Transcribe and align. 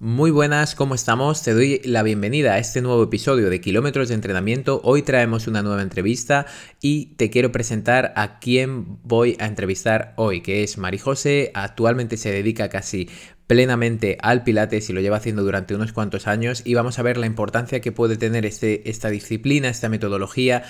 Muy 0.00 0.30
buenas, 0.30 0.76
¿cómo 0.76 0.94
estamos? 0.94 1.42
Te 1.42 1.54
doy 1.54 1.80
la 1.82 2.04
bienvenida 2.04 2.52
a 2.52 2.58
este 2.58 2.80
nuevo 2.80 3.02
episodio 3.02 3.50
de 3.50 3.60
Kilómetros 3.60 4.06
de 4.06 4.14
Entrenamiento. 4.14 4.80
Hoy 4.84 5.02
traemos 5.02 5.48
una 5.48 5.60
nueva 5.60 5.82
entrevista 5.82 6.46
y 6.80 7.16
te 7.16 7.30
quiero 7.30 7.50
presentar 7.50 8.12
a 8.14 8.38
quien 8.38 9.00
voy 9.02 9.36
a 9.40 9.46
entrevistar 9.46 10.14
hoy, 10.16 10.40
que 10.40 10.62
es 10.62 10.78
Mari 10.78 10.98
José. 10.98 11.50
Actualmente 11.52 12.16
se 12.16 12.30
dedica 12.30 12.68
casi 12.68 13.10
plenamente 13.48 14.18
al 14.22 14.44
Pilates 14.44 14.88
y 14.88 14.92
lo 14.92 15.00
lleva 15.00 15.16
haciendo 15.16 15.42
durante 15.42 15.74
unos 15.74 15.92
cuantos 15.92 16.28
años 16.28 16.62
y 16.64 16.74
vamos 16.74 17.00
a 17.00 17.02
ver 17.02 17.16
la 17.16 17.26
importancia 17.26 17.80
que 17.80 17.90
puede 17.90 18.16
tener 18.16 18.46
este, 18.46 18.88
esta 18.88 19.10
disciplina, 19.10 19.68
esta 19.68 19.88
metodología 19.88 20.62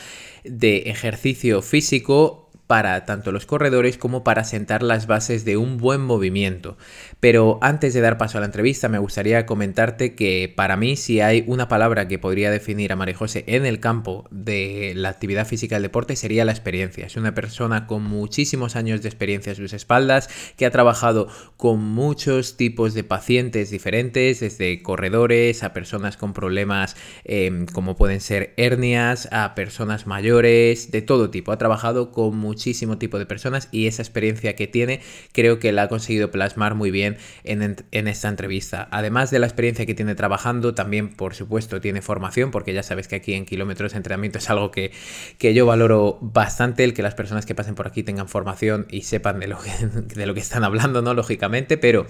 de 0.44 0.84
ejercicio 0.86 1.60
físico 1.60 2.47
para 2.68 3.06
tanto 3.06 3.32
los 3.32 3.46
corredores 3.46 3.98
como 3.98 4.22
para 4.22 4.44
sentar 4.44 4.82
las 4.84 5.06
bases 5.06 5.44
de 5.44 5.56
un 5.56 5.78
buen 5.78 6.02
movimiento. 6.02 6.76
Pero 7.18 7.58
antes 7.62 7.94
de 7.94 8.02
dar 8.02 8.18
paso 8.18 8.36
a 8.38 8.40
la 8.42 8.46
entrevista 8.46 8.88
me 8.88 8.98
gustaría 8.98 9.46
comentarte 9.46 10.14
que 10.14 10.52
para 10.54 10.76
mí 10.76 10.94
si 10.94 11.20
hay 11.20 11.42
una 11.46 11.66
palabra 11.66 12.06
que 12.06 12.18
podría 12.18 12.50
definir 12.50 12.92
a 12.92 12.96
María 12.96 13.16
José 13.16 13.42
en 13.48 13.64
el 13.64 13.80
campo 13.80 14.28
de 14.30 14.92
la 14.94 15.08
actividad 15.08 15.46
física 15.46 15.76
del 15.76 15.84
deporte 15.84 16.14
sería 16.14 16.44
la 16.44 16.52
experiencia. 16.52 17.06
Es 17.06 17.16
una 17.16 17.34
persona 17.34 17.86
con 17.86 18.04
muchísimos 18.04 18.76
años 18.76 19.00
de 19.00 19.08
experiencia 19.08 19.50
en 19.50 19.56
sus 19.56 19.72
espaldas 19.72 20.28
que 20.56 20.66
ha 20.66 20.70
trabajado 20.70 21.28
con 21.56 21.82
muchos 21.82 22.58
tipos 22.58 22.92
de 22.92 23.02
pacientes 23.02 23.70
diferentes, 23.70 24.40
desde 24.40 24.82
corredores 24.82 25.62
a 25.62 25.72
personas 25.72 26.18
con 26.18 26.34
problemas 26.34 26.96
em, 27.24 27.64
como 27.64 27.96
pueden 27.96 28.20
ser 28.20 28.52
hernias, 28.58 29.26
a 29.32 29.54
personas 29.54 30.06
mayores, 30.06 30.90
de 30.90 31.00
todo 31.00 31.30
tipo. 31.30 31.50
Ha 31.50 31.58
trabajado 31.58 32.12
con 32.12 32.36
muchísimo 32.58 32.98
tipo 32.98 33.20
de 33.20 33.26
personas 33.26 33.68
y 33.70 33.86
esa 33.86 34.02
experiencia 34.02 34.56
que 34.56 34.66
tiene 34.66 35.00
creo 35.32 35.60
que 35.60 35.70
la 35.70 35.82
ha 35.84 35.88
conseguido 35.88 36.32
plasmar 36.32 36.74
muy 36.74 36.90
bien 36.90 37.16
en, 37.44 37.76
esta 37.92 38.28
entrevista. 38.28 38.88
Además 38.90 39.30
de 39.30 39.38
la 39.38 39.46
experiencia 39.46 39.86
que 39.86 39.94
tiene 39.94 40.16
trabajando, 40.16 40.74
también 40.74 41.14
por 41.14 41.34
supuesto 41.34 41.80
tiene 41.80 42.02
formación, 42.02 42.50
porque 42.50 42.74
ya 42.74 42.82
sabes 42.82 43.06
que 43.06 43.14
aquí 43.14 43.34
en 43.34 43.46
kilómetros 43.46 43.92
de 43.92 43.98
entrenamiento 43.98 44.38
es 44.38 44.50
algo 44.50 44.72
que, 44.72 44.90
que 45.38 45.54
yo 45.54 45.66
valoro 45.66 46.18
bastante, 46.20 46.82
el 46.82 46.94
que 46.94 47.02
las 47.02 47.14
personas 47.14 47.46
que 47.46 47.54
pasen 47.54 47.76
por 47.76 47.86
aquí 47.86 48.02
tengan 48.02 48.28
formación 48.28 48.86
y 48.90 49.02
sepan 49.02 49.38
de 49.38 49.46
lo 49.46 49.58
que, 49.60 49.70
de 50.16 50.26
lo 50.26 50.34
que 50.34 50.40
están 50.40 50.64
hablando, 50.64 51.00
¿no? 51.00 51.14
Lógicamente, 51.14 51.78
pero 51.78 52.06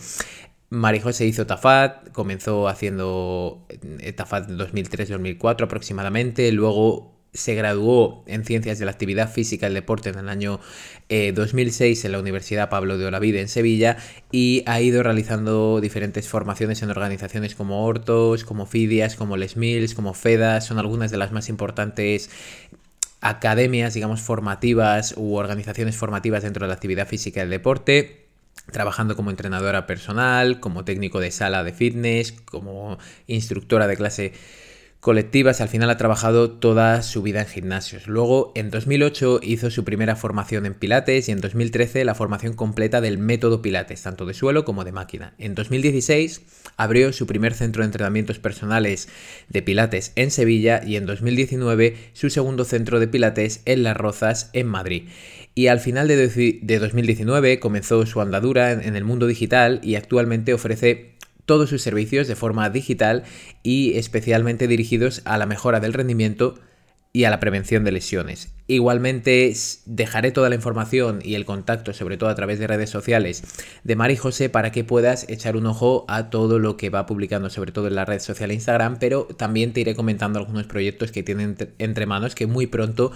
Marijose 0.71 1.27
hizo 1.27 1.47
Tafat, 1.47 2.11
comenzó 2.13 2.69
haciendo 2.69 3.67
eh, 3.69 4.13
Tafat 4.15 4.49
2003-2004 4.49 5.65
aproximadamente, 5.65 6.51
luego 6.53 7.18
se 7.33 7.55
graduó 7.55 8.25
en 8.27 8.45
Ciencias 8.45 8.79
de 8.79 8.85
la 8.85 8.91
Actividad 8.91 9.31
Física 9.31 9.67
y 9.67 9.69
el 9.69 9.75
Deporte 9.75 10.09
en 10.09 10.19
el 10.19 10.29
año 10.29 10.61
2006 11.09 12.05
eh, 12.05 12.07
en 12.07 12.13
la 12.13 12.19
Universidad 12.19 12.69
Pablo 12.69 12.99
de 12.99 13.07
Olavide 13.07 13.41
en 13.41 13.49
Sevilla 13.49 13.97
y 14.33 14.63
ha 14.67 14.81
ido 14.81 15.03
realizando 15.03 15.81
diferentes 15.81 16.29
formaciones 16.29 16.83
en 16.83 16.91
organizaciones 16.91 17.55
como 17.55 17.87
Hortos, 17.87 18.45
como 18.45 18.67
Fidias, 18.67 19.17
como 19.17 19.37
Les 19.37 19.57
Mills, 19.57 19.95
como 19.95 20.15
FEDAS, 20.15 20.67
son 20.67 20.79
algunas 20.79 21.11
de 21.11 21.19
las 21.19 21.33
más 21.33 21.49
importantes 21.49 22.31
academias, 23.21 23.95
digamos, 23.95 24.21
formativas 24.21 25.15
u 25.17 25.35
organizaciones 25.35 25.97
formativas 25.97 26.43
dentro 26.43 26.65
de 26.65 26.69
la 26.69 26.75
actividad 26.75 27.09
física 27.09 27.41
y 27.41 27.45
el 27.45 27.51
deporte 27.51 28.29
trabajando 28.73 29.17
como 29.17 29.31
entrenadora 29.31 29.87
personal, 29.87 30.61
como 30.61 30.85
técnico 30.85 31.21
de 31.21 31.31
sala 31.31 31.65
de 31.65 31.73
fitness, 31.73 32.33
como 32.33 32.99
instructora 33.27 33.87
de 33.87 33.97
clase 33.97 34.33
colectivas, 35.01 35.61
al 35.61 35.69
final 35.69 35.91
ha 35.91 35.97
trabajado 35.97 36.51
toda 36.51 37.03
su 37.03 37.23
vida 37.23 37.41
en 37.41 37.47
gimnasios. 37.47 38.09
Luego, 38.09 38.53
en 38.55 38.71
2008 38.71 39.41
hizo 39.43 39.71
su 39.71 39.85
primera 39.85 40.17
formación 40.17 40.67
en 40.67 40.75
Pilates 40.75 41.29
y 41.29 41.33
en 41.33 41.41
2013 41.41 42.05
la 42.05 42.15
formación 42.15 42.55
completa 42.55 43.01
del 43.01 43.19
método 43.19 43.63
Pilates, 43.63 44.03
tanto 44.03 44.27
de 44.27 44.35
suelo 44.35 44.65
como 44.65 44.85
de 44.85 44.93
máquina. 44.93 45.35
En 45.39 45.55
2016 45.55 46.43
abrió 46.77 47.13
su 47.13 47.27
primer 47.27 47.55
centro 47.55 47.83
de 47.83 47.87
entrenamientos 47.87 48.39
personales 48.39 49.09
de 49.49 49.63
Pilates 49.63 50.13
en 50.17 50.31
Sevilla 50.31 50.83
y 50.85 50.97
en 50.97 51.07
2019 51.07 51.97
su 52.13 52.29
segundo 52.29 52.65
centro 52.65 52.99
de 52.99 53.09
Pilates 53.09 53.63
en 53.67 53.85
Las 53.85 53.97
Rozas, 53.97 54.51
en 54.53 54.67
Madrid. 54.67 55.09
Y 55.55 55.69
al 55.69 55.81
final 55.81 56.07
de 56.09 56.79
2019 56.79 57.59
comenzó 57.61 58.05
su 58.07 58.21
andadura 58.21 58.73
en 58.73 58.95
el 58.95 59.05
mundo 59.05 59.27
digital 59.27 59.81
y 59.83 59.97
actualmente 59.97 60.55
ofrece 60.55 61.08
todos 61.49 61.71
sus 61.71 61.81
servicios 61.81 62.29
de 62.29 62.37
forma 62.37 62.69
digital 62.69 63.25
y 63.63 63.97
especialmente 63.97 64.69
dirigidos 64.69 65.23
a 65.25 65.39
la 65.39 65.47
mejora 65.47 65.81
del 65.81 65.95
rendimiento 65.95 66.57
y 67.11 67.25
a 67.25 67.31
la 67.31 67.41
prevención 67.41 67.85
de 67.85 67.93
lesiones. 67.93 68.53
Igualmente 68.67 69.51
dejaré 69.87 70.31
toda 70.31 70.51
la 70.51 70.57
información 70.57 71.21
y 71.25 71.37
el 71.37 71.47
contacto, 71.47 71.95
sobre 71.95 72.19
todo 72.19 72.29
a 72.29 72.35
través 72.35 72.59
de 72.59 72.67
redes 72.67 72.91
sociales, 72.91 73.43
de 73.83 73.97
Mari 73.97 74.17
José 74.17 74.51
para 74.51 74.73
que 74.73 74.85
puedas 74.85 75.27
echar 75.31 75.57
un 75.57 75.65
ojo 75.65 76.05
a 76.07 76.29
todo 76.29 76.59
lo 76.59 76.77
que 76.77 76.91
va 76.91 77.07
publicando, 77.07 77.49
sobre 77.49 77.73
todo 77.73 77.89
en 77.89 77.95
la 77.95 78.05
red 78.05 78.21
social 78.21 78.53
Instagram, 78.53 78.99
pero 78.99 79.25
también 79.25 79.73
te 79.73 79.81
iré 79.81 79.95
comentando 79.95 80.39
algunos 80.39 80.67
proyectos 80.67 81.13
que 81.13 81.23
tienen 81.23 81.57
entre 81.79 82.05
manos 82.05 82.35
que 82.35 82.47
muy 82.47 82.67
pronto 82.67 83.11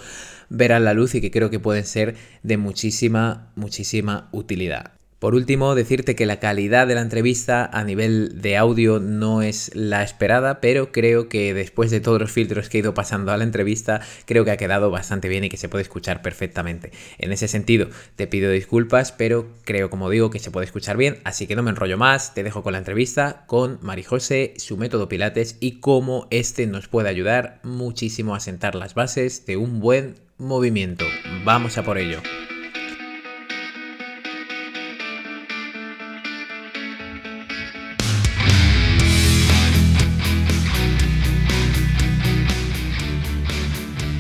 verán 0.49 0.85
la 0.85 0.95
luz 0.95 1.15
y 1.15 1.21
que 1.21 1.31
creo 1.31 1.51
que 1.51 1.61
pueden 1.61 1.85
ser 1.85 2.15
de 2.43 2.57
muchísima, 2.57 3.53
muchísima 3.57 4.31
utilidad. 4.33 5.02
Por 5.23 5.37
último, 5.37 5.77
decirte 5.77 6.17
que 6.17 6.27
la 6.27 6.41
calidad 6.41 6.89
de 6.89 6.97
la 6.97 7.01
entrevista 7.01 7.65
a 7.73 7.85
nivel 7.85 8.43
de 8.43 8.57
audio 8.57 8.99
no 8.99 9.41
es 9.41 9.71
la 9.73 10.03
esperada, 10.03 10.61
pero 10.61 10.91
creo 10.91 11.29
que 11.29 11.55
después 11.55 11.93
de 11.93 12.01
todos 12.01 12.21
los 12.21 12.33
filtros 12.33 12.69
que 12.69 12.79
he 12.79 12.81
ido 12.81 12.93
pasando 12.93 13.31
a 13.31 13.37
la 13.37 13.45
entrevista, 13.45 14.01
creo 14.25 14.45
que 14.45 14.51
ha 14.51 14.57
quedado 14.57 14.91
bastante 14.91 15.29
bien 15.29 15.45
y 15.45 15.49
que 15.49 15.57
se 15.57 15.69
puede 15.69 15.83
escuchar 15.83 16.23
perfectamente. 16.23 16.91
En 17.19 17.31
ese 17.31 17.47
sentido, 17.47 17.87
te 18.17 18.27
pido 18.27 18.51
disculpas, 18.51 19.13
pero 19.13 19.47
creo, 19.63 19.91
como 19.91 20.11
digo, 20.11 20.29
que 20.29 20.41
se 20.41 20.51
puede 20.51 20.67
escuchar 20.67 20.97
bien, 20.97 21.21
así 21.23 21.47
que 21.47 21.55
no 21.55 21.63
me 21.63 21.71
enrollo 21.71 21.99
más, 21.99 22.35
te 22.35 22.43
dejo 22.43 22.65
con 22.65 22.73
la 22.73 22.81
entrevista 22.81 23.45
con 23.47 23.79
Marijose, 23.81 24.55
su 24.57 24.77
método 24.77 25.09
Pilates 25.09 25.57
y 25.61 25.79
cómo 25.79 26.27
este 26.33 26.67
nos 26.67 26.89
puede 26.89 27.09
ayudar 27.09 27.61
muchísimo 27.63 28.35
a 28.35 28.41
sentar 28.41 28.75
las 28.75 28.95
bases 28.95 29.47
de 29.47 29.57
un 29.57 29.79
buen 29.79 30.17
movimiento. 30.37 31.05
Vamos 31.45 31.79
a 31.79 31.85
por 31.85 31.99
ello. 31.99 32.19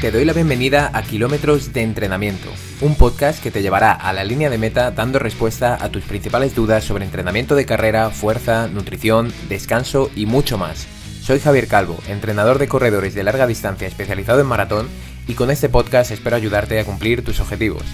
Te 0.02 0.10
doy 0.10 0.24
la 0.24 0.32
bienvenida 0.32 0.90
a 0.94 1.04
Kilómetros 1.04 1.72
de 1.72 1.82
Entrenamiento, 1.82 2.48
un 2.80 2.96
podcast 2.96 3.40
que 3.40 3.52
te 3.52 3.62
llevará 3.62 3.92
a 3.92 4.12
la 4.12 4.24
línea 4.24 4.50
de 4.50 4.58
meta 4.58 4.90
dando 4.90 5.20
respuesta 5.20 5.78
a 5.80 5.90
tus 5.90 6.02
principales 6.02 6.56
dudas 6.56 6.82
sobre 6.82 7.04
entrenamiento 7.04 7.54
de 7.54 7.66
carrera, 7.66 8.10
fuerza, 8.10 8.66
nutrición, 8.66 9.32
descanso 9.48 10.10
y 10.16 10.26
mucho 10.26 10.58
más. 10.58 10.88
Soy 11.22 11.38
Javier 11.38 11.68
Calvo, 11.68 11.96
entrenador 12.08 12.58
de 12.58 12.66
corredores 12.66 13.14
de 13.14 13.22
larga 13.22 13.46
distancia 13.46 13.86
especializado 13.86 14.40
en 14.40 14.48
maratón 14.48 14.88
y 15.28 15.34
con 15.34 15.52
este 15.52 15.68
podcast 15.68 16.10
espero 16.10 16.34
ayudarte 16.34 16.80
a 16.80 16.84
cumplir 16.84 17.22
tus 17.22 17.38
objetivos. 17.38 17.84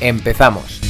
¡Empezamos! 0.00 0.80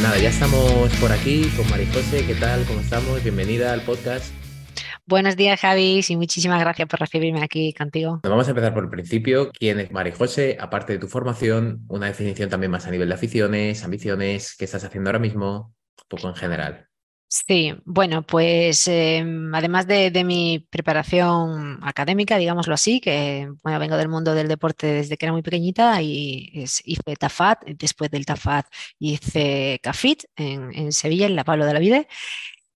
Nada, 0.00 0.16
ya 0.18 0.28
estamos 0.28 0.92
por 1.00 1.10
aquí 1.10 1.50
con 1.56 1.68
Marijose, 1.70 2.24
¿qué 2.24 2.36
tal? 2.36 2.64
¿Cómo 2.66 2.82
estamos? 2.82 3.20
Bienvenida 3.24 3.72
al 3.72 3.80
podcast. 3.80 4.26
Buenos 5.08 5.36
días, 5.36 5.60
Javi, 5.60 6.00
y 6.08 6.16
muchísimas 6.16 6.58
gracias 6.58 6.88
por 6.88 6.98
recibirme 6.98 7.40
aquí 7.40 7.72
contigo. 7.72 8.18
Vamos 8.24 8.48
a 8.48 8.50
empezar 8.50 8.74
por 8.74 8.82
el 8.82 8.90
principio. 8.90 9.52
¿Quién 9.52 9.78
es 9.78 9.92
Mari 9.92 10.10
José? 10.10 10.56
Aparte 10.58 10.94
de 10.94 10.98
tu 10.98 11.06
formación, 11.06 11.84
una 11.86 12.06
definición 12.06 12.50
también 12.50 12.72
más 12.72 12.88
a 12.88 12.90
nivel 12.90 13.08
de 13.08 13.14
aficiones, 13.14 13.84
ambiciones, 13.84 14.56
¿qué 14.56 14.64
estás 14.64 14.82
haciendo 14.82 15.10
ahora 15.10 15.20
mismo? 15.20 15.76
Un 15.96 16.08
poco 16.08 16.28
en 16.28 16.34
general. 16.34 16.88
Sí, 17.28 17.72
bueno, 17.84 18.26
pues 18.26 18.88
em, 18.88 19.54
además 19.54 19.86
de, 19.86 20.10
mi 20.24 20.66
preparación 20.70 21.78
académica, 21.82 22.36
digámoslo 22.36 22.74
así, 22.74 23.00
que 23.00 23.48
bueno, 23.62 23.78
vengo 23.78 23.96
del 23.96 24.08
mundo 24.08 24.34
del 24.34 24.48
deporte 24.48 24.88
desde 24.88 25.16
que 25.16 25.26
era 25.26 25.32
muy 25.32 25.42
pequeñita 25.42 26.02
y 26.02 26.50
hice 26.54 27.16
TAFAT, 27.16 27.64
después 27.78 28.10
del 28.10 28.26
TAFAT 28.26 28.66
hice 28.98 29.78
CAFIT 29.82 30.24
en, 30.36 30.72
en 30.74 30.92
Sevilla, 30.92 31.26
en 31.26 31.36
la 31.36 31.44
Pablo 31.44 31.66
de 31.66 31.74
la 31.74 31.80
Vida, 31.80 32.06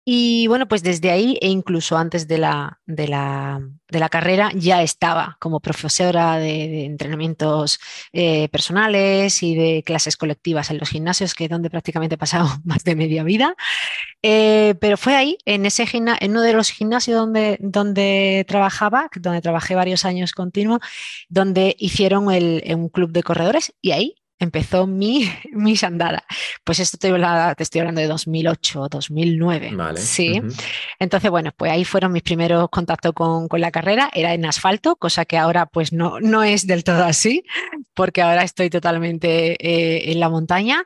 y 0.04 0.46
bueno, 0.46 0.66
pues 0.66 0.82
desde 0.82 1.10
ahí 1.10 1.38
e 1.42 1.48
incluso 1.48 1.98
antes 1.98 2.26
de 2.26 2.38
la, 2.38 2.80
de 2.86 3.06
la, 3.06 3.60
de 3.88 3.98
la 3.98 4.08
carrera 4.08 4.50
ya 4.54 4.82
estaba 4.82 5.36
como 5.38 5.60
profesora 5.60 6.38
de, 6.38 6.86
entrenamientos 6.86 7.78
eh, 8.12 8.48
personales 8.48 9.42
y 9.42 9.54
de 9.54 9.82
clases 9.84 10.16
colectivas 10.16 10.70
en 10.70 10.78
los 10.78 10.88
gimnasios, 10.88 11.34
que 11.34 11.44
es 11.44 11.50
donde 11.50 11.70
prácticamente 11.70 12.14
he 12.14 12.18
pasado 12.18 12.48
más 12.64 12.82
de 12.84 12.96
media 12.96 13.24
vida. 13.24 13.54
Eh, 14.22 14.74
pero 14.80 14.96
fue 14.96 15.16
ahí, 15.16 15.36
en, 15.44 15.66
ese 15.66 15.86
en 15.92 16.30
uno 16.30 16.42
de 16.42 16.52
los 16.54 16.70
gimnasios 16.70 17.16
donde, 17.18 17.58
donde 17.60 18.44
trabajaba, 18.48 19.10
donde 19.16 19.42
trabajé 19.42 19.74
varios 19.74 20.04
años 20.04 20.32
continuos, 20.32 20.80
donde 21.28 21.76
hicieron 21.78 22.30
el, 22.32 22.62
un 22.74 22.88
club 22.88 23.12
de 23.12 23.22
corredores 23.22 23.74
y 23.82 23.90
ahí 23.92 24.19
empezó 24.40 24.86
mi, 24.86 25.30
mi 25.52 25.74
andada. 25.82 26.24
Pues 26.64 26.80
esto 26.80 26.98
te, 26.98 27.12
te, 27.12 27.62
estoy 27.62 27.80
hablando 27.80 28.00
de 28.00 28.08
2008, 28.08 28.88
2009. 28.90 29.70
Vale. 29.74 30.00
Sí. 30.00 30.40
Entonces, 30.98 31.30
bueno, 31.30 31.52
pues 31.56 31.70
ahí 31.70 31.84
fueron 31.84 32.12
mis 32.12 32.22
primeros 32.22 32.68
contactos 32.70 33.12
con, 33.12 33.46
con, 33.46 33.60
la 33.60 33.70
carrera. 33.70 34.10
Era 34.12 34.34
en 34.34 34.44
asfalto, 34.46 34.96
cosa 34.96 35.24
que 35.24 35.38
ahora 35.38 35.66
pues 35.66 35.92
no, 35.92 36.18
no 36.20 36.42
es 36.42 36.66
del 36.66 36.82
todo 36.82 37.04
así, 37.04 37.44
porque 37.94 38.22
ahora 38.22 38.42
estoy 38.42 38.70
totalmente 38.70 39.52
eh, 39.60 40.10
en 40.10 40.18
la 40.18 40.28
montaña. 40.28 40.84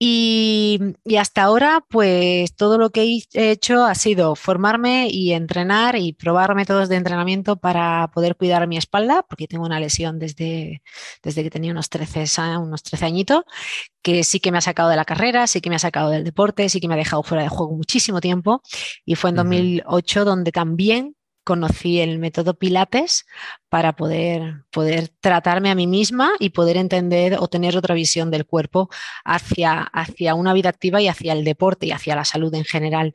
Y, 0.00 0.78
hasta 1.18 1.42
ahora, 1.42 1.84
pues 1.88 2.54
todo 2.54 2.78
lo 2.78 2.90
que 2.90 3.02
he 3.32 3.50
hecho 3.50 3.84
ha 3.84 3.96
sido 3.96 4.36
formarme 4.36 5.08
y 5.10 5.32
entrenar 5.32 5.96
y 5.96 6.12
probar 6.12 6.54
métodos 6.54 6.88
de 6.88 6.96
entrenamiento 6.96 7.56
para 7.56 8.08
poder 8.14 8.36
cuidar 8.36 8.68
mi 8.68 8.76
espalda, 8.76 9.24
porque 9.28 9.48
tengo 9.48 9.64
una 9.64 9.80
lesión 9.80 10.20
desde, 10.20 10.82
desde 11.22 11.42
que 11.42 11.50
tenía 11.50 11.72
unos 11.72 11.88
13, 11.88 12.26
unos 12.58 12.84
13 12.84 13.06
añitos, 13.06 13.42
que 14.00 14.22
sí 14.22 14.38
que 14.38 14.52
me 14.52 14.58
ha 14.58 14.60
sacado 14.60 14.88
de 14.88 14.96
la 14.96 15.04
carrera, 15.04 15.48
sí 15.48 15.60
que 15.60 15.70
me 15.70 15.76
ha 15.76 15.80
sacado 15.80 16.10
del 16.10 16.22
deporte, 16.22 16.68
sí 16.68 16.80
que 16.80 16.86
me 16.86 16.94
ha 16.94 16.98
dejado 16.98 17.24
fuera 17.24 17.42
de 17.42 17.48
juego 17.48 17.76
muchísimo 17.76 18.20
tiempo. 18.20 18.62
Y 19.04 19.16
fue 19.16 19.30
en 19.30 19.36
2008 19.36 20.24
donde 20.24 20.52
también 20.52 21.16
conocí 21.42 21.98
el 22.00 22.18
método 22.18 22.54
Pilates 22.54 23.24
para 23.68 23.94
poder, 23.94 24.64
poder 24.70 25.08
tratarme 25.20 25.70
a 25.70 25.74
mí 25.74 25.86
misma 25.86 26.32
y 26.38 26.50
poder 26.50 26.76
entender 26.76 27.36
o 27.38 27.48
tener 27.48 27.76
otra 27.76 27.94
visión 27.94 28.30
del 28.30 28.46
cuerpo 28.46 28.88
hacia, 29.24 29.82
hacia 29.82 30.34
una 30.34 30.54
vida 30.54 30.70
activa 30.70 31.00
y 31.02 31.08
hacia 31.08 31.32
el 31.32 31.44
deporte 31.44 31.86
y 31.86 31.92
hacia 31.92 32.16
la 32.16 32.24
salud 32.24 32.54
en 32.54 32.64
general. 32.64 33.12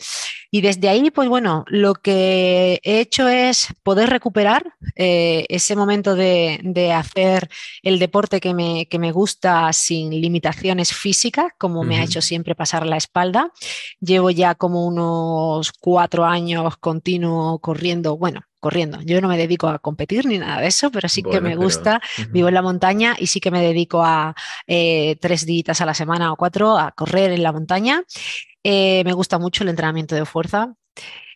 Y 0.51 0.61
desde 0.61 0.89
ahí, 0.89 1.09
pues 1.09 1.27
bueno, 1.29 1.65
lo 1.67 1.95
que 1.95 2.79
he 2.83 2.99
hecho 2.99 3.27
es 3.27 3.69
poder 3.81 4.09
recuperar 4.11 4.75
eh, 4.95 5.45
ese 5.49 5.75
momento 5.75 6.15
de, 6.15 6.93
hacer 6.93 7.49
el 7.81 7.97
deporte 7.97 8.39
que 8.39 8.53
me, 8.53 8.85
que 8.85 8.99
me, 8.99 9.11
gusta 9.11 9.73
sin 9.73 10.11
limitaciones 10.11 10.93
físicas, 10.93 11.51
como 11.57 11.83
me 11.83 11.97
ha 11.97 12.03
hecho 12.03 12.21
siempre 12.21 12.53
pasar 12.53 12.85
la 12.85 12.97
espalda. 12.97 13.51
Llevo 13.99 14.29
ya 14.29 14.53
como 14.53 14.85
unos 14.85 15.71
cuatro 15.71 16.25
años 16.25 16.77
continuo 16.77 17.59
corriendo, 17.59 18.17
bueno, 18.17 18.41
corriendo. 18.63 18.99
Yo 19.01 19.19
no 19.19 19.27
me 19.27 19.37
dedico 19.37 19.67
a 19.67 19.77
competir 19.77 20.25
ni 20.25 20.39
nada 20.39 20.61
de 20.61 20.67
eso, 20.67 20.89
pero 20.89 21.09
sí 21.09 21.21
que 21.21 21.41
me 21.41 21.57
gusta, 21.57 22.01
vivo 22.29 22.47
en 22.47 22.53
la 22.53 22.61
montaña 22.61 23.13
y 23.19 23.27
sí 23.27 23.41
que 23.41 23.51
me 23.51 23.61
dedico 23.61 24.01
a 24.01 24.35
eh, 24.67 25.17
tres 25.19 25.45
días 25.45 25.81
a 25.81 25.85
la 25.85 25.93
semana 25.93 26.31
o 26.31 26.37
cuatro 26.37 26.77
a 26.77 26.93
correr 26.93 27.33
en 27.33 27.43
la 27.43 27.51
montaña. 27.51 28.03
Eh, 28.63 29.03
me 29.03 29.11
gusta 29.11 29.37
mucho 29.37 29.63
el 29.63 29.69
entrenamiento 29.69 30.15
de 30.15 30.25
fuerza. 30.25 30.73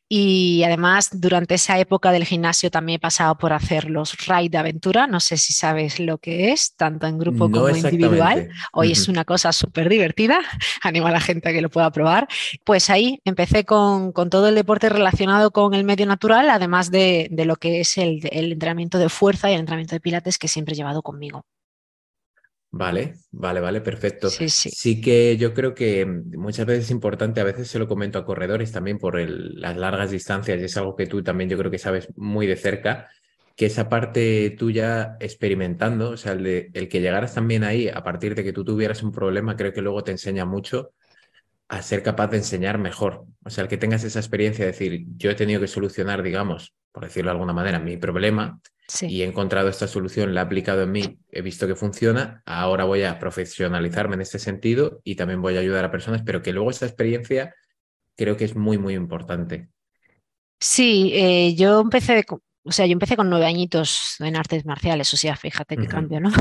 Y 0.09 0.63
además, 0.63 1.09
durante 1.11 1.55
esa 1.55 1.77
época 1.79 2.13
del 2.13 2.23
gimnasio 2.23 2.71
también 2.71 2.95
he 2.95 2.99
pasado 2.99 3.37
por 3.37 3.51
hacer 3.51 3.89
los 3.89 4.15
ride 4.25 4.49
de 4.49 4.57
aventura. 4.57 5.05
No 5.05 5.19
sé 5.19 5.35
si 5.35 5.51
sabes 5.51 5.99
lo 5.99 6.17
que 6.17 6.51
es, 6.51 6.75
tanto 6.75 7.07
en 7.07 7.17
grupo 7.17 7.51
como 7.51 7.69
individual. 7.69 8.49
Hoy 8.71 8.93
es 8.93 9.09
una 9.09 9.25
cosa 9.25 9.51
súper 9.51 9.89
divertida. 9.89 10.39
Animo 10.81 11.07
a 11.07 11.11
la 11.11 11.19
gente 11.19 11.49
a 11.49 11.51
que 11.51 11.61
lo 11.61 11.69
pueda 11.69 11.91
probar. 11.91 12.27
Pues 12.63 12.89
ahí 12.89 13.19
empecé 13.25 13.65
con, 13.65 14.13
todo 14.13 14.47
el 14.47 14.55
deporte 14.55 14.87
relacionado 14.87 15.51
con 15.51 15.73
el 15.73 15.83
medio 15.83 16.05
natural, 16.05 16.49
además 16.49 16.89
de, 16.89 17.29
lo 17.31 17.57
que 17.57 17.81
es 17.81 17.97
el, 17.97 18.21
el 18.31 18.53
entrenamiento 18.53 18.97
de 18.99 19.09
fuerza 19.09 19.49
y 19.49 19.55
el 19.55 19.59
entrenamiento 19.59 19.95
de 19.95 19.99
pilates 19.99 20.37
que 20.37 20.47
siempre 20.47 20.73
he 20.73 20.77
llevado 20.77 21.01
conmigo. 21.01 21.45
Vale, 22.77 23.15
vale, 23.31 23.59
vale, 23.59 23.81
perfecto. 23.81 24.29
Sí, 24.29 24.49
sí. 24.49 24.69
sí 24.69 25.01
que 25.01 25.35
yo 25.35 25.53
creo 25.55 25.73
que 25.73 26.05
muchas 26.05 26.67
veces 26.67 26.85
es 26.85 26.91
importante, 26.91 27.41
a 27.41 27.43
veces 27.43 27.67
se 27.67 27.79
lo 27.79 27.87
comento 27.87 28.19
a 28.19 28.25
corredores 28.25 28.71
también 28.71 28.99
por 28.99 29.19
las 29.19 29.75
largas 29.77 30.11
distancias 30.11 30.59
y 30.61 30.65
es 30.65 30.77
algo 30.77 30.95
que 30.95 31.07
tú 31.07 31.23
también 31.23 31.49
yo 31.49 31.57
creo 31.57 31.71
que 31.71 31.79
sabes 31.79 32.07
muy 32.15 32.45
de 32.45 32.55
cerca, 32.55 33.09
que 33.55 33.65
esa 33.65 33.89
parte 33.89 34.51
tuya 34.51 35.17
experimentando, 35.19 36.11
o 36.11 36.17
sea, 36.17 36.33
el, 36.33 36.69
el 36.71 36.87
que 36.87 37.01
llegaras 37.01 37.33
también 37.33 37.63
ahí 37.63 37.89
a 37.89 38.03
partir 38.03 38.35
de 38.35 38.43
que 38.43 38.53
tú 38.53 38.63
tuvieras 38.63 39.01
un 39.01 39.11
problema, 39.11 39.55
creo 39.55 39.73
que 39.73 39.81
luego 39.81 40.03
te 40.03 40.11
enseña 40.11 40.45
mucho 40.45 40.91
a 41.69 41.81
ser 41.81 42.03
capaz 42.03 42.27
de 42.27 42.37
enseñar 42.37 42.77
mejor. 42.77 43.25
O 43.43 43.49
sea, 43.49 43.63
el 43.63 43.69
que 43.69 43.77
tengas 43.77 44.03
esa 44.03 44.19
experiencia 44.19 44.65
de 44.65 44.71
decir, 44.71 45.05
yo 45.17 45.31
he 45.31 45.35
tenido 45.35 45.59
que 45.59 45.67
solucionar, 45.67 46.21
digamos, 46.23 46.75
por 46.91 47.03
decirlo 47.03 47.31
de 47.31 47.33
alguna 47.33 47.53
manera, 47.53 47.79
mi 47.79 47.97
problema 47.97 48.59
y 49.01 49.21
he 49.21 49.25
encontrado 49.25 49.69
esta 49.69 49.87
solución, 49.87 50.33
la 50.33 50.41
he 50.41 50.43
aplicado 50.45 50.83
en 50.83 50.91
mí, 50.91 51.19
he 51.31 51.41
visto 51.41 51.67
que 51.67 51.75
funciona, 51.75 52.41
ahora 52.45 52.85
voy 52.85 53.03
a 53.03 53.19
profesionalizarme 53.19 54.15
en 54.15 54.21
este 54.21 54.39
sentido 54.39 55.01
y 55.03 55.15
también 55.15 55.41
voy 55.41 55.57
a 55.57 55.59
ayudar 55.59 55.85
a 55.85 55.91
personas, 55.91 56.21
pero 56.25 56.41
que 56.41 56.53
luego 56.53 56.69
esa 56.69 56.85
experiencia 56.85 57.53
creo 58.15 58.37
que 58.37 58.45
es 58.45 58.55
muy, 58.55 58.77
muy 58.77 58.95
importante. 58.95 59.69
Sí, 60.59 61.11
eh, 61.13 61.53
yo 61.55 61.81
empecé, 61.81 62.25
o 62.63 62.71
sea, 62.71 62.85
yo 62.85 62.93
empecé 62.93 63.15
con 63.15 63.29
nueve 63.29 63.45
añitos 63.45 64.15
en 64.19 64.35
artes 64.35 64.65
marciales, 64.65 65.13
o 65.13 65.17
sea, 65.17 65.35
fíjate 65.35 65.77
qué 65.77 65.87
cambio, 65.87 66.19
¿no? 66.19 66.31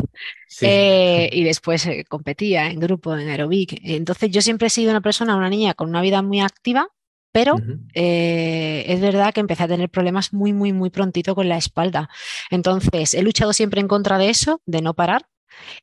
Eh, 0.63 1.29
y 1.33 1.45
después 1.45 1.85
eh, 1.87 2.05
competía 2.09 2.71
en 2.71 2.81
grupo, 2.81 3.15
en 3.15 3.29
aerobic. 3.29 3.79
Entonces 3.83 4.31
yo 4.31 4.41
siempre 4.41 4.69
he 4.69 4.71
sido 4.71 4.91
una 4.91 5.03
persona, 5.03 5.37
una 5.37 5.51
niña 5.51 5.75
con 5.75 5.91
una 5.91 6.01
vida 6.01 6.23
muy 6.23 6.41
activa, 6.41 6.89
pero 7.37 7.56
eh, 7.93 8.87
es 8.88 8.99
verdad 9.03 9.35
que 9.35 9.41
empecé 9.41 9.65
a 9.65 9.69
tener 9.69 9.91
problemas 9.91 10.33
muy, 10.33 10.55
muy, 10.55 10.73
muy 10.73 10.88
prontito 10.88 11.35
con 11.35 11.50
la 11.50 11.59
espalda. 11.59 12.09
Entonces, 12.50 13.12
he 13.12 13.21
luchado 13.21 13.53
siempre 13.53 13.83
en 13.83 13.88
contra 13.88 14.17
de 14.17 14.31
eso, 14.31 14.62
de 14.65 14.81
no 14.81 14.94
parar. 14.94 15.29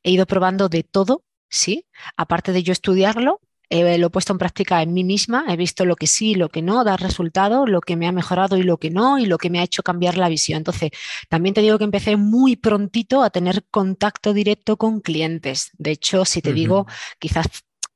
He 0.02 0.10
ido 0.10 0.26
probando 0.26 0.68
de 0.68 0.82
todo, 0.82 1.22
sí. 1.48 1.86
Aparte 2.16 2.50
de 2.50 2.64
yo 2.64 2.72
estudiarlo, 2.72 3.40
lo 3.70 4.06
he 4.08 4.10
puesto 4.10 4.32
en 4.32 4.38
práctica 4.38 4.82
en 4.82 4.92
mí 4.92 5.04
misma, 5.04 5.44
he 5.48 5.56
visto 5.56 5.84
lo 5.84 5.94
que 5.94 6.08
sí, 6.08 6.34
lo 6.34 6.48
que 6.48 6.60
no, 6.60 6.82
dar 6.82 7.00
resultado, 7.00 7.68
lo 7.68 7.80
que 7.80 7.94
me 7.94 8.08
ha 8.08 8.12
mejorado 8.12 8.56
y 8.56 8.64
lo 8.64 8.78
que 8.78 8.90
no, 8.90 9.20
y 9.20 9.26
lo 9.26 9.38
que 9.38 9.48
me 9.48 9.60
ha 9.60 9.62
hecho 9.62 9.84
cambiar 9.84 10.18
la 10.18 10.28
visión. 10.28 10.56
Entonces, 10.56 10.90
también 11.28 11.54
te 11.54 11.60
digo 11.60 11.78
que 11.78 11.84
empecé 11.84 12.16
muy 12.16 12.56
prontito 12.56 13.22
a 13.22 13.30
tener 13.30 13.64
contacto 13.70 14.32
directo 14.32 14.76
con 14.76 15.00
clientes. 15.00 15.70
De 15.78 15.92
hecho, 15.92 16.24
si 16.24 16.42
te 16.42 16.52
digo, 16.52 16.88
quizás 17.20 17.46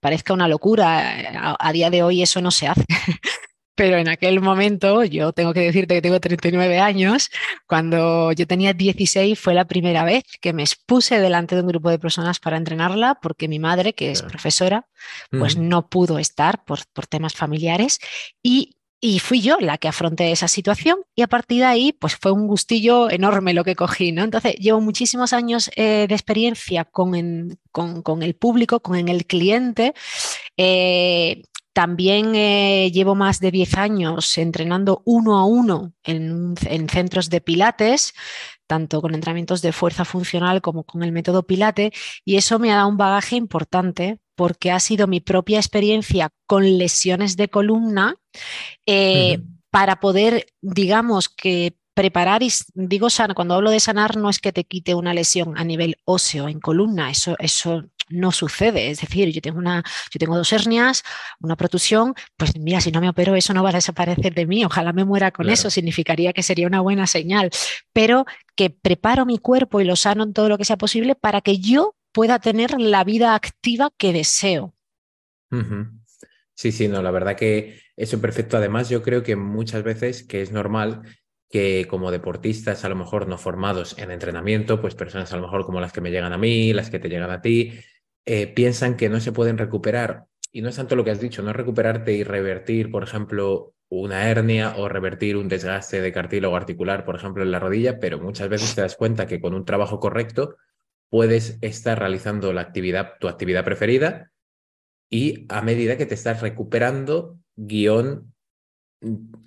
parezca 0.01 0.33
una 0.33 0.49
locura, 0.49 1.57
a, 1.59 1.73
día 1.73 1.91
de 1.91 2.05
hoy 2.05 2.23
eso 2.23 2.41
no 2.41 2.51
se 2.51 2.69
hace. 2.69 2.85
Pero 3.79 3.97
en 3.97 4.09
aquel 4.09 4.41
momento, 4.41 5.05
yo 5.05 5.33
tengo 5.33 5.55
que 5.55 5.61
decirte 5.61 5.95
que 5.95 6.03
tengo 6.03 6.19
39 6.19 6.81
años, 6.81 7.31
cuando 7.69 8.33
yo 8.33 8.45
tenía 8.45 8.73
16 8.73 9.39
fue 9.39 9.55
la 9.55 9.67
primera 9.67 10.03
vez 10.03 10.25
que 10.41 10.53
me 10.53 10.65
expuse 10.65 11.21
delante 11.21 11.55
de 11.55 11.61
un 11.61 11.69
grupo 11.69 11.89
de 11.89 12.01
personas 12.01 12.41
para 12.41 12.57
entrenarla, 12.57 13.21
porque 13.23 13.47
mi 13.47 13.61
madre, 13.61 13.93
que 13.95 14.11
es 14.11 14.23
profesora, 14.23 14.89
pues 15.31 15.57
no 15.57 15.89
pudo 15.89 16.19
estar 16.19 16.65
por, 16.65 16.81
por 16.93 17.07
temas 17.07 17.35
familiares 17.35 18.01
y 18.43 18.75
y 19.01 19.21
fui 19.21 19.41
yo 19.41 19.59
la 19.61 19.79
que 19.79 19.87
afronté 19.87 20.33
esa 20.33 20.49
situación 20.49 20.99
y 21.15 21.23
a 21.23 21.29
partir 21.29 21.59
de 21.59 21.67
ahí, 21.67 21.93
pues 21.93 22.17
fue 22.17 22.33
un 22.33 22.49
gustillo 22.49 23.09
enorme 23.09 23.55
lo 23.55 23.63
que 23.63 23.77
cogí, 23.77 24.11
¿no? 24.11 24.25
Entonces, 24.25 24.57
llevo 24.57 24.81
muchísimos 24.81 25.33
años 25.33 25.71
eh, 25.77 26.07
de 26.09 26.15
experiencia 26.17 26.85
con, 26.85 27.13
con, 27.71 28.23
el 28.25 28.35
público, 28.35 28.81
con 28.81 29.09
el 29.09 29.25
cliente. 29.27 29.95
Eh, 30.57 31.45
también 31.79 32.35
eh, 32.35 32.91
llevo 32.93 33.15
más 33.15 33.39
de 33.39 33.53
10 33.53 33.77
años 33.77 34.37
entrenando 34.37 35.01
uno 35.05 35.39
a 35.39 35.45
uno 35.45 35.93
en, 36.03 36.57
centros 36.91 37.31
de 37.31 37.41
pilates, 37.41 38.15
tanto 38.67 39.01
con 39.01 39.15
entrenamientos 39.15 39.63
de 39.63 39.71
fuerza 39.71 40.05
funcional 40.05 40.61
como 40.61 40.83
con 40.83 41.05
el 41.05 41.13
método 41.13 41.47
Pilate, 41.47 41.93
y 42.25 42.35
eso 42.35 42.59
me 42.59 42.73
ha 42.73 42.75
dado 42.79 42.89
un 42.89 42.97
bagaje 42.97 43.37
importante 43.37 44.19
porque 44.35 44.73
ha 44.73 44.81
sido 44.81 45.07
mi 45.07 45.21
propia 45.21 45.59
experiencia 45.59 46.31
con 46.47 46.65
lesiones 46.79 47.37
de 47.37 47.47
columna 47.47 48.17
eh, 48.85 49.39
para 49.71 50.01
poder, 50.01 50.47
digamos, 50.61 51.29
que 51.29 51.77
preparar 51.95 52.43
y 52.43 52.51
digo 52.75 53.09
sana, 53.09 53.35
cuando 53.35 53.55
hablo 53.55 53.71
de 53.71 53.79
sanar 53.79 54.17
no 54.17 54.31
es 54.31 54.41
que 54.41 54.53
te 54.53 54.65
quite 54.65 54.97
una 54.97 55.15
lesión 55.15 55.57
a 55.57 55.63
nivel 55.63 55.97
óseo 56.05 56.49
en 56.49 56.59
columna, 56.59 57.09
eso, 57.09 57.37
eso 57.39 57.85
no 58.11 58.33
sucede. 58.33 58.91
Es 58.91 59.01
decir, 59.01 59.31
yo 59.31 59.41
tengo, 59.41 59.59
una, 59.59 59.83
yo 60.11 60.19
tengo 60.19 60.37
dos 60.37 60.53
hernias, 60.53 61.03
una 61.41 61.57
protusión, 61.57 62.15
pues 62.37 62.59
mira, 62.59 62.81
si 62.81 62.91
no 62.91 63.01
me 63.01 63.09
opero 63.09 63.35
eso 63.35 63.55
no 63.55 63.63
va 63.63 63.71
a 63.71 63.75
desaparecer 63.75 64.35
de 64.35 64.47
mí, 64.47 64.65
ojalá 64.65 64.93
me 64.93 65.05
muera 65.05 65.31
con 65.31 65.49
eso, 65.49 65.71
significaría 65.71 66.33
que 66.33 66.43
sería 66.43 66.67
una 66.67 66.81
buena 66.81 67.07
señal, 67.07 67.51
pero 67.93 68.25
que 68.55 68.71
preparo 68.71 69.27
mi 69.27 69.39
cuerpo 69.39 69.81
y 69.81 69.85
lo 69.85 69.97
sano 69.97 70.23
en 70.25 70.33
todo 70.33 70.49
lo 70.49 70.59
que 70.59 70.65
sea 70.65 70.77
posible 70.77 71.15
para 71.15 71.41
que 71.41 71.59
yo 71.59 71.95
pueda 72.13 72.39
tener 72.39 72.81
la 72.81 73.05
vida 73.05 73.35
activa 73.35 73.91
que 73.97 74.13
deseo. 74.13 74.75
Sí, 76.55 76.73
sí, 76.73 76.89
no, 76.89 77.03
la 77.03 77.13
verdad 77.13 77.37
que 77.37 77.81
eso 77.97 78.21
perfecto. 78.21 78.57
Además, 78.57 78.89
yo 78.89 79.03
creo 79.03 79.23
que 79.23 79.37
muchas 79.37 79.83
veces 79.83 80.25
que 80.25 80.43
es 80.43 80.51
normal 80.51 81.03
que 81.51 81.87
como 81.89 82.11
deportistas 82.11 82.85
a 82.85 82.89
lo 82.89 82.97
mejor 82.97 83.27
no 83.29 83.39
formados 83.39 83.97
en 83.99 84.11
entrenamiento, 84.11 84.81
pues 84.81 84.95
personas 84.95 85.33
a 85.33 85.37
lo 85.37 85.43
mejor 85.43 85.65
como 85.65 85.81
las 85.81 85.93
que 85.93 86.01
me 86.01 86.11
llegan 86.11 86.33
a 86.33 86.39
mí, 86.39 86.73
las 86.73 86.91
que 86.91 86.99
te 86.99 87.09
llegan 87.09 87.31
a 87.31 87.41
ti, 87.41 87.79
eh, 88.25 88.47
piensan 88.47 88.97
que 88.97 89.09
no 89.09 89.21
se 89.21 89.33
pueden 89.33 89.59
recuperar. 89.59 90.25
Y 90.53 90.63
no 90.63 90.69
es 90.69 90.77
tanto 90.77 90.97
lo 90.97 91.05
que 91.05 91.11
has 91.11 91.21
dicho, 91.21 91.43
no 91.43 91.53
recuperarte 91.53 92.13
y 92.13 92.25
revertir, 92.25 92.91
por 92.91 93.03
ejemplo, 93.03 93.75
una 93.89 94.29
hernia 94.29 94.75
o 94.77 94.89
revertir 94.89 95.37
un 95.37 95.49
desgaste 95.49 96.01
de 96.01 96.13
cartílago 96.13 96.57
articular, 96.57 97.05
por 97.05 97.17
ejemplo, 97.17 97.43
en 97.43 97.51
la 97.51 97.59
rodilla, 97.59 97.99
pero 97.99 98.19
muchas 98.19 98.49
veces 98.49 98.75
te 98.75 98.83
das 98.83 98.97
cuenta 98.97 99.27
que 99.27 99.41
con 99.41 99.55
un 99.55 99.65
trabajo 99.65 99.99
correcto 99.99 100.57
puedes 101.09 101.59
estar 101.63 101.99
realizando 101.99 102.53
la 102.53 102.61
actividad, 102.61 103.15
tu 103.19 103.29
actividad 103.29 103.65
preferida 103.65 104.31
y 105.11 105.47
a 105.49 105.63
medida 105.63 105.97
que 105.97 106.07
te 106.07 106.15
estás 106.15 106.43
recuperando, 106.43 107.39
guion, 107.57 108.35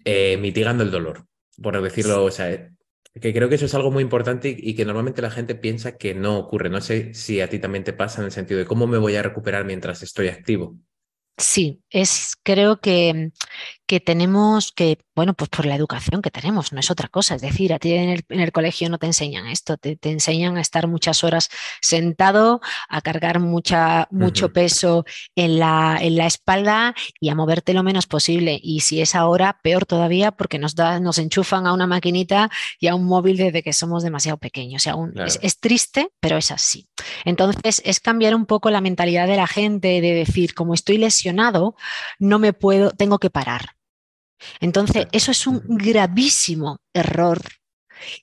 eh, 0.06 0.38
mitigando 0.38 0.84
el 0.84 0.92
dolor, 0.92 1.26
por 1.62 1.80
decirlo, 1.82 2.30
que 3.20 3.34
creo 3.34 3.50
que 3.50 3.56
eso 3.56 3.66
es 3.66 3.76
algo 3.76 3.92
muy 3.92 4.04
importante 4.04 4.56
y, 4.58 4.76
que 4.76 4.86
normalmente 4.86 5.22
la 5.22 5.32
gente 5.32 5.56
piensa 5.56 5.98
que 5.98 6.14
no 6.14 6.40
ocurre. 6.40 6.70
No 6.70 6.80
sé 6.80 7.14
si 7.14 7.42
a 7.42 7.50
ti 7.50 7.60
también 7.60 7.84
te 7.84 7.94
pasa 7.94 8.22
en 8.22 8.26
el 8.26 8.32
sentido 8.32 8.60
de 8.60 8.66
cómo 8.66 8.88
me 8.88 8.98
voy 8.98 9.16
a 9.16 9.24
recuperar 9.24 9.66
mientras 9.66 10.02
estoy 10.04 10.30
activo. 10.30 10.78
Sí, 11.38 11.82
es 11.90 12.36
creo 12.44 12.80
que, 12.80 13.32
que, 13.92 14.00
tenemos 14.00 14.72
que, 14.72 15.00
bueno, 15.16 15.34
pues 15.34 15.50
por 15.50 15.66
la 15.66 15.76
educación 15.76 16.22
que 16.22 16.32
tenemos, 16.32 16.72
no 16.72 16.80
es 16.80 16.90
otra 16.90 17.10
cosa. 17.10 17.36
Es 17.36 17.42
decir, 17.42 17.74
a 17.74 17.80
ti 17.80 17.92
en 17.92 18.24
el, 18.30 18.52
colegio 18.54 18.90
no 18.90 18.98
te 18.98 19.06
enseñan 19.06 19.48
esto, 19.48 19.76
te, 19.76 19.98
enseñan 20.04 20.56
a 20.56 20.62
estar 20.62 20.88
muchas 20.88 21.26
horas 21.26 21.50
sentado, 21.82 22.62
a 22.88 23.02
cargar 23.02 23.42
mucha, 23.42 24.08
mucho 24.10 24.54
peso 24.54 25.04
en 25.36 25.60
la, 25.60 25.98
en 26.00 26.16
la, 26.16 26.26
espalda 26.26 26.96
y 27.20 27.28
a 27.28 27.36
moverte 27.36 27.74
lo 27.74 27.84
menos 27.84 28.08
posible. 28.08 28.62
Y 28.64 28.80
si 28.80 29.02
es 29.02 29.14
ahora, 29.14 29.60
peor 29.62 29.86
todavía, 29.86 30.32
porque 30.32 30.58
nos, 30.58 30.74
da, 30.76 31.02
nos 31.02 31.18
enchufan 31.18 31.68
a 31.68 31.74
una 31.74 31.86
maquinita 31.86 32.50
y 32.80 32.88
a 32.88 32.96
un 32.96 33.04
móvil 33.04 33.36
desde 33.36 33.62
que 33.62 33.74
somos 33.74 34.04
demasiado 34.04 34.38
pequeños. 34.38 34.84
O 34.84 35.12
sea, 35.14 35.26
es, 35.26 35.38
es 35.42 35.60
triste, 35.60 36.14
pero 36.22 36.38
es 36.38 36.50
así. 36.50 36.88
Entonces, 37.26 37.82
es 37.84 38.00
cambiar 38.00 38.36
un 38.36 38.46
poco 38.46 38.70
la 38.70 38.80
mentalidad 38.80 39.28
de 39.28 39.36
la 39.36 39.48
gente 39.48 40.00
de 40.00 40.14
decir, 40.14 40.54
como 40.54 40.74
estoy 40.74 40.98
lesionado, 40.98 41.76
no 42.20 42.40
me 42.40 42.54
puedo, 42.54 42.92
tengo 42.92 43.20
que 43.20 43.30
parar. 43.30 43.81
Entonces, 44.60 45.08
eso 45.12 45.32
es 45.32 45.48
un 45.48 45.62
gravísimo 45.68 46.78
error 46.94 47.42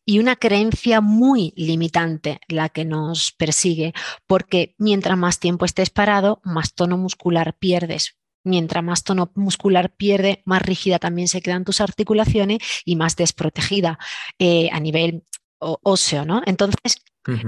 y 0.04 0.18
una 0.18 0.37
creencia 0.37 1.00
muy 1.00 1.52
limitante 1.56 2.40
la 2.48 2.68
que 2.68 2.84
nos 2.84 3.32
persigue, 3.32 3.94
porque 4.26 4.75
mientras 4.78 5.16
más 5.16 5.38
tiempo 5.38 5.64
estés 5.64 5.90
parado, 5.90 6.40
más 6.44 6.75
tono 6.75 6.96
muscular 6.96 7.56
pierdes. 7.58 8.16
Mientras 8.44 8.82
más 8.82 9.02
tono 9.02 9.30
muscular 9.34 9.94
pierde, 9.94 10.42
más 10.44 10.62
rígida 10.62 10.98
también 10.98 11.28
se 11.28 11.42
quedan 11.42 11.64
tus 11.64 11.80
articulaciones 11.80 12.58
y 12.84 12.96
más 12.96 13.16
desprotegida 13.16 13.98
eh, 14.38 14.70
a 14.72 14.80
nivel 14.80 15.25
óseo, 15.58 16.25
¿no? 16.25 16.42
Entonces, 16.46 17.02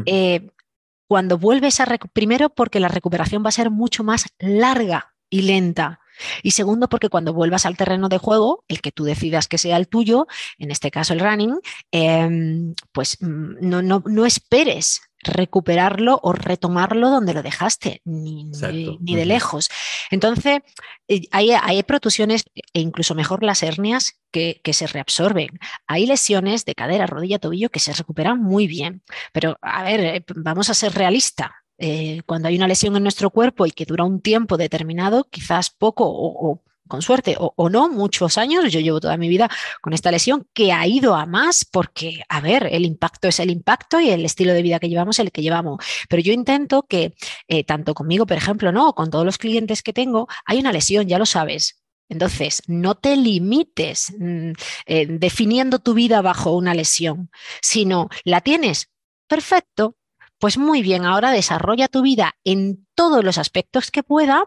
eh, 0.06 0.50
cuando 1.08 1.38
vuelves 1.38 1.80
a... 1.80 1.86
Primero, 2.12 2.50
porque 2.50 2.80
la 2.80 2.88
recuperación 2.88 3.42
va 3.44 3.48
a 3.48 3.52
ser 3.52 3.70
mucho 3.70 4.04
más 4.04 4.26
larga 4.38 5.14
y 5.30 5.42
lenta. 5.42 6.00
Y 6.42 6.52
segundo, 6.52 6.88
porque 6.88 7.08
cuando 7.08 7.32
vuelvas 7.32 7.66
al 7.66 7.76
terreno 7.76 8.08
de 8.08 8.18
juego, 8.18 8.64
el 8.68 8.80
que 8.80 8.92
tú 8.92 9.04
decidas 9.04 9.48
que 9.48 9.58
sea 9.58 9.76
el 9.76 9.88
tuyo, 9.88 10.26
en 10.58 10.70
este 10.70 10.90
caso 10.90 11.12
el 11.12 11.20
running, 11.20 11.58
em, 11.90 12.74
pues 12.92 13.16
mm, 13.20 13.54
no, 13.60 13.82
no, 13.82 14.02
no 14.06 14.26
esperes 14.26 15.02
recuperarlo 15.22 16.18
o 16.22 16.32
retomarlo 16.32 17.10
donde 17.10 17.34
lo 17.34 17.42
dejaste, 17.42 18.00
ni, 18.04 18.44
ni, 18.44 19.16
de 19.16 19.26
lejos. 19.26 19.68
Entonces, 20.10 20.60
eh, 21.08 21.22
hay, 21.30 21.50
hay, 21.50 21.82
protusiones 21.82 22.44
e 22.72 22.80
incluso 22.80 23.14
mejor 23.14 23.42
las 23.42 23.62
hernias 23.62 24.20
que, 24.30 24.60
que, 24.64 24.72
se 24.72 24.86
reabsorben. 24.86 25.48
Hay 25.86 26.06
lesiones 26.06 26.64
de 26.64 26.74
cadera, 26.74 27.06
rodilla, 27.06 27.38
tobillo 27.38 27.68
que 27.68 27.80
se 27.80 27.92
recuperan 27.92 28.42
muy 28.42 28.66
bien. 28.66 29.02
Pero, 29.32 29.58
a 29.60 29.82
ver, 29.82 30.00
eh, 30.00 30.24
vamos 30.36 30.70
a 30.70 30.74
ser 30.74 30.94
realistas. 30.94 31.50
Eh, 31.82 32.20
cuando 32.26 32.48
hay 32.48 32.56
una 32.56 32.68
lesión 32.68 32.94
en 32.94 33.02
nuestro 33.02 33.30
cuerpo 33.30 33.64
y 33.64 33.70
que 33.70 33.86
dura 33.86 34.04
un 34.04 34.20
tiempo 34.20 34.58
determinado, 34.58 35.24
quizás 35.30 35.70
poco 35.70 36.04
o, 36.06 36.62
con 36.86 37.00
suerte 37.02 37.36
o, 37.38 37.70
no, 37.70 37.88
muchos 37.88 38.36
años, 38.36 38.70
yo 38.70 38.80
llevo 38.80 39.00
toda 39.00 39.16
mi 39.16 39.28
vida 39.28 39.48
con 39.80 39.92
esta 39.92 40.10
lesión 40.10 40.46
que 40.52 40.72
ha 40.72 40.86
ido 40.86 41.14
a 41.14 41.24
más 41.24 41.64
porque, 41.64 42.22
a 42.28 42.40
ver, 42.40 42.68
el 42.70 42.84
impacto 42.84 43.28
es 43.28 43.40
el 43.40 43.50
impacto 43.50 43.98
y 43.98 44.10
el 44.10 44.24
estilo 44.24 44.52
de 44.52 44.62
vida 44.62 44.78
que 44.78 44.88
llevamos 44.90 45.16
es 45.16 45.24
el 45.24 45.32
que 45.32 45.40
llevamos. 45.42 45.82
Pero 46.08 46.20
yo 46.20 46.32
intento 46.32 46.82
que, 46.82 47.14
eh, 47.48 47.64
tanto 47.64 47.94
conmigo, 47.94 48.26
por 48.26 48.36
ejemplo, 48.36 48.72
no, 48.72 48.92
con 48.94 49.10
todos 49.10 49.24
los 49.24 49.38
clientes 49.38 49.82
que 49.82 49.92
tengo, 49.92 50.28
hay 50.44 50.58
una 50.58 50.72
lesión, 50.72 51.08
ya 51.08 51.18
lo 51.18 51.26
sabes, 51.26 51.80
entonces, 52.10 52.62
no 52.66 52.96
te 52.96 53.16
limites 53.16 54.12
mm, 54.18 54.50
eh, 54.86 55.06
definiendo 55.08 55.78
tu 55.78 55.94
vida 55.94 56.20
bajo 56.20 56.56
una 56.56 56.74
lesión, 56.74 57.30
sino 57.62 58.08
la 58.24 58.40
tienes, 58.40 58.90
perfecto, 59.28 59.96
pues 60.40 60.58
muy 60.58 60.82
bien, 60.82 61.04
ahora 61.04 61.30
desarrolla 61.30 61.86
tu 61.86 62.02
vida 62.02 62.34
en 62.44 62.86
todos 62.94 63.22
los 63.22 63.38
aspectos 63.38 63.90
que 63.90 64.02
pueda, 64.02 64.44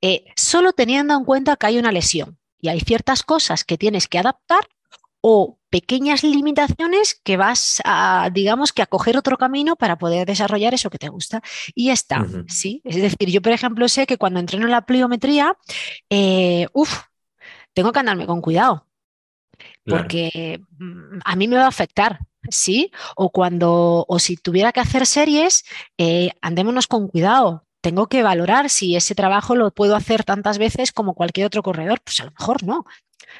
eh, 0.00 0.24
solo 0.36 0.72
teniendo 0.72 1.14
en 1.14 1.24
cuenta 1.24 1.56
que 1.56 1.66
hay 1.66 1.78
una 1.78 1.90
lesión 1.90 2.38
y 2.60 2.68
hay 2.68 2.80
ciertas 2.80 3.22
cosas 3.22 3.64
que 3.64 3.78
tienes 3.78 4.06
que 4.06 4.18
adaptar 4.18 4.68
o 5.22 5.58
pequeñas 5.70 6.24
limitaciones 6.24 7.20
que 7.22 7.36
vas 7.36 7.80
a, 7.84 8.30
digamos, 8.32 8.72
que 8.72 8.82
a 8.82 8.86
coger 8.86 9.16
otro 9.16 9.38
camino 9.38 9.76
para 9.76 9.96
poder 9.96 10.26
desarrollar 10.26 10.74
eso 10.74 10.90
que 10.90 10.98
te 10.98 11.08
gusta. 11.08 11.42
Y 11.74 11.86
ya 11.86 11.92
está, 11.92 12.26
¿sí? 12.48 12.82
Es 12.84 12.96
decir, 12.96 13.30
yo, 13.30 13.40
por 13.40 13.52
ejemplo, 13.52 13.88
sé 13.88 14.06
que 14.06 14.18
cuando 14.18 14.40
entreno 14.40 14.66
la 14.66 14.84
pliometría, 14.84 15.56
eh, 16.10 16.66
uff, 16.72 17.02
tengo 17.72 17.92
que 17.92 18.00
andarme 18.00 18.26
con 18.26 18.40
cuidado, 18.40 18.86
porque 19.84 20.60
mm, 20.78 21.18
a 21.24 21.36
mí 21.36 21.48
me 21.48 21.56
va 21.56 21.64
a 21.64 21.68
afectar, 21.68 22.20
¿sí? 22.50 22.90
O 23.16 23.30
cuando, 23.30 24.04
o 24.08 24.18
si 24.18 24.36
tuviera 24.36 24.72
que 24.72 24.80
hacer 24.80 25.06
series, 25.06 25.64
eh, 25.98 26.30
andémonos 26.40 26.86
con 26.86 27.08
cuidado. 27.08 27.66
Tengo 27.80 28.08
que 28.08 28.22
valorar 28.22 28.68
si 28.70 28.96
ese 28.96 29.14
trabajo 29.14 29.56
lo 29.56 29.70
puedo 29.70 29.96
hacer 29.96 30.24
tantas 30.24 30.58
veces 30.58 30.92
como 30.92 31.14
cualquier 31.14 31.46
otro 31.46 31.62
corredor. 31.62 32.00
Pues 32.04 32.20
a 32.20 32.24
lo 32.26 32.32
mejor 32.32 32.62
no. 32.64 32.84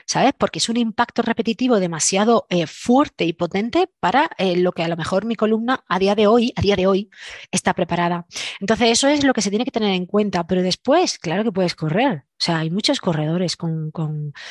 ¿Sabes? 0.07 0.33
Porque 0.37 0.59
es 0.59 0.69
un 0.69 0.77
impacto 0.77 1.23
repetitivo 1.23 1.81
demasiado 1.81 2.47
eh, 2.51 2.67
fuerte 2.67 3.25
y 3.25 3.33
potente 3.33 3.89
para 4.01 4.31
eh, 4.39 4.57
lo 4.57 4.73
que 4.73 4.83
a 4.83 4.89
lo 4.89 4.97
mejor 4.97 5.25
mi 5.25 5.35
columna 5.35 5.85
a 5.89 5.99
día 5.99 6.15
de 6.15 6.27
hoy, 6.27 6.53
a 6.57 6.61
día 6.63 6.77
de 6.77 6.87
hoy, 6.87 7.11
está 7.51 7.75
preparada. 7.75 8.27
Entonces, 8.61 8.91
eso 8.91 9.09
es 9.09 9.25
lo 9.25 9.33
que 9.33 9.43
se 9.43 9.51
tiene 9.51 9.65
que 9.65 9.71
tener 9.71 9.95
en 9.95 10.07
cuenta, 10.07 10.47
pero 10.47 10.63
después, 10.63 11.19
claro 11.19 11.45
que 11.45 11.53
puedes 11.53 11.75
correr. 11.75 12.25
O 12.41 12.43
sea, 12.43 12.61
hay 12.61 12.71
muchos 12.71 13.01
corredores 13.01 13.57
con, 13.57 13.93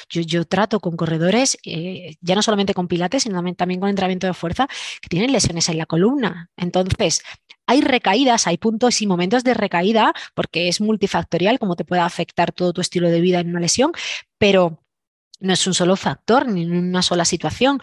yo, 0.09 0.45
trato 0.45 0.79
con 0.79 0.95
corredores, 0.95 1.57
eh, 1.65 2.17
ya 2.21 2.36
no 2.36 2.43
solamente 2.43 2.75
con 2.75 2.88
pilates, 2.88 3.24
sino 3.24 3.41
también 3.55 3.79
con 3.79 3.89
entrenamiento 3.89 4.27
de 4.27 4.36
fuerza, 4.36 4.67
que 5.01 5.09
tienen 5.09 5.31
lesiones 5.31 5.69
en 5.69 5.79
la 5.79 5.88
columna. 5.88 6.51
Entonces, 6.55 7.24
hay 7.65 7.81
recaídas, 7.81 8.45
hay 8.45 8.57
puntos 8.57 9.01
y 9.01 9.07
momentos 9.07 9.43
de 9.43 9.55
recaída, 9.55 10.13
porque 10.36 10.67
es 10.67 10.81
multifactorial, 10.81 11.57
como 11.57 11.75
te 11.75 11.86
puede 11.86 12.01
afectar 12.01 12.51
todo 12.51 12.74
tu 12.74 12.81
estilo 12.81 13.09
de 13.09 13.21
vida 13.21 13.39
en 13.39 13.50
una 13.50 13.59
lesión, 13.59 13.91
pero 14.38 14.83
no 15.39 15.53
es 15.53 15.65
un 15.67 15.74
solo 15.74 15.96
factor 15.96 16.48
ni 16.48 16.65
una 16.65 17.01
sola 17.01 17.25
situación, 17.25 17.79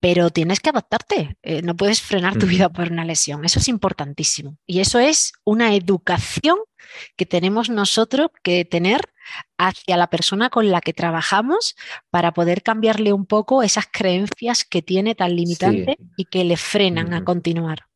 pero 0.00 0.30
tienes 0.30 0.60
que 0.60 0.68
adaptarte. 0.68 1.36
Eh, 1.42 1.62
no 1.62 1.76
puedes 1.76 2.02
frenar 2.02 2.36
tu 2.38 2.46
vida 2.46 2.68
por 2.68 2.90
una 2.92 3.04
lesión. 3.04 3.44
Eso 3.44 3.58
es 3.58 3.68
importantísimo. 3.68 4.58
Y 4.66 4.80
eso 4.80 4.98
es 4.98 5.32
una 5.44 5.74
educación 5.74 6.58
que 7.16 7.24
tenemos 7.24 7.70
nosotros 7.70 8.28
que 8.42 8.64
tener 8.66 9.00
hacia 9.56 9.96
la 9.96 10.10
persona 10.10 10.50
con 10.50 10.70
la 10.70 10.82
que 10.82 10.92
trabajamos 10.92 11.74
para 12.10 12.34
poder 12.34 12.62
cambiarle 12.62 13.14
un 13.14 13.24
poco 13.24 13.62
esas 13.62 13.86
creencias 13.90 14.64
que 14.64 14.82
tiene 14.82 15.14
tan 15.14 15.34
limitante 15.34 15.96
y 16.16 16.26
que 16.26 16.44
le 16.44 16.58
frenan 16.58 17.14
a 17.14 17.24
continuar 17.24 17.86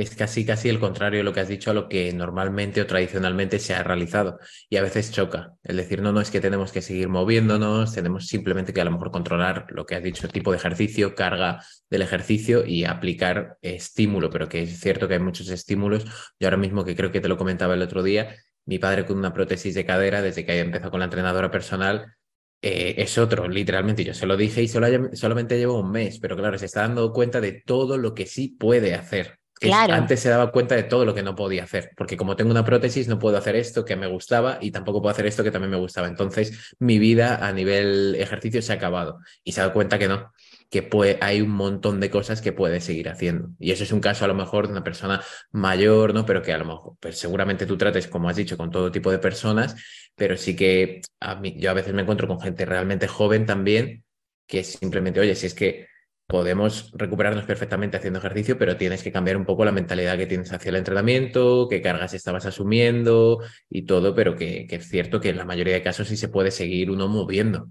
es 0.00 0.14
casi 0.14 0.44
casi 0.44 0.68
el 0.68 0.78
contrario 0.78 1.18
de 1.18 1.24
lo 1.24 1.32
que 1.32 1.40
has 1.40 1.48
dicho 1.48 1.70
a 1.70 1.74
lo 1.74 1.88
que 1.88 2.12
normalmente 2.12 2.80
o 2.80 2.86
tradicionalmente 2.86 3.58
se 3.58 3.74
ha 3.74 3.82
realizado 3.82 4.38
y 4.68 4.76
a 4.76 4.82
veces 4.82 5.10
choca. 5.10 5.54
El 5.62 5.76
decir, 5.76 6.02
no, 6.02 6.12
no 6.12 6.20
es 6.20 6.30
que 6.30 6.40
tenemos 6.40 6.72
que 6.72 6.82
seguir 6.82 7.08
moviéndonos, 7.08 7.92
tenemos 7.94 8.26
simplemente 8.26 8.72
que 8.72 8.80
a 8.80 8.84
lo 8.84 8.92
mejor 8.92 9.10
controlar 9.10 9.66
lo 9.70 9.86
que 9.86 9.96
has 9.96 10.02
dicho, 10.02 10.28
tipo 10.28 10.52
de 10.52 10.58
ejercicio, 10.58 11.14
carga 11.14 11.64
del 11.90 12.02
ejercicio 12.02 12.64
y 12.64 12.84
aplicar 12.84 13.58
estímulo, 13.60 14.30
pero 14.30 14.48
que 14.48 14.62
es 14.62 14.78
cierto 14.80 15.08
que 15.08 15.14
hay 15.14 15.20
muchos 15.20 15.48
estímulos. 15.48 16.04
Yo 16.38 16.46
ahora 16.46 16.58
mismo 16.58 16.84
que 16.84 16.94
creo 16.94 17.10
que 17.10 17.20
te 17.20 17.28
lo 17.28 17.36
comentaba 17.36 17.74
el 17.74 17.82
otro 17.82 18.02
día, 18.02 18.36
mi 18.66 18.78
padre 18.78 19.04
con 19.04 19.18
una 19.18 19.32
prótesis 19.32 19.74
de 19.74 19.84
cadera, 19.84 20.22
desde 20.22 20.44
que 20.44 20.58
empezado 20.60 20.90
con 20.90 21.00
la 21.00 21.06
entrenadora 21.06 21.50
personal, 21.50 22.14
eh, 22.62 22.94
es 22.98 23.18
otro, 23.18 23.48
literalmente. 23.48 24.04
Yo 24.04 24.14
se 24.14 24.26
lo 24.26 24.36
dije 24.36 24.62
y 24.62 24.68
solamente 24.68 25.58
llevo 25.58 25.80
un 25.80 25.90
mes, 25.90 26.18
pero 26.20 26.36
claro, 26.36 26.58
se 26.58 26.66
está 26.66 26.82
dando 26.82 27.12
cuenta 27.12 27.40
de 27.40 27.62
todo 27.64 27.98
lo 27.98 28.14
que 28.14 28.26
sí 28.26 28.48
puede 28.48 28.94
hacer 28.94 29.37
antes 29.70 30.20
se 30.20 30.28
daba 30.28 30.52
cuenta 30.52 30.74
de 30.74 30.84
todo 30.84 31.04
lo 31.04 31.14
que 31.14 31.22
no 31.22 31.34
podía 31.34 31.64
hacer, 31.64 31.90
porque 31.96 32.16
como 32.16 32.36
tengo 32.36 32.50
una 32.50 32.64
prótesis 32.64 33.08
no 33.08 33.18
puedo 33.18 33.36
hacer 33.36 33.56
esto 33.56 33.84
que 33.84 33.96
me 33.96 34.06
gustaba 34.06 34.58
y 34.60 34.70
tampoco 34.70 35.00
puedo 35.00 35.12
hacer 35.12 35.26
esto 35.26 35.44
que 35.44 35.50
también 35.50 35.70
me 35.70 35.76
gustaba. 35.76 36.08
Entonces 36.08 36.74
mi 36.78 36.98
vida 36.98 37.46
a 37.46 37.52
nivel 37.52 38.14
ejercicio 38.16 38.62
se 38.62 38.72
ha 38.72 38.76
acabado 38.76 39.18
y 39.44 39.52
se 39.52 39.60
ha 39.60 39.64
dado 39.64 39.74
cuenta 39.74 39.98
que 39.98 40.08
no, 40.08 40.32
que 40.70 41.18
hay 41.20 41.40
un 41.40 41.50
montón 41.50 41.98
de 42.00 42.10
cosas 42.10 42.42
que 42.42 42.52
puede 42.52 42.80
seguir 42.80 43.08
haciendo. 43.08 43.50
Y 43.58 43.72
eso 43.72 43.84
es 43.84 43.92
un 43.92 44.00
caso 44.00 44.24
a 44.24 44.28
lo 44.28 44.34
mejor 44.34 44.66
de 44.66 44.72
una 44.72 44.84
persona 44.84 45.22
mayor, 45.50 46.12
¿no? 46.14 46.26
Pero 46.26 46.42
que 46.42 46.52
a 46.52 46.58
lo 46.58 46.66
mejor, 46.66 46.96
pues 47.00 47.18
seguramente 47.18 47.66
tú 47.66 47.76
trates, 47.78 48.06
como 48.06 48.28
has 48.28 48.36
dicho, 48.36 48.56
con 48.56 48.70
todo 48.70 48.92
tipo 48.92 49.10
de 49.10 49.18
personas, 49.18 49.76
pero 50.14 50.36
sí 50.36 50.54
que 50.54 51.00
a 51.20 51.36
mí, 51.36 51.54
yo 51.58 51.70
a 51.70 51.74
veces 51.74 51.94
me 51.94 52.02
encuentro 52.02 52.28
con 52.28 52.40
gente 52.40 52.66
realmente 52.66 53.08
joven 53.08 53.46
también, 53.46 54.04
que 54.46 54.62
simplemente, 54.64 55.20
oye, 55.20 55.34
si 55.34 55.46
es 55.46 55.54
que 55.54 55.86
podemos 56.28 56.92
recuperarnos 56.94 57.44
perfectamente 57.46 57.96
haciendo 57.96 58.20
ejercicio, 58.20 58.58
pero 58.58 58.76
tienes 58.76 59.02
que 59.02 59.10
cambiar 59.12 59.38
un 59.38 59.46
poco 59.46 59.64
la 59.64 59.72
mentalidad 59.72 60.18
que 60.18 60.26
tienes 60.26 60.52
hacia 60.52 60.68
el 60.68 60.76
entrenamiento, 60.76 61.68
qué 61.68 61.80
cargas 61.82 62.14
estabas 62.14 62.46
asumiendo 62.46 63.40
y 63.70 63.86
todo, 63.86 64.14
pero 64.14 64.36
que, 64.36 64.66
que 64.68 64.76
es 64.76 64.88
cierto 64.88 65.20
que 65.20 65.30
en 65.30 65.38
la 65.38 65.46
mayoría 65.46 65.74
de 65.74 65.82
casos 65.82 66.08
sí 66.08 66.16
se 66.16 66.28
puede 66.28 66.50
seguir 66.50 66.90
uno 66.90 67.08
moviendo. 67.08 67.70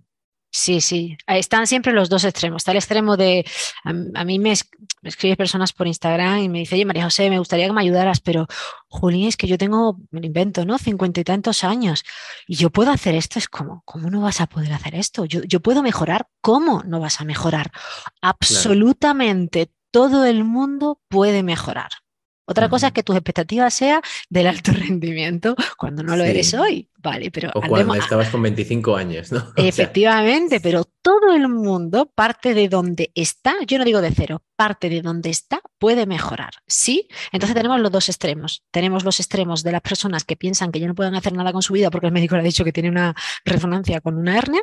Sí, 0.59 0.81
sí, 0.81 1.15
están 1.27 1.67
siempre 1.67 1.93
los 1.93 2.09
dos 2.09 2.23
extremos. 2.23 2.61
Está 2.61 2.71
el 2.71 2.77
extremo 2.77 3.15
de, 3.15 3.45
a, 3.83 3.93
mí 4.25 4.39
me, 4.39 4.53
escriben 5.03 5.37
personas 5.37 5.71
por 5.71 5.85
Instagram 5.85 6.39
y 6.39 6.49
me 6.49 6.57
dice, 6.57 6.73
oye, 6.73 6.83
María 6.83 7.03
José, 7.03 7.29
me 7.29 7.37
gustaría 7.37 7.67
que 7.67 7.73
me 7.73 7.81
ayudaras, 7.81 8.21
pero 8.21 8.47
Juli, 8.87 9.27
es 9.27 9.37
que 9.37 9.45
yo 9.45 9.59
tengo, 9.59 9.99
me 10.09 10.19
lo 10.19 10.25
invento, 10.25 10.65
¿no? 10.65 10.79
Cincuenta 10.79 11.21
y 11.21 11.23
tantos 11.23 11.63
años 11.63 12.03
y 12.47 12.55
yo 12.55 12.71
puedo 12.71 12.89
hacer 12.89 13.13
esto. 13.13 13.37
Es 13.37 13.47
como, 13.47 13.83
¿cómo 13.85 14.09
no 14.09 14.21
vas 14.21 14.41
a 14.41 14.47
poder 14.47 14.73
hacer 14.73 14.95
esto? 14.95 15.25
Yo, 15.25 15.43
yo 15.43 15.59
puedo 15.59 15.83
mejorar. 15.83 16.27
¿Cómo 16.41 16.81
no 16.87 16.99
vas 16.99 17.21
a 17.21 17.23
mejorar? 17.23 17.71
Absolutamente 18.21 19.71
todo 19.91 20.25
el 20.25 20.43
mundo 20.43 20.99
puede 21.07 21.43
mejorar. 21.43 21.91
Otra 22.49 22.67
cosa 22.67 22.87
es 22.87 22.93
que 22.93 23.03
tus 23.03 23.15
expectativas 23.15 23.73
sean 23.75 24.01
del 24.29 24.47
alto 24.47 24.71
rendimiento 24.73 25.55
cuando 25.77 26.01
no 26.01 26.15
lo 26.15 26.23
eres 26.23 26.55
hoy, 26.55 26.89
¿vale? 27.07 27.31
Pero 27.31 27.51
o 27.53 27.61
cuando 27.61 27.95
estabas 27.95 28.29
con 28.29 28.41
25 28.41 28.95
años, 28.95 29.31
¿no? 29.31 29.53
Efectivamente, 29.55 30.59
pero 30.59 30.83
todo 31.01 31.33
el 31.33 31.47
mundo 31.47 32.11
parte 32.13 32.53
de 32.53 32.67
donde 32.67 33.11
está, 33.15 33.55
yo 33.65 33.77
no 33.77 33.85
digo 33.85 34.01
de 34.01 34.11
cero, 34.11 34.43
parte 34.57 34.89
de 34.89 35.01
donde 35.01 35.29
está 35.29 35.61
puede 35.77 36.05
mejorar, 36.05 36.51
¿sí? 36.67 37.07
Entonces 37.31 37.55
tenemos 37.55 37.79
los 37.79 37.91
dos 37.91 38.09
extremos. 38.09 38.63
Tenemos 38.71 39.05
los 39.05 39.19
extremos 39.19 39.63
de 39.63 39.71
las 39.71 39.81
personas 39.81 40.25
que 40.25 40.35
piensan 40.35 40.71
que 40.71 40.79
ya 40.79 40.87
no 40.87 40.95
pueden 40.95 41.15
hacer 41.15 41.33
nada 41.33 41.53
con 41.53 41.61
su 41.61 41.73
vida 41.73 41.89
porque 41.89 42.07
el 42.07 42.13
médico 42.13 42.35
le 42.35 42.41
ha 42.41 42.43
dicho 42.43 42.65
que 42.65 42.73
tiene 42.73 42.89
una 42.89 43.15
resonancia 43.45 44.01
con 44.01 44.17
una 44.17 44.37
hernia, 44.37 44.61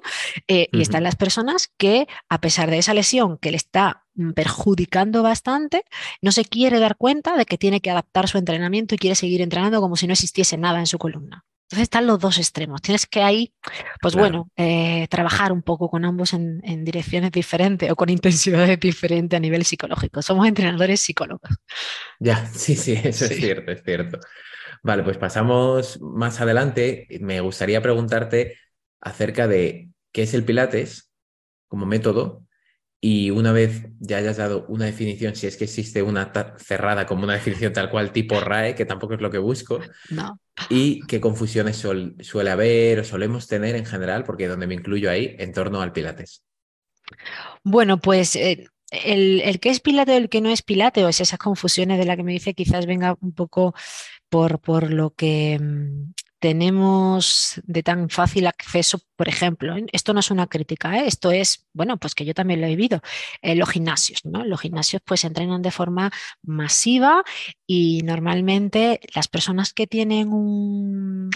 eh, 0.49 0.69
y 0.73 0.83
están 0.83 1.03
las 1.03 1.17
personas 1.17 1.71
que, 1.79 2.07
a 2.29 2.41
pesar 2.41 2.71
de 2.71 2.79
esa 2.79 2.93
lesión 2.93 3.39
que 3.39 3.51
le 3.51 3.57
está 3.57 4.05
Mm, 4.17 4.33
perjudicando 4.33 5.25
bastante, 5.25 5.85
no 6.23 6.31
se 6.31 6.45
quiere 6.45 6.79
dar 6.79 6.97
cuenta 6.97 7.37
de 7.37 7.47
que 7.47 7.59
tiene 7.59 7.81
que 7.81 7.91
adaptar 7.91 8.29
su 8.29 8.39
entrenamiento 8.39 8.95
y 8.95 8.99
quiere 8.99 9.17
seguir 9.17 9.43
entrenando 9.43 9.81
como 9.81 9.97
si 9.97 10.07
no 10.07 10.13
existiese 10.13 10.57
nada 10.57 10.79
en 10.79 10.87
su 10.87 10.99
columna. 10.99 11.45
Entonces 11.65 11.85
están 11.85 12.07
los 12.07 12.19
dos 12.21 12.39
extremos. 12.39 12.83
Tienes 12.83 13.07
que 13.07 13.23
ahí, 13.23 13.55
pues 14.01 14.15
bueno, 14.15 14.51
eh, 14.57 15.09
trabajar 15.09 15.51
un 15.51 15.63
poco 15.63 15.89
con 15.89 16.05
ambos 16.05 16.35
en, 16.35 16.85
direcciones 16.85 17.33
diferentes 17.33 17.91
o 17.91 17.97
con 17.97 18.11
intensidades 18.11 18.79
diferentes 18.81 19.37
a 19.37 19.41
nivel 19.41 19.65
psicológico. 19.65 20.21
Somos 20.21 20.47
entrenadores 20.47 21.01
psicólogos. 21.01 21.51
Ya, 22.21 22.47
sí, 22.47 22.77
sí, 22.77 22.93
eso 23.03 23.25
es 23.25 23.37
cierto, 23.37 23.73
es 23.73 23.83
cierto. 23.83 24.19
Vale, 24.83 25.03
pues 25.03 25.17
pasamos 25.17 25.99
más 26.03 26.41
adelante. 26.41 27.07
Me 27.21 27.41
gustaría 27.41 27.81
preguntarte 27.81 28.59
acerca 29.01 29.49
de 29.49 29.89
qué 30.13 30.23
es 30.23 30.35
el 30.35 30.45
Pilates 30.45 31.11
como 31.67 31.87
método 31.87 32.45
y 33.07 33.31
una 33.31 33.53
vez 33.53 33.83
ya 34.01 34.17
hayas 34.17 34.39
dado 34.39 34.65
una 34.67 34.87
definición, 34.87 35.37
si 35.37 35.47
es 35.47 35.59
que 35.59 35.65
existe 35.65 36.03
una 36.03 36.33
cerrada 36.57 37.05
como 37.05 37.25
una 37.25 37.35
definición 37.35 37.75
tal 37.75 37.91
cual 37.91 38.13
tipo 38.13 38.41
RAE, 38.41 38.75
que 38.75 38.87
tampoco 38.87 39.13
es 39.13 39.21
lo 39.21 39.31
que 39.31 39.37
busco, 39.37 39.79
no. 40.09 40.41
y 40.71 41.07
qué 41.07 41.21
confusiones 41.21 41.77
suele 41.77 42.51
haber 42.51 43.01
o 43.01 43.05
solemos 43.05 43.47
tener 43.47 43.77
en 43.77 43.85
general, 43.85 44.25
porque 44.25 44.49
donde 44.49 44.67
me 44.67 44.73
incluyo 44.73 45.11
ahí, 45.11 45.37
en 45.39 45.53
torno 45.53 45.83
al 45.83 45.93
Pilates. 45.93 46.45
Bueno, 47.63 47.99
pues 47.99 48.37
eh, 48.37 48.69
el, 48.91 49.43
el, 49.43 49.61
que 49.61 49.69
es 49.69 49.81
Pilate 49.81 50.13
o 50.13 50.17
el 50.17 50.31
que 50.31 50.41
no 50.41 50.49
es 50.49 50.63
Pilate, 50.63 51.05
o 51.05 51.09
es 51.11 51.21
esas 51.21 51.39
confusiones 51.39 51.99
de 51.99 52.07
la 52.07 52.17
que 52.17 52.23
me 52.23 52.33
dice, 52.33 52.55
quizás 52.55 52.87
venga 52.87 53.19
un 53.21 53.35
poco 53.35 53.75
por, 54.31 54.61
por 54.61 54.91
lo 54.91 55.11
que 55.11 55.59
mm, 55.61 56.15
tenemos 56.45 57.59
de 57.65 57.83
tan 57.83 58.11
fácil 58.11 58.47
acceso, 58.47 59.01
por 59.17 59.31
ejemplo, 59.31 59.79
¿eh? 59.79 59.87
esto 59.93 60.13
no 60.13 60.21
es 60.21 60.31
una 60.31 60.47
crítica, 60.47 60.99
¿eh? 60.99 61.07
esto 61.07 61.31
es, 61.31 61.67
bueno, 61.73 61.97
pues 61.97 62.15
que 62.15 62.27
yo 62.27 62.35
también 62.35 62.61
lo 62.61 62.67
he 62.67 62.77
vivido, 62.77 63.01
eh, 63.41 63.55
los 63.55 63.71
gimnasios, 63.71 64.27
¿no? 64.27 64.45
Los 64.45 64.61
gimnasios 64.61 65.01
pues 65.07 65.25
entrenan 65.25 65.63
de 65.63 65.71
forma 65.71 66.13
masiva 66.43 67.25
y 67.67 68.03
normalmente 68.05 69.01
las 69.15 69.27
personas 69.27 69.73
que 69.73 69.87
tienen 69.87 70.29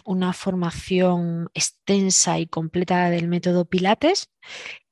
una 0.05 0.35
formación 0.35 1.49
extensa 1.55 2.39
y 2.39 2.47
completa 2.47 3.09
del 3.09 3.29
método 3.29 3.65
Pilates, 3.65 4.29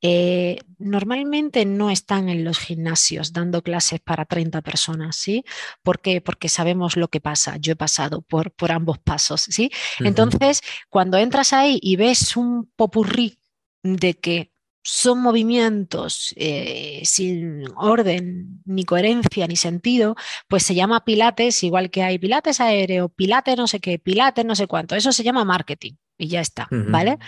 eh, 0.02 0.58
normalmente 0.78 1.64
no 1.64 1.90
están 1.90 2.28
en 2.28 2.44
los 2.44 2.58
gimnasios 2.58 3.32
dando 3.32 3.62
clases 3.62 4.00
para 4.00 4.24
30 4.24 4.62
personas, 4.62 5.16
¿sí? 5.16 5.44
¿Por 5.82 6.00
qué? 6.00 6.20
Porque 6.20 6.48
sabemos 6.48 6.96
lo 6.96 7.08
que 7.08 7.20
pasa. 7.20 7.56
Yo 7.56 7.72
he 7.72 7.76
pasado 7.76 8.22
por, 8.22 8.52
por 8.52 8.72
ambos 8.72 8.98
pasos, 8.98 9.42
¿sí? 9.42 9.70
Entonces, 10.00 10.60
cuando 10.90 11.18
entras 11.18 11.52
ahí 11.52 11.78
y 11.82 11.96
ves 11.96 12.36
un 12.36 12.70
popurrí 12.76 13.40
de 13.82 14.14
que 14.14 14.52
son 14.82 15.20
movimientos 15.20 16.32
eh, 16.36 17.00
sin 17.04 17.64
orden, 17.76 18.62
ni 18.64 18.84
coherencia, 18.84 19.48
ni 19.48 19.56
sentido, 19.56 20.14
pues 20.46 20.62
se 20.62 20.76
llama 20.76 21.04
pilates, 21.04 21.64
igual 21.64 21.90
que 21.90 22.04
hay 22.04 22.18
pilates 22.18 22.60
aéreo, 22.60 23.08
pilates 23.08 23.56
no 23.56 23.66
sé 23.66 23.80
qué, 23.80 23.98
pilates 23.98 24.44
no 24.44 24.54
sé 24.54 24.68
cuánto. 24.68 24.94
Eso 24.94 25.10
se 25.10 25.24
llama 25.24 25.44
marketing 25.44 25.94
y 26.18 26.28
ya 26.28 26.40
está, 26.40 26.68
¿vale? 26.70 27.18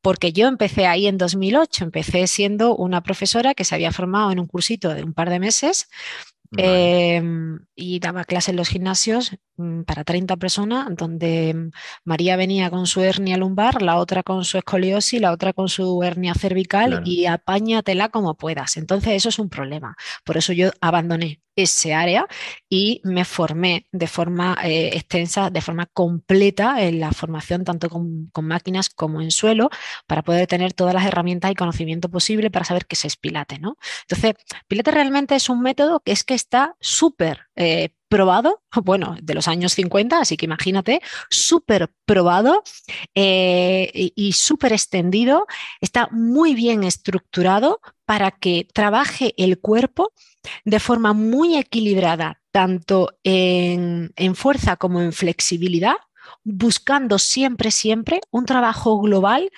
Porque 0.00 0.32
yo 0.32 0.46
empecé 0.46 0.86
ahí 0.86 1.06
en 1.06 1.18
2008, 1.18 1.84
empecé 1.84 2.26
siendo 2.26 2.74
una 2.74 3.02
profesora 3.02 3.54
que 3.54 3.64
se 3.64 3.74
había 3.74 3.92
formado 3.92 4.30
en 4.30 4.38
un 4.38 4.46
cursito 4.46 4.94
de 4.94 5.02
un 5.02 5.12
par 5.12 5.30
de 5.30 5.40
meses 5.40 5.88
Em, 6.56 7.58
y 7.74 8.00
daba 8.00 8.24
clases 8.24 8.50
en 8.50 8.56
los 8.56 8.68
gimnasios 8.68 9.32
mm, 9.56 9.82
para 9.82 10.04
30 10.04 10.36
personas, 10.38 10.88
donde 10.96 11.52
mm, 11.54 11.70
María 12.04 12.36
venía 12.36 12.70
con 12.70 12.86
su 12.86 13.02
hernia 13.02 13.36
lumbar, 13.36 13.82
la 13.82 13.96
otra 13.98 14.22
con 14.22 14.44
su 14.44 14.56
escoliosis, 14.56 15.20
la 15.20 15.32
otra 15.32 15.52
con 15.52 15.68
su 15.68 16.02
hernia 16.02 16.34
cervical 16.34 17.02
y 17.04 17.26
apáñatela 17.26 18.08
como 18.08 18.36
puedas. 18.36 18.76
Entonces 18.78 19.12
eso 19.14 19.28
es 19.28 19.38
un 19.38 19.50
problema. 19.50 19.96
Por 20.24 20.38
eso 20.38 20.52
yo 20.54 20.70
abandoné 20.80 21.42
ese 21.62 21.92
área 21.92 22.26
y 22.68 23.00
me 23.04 23.24
formé 23.24 23.88
de 23.90 24.06
forma 24.06 24.56
eh, 24.62 24.90
extensa, 24.94 25.50
de 25.50 25.60
forma 25.60 25.86
completa 25.86 26.82
en 26.82 27.00
la 27.00 27.10
formación 27.10 27.64
tanto 27.64 27.90
con, 27.90 28.30
máquinas 28.42 28.88
como 28.90 29.20
en 29.20 29.32
suelo 29.32 29.68
para 30.06 30.22
poder 30.22 30.46
tener 30.46 30.72
todas 30.72 30.94
las 30.94 31.04
herramientas 31.04 31.50
y 31.50 31.56
conocimiento 31.56 32.08
posible 32.08 32.50
para 32.50 32.64
saber 32.64 32.86
qué 32.86 32.96
es 33.02 33.16
Pilate. 33.16 33.58
¿no? 33.58 33.76
Entonces, 34.02 34.34
Pilate 34.68 34.90
realmente 34.92 35.34
es 35.34 35.48
un 35.48 35.60
método 35.60 36.00
que 36.00 36.12
es 36.12 36.22
que 36.22 36.34
está 36.38 36.76
súper 36.80 37.48
eh, 37.56 37.90
probado, 38.08 38.62
bueno, 38.84 39.16
de 39.20 39.34
los 39.34 39.48
años 39.48 39.72
50, 39.74 40.20
así 40.20 40.36
que 40.36 40.46
imagínate, 40.46 41.02
súper 41.28 41.90
probado 42.06 42.62
eh, 43.14 44.12
y, 44.14 44.32
súper 44.32 44.72
extendido, 44.72 45.46
está 45.80 46.08
muy 46.10 46.54
bien 46.54 46.84
estructurado 46.84 47.80
para 48.06 48.30
que 48.30 48.66
trabaje 48.72 49.34
el 49.36 49.58
cuerpo 49.60 50.12
de 50.64 50.80
forma 50.80 51.12
muy 51.12 51.56
equilibrada, 51.56 52.40
tanto 52.52 53.10
en, 53.24 54.12
en 54.16 54.34
fuerza 54.34 54.76
como 54.76 55.02
en 55.02 55.12
flexibilidad, 55.12 55.96
buscando 56.48 57.18
siempre, 57.18 57.70
siempre 57.70 58.20
un 58.30 58.46
trabajo 58.46 58.98
global 59.00 59.50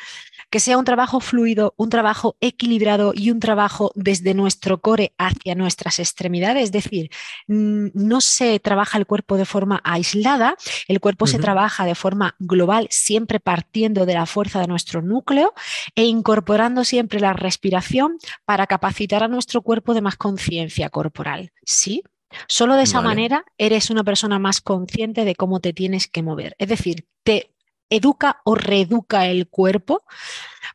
que 0.50 0.59
sea 0.59 0.79
un 0.79 0.85
trabajo 0.85 1.20
fluido, 1.20 1.74
un 1.76 1.90
trabajo 1.90 2.37
equilibrado 2.40 3.12
y 3.14 3.31
un 3.31 3.38
trabajo 3.38 3.92
desde 3.94 4.35
nuestro 4.35 4.81
core 4.81 5.14
hacia 5.16 5.55
nuestras 5.55 6.00
extremidades. 6.00 6.64
Es 6.64 6.72
decir, 6.72 7.11
no 7.46 8.20
se 8.20 8.59
trabaja 8.59 8.98
el 8.98 9.07
cuerpo 9.07 9.37
de 9.37 9.44
forma 9.44 9.81
aislada, 9.85 10.57
el 10.88 10.98
cuerpo 10.98 11.29
se 11.29 11.38
trabaja 11.38 11.85
de 11.85 11.94
forma 11.94 12.35
global, 12.40 12.88
siempre 12.90 13.38
partiendo 13.38 14.07
de 14.07 14.14
la 14.14 14.26
fuerza 14.26 14.61
de 14.61 14.66
nuestro 14.66 15.03
núcleo 15.03 15.55
e 15.94 16.05
incorporando 16.05 16.83
siempre 16.83 17.20
la 17.20 17.33
respiración 17.33 18.18
para 18.44 18.66
capacitar 18.66 19.22
a 19.22 19.29
nuestro 19.29 19.62
cuerpo 19.62 19.94
de 19.94 20.00
más 20.00 20.16
conciencia 20.16 20.90
corporal. 20.90 21.53
¿Sí? 21.64 22.03
Solo 22.46 22.76
de 22.76 22.84
esa 22.84 23.00
manera 23.00 23.44
eres 23.58 23.90
una 23.90 24.04
persona 24.04 24.38
más 24.38 24.60
consciente 24.60 25.24
de 25.24 25.34
cómo 25.34 25.60
te 25.60 25.72
tienes 25.72 26.08
que 26.08 26.22
mover. 26.22 26.54
Es 26.58 26.68
decir, 26.68 27.06
te 27.22 27.54
educa 27.90 28.40
o 28.44 28.54
reeduca 28.54 29.26
el 29.26 29.48
cuerpo 29.48 30.04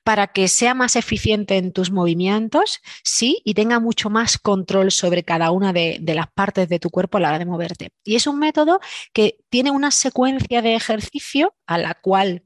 para 0.04 0.28
que 0.28 0.48
sea 0.48 0.74
más 0.74 0.96
eficiente 0.96 1.58
en 1.58 1.72
tus 1.72 1.90
movimientos, 1.90 2.82
sí, 3.04 3.42
y 3.44 3.54
tenga 3.56 3.80
mucho 3.80 4.10
más 4.10 4.38
control 4.38 4.92
sobre 4.92 5.24
cada 5.24 5.50
una 5.52 5.74
de, 5.74 6.00
las 6.06 6.28
partes 6.28 6.70
de 6.70 6.80
tu 6.80 6.90
cuerpo 6.90 7.18
a 7.18 7.22
la 7.22 7.30
hora 7.30 7.40
de 7.40 7.46
moverte. 7.46 7.90
Y 8.04 8.16
es 8.16 8.28
un 8.28 8.38
método 8.38 8.80
que 9.14 9.40
tiene 9.50 9.72
una 9.72 9.92
secuencia 9.92 10.62
de 10.62 10.76
ejercicio 10.76 11.56
a 11.66 11.78
la 11.78 11.96
cual 11.96 12.44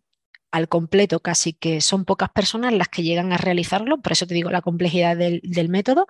al 0.52 0.68
completo 0.68 1.20
casi 1.20 1.54
que 1.54 1.82
son 1.82 2.06
pocas 2.06 2.30
personas 2.30 2.74
las 2.74 2.88
que 2.88 3.04
llegan 3.04 3.34
a 3.34 3.38
realizarlo, 3.38 4.02
por 4.02 4.14
eso 4.14 4.26
te 4.26 4.34
digo 4.34 4.50
la 4.50 4.62
complejidad 4.62 5.18
del 5.18 5.70
método, 5.70 6.08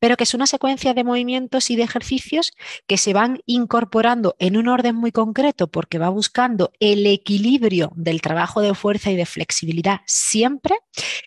pero 0.00 0.16
que 0.16 0.24
es 0.24 0.34
una 0.34 0.46
secuencia 0.46 0.94
de 0.94 1.04
movimientos 1.04 1.70
y 1.70 1.76
de 1.76 1.84
ejercicios 1.84 2.52
que 2.88 2.96
se 2.96 3.12
van 3.12 3.40
incorporando 3.46 4.34
en 4.40 4.56
un 4.56 4.66
orden 4.66 4.96
muy 4.96 5.12
concreto 5.12 5.68
porque 5.68 5.98
va 5.98 6.08
buscando 6.08 6.72
el 6.80 7.06
equilibrio 7.06 7.92
del 7.94 8.20
trabajo 8.20 8.60
de 8.60 8.74
fuerza 8.74 9.10
y 9.10 9.16
de 9.16 9.26
flexibilidad 9.26 10.00
siempre 10.06 10.74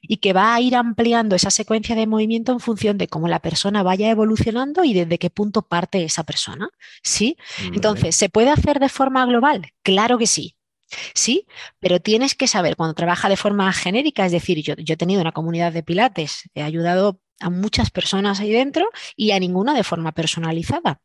y 0.02 0.18
que 0.18 0.34
va 0.34 0.54
a 0.54 0.60
ir 0.60 0.76
ampliando 0.76 1.36
esa 1.36 1.52
secuencia 1.52 1.96
de 1.96 2.08
movimiento 2.08 2.52
en 2.52 2.60
función 2.60 2.98
de 2.98 3.08
cómo 3.08 3.28
la 3.28 3.40
persona 3.40 3.84
vaya 3.84 4.10
evolucionando 4.10 4.84
y 4.84 4.94
desde 4.94 5.20
qué 5.20 5.30
punto 5.30 5.62
parte 5.62 6.04
esa 6.04 6.24
persona. 6.24 6.70
¿Sí? 7.04 7.38
Entonces, 7.74 8.16
¿se 8.16 8.30
puede 8.30 8.50
hacer 8.50 8.80
de 8.80 8.90
forma 8.90 9.26
global? 9.26 9.72
Claro 9.84 10.18
que 10.18 10.28
sí. 10.28 10.56
Sí, 11.14 11.48
pero 11.80 12.00
tienes 12.00 12.36
que 12.36 12.48
saber 12.48 12.76
cuando 12.76 12.94
trabaja 12.94 13.30
de 13.30 13.38
forma 13.38 13.72
genérica, 13.74 14.26
es 14.26 14.32
decir, 14.32 14.62
yo, 14.62 14.76
yo, 14.76 14.94
he 14.94 14.98
tenido 14.98 15.22
una 15.22 15.32
comunidad 15.32 15.74
de 15.74 15.84
pilates, 15.84 16.50
he 16.54 16.62
ayudado 16.62 17.20
a 17.44 17.50
muchas 17.50 17.92
personas 17.92 18.40
ahí 18.40 18.52
dentro 18.52 18.90
y 19.16 19.32
a 19.32 19.40
ninguna 19.40 19.74
de 19.74 19.84
forma 19.84 20.14
personalizada. 20.14 21.02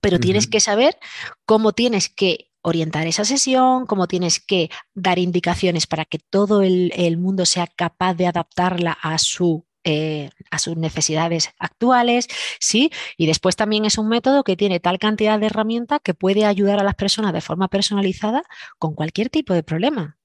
Pero 0.00 0.18
tienes 0.18 0.46
que 0.46 0.60
saber 0.60 0.98
cómo 1.44 1.72
tienes 1.72 2.08
que 2.08 2.50
orientar 2.62 3.06
esa 3.06 3.24
sesión, 3.24 3.86
cómo 3.86 4.06
tienes 4.06 4.40
que 4.40 4.70
dar 4.94 5.18
indicaciones 5.18 5.86
para 5.86 6.04
que 6.04 6.18
todo 6.18 6.62
el, 6.62 7.16
mundo 7.18 7.46
sea 7.46 7.66
capaz 7.66 8.14
de 8.14 8.26
adaptarla 8.26 8.92
a 8.92 9.18
su 9.18 9.66
eh, 9.82 10.28
a 10.50 10.58
sus 10.58 10.76
necesidades 10.76 11.50
actuales, 11.58 12.28
¿sí? 12.60 12.90
Y 13.16 13.26
después 13.26 13.56
también 13.56 13.86
es 13.86 13.96
un 13.96 14.08
método 14.08 14.44
que 14.44 14.54
tiene 14.54 14.78
tal 14.78 14.98
cantidad 14.98 15.40
de 15.40 15.46
herramientas 15.46 16.00
que 16.04 16.12
puede 16.12 16.44
ayudar 16.44 16.78
a 16.80 16.84
las 16.84 16.96
personas 16.96 17.32
de 17.32 17.40
forma 17.40 17.68
personalizada 17.68 18.42
con 18.78 18.94
cualquier 18.94 19.30
tipo 19.30 19.54
de 19.54 19.62
problema. 19.62 20.18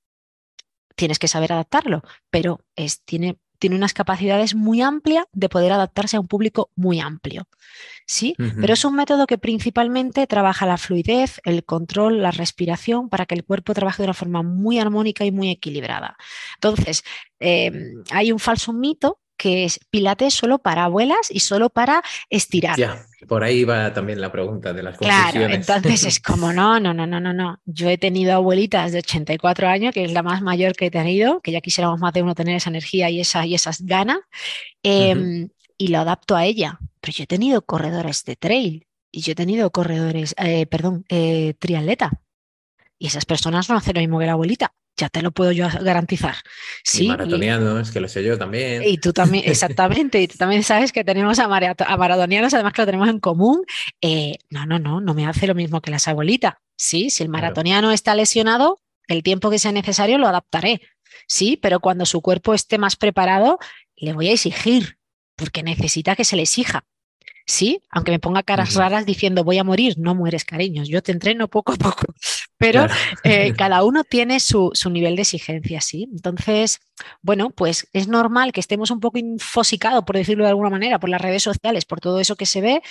Tienes 0.95 1.19
que 1.19 1.29
saber 1.29 1.53
adaptarlo, 1.53 2.03
pero 2.29 2.65
es, 2.75 3.03
tiene 3.05 3.37
tiene 3.65 3.77
unas 3.77 3.95
capacidades 3.95 4.53
muy 4.53 4.83
amplias 4.83 5.25
de 5.33 5.49
poder 5.49 5.71
adaptarse 5.71 6.17
a 6.17 6.19
un 6.19 6.27
público 6.27 6.69
muy 6.75 6.99
amplio. 6.99 7.47
¿sí? 8.05 8.35
Pero 8.37 8.73
es 8.73 8.85
un 8.85 8.95
método 8.95 9.25
que 9.25 9.39
principalmente 9.39 10.27
trabaja 10.27 10.67
la 10.67 10.77
fluidez, 10.77 11.41
el 11.45 11.63
control, 11.63 12.21
la 12.21 12.29
respiración, 12.29 13.09
para 13.09 13.25
que 13.25 13.33
el 13.33 13.43
cuerpo 13.43 13.73
trabaje 13.73 14.03
de 14.03 14.09
una 14.09 14.13
forma 14.13 14.43
muy 14.43 14.77
armónica 14.77 15.25
y 15.25 15.31
muy 15.31 15.49
equilibrada. 15.49 16.15
Entonces, 16.57 17.03
em, 17.39 18.03
hay 18.11 18.31
un 18.31 18.37
falso 18.37 18.71
mito 18.71 19.19
que 19.35 19.65
es 19.65 19.79
Pilates 19.89 20.35
solo 20.35 20.59
para 20.59 20.83
abuelas 20.83 21.31
y 21.31 21.39
solo 21.39 21.71
para 21.71 22.03
estirar. 22.29 22.77
Por 23.27 23.43
ahí 23.43 23.63
va 23.63 23.93
también 23.93 24.21
la 24.21 24.31
pregunta 24.31 24.73
de 24.73 24.83
las 24.83 24.97
Claro, 24.97 25.41
entonces 25.41 26.03
es 26.05 26.19
como, 26.21 26.53
no, 26.53 26.79
no, 26.79 26.93
no, 26.93 27.05
no, 27.05 27.19
no, 27.19 27.33
no. 27.33 27.59
Yo 27.65 27.89
he 27.89 27.97
tenido 27.97 28.33
abuelitas 28.33 28.91
de 28.91 28.99
84 28.99 29.67
años, 29.67 29.93
que 29.93 30.03
es 30.03 30.13
la 30.13 30.23
más 30.23 30.41
mayor 30.41 30.73
que 30.73 30.87
he 30.87 30.91
tenido, 30.91 31.41
que 31.41 31.51
ya 31.51 31.61
quisiéramos 31.61 31.99
más 31.99 32.13
de 32.13 32.23
uno 32.23 32.35
tener 32.35 32.55
esa 32.55 32.69
energía 32.69 33.09
y, 33.09 33.19
esa, 33.19 33.45
y 33.45 33.55
esas 33.55 33.81
ganas, 33.81 34.19
em, 34.83 35.49
y 35.77 35.87
lo 35.89 35.99
adapto 35.99 36.35
a 36.35 36.45
ella. 36.45 36.79
Pero 37.01 37.13
yo 37.13 37.23
he 37.23 37.27
tenido 37.27 37.61
corredores 37.61 38.23
de 38.25 38.35
trail 38.35 38.87
y 39.11 39.21
yo 39.21 39.33
he 39.33 39.35
tenido 39.35 39.71
corredores, 39.71 40.35
eh, 40.37 40.65
perdón, 40.65 41.05
eh, 41.09 41.53
triatleta. 41.59 42.21
Y 42.97 43.07
esas 43.07 43.25
personas 43.25 43.69
no 43.69 43.75
hacen 43.75 43.95
lo 43.95 44.01
mismo 44.01 44.19
que 44.19 44.25
la 44.25 44.33
abuelita 44.33 44.73
ya 44.97 45.09
te 45.09 45.21
lo 45.21 45.31
puedo 45.31 45.51
yo 45.51 45.67
garantizar. 45.81 46.35
Sí, 46.83 47.05
y 47.05 47.07
maratonianos, 47.09 47.91
que 47.91 47.99
lo 47.99 48.07
sé 48.07 48.23
yo 48.23 48.37
también. 48.37 48.83
Y 48.85 48.97
tú 48.97 49.13
también, 49.13 49.43
exactamente, 49.47 50.21
y 50.21 50.27
tú 50.27 50.37
también 50.37 50.63
sabes 50.63 50.91
que 50.91 51.03
tenemos 51.03 51.39
a, 51.39 51.47
maratonianos, 51.47 52.53
además 52.53 52.73
que 52.73 52.81
lo 52.81 52.85
tenemos 52.85 53.09
en 53.09 53.19
común. 53.19 53.65
Eh, 54.01 54.37
no, 54.49 54.65
no, 54.65 54.79
no, 54.79 55.01
no 55.01 55.13
me 55.13 55.25
hace 55.25 55.47
lo 55.47 55.55
mismo 55.55 55.81
que 55.81 55.91
las 55.91 56.07
abuelitas. 56.07 56.55
Sí, 56.77 57.09
si 57.09 57.23
el 57.23 57.29
maratoniano 57.29 57.91
está 57.91 58.15
lesionado, 58.15 58.81
el 59.07 59.23
tiempo 59.23 59.49
que 59.49 59.59
sea 59.59 59.71
necesario 59.71 60.17
lo 60.17 60.27
adaptaré. 60.27 60.81
Sí, 61.27 61.57
pero 61.61 61.79
cuando 61.79 62.05
su 62.05 62.21
cuerpo 62.21 62.53
esté 62.53 62.77
más 62.77 62.95
preparado, 62.95 63.59
le 63.95 64.13
voy 64.13 64.29
a 64.29 64.33
exigir, 64.33 64.97
porque 65.35 65.63
necesita 65.63 66.15
que 66.15 66.25
se 66.25 66.35
le 66.35 66.43
exija. 66.43 66.85
Sí, 67.47 67.83
aunque 67.91 68.11
me 68.11 68.17
ponga 68.17 68.41
caras 68.41 68.73
raras 68.73 69.05
diciendo 69.05 69.43
voy 69.43 69.59
a 69.59 69.63
morir, 69.63 69.95
no 69.99 70.15
mueres, 70.15 70.45
cariños. 70.45 70.87
Yo 70.87 71.03
te 71.03 71.11
entreno 71.11 71.47
poco 71.47 71.73
a 71.73 71.75
poco, 71.75 72.05
pero 72.57 72.87
eh, 73.23 73.53
cada 73.57 73.83
uno 73.83 74.03
tiene 74.03 74.39
su, 74.39 74.71
nivel 74.89 75.15
de 75.15 75.21
exigencia, 75.21 75.79
sí. 75.79 76.09
Entonces, 76.11 76.79
bueno, 77.21 77.51
pues 77.51 77.87
es 77.93 78.07
normal 78.07 78.51
que 78.51 78.61
estemos 78.61 78.89
un 78.89 78.99
poco 78.99 79.19
infosicados, 79.19 80.03
por 80.05 80.15
decirlo 80.15 80.43
de 80.43 80.49
alguna 80.49 80.71
manera, 80.71 80.99
por 80.99 81.09
las 81.09 81.21
redes 81.21 81.43
sociales, 81.43 81.85
por 81.85 81.99
todo 81.99 82.19
eso 82.19 82.35
que 82.35 82.47
se 82.47 82.61
ve, 82.61 82.81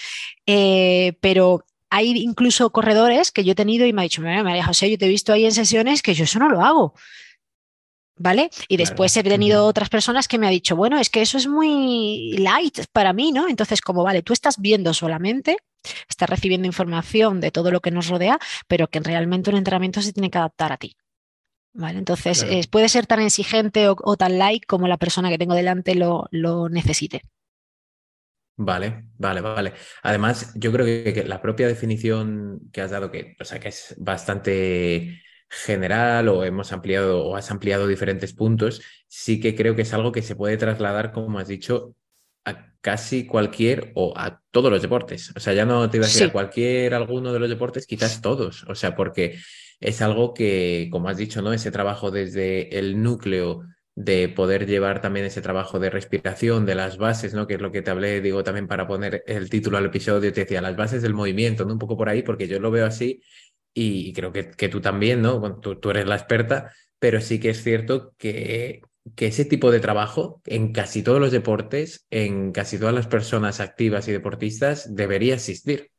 eh, 0.47 1.15
pero 1.21 1.65
hay 1.91 2.11
incluso 2.23 2.71
corredores 2.71 3.33
que 3.33 3.43
yo 3.43 3.53
he 3.53 3.57
tenido 3.57 3.87
y 3.87 3.93
me 3.93 4.03
ha 4.03 4.05
dicho, 4.05 4.23
María 4.23 4.65
José, 4.65 4.89
yo 4.91 4.99
te 4.99 5.07
he 5.07 5.09
visto 5.09 5.33
ahí 5.33 5.45
en 5.47 5.53
sesiones 5.53 6.03
que 6.03 6.15
yo 6.15 6.25
eso 6.25 6.39
no 6.39 6.49
lo 6.49 6.61
hago. 6.61 6.95
¿Vale? 8.17 8.51
Y 8.69 8.77
después 8.77 9.17
he 9.17 9.25
tenido 9.25 9.67
otras 9.67 9.89
personas 9.89 10.29
que 10.29 10.39
me 10.39 10.47
han 10.47 10.53
dicho, 10.53 10.77
bueno, 10.77 10.99
es 10.99 11.11
que 11.11 11.21
eso 11.21 11.37
es 11.37 11.49
muy 11.49 12.37
light 12.39 12.87
para 12.93 13.13
mí, 13.13 13.33
¿no? 13.33 13.49
Entonces, 13.49 13.81
como, 13.81 14.05
vale, 14.05 14.23
tú 14.23 14.33
estás 14.33 14.61
viendo 14.61 14.95
solamente, 14.95 15.57
estás 16.09 16.31
recibiendo 16.31 16.67
información 16.67 17.41
de 17.41 17.51
todo 17.51 17.73
lo 17.73 17.81
que 17.81 17.91
nos 17.91 18.09
rodea, 18.09 18.39
pero 18.69 18.87
que 18.87 19.01
realmente 19.01 19.51
un 19.51 19.57
entrenamiento 19.57 20.01
se 20.01 20.13
tiene 20.13 20.31
que 20.31 20.39
adaptar 20.39 20.73
a 20.73 20.77
ti. 20.77 20.97
¿Vale? 21.77 21.99
Entonces, 21.99 22.47
puede 22.69 22.89
ser 22.89 23.07
tan 23.07 23.21
exigente 23.21 23.89
o, 23.89 24.17
tan 24.17 24.39
light 24.39 24.65
como 24.65 24.87
la 24.87 24.97
persona 24.97 25.29
que 25.29 25.39
tengo 25.39 25.55
delante 25.55 25.97
lo, 25.97 26.29
lo 26.31 26.69
necesite. 26.69 27.23
Vale, 28.57 29.07
vale, 29.19 29.41
vale. 29.41 29.73
Además, 30.05 30.53
yo 30.55 30.71
creo 30.71 30.87
que, 30.87 31.13
que, 31.13 31.25
la 31.25 31.43
propia 31.43 31.67
definición 31.67 32.61
que 32.73 32.81
has 32.81 32.93
dado, 32.93 33.11
que, 33.11 33.37
o 33.41 33.45
sea, 33.45 33.59
que 33.59 33.71
es 33.71 33.97
bastante 33.99 35.24
general 35.55 36.29
o 36.29 36.45
hemos 36.45 36.73
ampliado 36.73 37.25
o 37.25 37.37
has 37.37 37.51
ampliado 37.51 37.87
diferentes 37.87 38.33
puntos, 38.33 38.83
sí 39.09 39.41
que 39.41 39.55
creo 39.55 39.77
que 39.77 39.83
es 39.83 39.95
algo 39.95 40.13
que 40.13 40.23
se 40.23 40.37
puede 40.37 40.57
trasladar, 40.57 41.13
como 41.13 41.39
has 41.39 41.49
dicho, 41.49 41.95
a 42.45 42.73
casi 42.81 43.27
cualquier 43.27 43.93
o 43.95 44.13
a 44.17 44.43
todos 44.51 44.71
los 44.71 44.83
deportes. 44.83 45.33
O 45.37 45.41
sea, 45.41 45.55
ya 45.55 45.65
no 45.65 45.89
te 45.89 45.97
iba 45.97 46.07
a 46.07 46.09
decir 46.09 46.29
a 46.29 46.33
cualquier 46.33 46.95
alguno 46.95 47.33
de 47.33 47.39
los 47.39 47.49
deportes, 47.49 47.87
quizás 47.87 48.21
todos. 48.21 48.65
O 48.65 48.75
sea, 48.75 48.95
porque 48.95 49.39
es 49.81 50.03
algo 50.03 50.35
que, 50.35 50.89
como 50.91 51.09
has 51.09 51.17
dicho, 51.17 51.41
¿no? 51.43 51.53
Ese 51.53 51.71
trabajo 51.71 52.11
desde 52.11 52.79
el 52.79 53.03
núcleo 53.03 53.63
de 53.97 54.29
poder 54.29 54.67
llevar 54.67 55.01
también 55.01 55.25
ese 55.25 55.41
trabajo 55.41 55.79
de 55.79 55.89
respiración, 55.89 56.67
de 56.67 56.75
las 56.75 56.99
bases, 56.99 57.33
¿no? 57.33 57.47
Que 57.47 57.55
es 57.55 57.61
lo 57.61 57.71
que 57.71 57.81
te 57.81 57.93
hablé, 57.93 58.21
digo, 58.21 58.43
también 58.43 58.67
para 58.67 58.89
poner 58.89 59.23
el 59.27 59.49
título 59.49 59.79
al 59.79 59.87
episodio, 59.87 60.33
te 60.33 60.41
decía, 60.41 60.61
las 60.61 60.77
bases 60.77 61.01
del 61.01 61.15
movimiento, 61.15 61.65
¿no? 61.65 61.75
Un 61.75 61.79
poco 61.79 61.97
por 61.97 62.09
ahí, 62.09 62.23
porque 62.23 62.49
yo 62.49 62.59
lo 62.59 62.73
veo 62.73 62.87
así 62.87 63.23
y 63.75 64.13
creo 64.13 64.33
que, 64.33 64.51
que 64.53 64.69
tú 64.69 64.81
también, 64.81 65.21
¿no? 65.21 65.61
tú, 65.61 65.91
eres 65.91 66.07
la 66.07 66.15
experta, 66.15 66.73
pero 66.99 67.21
sí 67.21 67.41
que 67.41 67.51
es 67.51 67.63
cierto 67.63 68.15
que, 68.17 68.83
que 69.17 69.27
ese 69.27 69.45
tipo 69.45 69.71
de 69.71 69.81
trabajo 69.81 70.41
en 70.47 70.73
casi 70.73 71.03
todos 71.03 71.21
los 71.21 71.33
deportes, 71.33 72.07
en 72.11 72.53
casi 72.53 72.79
todas 72.79 72.95
las 72.95 73.09
personas 73.09 73.61
activas 73.61 74.09
y 74.09 74.13
deportistas, 74.13 74.95
debería 74.95 75.35
existir. 75.35 75.91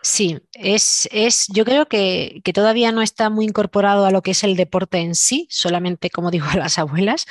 Sí, 0.00 0.38
es, 0.52 1.08
es 1.10 1.46
yo 1.52 1.64
creo 1.64 1.86
que, 1.86 2.40
que, 2.44 2.52
todavía 2.52 2.92
no 2.92 3.02
está 3.02 3.30
muy 3.30 3.46
incorporado 3.46 4.06
a 4.06 4.12
lo 4.12 4.22
que 4.22 4.30
es 4.30 4.44
el 4.44 4.54
deporte 4.54 4.98
en 4.98 5.16
sí, 5.16 5.48
solamente 5.50 6.08
como 6.08 6.30
digo 6.30 6.46
a 6.48 6.56
las 6.56 6.78
abuelas, 6.78 7.26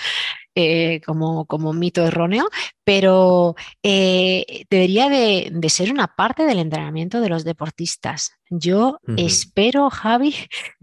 eh, 0.57 1.01
como, 1.05 1.45
como 1.47 1.73
mito 1.73 2.07
erróneo, 2.07 2.47
pero 2.85 3.55
eh, 3.83 4.65
debería 4.69 5.09
de, 5.09 5.51
ser 5.67 5.91
una 5.91 6.15
parte 6.15 6.45
del 6.45 6.59
entrenamiento 6.59 7.19
de 7.19 7.27
los 7.27 7.43
deportistas. 7.43 8.31
Yo 8.49 8.99
espero, 9.17 9.89
Javi, 9.89 10.33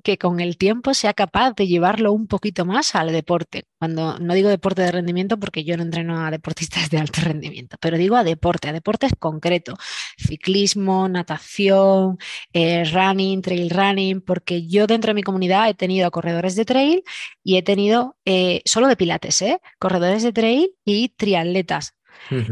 que 0.03 0.19
con 0.19 0.41
el 0.41 0.59
tiempo 0.59 0.93
sea 0.93 1.15
capaz 1.15 1.55
de 1.55 1.69
llevarlo 1.69 2.13
un 2.13 2.27
poquito 2.27 2.67
más 2.67 2.95
al 2.97 3.13
deporte. 3.13 3.65
Cuando 3.79 4.19
no 4.19 4.35
digo 4.35 4.51
deporte 4.51 4.83
de 4.83 4.93
rendimiento 4.93 5.39
porque 5.39 5.65
yo 5.65 5.77
no 5.77 5.85
entreno 5.85 6.27
a 6.27 6.31
deportistas 6.31 6.91
de 6.91 6.99
alto 6.99 7.21
rendimiento, 7.23 7.79
pero 7.81 7.97
digo 7.97 8.17
a 8.17 8.25
deporte, 8.25 8.69
a 8.69 8.73
deportes 8.73 9.13
concretos, 9.19 9.79
ciclismo, 10.19 11.09
natación, 11.09 12.19
eh, 12.53 12.85
running, 12.93 13.41
trail 13.41 13.71
running, 13.71 14.21
porque 14.21 14.67
yo 14.67 14.87
dentro 14.87 15.11
de 15.11 15.15
mi 15.15 15.23
comunidad 15.23 15.71
he 15.71 15.75
tenido 15.75 16.11
corredores 16.11 16.57
de 16.57 16.65
trail 16.67 17.05
y 17.43 17.57
he 17.57 17.63
tenido 17.63 18.17
solo 18.65 18.89
de 18.89 18.97
pilates, 18.97 19.41
¿eh? 19.41 19.62
Corredores 19.79 20.23
de 20.23 20.33
trail 20.33 20.75
y 20.85 21.11
triatletas. 21.11 21.95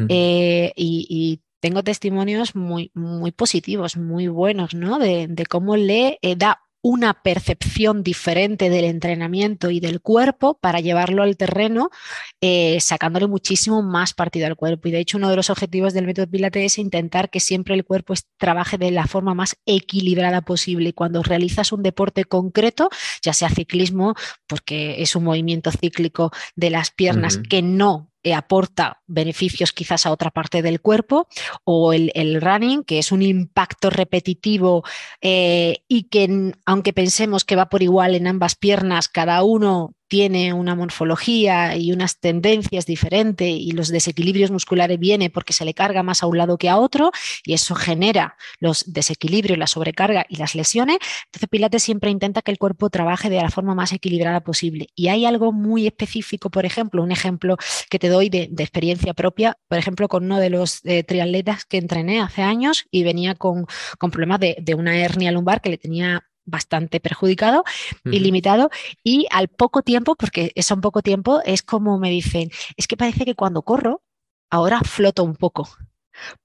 Eh, 0.09 0.73
y, 0.77 1.41
tengo 1.61 1.85
testimonios 1.85 2.57
muy, 2.57 2.91
muy 2.95 3.33
positivos, 3.33 3.99
muy 3.99 4.29
buenos, 4.29 4.73
¿no? 4.75 4.99
De, 4.99 5.45
cómo 5.47 5.77
le 5.77 6.19
eh, 6.23 6.35
da 6.35 6.63
una 6.83 7.23
percepción 7.23 8.03
diferente 8.03 8.71
del 8.71 8.85
entrenamiento 8.85 9.71
y 9.71 9.81
del 9.81 10.01
cuerpo 10.01 10.59
para 10.59 10.81
llevarlo 10.81 11.23
al 11.23 11.37
terreno, 11.37 11.91
eh, 12.41 12.79
sacándole 12.81 13.27
muchísimo 13.27 13.83
más 13.83 14.15
partido 14.15 14.47
al 14.47 14.57
cuerpo. 14.57 14.89
Y 14.89 14.93
de 14.93 15.01
hecho, 15.01 15.19
uno 15.19 15.31
de 15.31 15.37
los 15.37 15.51
objetivos 15.51 15.93
del 15.93 16.07
método 16.07 16.27
Pilates 16.27 16.65
es 16.65 16.79
intentar 16.79 17.31
que 17.31 17.41
siempre 17.41 17.75
el 17.75 17.85
cuerpo 17.85 18.15
trabaje 18.39 18.79
de 18.79 18.91
la 18.91 19.07
forma 19.07 19.35
más 19.35 19.57
equilibrada 19.67 20.41
posible. 20.43 20.91
Y 20.91 20.93
cuando 20.93 21.23
realizas 21.23 21.73
un 21.73 21.83
deporte 21.83 22.25
concreto, 22.25 22.89
ya 23.23 23.33
sea 23.33 23.51
ciclismo, 23.51 24.15
porque 24.47 25.03
es 25.03 25.17
un 25.17 25.25
movimiento 25.25 25.71
cíclico 25.71 26.31
de 26.57 26.71
las 26.71 26.91
piernas 26.91 27.39
que 27.39 27.63
no 27.63 28.10
eh, 28.23 28.35
aporta 28.35 29.01
beneficios 29.07 29.73
quizás 29.73 30.07
a 30.07 30.11
otra 30.11 30.31
parte 30.31 30.63
del 30.63 30.81
cuerpo, 30.81 31.29
o 31.65 31.93
el, 31.93 32.41
running, 32.41 32.85
que 32.85 32.99
es 32.99 33.13
un 33.13 33.23
impacto 33.23 33.91
repetitivo 33.91 34.85
eh, 35.21 35.85
y 35.89 36.05
que 36.05 36.53
aunque 36.67 36.93
pensemos 36.93 37.45
que 37.45 37.57
va 37.57 37.69
por 37.69 37.83
igual 37.83 38.15
en 38.15 38.27
ambas 38.27 38.57
piernas, 38.57 39.09
cada 39.09 39.43
uno 39.43 39.95
tiene 40.11 40.53
una 40.53 40.75
morfología 40.75 41.77
y 41.77 41.93
unas 41.93 42.19
tendencias 42.19 42.85
diferentes 42.85 43.49
y 43.49 43.71
los 43.71 43.91
desequilibrios 43.91 44.51
musculares 44.51 44.99
vienen 44.99 45.31
porque 45.31 45.53
se 45.53 45.65
le 45.65 45.73
carga 45.73 46.03
más 46.03 46.25
a 46.25 46.27
un 46.27 46.37
lado 46.37 46.59
que 46.59 46.69
a 46.69 46.79
otro 46.79 47.13
y 47.45 47.53
eso 47.55 47.77
genera 47.77 48.37
los 48.59 48.93
desequilibrios, 48.93 49.57
la 49.57 49.69
sobrecarga 49.69 50.27
y 50.29 50.37
las 50.37 50.57
lesiones. 50.57 50.99
Entonces 51.27 51.49
Pilates 51.49 51.85
siempre 51.85 52.11
intenta 52.11 52.43
que 52.43 52.51
el 52.51 52.59
cuerpo 52.59 52.91
trabaje 52.91 53.31
de 53.31 53.37
la 53.37 53.51
forma 53.51 53.77
más 53.77 53.93
equilibrada 53.93 54.41
posible. 54.41 54.89
Y 54.97 55.09
hay 55.09 55.27
algo 55.27 55.53
muy 55.53 55.87
específico, 55.87 56.51
por 56.51 56.67
ejemplo, 56.67 57.05
un 57.05 57.13
ejemplo 57.13 57.57
que 57.89 58.01
te 58.01 58.09
doy 58.09 58.31
de, 58.31 58.51
experiencia 58.59 59.15
propia, 59.15 59.59
por 59.69 59.79
ejemplo, 59.79 60.09
con 60.09 60.25
uno 60.25 60.41
de 60.41 60.51
los 60.51 60.85
eh, 60.85 61.05
triatletas 61.05 61.65
que 61.67 61.79
entrené 61.79 62.21
hace 62.21 62.43
años 62.43 62.85
y 62.91 63.05
venía 63.05 63.37
con, 63.37 63.67
problemas 64.11 64.41
de, 64.41 64.57
de 64.61 64.75
una 64.75 64.99
hernia 64.99 65.31
lumbar 65.31 65.61
que 65.61 65.71
le 65.71 65.79
tenía 65.79 66.25
bastante 66.51 67.01
perjudicado 67.01 67.65
y 68.05 68.21
limitado 68.21 68.71
y 69.03 69.27
al 69.31 69.49
poco 69.49 69.83
tiempo, 69.83 70.15
porque 70.17 70.53
es 70.55 70.71
un 70.71 70.81
poco 70.81 71.03
tiempo, 71.03 71.41
es 71.45 71.63
como 71.63 71.99
me 71.99 72.11
dicen, 72.11 72.51
es 72.77 72.87
que 72.87 72.97
parece 72.97 73.25
que 73.25 73.35
cuando 73.35 73.63
corro 73.63 74.03
ahora 74.51 74.81
floto 74.81 75.25
un 75.25 75.37
poco, 75.37 75.69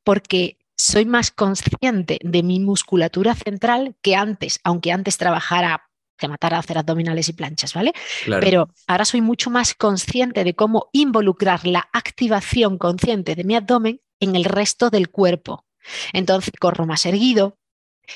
porque 0.04 0.58
soy 0.78 1.06
más 1.06 1.32
consciente 1.32 2.20
de 2.22 2.44
mi 2.44 2.60
musculatura 2.60 3.34
central 3.36 3.96
que 4.02 4.16
antes, 4.16 4.60
aunque 4.64 4.92
antes 4.92 5.18
trabajara 5.18 5.90
que 6.18 6.28
matara 6.28 6.58
a 6.58 6.60
hacer 6.62 6.78
abdominales 6.78 7.28
y 7.30 7.34
planchas, 7.34 7.74
¿vale? 7.74 7.94
Pero 8.40 8.70
ahora 8.88 9.06
soy 9.06 9.22
mucho 9.22 9.50
más 9.50 9.74
consciente 9.74 10.44
de 10.44 10.54
cómo 10.56 10.90
involucrar 10.94 11.66
la 11.68 11.90
activación 11.92 12.78
consciente 12.78 13.36
de 13.36 13.44
mi 13.44 13.56
abdomen 13.56 14.02
en 14.20 14.36
el 14.36 14.46
resto 14.46 14.90
del 14.90 15.10
cuerpo. 15.10 15.66
Entonces 16.14 16.54
corro 16.60 16.86
más 16.86 17.06
erguido, 17.06 17.58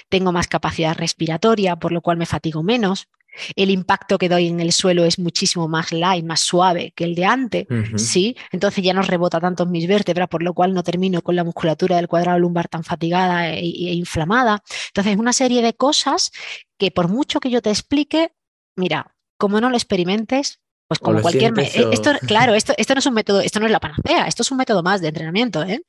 tengo 0.09 0.31
más 0.31 0.47
capacidad 0.47 0.97
respiratoria, 0.97 1.75
por 1.75 1.91
lo 1.91 2.01
cual 2.01 2.17
me 2.17 2.25
fatigo 2.25 2.63
menos, 2.63 3.07
el 3.55 3.69
impacto 3.69 4.17
que 4.17 4.29
doy 4.29 4.47
en 4.47 4.59
el 4.59 4.71
suelo 4.71 5.05
es 5.05 5.19
muchísimo 5.19 5.67
más 5.67 5.91
light, 5.91 6.25
más 6.25 6.41
suave 6.41 6.93
que 6.95 7.03
el 7.03 7.15
de 7.15 7.25
antes, 7.25 7.67
¿sí? 7.95 8.35
Entonces 8.51 8.83
ya 8.83 8.93
no 8.93 9.01
rebota 9.01 9.39
tanto 9.39 9.63
en 9.63 9.71
mis 9.71 9.87
vértebras, 9.87 10.27
por 10.27 10.43
lo 10.43 10.53
cual 10.53 10.73
no 10.73 10.83
termino 10.83 11.21
con 11.21 11.35
la 11.35 11.43
musculatura 11.43 11.97
del 11.97 12.07
cuadrado 12.07 12.39
lumbar 12.39 12.67
tan 12.67 12.83
fatigada 12.83 13.49
e, 13.49 13.59
e 13.59 13.93
inflamada. 13.93 14.63
Entonces, 14.87 15.17
una 15.17 15.33
serie 15.33 15.61
de 15.61 15.73
cosas 15.73 16.31
que 16.77 16.91
por 16.91 17.07
mucho 17.07 17.39
que 17.39 17.49
yo 17.49 17.61
te 17.61 17.69
explique, 17.69 18.33
mira, 18.75 19.15
como 19.37 19.61
no 19.61 19.69
lo 19.69 19.75
experimentes, 19.75 20.59
pues 20.89 20.99
como 20.99 21.21
cualquier... 21.21 21.53
Esto, 21.59 22.13
claro, 22.25 22.55
esto, 22.55 22.73
esto 22.75 22.95
no 22.95 22.99
es 22.99 23.05
un 23.05 23.13
método, 23.13 23.41
esto 23.41 23.59
no 23.59 23.67
es 23.67 23.71
la 23.71 23.79
panacea, 23.79 24.25
esto 24.25 24.41
es 24.41 24.49
un 24.49 24.57
método 24.57 24.81
más 24.81 25.01
de 25.01 25.09
entrenamiento, 25.09 25.61
¿eh? 25.63 25.83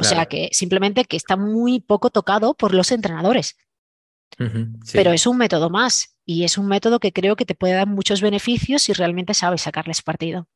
O 0.00 0.04
sea 0.04 0.24
que 0.24 0.48
simplemente 0.52 1.04
que 1.04 1.18
está 1.18 1.36
muy 1.36 1.80
poco 1.80 2.08
tocado 2.08 2.54
por 2.54 2.72
los 2.72 2.90
entrenadores. 2.90 3.58
Pero 4.94 5.12
es 5.12 5.26
un 5.26 5.36
método 5.36 5.68
más 5.68 6.16
y 6.24 6.44
es 6.44 6.56
un 6.56 6.66
método 6.66 6.98
que 6.98 7.12
creo 7.12 7.36
que 7.36 7.44
te 7.44 7.54
puede 7.54 7.74
dar 7.74 7.86
muchos 7.86 8.22
beneficios 8.22 8.82
si 8.82 8.94
realmente 8.94 9.34
sabes 9.34 9.60
sacarles 9.60 10.00
partido. 10.00 10.48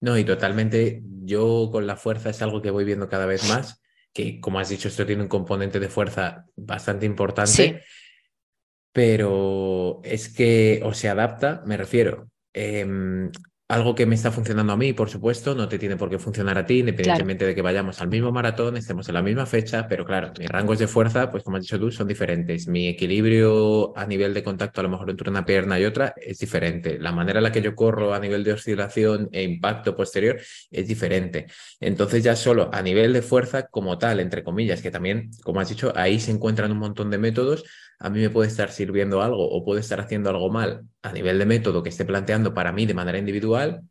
No, 0.00 0.16
y 0.16 0.24
totalmente, 0.24 1.02
yo 1.04 1.68
con 1.70 1.86
la 1.86 1.96
fuerza 1.96 2.30
es 2.30 2.40
algo 2.40 2.62
que 2.62 2.70
voy 2.70 2.84
viendo 2.84 3.10
cada 3.10 3.26
vez 3.26 3.46
más, 3.46 3.82
que 4.14 4.40
como 4.40 4.58
has 4.58 4.70
dicho, 4.70 4.88
esto 4.88 5.04
tiene 5.04 5.22
un 5.22 5.28
componente 5.28 5.80
de 5.80 5.90
fuerza 5.90 6.46
bastante 6.56 7.04
importante, 7.04 7.84
pero 8.90 10.00
es 10.02 10.30
que 10.30 10.80
o 10.82 10.94
se 10.94 11.10
adapta, 11.10 11.62
me 11.66 11.76
refiero, 11.76 12.31
em, 12.52 13.30
algo 13.72 13.94
que 13.94 14.04
me 14.04 14.14
está 14.14 14.30
funcionando 14.30 14.74
a 14.74 14.76
mí, 14.76 14.92
por 14.92 15.08
supuesto, 15.08 15.54
no 15.54 15.66
te 15.66 15.78
tiene 15.78 15.96
por 15.96 16.10
qué 16.10 16.18
funcionar 16.18 16.58
a 16.58 16.66
ti, 16.66 16.80
independientemente 16.80 17.46
de 17.46 17.54
que 17.54 17.62
vayamos 17.62 18.02
al 18.02 18.08
mismo 18.08 18.30
maratón, 18.30 18.76
estemos 18.76 19.08
en 19.08 19.14
la 19.14 19.22
misma 19.22 19.46
fecha, 19.46 19.88
pero 19.88 20.04
claro, 20.04 20.30
mis 20.38 20.46
rangos 20.46 20.78
de 20.78 20.86
fuerza, 20.86 21.30
pues 21.30 21.42
como 21.42 21.56
has 21.56 21.62
dicho 21.62 21.78
tú, 21.78 21.90
son 21.90 22.06
diferentes. 22.06 22.68
Mi 22.68 22.88
equilibrio 22.88 23.96
a 23.96 24.04
nivel 24.04 24.34
de 24.34 24.42
contacto, 24.42 24.80
a 24.80 24.82
lo 24.82 24.90
mejor 24.90 25.08
entre 25.08 25.30
una 25.30 25.46
pierna 25.46 25.80
y 25.80 25.86
otra, 25.86 26.12
es 26.20 26.38
diferente. 26.38 26.98
La 26.98 27.12
manera 27.12 27.38
en 27.38 27.44
la 27.44 27.52
que 27.52 27.62
yo 27.62 27.74
corro 27.74 28.12
a 28.12 28.20
nivel 28.20 28.44
de 28.44 28.52
oscilación 28.52 29.30
e 29.32 29.42
impacto 29.42 29.96
posterior 29.96 30.38
es 30.70 30.86
diferente. 30.86 31.46
Entonces 31.80 32.22
ya 32.22 32.36
solo 32.36 32.68
a 32.74 32.82
nivel 32.82 33.14
de 33.14 33.22
fuerza 33.22 33.68
como 33.68 33.96
tal, 33.96 34.20
entre 34.20 34.44
comillas, 34.44 34.82
que 34.82 34.90
también, 34.90 35.30
como 35.42 35.60
has 35.60 35.70
dicho, 35.70 35.94
ahí 35.96 36.20
se 36.20 36.30
encuentran 36.30 36.72
un 36.72 36.78
montón 36.78 37.10
de 37.10 37.16
métodos, 37.16 37.64
a 38.02 38.10
mí 38.10 38.20
me 38.20 38.30
puede 38.30 38.48
estar 38.48 38.72
sirviendo 38.72 39.22
algo 39.22 39.48
o 39.48 39.64
puede 39.64 39.80
estar 39.80 40.00
haciendo 40.00 40.28
algo 40.28 40.50
mal 40.50 40.88
a 41.02 41.12
nivel 41.12 41.38
de 41.38 41.46
método 41.46 41.84
que 41.84 41.88
esté 41.88 42.04
planteando 42.04 42.52
para 42.52 42.72
mí 42.72 42.84
de 42.84 42.94
manera 42.94 43.16
individual 43.16 43.82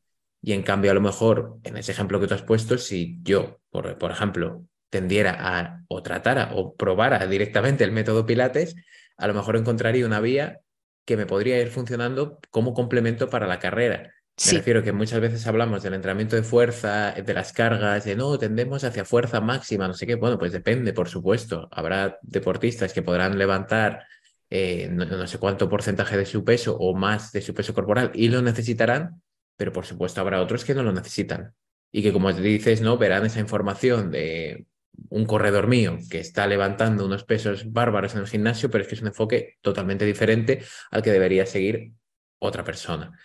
y 0.42 0.52
en 0.52 0.64
cambio 0.64 0.92
a 0.92 0.94
lo 0.94 1.00
mejor 1.00 1.60
en 1.64 1.78
ese 1.78 1.94
ejemplo 1.94 2.20
que 2.20 2.28
tú 2.28 2.34
has 2.34 2.42
puesto, 2.42 2.78
si 2.78 3.20
yo, 3.24 3.62
por, 3.70 3.98
por 3.98 4.12
ejemplo, 4.12 4.66
tendiera 4.90 5.38
a 5.40 5.84
o 5.88 6.04
tratara 6.04 6.52
o 6.56 6.76
probara 6.76 7.26
directamente 7.26 7.86
el 7.86 7.94
método 7.94 8.26
Pilates, 8.26 8.76
a 9.16 9.28
lo 9.28 9.34
mejor 9.34 9.56
encontraría 9.56 10.06
una 10.06 10.20
vía 10.20 10.60
que 11.06 11.16
me 11.16 11.26
podría 11.26 11.62
ir 11.62 11.70
funcionando 11.70 12.40
como 12.50 12.74
complemento 12.74 13.30
para 13.30 13.48
la 13.48 13.60
carrera. 13.60 14.12
Me 14.46 14.58
refiero 14.58 14.82
que 14.82 14.92
muchas 14.92 15.20
veces 15.20 15.46
hablamos 15.46 15.84
del 15.84 15.94
entrenamiento 15.94 16.36
de 16.36 16.44
fuerza, 16.44 17.12
de 17.12 17.34
las 17.34 17.54
cargas, 17.54 18.06
de 18.06 18.16
no, 18.16 18.38
tendemos 18.40 18.84
hacia 18.84 19.06
fuerza 19.06 19.40
máxima, 19.40 19.88
no 19.88 19.94
sé 19.94 20.08
qué. 20.08 20.16
Bueno, 20.16 20.40
pues 20.40 20.52
depende, 20.52 20.94
por 20.94 21.10
supuesto. 21.10 21.70
Habrá 21.72 22.18
deportistas 22.24 22.92
que 22.92 23.04
podrán 23.04 23.38
levantar 23.38 24.08
eh, 24.54 24.90
no, 24.92 25.28
sé 25.28 25.38
cuánto 25.38 25.70
porcentaje 25.70 26.18
de 26.18 26.26
su 26.26 26.44
peso 26.44 26.76
o 26.78 26.94
más 26.94 27.32
de 27.32 27.42
su 27.42 27.54
peso 27.54 27.74
corporal 27.74 28.12
y 28.14 28.28
lo 28.28 28.42
necesitarán, 28.42 29.22
pero 29.56 29.72
por 29.72 29.86
supuesto 29.86 30.20
habrá 30.20 30.42
otros 30.42 30.66
que 30.66 30.76
no 30.76 30.84
lo 30.84 30.92
necesitan. 30.92 31.54
Y 31.92 32.04
que 32.04 32.12
como 32.12 32.34
dices, 32.34 32.82
no, 32.82 32.98
verán 32.98 33.26
esa 33.26 33.40
información 33.40 34.12
de 34.12 34.66
un 35.10 35.26
corredor 35.26 35.68
mío 35.68 35.98
que 36.10 36.20
está 36.20 36.48
levantando 36.48 37.06
unos 37.06 37.24
pesos 37.24 37.72
bárbaros 37.72 38.14
en 38.16 38.22
el 38.22 38.28
gimnasio, 38.28 38.70
pero 38.70 38.82
es 38.82 38.88
que 38.90 38.96
es 38.96 39.02
un 39.02 39.08
enfoque 39.08 39.58
totalmente 39.62 40.06
diferente 40.06 40.64
al 40.90 41.02
que 41.02 41.12
debería 41.12 41.46
seguir 41.46 41.94
otra 42.40 42.64
persona. 42.64 43.18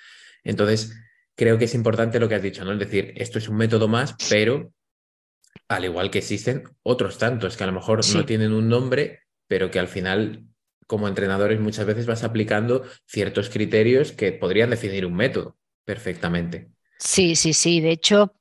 Entonces, 0.47 0.97
creo 1.35 1.59
que 1.59 1.67
es 1.67 1.75
importante 1.75 2.21
lo 2.21 2.29
que 2.29 2.37
has 2.37 2.43
dicho, 2.43 2.65
¿no? 2.65 2.73
Es 2.73 2.79
decir, 2.79 3.13
esto 3.17 3.39
es 3.39 3.49
un 3.49 3.57
método 3.57 3.89
más, 3.89 4.17
pero 4.31 4.73
al 5.69 5.85
igual 5.85 6.11
que 6.11 6.19
existen 6.19 6.65
otros 6.83 7.19
tantos 7.19 7.57
que 7.57 7.65
a 7.65 7.67
lo 7.67 7.73
mejor 7.73 8.01
no 8.15 8.25
tienen 8.25 8.53
un 8.53 8.69
nombre, 8.69 9.21
pero 9.49 9.71
que 9.71 9.79
al 9.79 9.89
final, 9.89 10.45
como 10.87 11.09
entrenadores, 11.09 11.61
muchas 11.61 11.87
veces 11.87 12.07
vas 12.07 12.25
aplicando 12.25 12.85
ciertos 13.07 13.51
criterios 13.51 14.13
que 14.13 14.33
podrían 14.33 14.71
definir 14.71 15.05
un 15.05 15.15
método 15.15 15.59
perfectamente. 15.85 16.71
Sí, 16.99 17.37
sí, 17.37 17.53
sí. 17.53 17.81
De 17.81 17.91
hecho, 17.91 18.36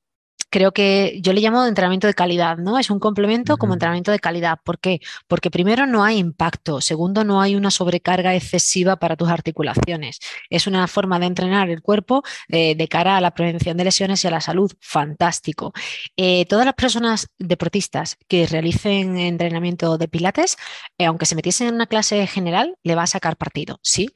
creo 0.56 0.72
que 0.72 1.20
yo 1.22 1.34
le 1.34 1.41
llamo 1.41 1.65
entrenamiento 1.65 2.08
de 2.08 2.13
calidad, 2.13 2.56
¿no? 2.56 2.80
Es 2.80 2.89
un 2.89 2.98
complemento 2.98 3.58
como 3.58 3.74
entrenamiento 3.74 4.12
de 4.12 4.20
calidad. 4.20 4.58
¿Por 4.63 4.80
qué? 4.80 5.02
Porque 5.28 5.52
primero 5.52 5.86
no 5.86 6.02
hay 6.02 6.18
impacto, 6.18 6.80
segundo 6.80 7.26
no 7.26 7.41
hay 7.41 7.58
una 7.58 7.72
sobrecarga 7.72 8.34
excesiva 8.34 8.96
para 8.96 9.18
tus 9.18 9.28
articulaciones. 9.28 10.22
Es 10.50 10.65
una 10.65 10.88
forma 10.88 11.20
de 11.20 11.26
entrenar 11.26 11.70
el 11.70 11.82
cuerpo 11.82 12.24
eh, 12.48 12.74
de 12.74 12.88
cara 12.88 13.18
a 13.18 13.22
la 13.22 13.32
prevención 13.32 13.76
de 13.76 13.84
lesiones 13.84 14.24
y 14.24 14.30
a 14.30 14.32
la 14.32 14.39
salud. 14.39 14.72
Fantástico. 14.80 15.74
Eh, 16.15 16.46
todas 16.46 16.65
las 16.65 16.76
personas 16.76 17.28
deportistas 17.38 18.18
que 18.30 18.48
realicen 18.48 19.18
entrenamiento 19.18 19.98
de 19.98 20.08
pilates, 20.08 20.56
eh, 20.98 21.04
aunque 21.04 21.26
se 21.26 21.36
metiesen 21.36 21.68
en 21.68 21.76
una 21.76 21.88
clase 21.88 22.26
general, 22.28 22.78
le 22.82 22.96
va 22.96 23.04
a 23.04 23.08
sacar 23.08 23.36
partido, 23.36 23.82
sí, 23.84 24.08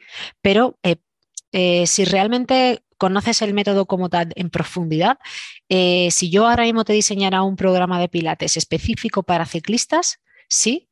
pero 0.41 0.80
si 1.51 2.05
realmente 2.05 2.83
conoces 2.99 3.41
el 3.41 3.55
método 3.55 3.88
como 3.88 4.09
tal 4.09 4.31
en 4.35 4.51
profundidad, 4.51 5.17
eh, 5.69 6.09
si 6.12 6.29
yo 6.29 6.47
ahora 6.47 6.65
mismo 6.65 6.83
te 6.83 6.93
diseñara 6.93 7.41
un 7.41 7.55
programa 7.55 7.99
de 7.99 8.09
pilates 8.09 8.57
específico 8.57 9.23
para 9.23 9.45
ciclistas, 9.45 10.19
sí, 10.49 10.89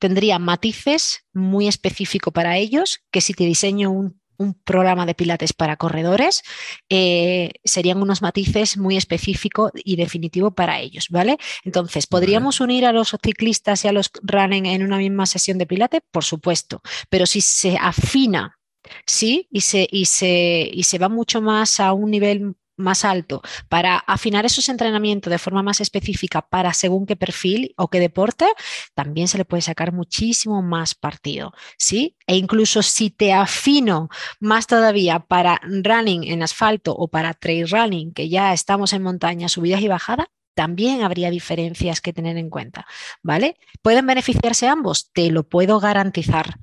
tendría 0.00 0.40
matices 0.40 1.26
muy 1.32 1.68
específicos 1.68 2.32
para 2.32 2.56
ellos, 2.56 3.00
que 3.12 3.20
si 3.20 3.34
te 3.34 3.44
diseño 3.44 3.92
un, 3.92 4.18
programa 4.64 5.04
de 5.04 5.14
pilates 5.14 5.52
para 5.52 5.76
corredores, 5.76 6.42
eh, 6.88 7.50
serían 7.62 8.00
unos 8.00 8.22
matices 8.22 8.78
muy 8.78 8.96
específicos 8.96 9.70
y 9.74 9.96
definitivos 9.96 10.54
para 10.54 10.80
ellos, 10.80 11.08
¿vale? 11.10 11.36
Entonces, 11.62 12.06
¿podríamos 12.06 12.58
unir 12.62 12.86
a 12.86 12.92
los 12.92 13.14
ciclistas 13.22 13.84
y 13.84 13.88
a 13.88 13.92
los 13.92 14.10
running 14.22 14.64
en 14.64 14.82
una 14.82 14.96
misma 14.96 15.26
sesión 15.26 15.58
de 15.58 15.66
pilates? 15.66 16.00
Por 16.10 16.24
supuesto, 16.24 16.80
pero 17.10 17.26
si 17.26 17.42
se 17.42 17.76
afina 17.78 18.59
¿sí? 19.06 19.48
Y 19.50 19.62
se, 19.62 19.88
y, 19.90 20.06
se, 20.06 20.70
y 20.72 20.82
se 20.84 20.98
va 20.98 21.08
mucho 21.08 21.40
más 21.40 21.80
a 21.80 21.92
un 21.92 22.10
nivel 22.10 22.54
más 22.80 23.04
alto 23.04 23.42
para 23.68 23.98
afinar 23.98 24.44
esos 24.44 24.68
entrenamientos 24.68 25.30
de 25.30 25.38
forma 25.38 25.62
más 25.62 25.80
específica 25.80 26.42
para 26.42 26.72
según 26.72 27.06
qué 27.06 27.14
perfil 27.14 27.74
o 27.76 27.88
qué 27.88 28.00
deporte, 28.00 28.46
también 28.94 29.28
se 29.28 29.38
le 29.38 29.44
puede 29.44 29.62
sacar 29.62 29.92
muchísimo 29.92 30.62
más 30.62 30.94
partido, 30.94 31.52
¿sí? 31.78 32.16
E 32.26 32.36
incluso 32.36 32.82
si 32.82 33.10
te 33.10 33.32
afino 33.32 34.08
más 34.40 34.66
todavía 34.66 35.20
para 35.20 35.60
running 35.62 36.24
en 36.24 36.42
asfalto 36.42 36.94
o 36.96 37.08
para 37.08 37.34
trail 37.34 37.68
running, 37.68 38.12
que 38.12 38.28
ya 38.28 38.52
estamos 38.52 38.92
en 38.92 39.02
montaña, 39.02 39.48
subidas 39.48 39.82
y 39.82 39.88
bajadas, 39.88 40.26
también 40.54 41.02
habría 41.02 41.30
diferencias 41.30 42.00
que 42.00 42.12
tener 42.12 42.36
en 42.36 42.50
cuenta, 42.50 42.86
¿vale? 43.22 43.56
¿Pueden 43.82 44.06
beneficiarse 44.06 44.66
ambos? 44.66 45.10
Te 45.12 45.30
lo 45.30 45.48
puedo 45.48 45.80
garantizar, 45.80 46.56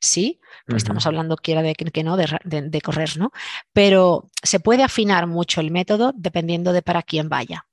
¿sí? 0.00 0.40
Pues 0.66 0.82
estamos 0.82 1.06
hablando 1.06 1.36
quiera 1.36 1.62
de 1.62 1.74
que 1.74 2.04
no, 2.04 2.16
de, 2.16 2.80
correr, 2.82 3.18
¿no? 3.18 3.32
Pero 3.72 4.30
se 4.42 4.60
puede 4.60 4.82
afinar 4.82 5.26
mucho 5.26 5.60
el 5.60 5.70
método 5.70 6.12
dependiendo 6.16 6.72
de 6.72 6.82
para 6.82 7.02
quién 7.02 7.28
vaya. 7.28 7.66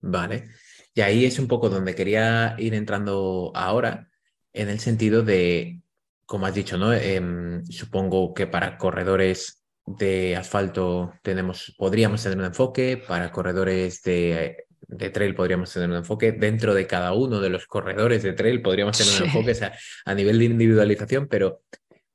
Vale. 0.00 0.50
Y 0.94 1.00
ahí 1.00 1.24
es 1.24 1.38
un 1.38 1.48
poco 1.48 1.68
donde 1.68 1.94
quería 1.94 2.54
ir 2.58 2.74
entrando 2.74 3.52
ahora, 3.54 4.08
en 4.52 4.68
el 4.68 4.80
sentido 4.80 5.22
de, 5.22 5.80
como 6.26 6.46
has 6.46 6.54
dicho, 6.54 6.76
¿no? 6.76 6.92
Em, 6.92 7.64
supongo 7.66 8.34
que 8.34 8.46
para 8.46 8.76
corredores 8.76 9.64
de 9.86 10.36
asfalto 10.36 11.14
tenemos, 11.22 11.74
podríamos 11.78 12.22
tener 12.22 12.38
un 12.38 12.44
enfoque, 12.44 12.96
para 12.96 13.30
corredores 13.30 14.02
de 14.02 14.67
de 14.86 15.10
trail 15.10 15.34
podríamos 15.34 15.72
tener 15.72 15.90
un 15.90 15.96
enfoque, 15.96 16.32
dentro 16.32 16.74
de 16.74 16.86
cada 16.86 17.12
uno 17.12 17.40
de 17.40 17.50
los 17.50 17.66
corredores 17.66 18.22
de 18.22 18.32
trail 18.32 18.62
podríamos 18.62 18.96
tener 18.96 19.22
un 19.22 19.28
enfoque 19.28 19.70
a 20.04 20.14
nivel 20.14 20.38
de 20.38 20.44
individualización, 20.44 21.28
pero 21.28 21.62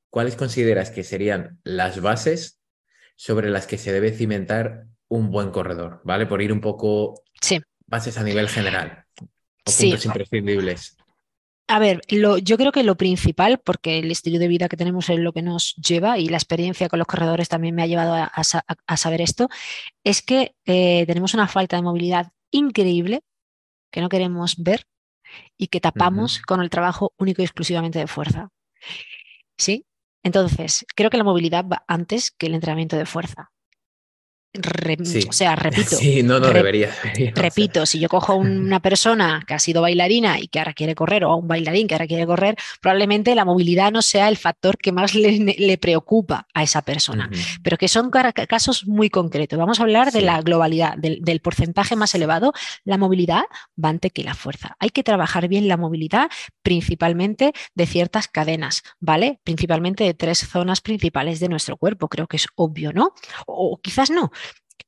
¿cuáles 0.10 0.36
consideras 0.36 0.90
que 0.90 1.04
serían 1.04 1.60
las 1.64 2.02
bases 2.02 2.60
sobre 3.16 3.50
las 3.50 3.68
que 3.68 3.78
se 3.78 3.92
debe 3.92 4.12
cimentar 4.12 4.86
un 5.08 5.32
buen 5.32 5.52
corredor? 5.52 6.02
¿Vale? 6.04 6.26
Por 6.26 6.42
ir 6.42 6.52
un 6.52 6.62
poco 6.62 7.24
sí. 7.42 7.62
bases 7.86 8.18
a 8.18 8.24
nivel 8.24 8.50
general 8.50 9.06
o 9.66 9.72
puntos 9.72 10.06
imprescindibles. 10.06 10.98
A 11.68 11.80
ver, 11.80 12.02
yo 12.08 12.58
creo 12.58 12.74
que 12.74 12.84
lo 12.84 12.98
principal, 12.98 13.58
porque 13.58 14.00
el 14.00 14.12
estilo 14.12 14.38
de 14.38 14.50
vida 14.50 14.68
que 14.68 14.76
tenemos 14.76 15.10
es 15.10 15.18
lo 15.18 15.32
que 15.32 15.42
nos 15.42 15.76
lleva 15.76 16.20
y 16.20 16.28
la 16.28 16.38
experiencia 16.38 16.90
con 16.90 17.00
los 17.00 17.08
corredores 17.08 17.48
también 17.48 17.74
me 17.74 17.84
ha 17.84 17.88
llevado 17.88 18.14
a, 18.14 18.98
saber 18.98 19.22
esto, 19.22 19.50
es 20.04 20.22
que 20.22 20.56
eh, 20.66 21.06
tenemos 21.08 21.34
una 21.34 21.48
falta 21.48 21.78
de 21.78 21.82
movilidad 21.82 22.34
increíble 22.54 23.22
que 23.92 24.02
no 24.02 24.10
queremos 24.10 24.56
ver 24.58 24.88
y 25.58 25.68
que 25.68 25.82
tapamos 25.82 26.42
con 26.42 26.62
el 26.62 26.70
trabajo 26.70 27.14
único 27.18 27.42
y 27.42 27.46
exclusivamente 27.46 28.00
de 28.00 28.08
fuerza. 28.08 28.50
¿Sí? 29.58 29.86
Entonces, 30.24 30.86
creo 30.96 31.10
que 31.10 31.18
la 31.18 31.24
movilidad 31.24 31.66
va 31.66 31.84
antes 31.88 32.32
que 32.32 32.48
el 32.48 32.56
entrenamiento 32.56 32.96
de 32.96 33.06
fuerza. 33.06 33.53
O 34.56 35.34
sea, 35.34 35.56
repito. 35.56 35.96
Sí, 36.04 36.22
no, 36.22 36.40
no 36.40 36.50
debería, 36.50 36.94
Repito, 37.36 37.86
si 37.86 38.00
yo 38.00 38.10
cojo 38.10 38.36
una 38.36 38.82
persona 38.82 39.44
que 39.48 39.54
ha 39.54 39.60
sido 39.60 39.82
bailarina 39.82 40.40
y 40.40 40.48
que 40.48 40.60
ahora 40.60 40.74
quiere 40.74 40.96
correr, 40.96 41.24
o 41.24 41.32
a 41.32 41.36
un 41.36 41.48
bailarín 41.48 41.88
que 41.88 41.96
ahora 41.96 42.08
quiere 42.08 42.26
correr, 42.26 42.56
probablemente 42.82 43.34
la 43.36 43.46
movilidad 43.46 43.92
no 43.92 44.02
sea 44.02 44.28
el 44.30 44.38
factor 44.38 44.78
que 44.78 44.92
más 44.92 45.16
le, 45.16 45.78
preocupa 45.78 46.48
a 46.54 46.64
esa 46.64 46.82
persona. 46.82 47.30
Pero 47.64 47.78
que 47.78 47.88
son 47.88 48.12
casos 48.12 48.86
muy 48.86 49.10
concretos. 49.10 49.58
Vamos 49.58 49.80
a 49.80 49.84
hablar 49.84 50.12
de 50.12 50.22
la 50.22 50.42
globalidad, 50.42 50.98
del, 50.98 51.20
del, 51.22 51.40
porcentaje 51.40 51.96
más 51.96 52.14
elevado. 52.16 52.54
La 52.84 52.98
movilidad 52.98 53.44
va 53.84 53.90
ante 53.90 54.12
que 54.12 54.24
la 54.24 54.36
fuerza. 54.36 54.76
Hay 54.80 54.90
que 54.90 55.04
trabajar 55.04 55.48
bien 55.48 55.68
la 55.68 55.78
movilidad, 55.78 56.30
principalmente 56.62 57.54
de 57.76 57.86
ciertas 57.86 58.28
cadenas, 58.28 58.84
¿vale? 59.00 59.40
Principalmente 59.44 60.04
de 60.04 60.14
tres 60.14 60.40
zonas 60.40 60.82
principales 60.82 61.40
de 61.40 61.50
nuestro 61.50 61.78
cuerpo. 61.78 62.08
Creo 62.08 62.28
que 62.28 62.38
es 62.38 62.48
obvio, 62.56 62.94
¿no? 62.94 63.14
O 63.48 63.80
quizás 63.82 64.10
no 64.12 64.32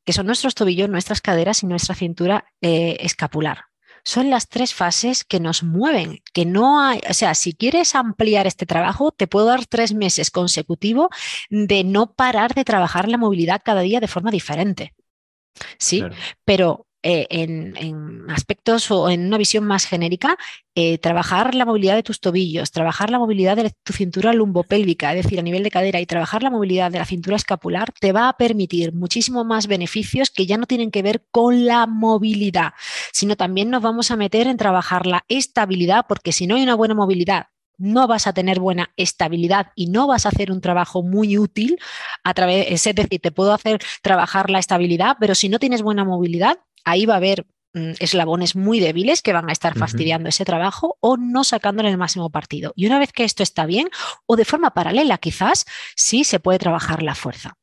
que 0.04 0.14
son 0.14 0.26
nuestros 0.26 0.56
tobillos, 0.56 0.90
nuestras 0.90 1.22
caderas 1.22 1.64
y 1.64 1.68
nuestra 1.68 1.96
cintura 1.96 2.46
eh, 2.62 2.98
escapular. 3.00 3.66
Son 4.04 4.30
las 4.30 4.50
tres 4.50 4.74
fases 4.74 5.24
que 5.24 5.40
nos 5.40 5.64
mueven, 5.64 6.22
que 6.32 6.46
no 6.46 6.80
hay, 6.80 7.02
o 7.10 7.14
sea, 7.14 7.34
si 7.34 7.54
quieres 7.54 7.96
ampliar 7.96 8.46
este 8.46 8.68
trabajo, 8.68 9.12
te 9.12 9.26
puedo 9.26 9.48
dar 9.48 9.66
tres 9.66 9.96
meses 9.96 10.30
consecutivos 10.30 11.08
de 11.50 11.84
no 11.84 12.14
parar 12.14 12.54
de 12.54 12.64
trabajar 12.64 13.08
la 13.08 13.18
movilidad 13.18 13.62
cada 13.66 13.82
día 13.82 14.00
de 14.00 14.08
forma 14.08 14.30
diferente. 14.30 14.94
Sí, 15.80 16.04
pero 16.44 16.86
eh, 17.08 17.28
en, 17.30 18.26
aspectos 18.30 18.90
o 18.90 19.12
en 19.12 19.28
una 19.28 19.38
visión 19.38 19.64
más 19.64 19.86
genérica, 19.86 20.40
eh, 20.74 20.98
trabajar 20.98 21.54
la 21.54 21.64
movilidad 21.64 21.94
de 21.94 22.02
tus 22.02 22.20
tobillos, 22.20 22.72
trabajar 22.72 23.12
la 23.12 23.20
movilidad 23.20 23.56
de 23.56 23.72
tu 23.84 23.94
cintura 23.94 24.34
lumbopélvica, 24.34 25.14
es 25.14 25.24
decir, 25.24 25.40
a 25.40 25.44
nivel 25.44 25.62
de 25.62 25.70
cadera, 25.70 26.02
y 26.02 26.08
trabajar 26.08 26.42
la 26.42 26.50
movilidad 26.50 26.90
de 26.90 26.98
la 26.98 27.06
cintura 27.06 27.36
escapular, 27.36 27.94
te 28.00 28.12
va 28.12 28.28
a 28.28 28.38
permitir 28.38 28.92
muchísimo 28.92 29.44
más 29.44 29.68
beneficios 29.68 30.32
que 30.32 30.48
ya 30.48 30.58
no 30.58 30.66
tienen 30.66 30.90
que 30.90 31.04
ver 31.04 31.24
con 31.30 31.66
la 31.66 31.86
movilidad, 31.86 32.74
sino 33.14 33.36
también 33.36 33.70
nos 33.70 33.84
vamos 33.84 34.10
a 34.10 34.16
meter 34.16 34.48
en 34.48 34.58
trabajar 34.58 35.06
la 35.06 35.26
estabilidad, 35.28 36.06
porque 36.10 36.32
si 36.32 36.48
no 36.48 36.56
hay 36.56 36.64
una 36.64 36.74
buena 36.74 36.96
movilidad 36.96 37.50
no 37.78 38.08
vas 38.08 38.28
a 38.28 38.34
tener 38.34 38.60
buena 38.60 38.92
estabilidad 38.98 39.72
y 39.76 39.88
no 39.88 40.08
vas 40.08 40.26
a 40.26 40.30
hacer 40.30 40.52
un 40.52 40.62
trabajo 40.62 41.04
muy 41.04 41.38
útil 41.38 41.78
a 42.24 42.34
través, 42.34 42.68
es 42.70 42.96
decir, 42.96 43.20
te 43.22 43.32
puedo 43.32 43.54
hacer 43.54 43.82
trabajar 44.02 44.50
la 44.50 44.60
estabilidad, 44.60 45.18
pero 45.20 45.36
si 45.36 45.50
no 45.50 45.60
tienes 45.60 45.82
buena 45.82 46.06
movilidad, 46.06 46.60
ahí 46.84 47.06
va 47.06 47.16
a 47.16 47.18
haber 47.18 47.46
mm, 47.74 47.94
eslabones 48.00 48.56
muy 48.56 48.80
débiles 48.80 49.22
que 49.22 49.34
van 49.34 49.50
a 49.50 49.54
estar 49.54 49.78
fastidiando 49.78 50.30
ese 50.30 50.46
trabajo 50.46 50.98
o 51.02 51.18
no 51.18 51.44
sacándole 51.44 51.90
el 51.90 51.98
máximo 51.98 52.30
partido. 52.30 52.74
Y 52.76 52.86
una 52.86 53.00
vez 53.00 53.12
que 53.12 53.24
esto 53.24 53.44
está 53.44 53.66
bien, 53.66 53.90
o 54.26 54.36
de 54.36 54.46
forma 54.46 54.74
paralela 54.74 55.18
quizás, 55.18 55.66
sí 55.96 56.24
se 56.24 56.40
puede 56.40 56.60
trabajar 56.60 57.04
la 57.04 57.16
fuerza. 57.16 57.58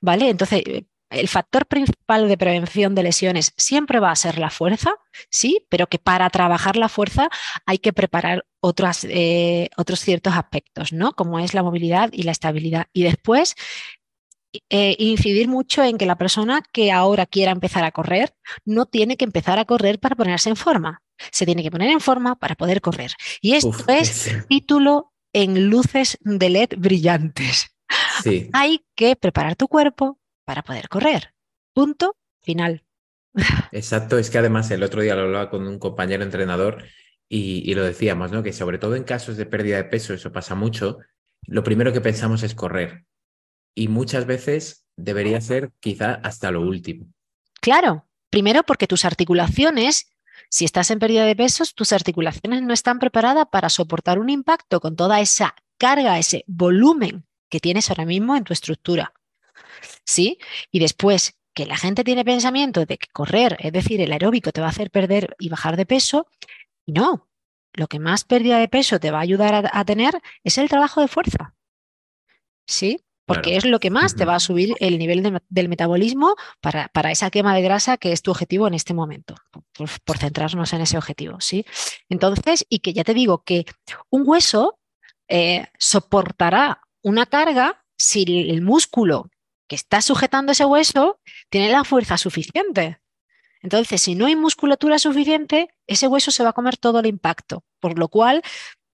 ¿Vale? 0.00 0.30
Entonces, 0.30 0.62
eh, 0.66 0.86
el 1.10 1.28
factor 1.28 1.66
principal 1.66 2.28
de 2.28 2.36
prevención 2.36 2.94
de 2.94 3.02
lesiones 3.02 3.52
siempre 3.56 4.00
va 4.00 4.10
a 4.10 4.16
ser 4.16 4.38
la 4.38 4.50
fuerza, 4.50 4.94
sí, 5.30 5.64
pero 5.68 5.86
que 5.86 5.98
para 5.98 6.28
trabajar 6.30 6.76
la 6.76 6.88
fuerza 6.88 7.28
hay 7.66 7.78
que 7.78 7.92
preparar 7.92 8.44
otras, 8.60 9.04
eh, 9.08 9.70
otros 9.76 10.00
ciertos 10.00 10.34
aspectos, 10.34 10.92
¿no? 10.92 11.12
Como 11.12 11.38
es 11.38 11.54
la 11.54 11.62
movilidad 11.62 12.10
y 12.12 12.22
la 12.22 12.32
estabilidad. 12.32 12.86
Y 12.92 13.04
después 13.04 13.54
eh, 14.70 14.94
incidir 14.98 15.48
mucho 15.48 15.82
en 15.82 15.98
que 15.98 16.06
la 16.06 16.16
persona 16.16 16.62
que 16.72 16.92
ahora 16.92 17.26
quiera 17.26 17.50
empezar 17.50 17.84
a 17.84 17.90
correr 17.90 18.34
no 18.64 18.86
tiene 18.86 19.16
que 19.16 19.24
empezar 19.24 19.58
a 19.58 19.64
correr 19.64 19.98
para 19.98 20.16
ponerse 20.16 20.48
en 20.48 20.56
forma. 20.56 21.02
Se 21.32 21.44
tiene 21.44 21.62
que 21.62 21.70
poner 21.70 21.90
en 21.90 22.00
forma 22.00 22.36
para 22.36 22.54
poder 22.54 22.80
correr. 22.80 23.12
Y 23.40 23.54
esto 23.54 23.84
es 23.88 24.32
título 24.48 25.12
en 25.32 25.68
luces 25.68 26.18
de 26.20 26.50
LED 26.50 26.70
brillantes. 26.78 27.76
Hay 28.52 28.84
que 28.94 29.16
preparar 29.16 29.56
tu 29.56 29.68
cuerpo 29.68 30.18
para 30.44 30.62
poder 30.62 30.88
correr. 30.88 31.34
Punto 31.72 32.16
final. 32.42 32.84
Exacto, 33.72 34.18
es 34.18 34.30
que 34.30 34.38
además 34.38 34.70
el 34.70 34.82
otro 34.82 35.02
día 35.02 35.14
lo 35.14 35.22
hablaba 35.22 35.50
con 35.50 35.66
un 35.66 35.78
compañero 35.78 36.22
entrenador 36.22 36.84
y, 37.28 37.68
y, 37.68 37.74
lo 37.74 37.84
decíamos, 37.84 38.30
¿no? 38.30 38.42
Que 38.42 38.52
sobre 38.52 38.78
todo 38.78 38.94
en 38.96 39.04
casos 39.04 39.36
de 39.36 39.46
pérdida 39.46 39.76
de 39.76 39.84
peso, 39.84 40.14
eso 40.14 40.30
pasa 40.30 40.54
mucho, 40.54 40.98
lo 41.46 41.64
primero 41.64 41.92
que 41.92 42.00
pensamos 42.00 42.42
es 42.42 42.54
correr 42.54 43.04
y 43.74 43.88
muchas 43.88 44.26
veces 44.26 44.86
debería 44.96 45.40
ser 45.40 45.72
quizá 45.80 46.14
hasta 46.14 46.50
lo 46.50 46.60
último. 46.60 47.06
Claro, 47.60 48.06
primero 48.30 48.62
porque 48.62 48.86
tus 48.86 49.04
articulaciones, 49.04 50.12
si 50.48 50.64
estás 50.64 50.90
en 50.90 50.98
pérdida 50.98 51.24
de 51.24 51.36
pesos, 51.36 51.74
tus 51.74 51.92
articulaciones 51.92 52.62
no 52.62 52.72
están 52.72 52.98
preparadas 52.98 53.46
para 53.50 53.68
soportar 53.68 54.18
un 54.18 54.30
impacto 54.30 54.80
con 54.80 54.96
toda 54.96 55.20
esa 55.20 55.54
carga, 55.78 56.18
ese 56.18 56.44
volumen 56.46 57.26
que 57.48 57.60
tienes 57.60 57.90
ahora 57.90 58.04
mismo 58.04 58.36
en 58.36 58.44
tu 58.44 58.52
estructura. 58.52 59.12
¿Sí? 60.04 60.38
Y 60.70 60.78
después 60.78 61.38
que 61.54 61.66
la 61.66 61.76
gente 61.76 62.04
tiene 62.04 62.24
pensamiento 62.24 62.84
de 62.84 62.98
que 62.98 63.06
correr, 63.12 63.56
es 63.60 63.72
decir, 63.72 64.00
el 64.00 64.12
aeróbico 64.12 64.52
te 64.52 64.60
va 64.60 64.66
a 64.68 64.70
hacer 64.70 64.90
perder 64.90 65.36
y 65.38 65.48
bajar 65.48 65.76
de 65.76 65.86
peso, 65.86 66.26
y 66.84 66.92
no, 66.92 67.28
lo 67.72 67.86
que 67.86 67.98
más 67.98 68.24
pérdida 68.24 68.58
de 68.58 68.68
peso 68.68 68.98
te 68.98 69.10
va 69.10 69.18
a 69.18 69.22
ayudar 69.22 69.54
a, 69.54 69.70
a 69.72 69.84
tener 69.84 70.20
es 70.42 70.58
el 70.58 70.68
trabajo 70.68 71.00
de 71.00 71.08
fuerza. 71.08 71.54
¿Sí? 72.66 73.04
porque 73.26 73.56
es 73.56 73.64
lo 73.64 73.80
que 73.80 73.90
más 73.90 74.14
te 74.16 74.24
va 74.24 74.34
a 74.34 74.40
subir 74.40 74.74
el 74.80 74.98
nivel 74.98 75.40
del 75.48 75.68
metabolismo 75.68 76.36
para, 76.60 76.88
para, 76.88 77.10
esa 77.10 77.30
quema 77.30 77.54
de 77.54 77.62
grasa 77.62 77.96
que 77.96 78.12
es 78.12 78.22
tu 78.22 78.30
objetivo 78.30 78.66
en 78.66 78.74
este 78.74 78.94
momento, 78.94 79.34
por, 80.04 80.18
centrarnos 80.18 80.72
en 80.72 80.82
ese 80.82 80.98
objetivo, 80.98 81.40
¿sí? 81.40 81.64
Entonces, 82.08 82.66
y 82.68 82.80
que 82.80 82.92
ya 82.92 83.04
te 83.04 83.14
digo 83.14 83.42
que 83.42 83.64
un 84.10 84.24
hueso 84.26 84.78
eh, 85.28 85.68
soportará 85.78 86.82
una 87.02 87.26
carga 87.26 87.84
si 87.96 88.50
el 88.50 88.60
músculo 88.62 89.30
que 89.74 89.76
está 89.76 90.00
sujetando 90.00 90.52
ese 90.52 90.64
hueso 90.64 91.18
tiene 91.50 91.68
la 91.68 91.82
fuerza 91.82 92.16
suficiente. 92.16 93.00
Entonces, 93.60 94.00
si 94.00 94.14
no 94.14 94.26
hay 94.26 94.36
musculatura 94.36 95.00
suficiente, 95.00 95.68
ese 95.88 96.06
hueso 96.06 96.30
se 96.30 96.44
va 96.44 96.50
a 96.50 96.52
comer 96.52 96.76
todo 96.76 97.00
el 97.00 97.06
impacto, 97.06 97.64
por 97.80 97.98
lo 97.98 98.06
cual 98.06 98.42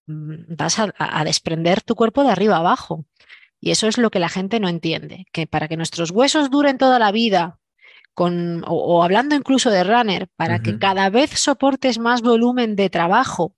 mm, 0.07 0.55
vas 0.57 0.77
a 0.79 1.23
desprender 1.23 1.81
tu 1.81 1.93
cuerpo 1.93 2.23
de 2.23 2.31
arriba 2.31 2.57
abajo. 2.57 3.05
Y 3.59 3.69
eso 3.69 3.87
es 3.87 3.99
lo 3.99 4.09
que 4.09 4.19
la 4.19 4.29
gente 4.29 4.59
no 4.59 4.69
entiende, 4.69 5.27
que 5.31 5.45
para 5.45 5.67
que 5.67 5.77
nuestros 5.77 6.09
huesos 6.09 6.49
duren 6.49 6.79
toda 6.79 6.97
la 6.97 7.11
vida, 7.11 7.59
con, 8.15 8.63
o, 8.65 9.03
hablando 9.03 9.35
incluso 9.35 9.69
de 9.69 9.83
runner, 9.83 10.29
para 10.35 10.63
que 10.63 10.79
cada 10.79 11.11
vez 11.11 11.29
soportes 11.31 11.99
más 11.99 12.23
volumen 12.23 12.75
de 12.75 12.89
trabajo 12.89 13.55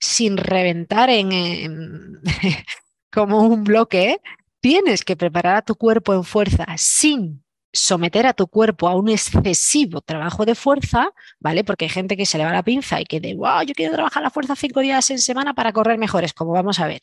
sin 0.00 0.38
reventar 0.38 1.08
en, 1.08 2.20
como 3.12 3.42
un 3.42 3.62
bloque, 3.62 4.20
tienes 4.64 5.04
que 5.04 5.14
preparar 5.14 5.56
a 5.56 5.62
tu 5.62 5.74
cuerpo 5.74 6.14
en 6.14 6.24
fuerza 6.24 6.64
sin 6.78 7.44
someter 7.70 8.26
a 8.26 8.32
tu 8.32 8.46
cuerpo 8.46 8.88
a 8.88 8.94
un 8.96 9.10
excesivo 9.10 10.00
trabajo 10.00 10.46
de 10.46 10.54
fuerza, 10.54 11.10
¿vale? 11.38 11.64
Porque 11.64 11.84
hay 11.84 11.90
gente 11.90 12.16
que 12.16 12.24
se 12.24 12.38
le 12.38 12.46
va 12.46 12.52
la 12.52 12.62
pinza 12.62 12.98
y 12.98 13.04
que 13.04 13.20
de, 13.20 13.34
wow, 13.34 13.60
yo 13.66 13.74
quiero 13.74 13.92
trabajar 13.92 14.22
la 14.22 14.30
fuerza 14.30 14.56
cinco 14.56 14.80
días 14.80 15.10
en 15.10 15.18
semana 15.18 15.52
para 15.52 15.74
correr 15.74 15.98
mejores, 15.98 16.32
como 16.32 16.52
vamos 16.52 16.80
a 16.80 16.86
ver 16.86 17.02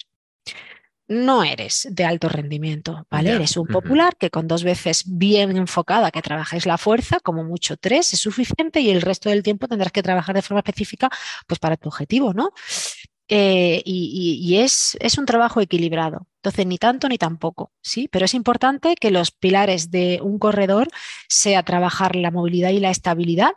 no 1.12 1.44
eres 1.44 1.90
de 1.92 2.06
alto 2.06 2.30
rendimiento, 2.30 3.06
¿vale? 3.12 3.34
Eres 3.34 3.58
un 3.58 3.68
popular 3.68 4.16
que 4.16 4.30
con 4.30 4.48
dos 4.48 4.64
veces 4.64 5.04
bien 5.06 5.58
enfocada 5.58 6.10
que 6.10 6.22
trabajes 6.22 6.66
la 6.66 6.78
fuerza, 6.78 7.20
como 7.20 7.44
mucho 7.44 7.76
tres, 7.76 8.14
es 8.14 8.22
suficiente 8.22 8.80
y 8.80 8.92
el 8.92 9.02
resto 9.02 9.30
del 9.30 9.44
tiempo 9.44 9.68
tendrás 9.68 9.92
que 9.92 10.02
trabajar 10.02 10.34
de 10.34 10.42
forma 10.42 10.60
específica 10.60 11.10
pues 11.48 11.60
para 11.60 11.76
tu 11.76 11.90
objetivo, 11.90 12.34
¿no? 12.34 12.54
Eh, 13.34 13.82
y, 13.86 14.58
es, 14.58 14.98
es, 15.00 15.18
un 15.18 15.26
trabajo 15.26 15.62
equilibrado. 15.62 16.28
Entonces, 16.40 16.66
ni 16.66 16.78
tanto 16.78 17.08
ni 17.08 17.18
tampoco, 17.18 17.72
¿sí? 17.82 18.10
Pero 18.12 18.26
es 18.26 18.34
importante 18.34 18.96
que 19.00 19.10
los 19.10 19.32
pilares 19.32 19.90
de 19.90 20.20
un 20.22 20.38
corredor 20.38 20.90
sea 21.30 21.64
trabajar 21.64 22.18
la 22.18 22.30
movilidad 22.30 22.72
y 22.72 22.82
la 22.82 22.90
estabilidad, 22.90 23.52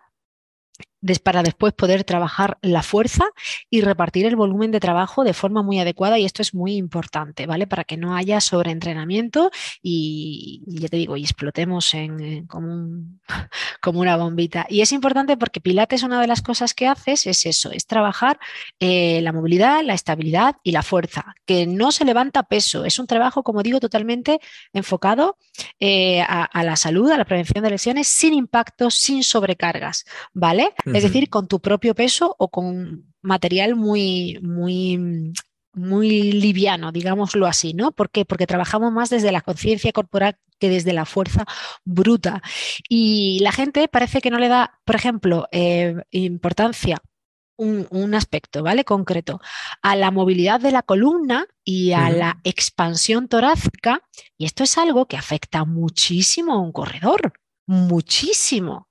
para 1.22 1.42
después 1.42 1.72
poder 1.72 2.04
trabajar 2.04 2.58
la 2.62 2.82
fuerza 2.82 3.24
y 3.70 3.80
repartir 3.80 4.26
el 4.26 4.36
volumen 4.36 4.70
de 4.70 4.80
trabajo 4.80 5.24
de 5.24 5.34
forma 5.34 5.62
muy 5.62 5.78
adecuada 5.78 6.18
y 6.18 6.24
esto 6.24 6.42
es 6.42 6.54
muy 6.54 6.76
importante, 6.76 7.46
¿vale? 7.46 7.66
Para 7.66 7.84
que 7.84 7.96
no 7.96 8.16
haya 8.16 8.40
sobreentrenamiento 8.40 9.50
y, 9.82 10.62
ya 10.66 10.88
te 10.88 10.96
digo, 10.96 11.16
y 11.16 11.22
explotemos 11.22 11.94
en, 11.94 12.46
como, 13.80 14.00
una 14.00 14.16
bombita. 14.16 14.66
Y 14.68 14.80
es 14.80 14.92
importante 14.92 15.36
porque 15.36 15.60
Pilates 15.60 16.02
una 16.02 16.20
de 16.20 16.26
las 16.26 16.42
cosas 16.42 16.74
que 16.74 16.86
haces 16.86 17.26
es 17.26 17.46
eso, 17.46 17.70
es 17.70 17.86
trabajar 17.86 18.38
eh, 18.80 19.20
la 19.22 19.32
movilidad, 19.32 19.82
la 19.84 19.94
estabilidad 19.94 20.56
y 20.62 20.72
la 20.72 20.82
fuerza, 20.82 21.34
que 21.46 21.66
no 21.66 21.92
se 21.92 22.04
levanta 22.04 22.42
peso, 22.42 22.84
es 22.84 22.98
un 22.98 23.06
trabajo, 23.06 23.42
como 23.42 23.62
digo, 23.62 23.80
totalmente 23.80 24.40
enfocado 24.72 25.38
eh, 25.78 26.22
a, 26.22 26.62
la 26.64 26.76
salud, 26.76 27.10
a 27.10 27.18
la 27.18 27.24
prevención 27.24 27.62
de 27.62 27.70
lesiones, 27.70 28.08
sin 28.08 28.34
impactos, 28.34 28.94
sin 28.94 29.22
sobrecargas, 29.22 30.04
¿vale? 30.32 30.72
Es 30.94 31.02
decir, 31.02 31.28
con 31.28 31.48
tu 31.48 31.60
propio 31.60 31.94
peso 31.94 32.34
o 32.38 32.48
con 32.48 33.12
material 33.20 33.74
muy, 33.74 34.38
muy, 34.42 35.32
muy 35.72 36.32
liviano, 36.32 36.92
digámoslo 36.92 37.46
así, 37.46 37.74
¿no? 37.74 37.92
¿Por 37.92 38.10
qué? 38.10 38.24
Porque 38.24 38.46
trabajamos 38.46 38.92
más 38.92 39.10
desde 39.10 39.32
la 39.32 39.40
conciencia 39.40 39.92
corporal 39.92 40.38
que 40.58 40.68
desde 40.68 40.92
la 40.92 41.04
fuerza 41.04 41.46
bruta. 41.84 42.42
Y 42.88 43.40
la 43.40 43.52
gente 43.52 43.88
parece 43.88 44.20
que 44.20 44.30
no 44.30 44.38
le 44.38 44.48
da, 44.48 44.80
por 44.84 44.94
ejemplo, 44.94 45.48
eh, 45.50 45.96
importancia 46.10 47.02
un, 47.56 48.14
aspecto, 48.14 48.62
¿vale? 48.62 48.84
Concreto, 48.84 49.40
a 49.82 49.96
la 49.96 50.10
movilidad 50.10 50.60
de 50.60 50.72
la 50.72 50.82
columna 50.82 51.46
y 51.64 51.92
a 51.92 52.10
la 52.10 52.40
expansión 52.44 53.28
torácica, 53.28 54.02
y 54.36 54.44
esto 54.44 54.64
es 54.64 54.76
algo 54.78 55.06
que 55.06 55.16
afecta 55.16 55.64
muchísimo 55.64 56.54
a 56.54 56.60
un 56.60 56.72
corredor. 56.72 57.32
muchísimo 57.66 58.88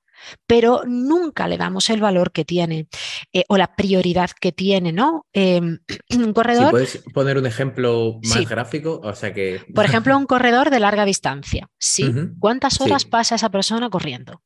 pero 0.48 0.84
nunca 0.86 1.48
le 1.48 1.58
damos 1.58 1.90
el 1.90 2.02
valor 2.02 2.32
que 2.32 2.46
tiene 2.46 2.88
eh, 3.32 3.44
o 3.48 3.58
la 3.58 3.76
prioridad 3.76 4.32
que 4.40 4.52
tiene, 4.52 4.92
¿no? 4.92 5.26
Em, 5.34 5.80
un 6.16 6.34
corredor. 6.34 6.72
puedes 6.72 7.04
poner 7.14 7.38
un 7.38 7.46
ejemplo 7.46 8.20
más 8.24 8.48
gráfico, 8.48 9.02
o 9.04 9.16
sea 9.16 9.34
que. 9.34 9.66
Por 9.74 9.86
ejemplo, 9.86 10.18
un 10.18 10.26
corredor 10.26 10.70
de 10.70 10.80
larga 10.80 11.06
distancia. 11.06 11.70
Sí. 11.80 12.12
¿Cuántas 12.40 12.80
horas 12.82 13.06
pasa 13.06 13.36
esa 13.36 13.50
persona 13.50 13.90
corriendo? 13.90 14.42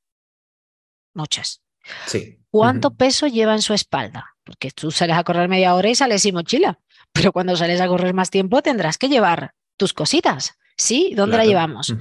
Muchas. 1.13 1.61
Sí. 2.05 2.39
¿Cuánto 2.49 2.95
peso 2.95 3.28
lleva 3.28 3.53
en 3.53 3.61
su 3.61 3.73
espalda? 3.73 4.36
Porque 4.43 4.71
tú 4.71 4.91
sales 4.91 5.17
a 5.17 5.23
correr 5.23 5.49
media 5.49 5.75
hora 5.75 5.89
y 5.89 5.95
sales 5.95 6.21
sin 6.21 6.36
mochila, 6.36 6.80
pero 7.11 7.32
cuando 7.32 7.55
sales 7.55 7.82
a 7.82 7.88
correr 7.88 8.13
más 8.13 8.30
tiempo 8.30 8.61
tendrás 8.61 8.97
que 8.97 9.09
llevar 9.09 9.53
tus 9.78 9.93
cositas. 9.93 10.53
¿Sí? 10.78 11.13
¿Dónde 11.15 11.38
la 11.38 11.45
llevamos? 11.45 11.95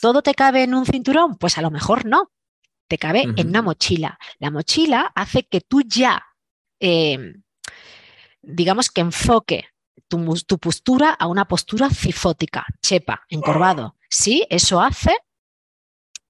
¿Todo 0.00 0.22
te 0.22 0.34
cabe 0.34 0.62
en 0.62 0.74
un 0.74 0.86
cinturón? 0.86 1.36
Pues 1.36 1.58
a 1.58 1.62
lo 1.62 1.70
mejor 1.70 2.06
no 2.06 2.30
te 2.88 2.98
cabe 2.98 3.22
en 3.36 3.48
una 3.48 3.62
mochila. 3.62 4.18
La 4.38 4.50
mochila 4.50 5.12
hace 5.14 5.44
que 5.44 5.60
tú 5.60 5.82
ya, 5.82 6.24
em, 6.80 7.42
digamos 8.42 8.90
que 8.90 9.02
enfoque 9.02 9.66
tu, 10.08 10.34
tu, 10.46 10.58
postura 10.58 11.10
a 11.10 11.26
una 11.26 11.46
postura 11.46 11.90
cifótica, 11.90 12.66
chepa, 12.82 13.24
encorvado. 13.28 13.96
Sí, 14.08 14.46
eso 14.48 14.80
hace, 14.80 15.14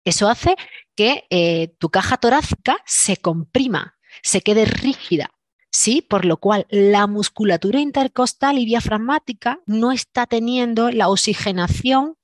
eso 0.04 0.28
hace 0.28 0.56
que 0.96 1.26
eh, 1.30 1.74
tu 1.78 1.90
caja 1.90 2.16
torácica 2.16 2.78
se 2.84 3.16
comprima, 3.16 3.96
se 4.22 4.40
quede 4.40 4.64
rígida. 4.64 5.30
¿sí? 5.70 6.02
Por 6.02 6.24
lo 6.24 6.38
cual 6.38 6.66
la 6.70 7.06
musculatura 7.06 7.80
intercostal 7.80 8.58
y 8.58 8.66
diafragmática 8.66 9.60
no 9.66 9.92
está 9.92 10.26
teniendo 10.26 10.90
la 10.90 11.08
oxigenación 11.08 12.16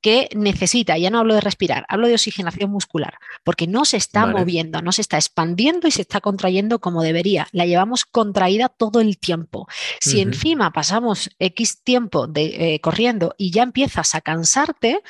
que 0.00 0.28
necesita, 0.34 0.96
ya 0.96 1.10
no 1.10 1.18
hablo 1.18 1.34
de 1.34 1.40
respirar, 1.40 1.84
hablo 1.88 2.08
de 2.08 2.14
oxigenación 2.14 2.70
muscular, 2.70 3.14
porque 3.44 3.66
no 3.66 3.84
se 3.84 3.96
está 3.96 4.26
moviendo, 4.26 4.80
no 4.80 4.92
se 4.92 5.02
está 5.02 5.16
expandiendo 5.16 5.88
y 5.88 5.90
se 5.90 6.02
está 6.02 6.20
contrayendo 6.20 6.80
como 6.80 7.02
debería. 7.02 7.46
La 7.52 7.66
llevamos 7.66 8.04
contraída 8.04 8.68
todo 8.68 9.00
el 9.00 9.18
tiempo. 9.18 9.66
Si 10.00 10.20
encima 10.20 10.72
pasamos 10.72 11.30
X 11.38 11.82
tiempo 11.82 12.26
de, 12.26 12.74
eh, 12.74 12.80
corriendo 12.80 13.34
y 13.36 13.50
ya 13.50 13.62
empiezas 13.62 14.14
a 14.14 14.20
cansarte, 14.20 15.02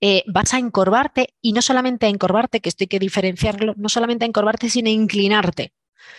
eh, 0.00 0.24
vas 0.26 0.54
a 0.54 0.58
encorvarte 0.58 1.34
y 1.40 1.52
no 1.52 1.62
solamente 1.62 2.06
a 2.06 2.08
encorvarte, 2.08 2.60
que 2.60 2.68
esto 2.68 2.84
hay 2.84 2.88
que 2.88 2.98
diferenciarlo, 2.98 3.74
no 3.76 3.88
solamente 3.88 4.24
a 4.24 4.28
encorvarte, 4.28 4.68
sino 4.68 4.88
a 4.88 4.92
inclinarte. 4.92 5.72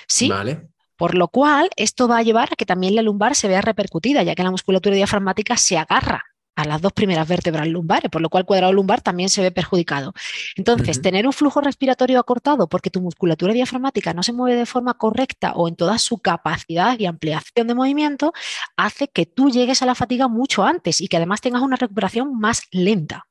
¿Sí? 0.07 0.29
Vale. 0.29 0.69
Por 0.95 1.15
lo 1.15 1.27
cual, 1.27 1.69
esto 1.75 2.07
va 2.07 2.19
a 2.19 2.23
llevar 2.23 2.49
a 2.53 2.55
que 2.55 2.65
también 2.65 2.95
la 2.95 3.01
lumbar 3.01 3.35
se 3.35 3.47
vea 3.47 3.61
repercutida, 3.61 4.23
ya 4.23 4.35
que 4.35 4.43
la 4.43 4.51
musculatura 4.51 4.95
diafragmática 4.95 5.57
se 5.57 5.77
agarra 5.77 6.23
a 6.55 6.65
las 6.65 6.81
dos 6.81 6.93
primeras 6.93 7.27
vértebras 7.27 7.67
lumbares, 7.67 8.11
por 8.11 8.21
lo 8.21 8.29
cual 8.29 8.41
el 8.41 8.45
cuadrado 8.45 8.73
lumbar 8.73 9.01
también 9.01 9.29
se 9.29 9.41
ve 9.41 9.51
perjudicado. 9.51 10.13
Entonces, 10.55 11.01
tener 11.01 11.25
un 11.25 11.33
flujo 11.33 11.61
respiratorio 11.61 12.19
acortado 12.19 12.67
porque 12.67 12.89
tu 12.89 13.01
musculatura 13.01 13.53
diafragmática 13.53 14.13
no 14.13 14.23
se 14.23 14.33
mueve 14.33 14.57
de 14.57 14.65
forma 14.65 14.93
correcta 14.95 15.53
o 15.53 15.67
en 15.67 15.75
toda 15.75 15.97
su 15.97 16.19
capacidad 16.19 16.97
y 16.99 17.05
ampliación 17.05 17.67
de 17.67 17.75
movimiento, 17.75 18.33
hace 18.77 19.07
que 19.07 19.25
tú 19.25 19.49
llegues 19.49 19.81
a 19.81 19.85
la 19.85 19.95
fatiga 19.95 20.27
mucho 20.27 20.63
antes 20.63 21.01
y 21.01 21.07
que 21.07 21.17
además 21.17 21.41
tengas 21.41 21.61
una 21.61 21.75
recuperación 21.75 22.37
más 22.37 22.63
lenta. 22.71 23.27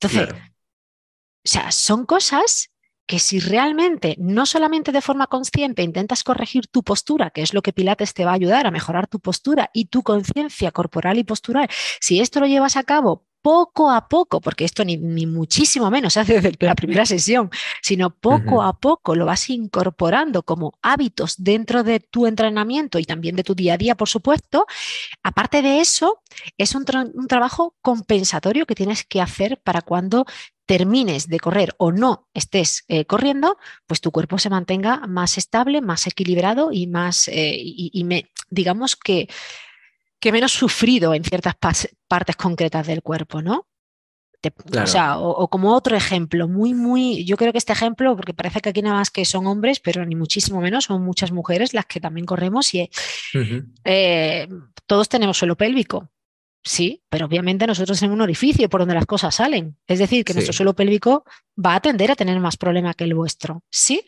Entonces, 0.00 0.32
o 0.32 1.48
sea, 1.48 1.70
son 1.70 2.06
cosas 2.06 2.70
que 3.06 3.18
si 3.18 3.38
realmente 3.38 4.16
no 4.18 4.46
solamente 4.46 4.92
de 4.92 5.02
forma 5.02 5.26
consciente 5.26 5.82
intentas 5.82 6.24
corregir 6.24 6.66
tu 6.66 6.82
postura, 6.82 7.30
que 7.30 7.42
es 7.42 7.54
lo 7.54 7.62
que 7.62 7.72
Pilates 7.72 8.14
te 8.14 8.24
va 8.24 8.32
a 8.32 8.34
ayudar 8.34 8.66
a 8.66 8.70
mejorar 8.70 9.06
tu 9.06 9.20
postura 9.20 9.70
y 9.72 9.86
tu 9.86 10.02
conciencia 10.02 10.70
corporal 10.70 11.18
y 11.18 11.24
postural, 11.24 11.68
si 12.00 12.20
esto 12.20 12.40
lo 12.40 12.46
llevas 12.46 12.76
a 12.76 12.84
cabo 12.84 13.26
poco 13.44 13.90
a 13.90 14.08
poco, 14.08 14.40
porque 14.40 14.64
esto 14.64 14.86
ni, 14.86 14.96
muchísimo 15.26 15.90
menos 15.90 16.14
se 16.14 16.20
hace 16.20 16.40
desde 16.40 16.56
la 16.60 16.74
primera 16.74 17.04
sesión, 17.04 17.50
sino 17.82 18.08
poco 18.08 18.62
a 18.62 18.72
poco 18.72 19.14
lo 19.14 19.26
vas 19.26 19.50
incorporando 19.50 20.42
como 20.44 20.72
hábitos 20.80 21.34
dentro 21.36 21.82
de 21.82 22.00
tu 22.00 22.26
entrenamiento 22.26 22.98
y 22.98 23.04
también 23.04 23.36
de 23.36 23.44
tu 23.44 23.54
día 23.54 23.74
a 23.74 23.76
día, 23.76 23.96
por 23.96 24.08
supuesto. 24.08 24.66
Aparte 25.22 25.60
de 25.60 25.80
eso, 25.80 26.22
es 26.56 26.74
un, 26.74 26.86
un 27.12 27.28
trabajo 27.28 27.74
compensatorio 27.82 28.64
que 28.64 28.74
tienes 28.74 29.04
que 29.04 29.20
hacer 29.20 29.60
para 29.62 29.82
cuando 29.82 30.24
termines 30.64 31.28
de 31.28 31.38
correr 31.38 31.74
o 31.76 31.92
no 31.92 32.26
estés 32.32 32.84
eh, 32.88 33.04
corriendo, 33.04 33.58
pues 33.86 34.00
tu 34.00 34.10
cuerpo 34.10 34.38
se 34.38 34.48
mantenga 34.48 35.06
más 35.06 35.36
estable, 35.36 35.82
más 35.82 36.06
equilibrado 36.06 36.72
y 36.72 36.86
más, 36.86 37.28
eh, 37.28 37.56
y, 37.58 38.04
me, 38.04 38.30
digamos 38.48 38.96
que, 38.96 39.28
que 40.20 40.32
menos 40.32 40.52
sufrido 40.52 41.14
en 41.14 41.24
ciertas 41.24 41.54
partes 42.08 42.36
concretas 42.36 42.86
del 42.86 43.02
cuerpo, 43.02 43.42
¿no? 43.42 43.66
O 44.82 44.86
sea, 44.86 45.18
o, 45.18 45.48
como 45.48 45.74
otro 45.74 45.96
ejemplo, 45.96 46.48
muy, 46.48 46.74
muy, 46.74 47.24
yo 47.24 47.36
creo 47.36 47.52
que 47.52 47.58
este 47.58 47.72
ejemplo, 47.72 48.14
porque 48.16 48.34
parece 48.34 48.60
que 48.60 48.70
aquí 48.70 48.82
nada 48.82 48.96
más 48.96 49.10
que 49.10 49.24
son 49.24 49.46
hombres, 49.46 49.80
pero 49.80 50.04
ni 50.04 50.14
muchísimo 50.14 50.60
menos, 50.60 50.84
son 50.84 51.02
muchas 51.02 51.32
mujeres 51.32 51.72
las 51.74 51.86
que 51.86 52.00
también 52.00 52.26
corremos 52.26 52.74
y 52.74 52.90
eh, 53.84 54.48
todos 54.86 55.08
tenemos 55.08 55.38
suelo 55.38 55.56
pélvico. 55.56 56.10
Sí, 56.66 57.02
pero 57.10 57.26
obviamente 57.26 57.66
nosotros 57.66 58.00
tenemos 58.00 58.16
un 58.16 58.22
orificio 58.22 58.70
por 58.70 58.80
donde 58.80 58.94
las 58.94 59.04
cosas 59.04 59.34
salen. 59.34 59.76
Es 59.86 59.98
decir, 59.98 60.24
que 60.24 60.32
nuestro 60.32 60.54
suelo 60.54 60.74
pélvico 60.74 61.24
va 61.62 61.74
a 61.74 61.80
tender 61.80 62.10
a 62.10 62.16
tener 62.16 62.40
más 62.40 62.56
problema 62.56 62.94
que 62.94 63.04
el 63.04 63.14
vuestro. 63.14 63.62
¿Sí? 63.70 64.00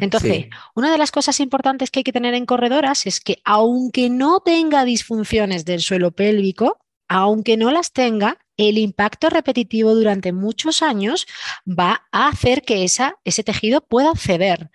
Entonces, 0.00 0.46
una 0.76 0.92
de 0.92 0.98
las 0.98 1.10
cosas 1.10 1.40
importantes 1.40 1.90
que 1.90 2.00
hay 2.00 2.04
que 2.04 2.12
tener 2.12 2.34
en 2.34 2.46
corredoras 2.46 3.06
es 3.06 3.18
que 3.18 3.38
aunque 3.44 4.10
no 4.10 4.40
tenga 4.40 4.84
disfunciones 4.84 5.64
del 5.64 5.80
suelo 5.80 6.12
pélvico, 6.12 6.78
aunque 7.08 7.56
no 7.56 7.72
las 7.72 7.92
tenga, 7.92 8.38
el 8.56 8.78
impacto 8.78 9.28
repetitivo 9.28 9.94
durante 9.94 10.32
muchos 10.32 10.82
años 10.82 11.26
va 11.66 12.06
a 12.12 12.28
hacer 12.28 12.62
que 12.62 12.84
esa, 12.84 13.16
ese 13.24 13.42
tejido 13.42 13.80
pueda 13.80 14.14
ceder. 14.14 14.70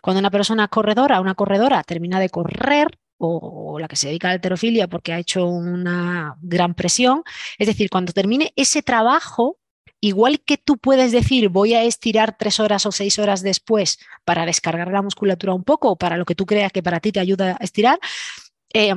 Cuando 0.00 0.20
una 0.20 0.30
persona 0.30 0.66
corredora, 0.68 1.20
una 1.20 1.34
corredora 1.34 1.82
termina 1.84 2.18
de 2.20 2.30
correr, 2.30 2.98
o, 3.20 3.78
la 3.78 3.86
que 3.86 3.96
se 3.96 4.08
dedica 4.08 4.28
a 4.28 4.30
la 4.30 4.34
alterofilia 4.34 4.88
porque 4.88 5.12
ha 5.12 5.18
hecho 5.18 5.46
una 5.46 6.36
gran 6.40 6.74
presión. 6.74 7.22
Es 7.58 7.66
decir, 7.66 7.90
cuando 7.90 8.12
termine 8.12 8.52
ese 8.56 8.82
trabajo, 8.82 9.58
igual 10.00 10.40
que 10.40 10.56
tú 10.56 10.78
puedes 10.78 11.12
decir 11.12 11.50
voy 11.50 11.74
a 11.74 11.84
estirar 11.84 12.36
tres 12.38 12.58
horas 12.58 12.86
o 12.86 12.92
seis 12.92 13.18
horas 13.18 13.42
después 13.42 13.98
para 14.24 14.46
descargar 14.46 14.90
la 14.90 15.02
musculatura 15.02 15.52
un 15.52 15.64
poco 15.64 15.90
o 15.90 15.96
para 15.96 16.16
lo 16.16 16.24
que 16.24 16.34
tú 16.34 16.46
creas 16.46 16.72
que 16.72 16.82
para 16.82 17.00
ti 17.00 17.12
te 17.12 17.20
ayuda 17.20 17.58
a 17.60 17.64
estirar, 17.64 18.00
eh, 18.72 18.94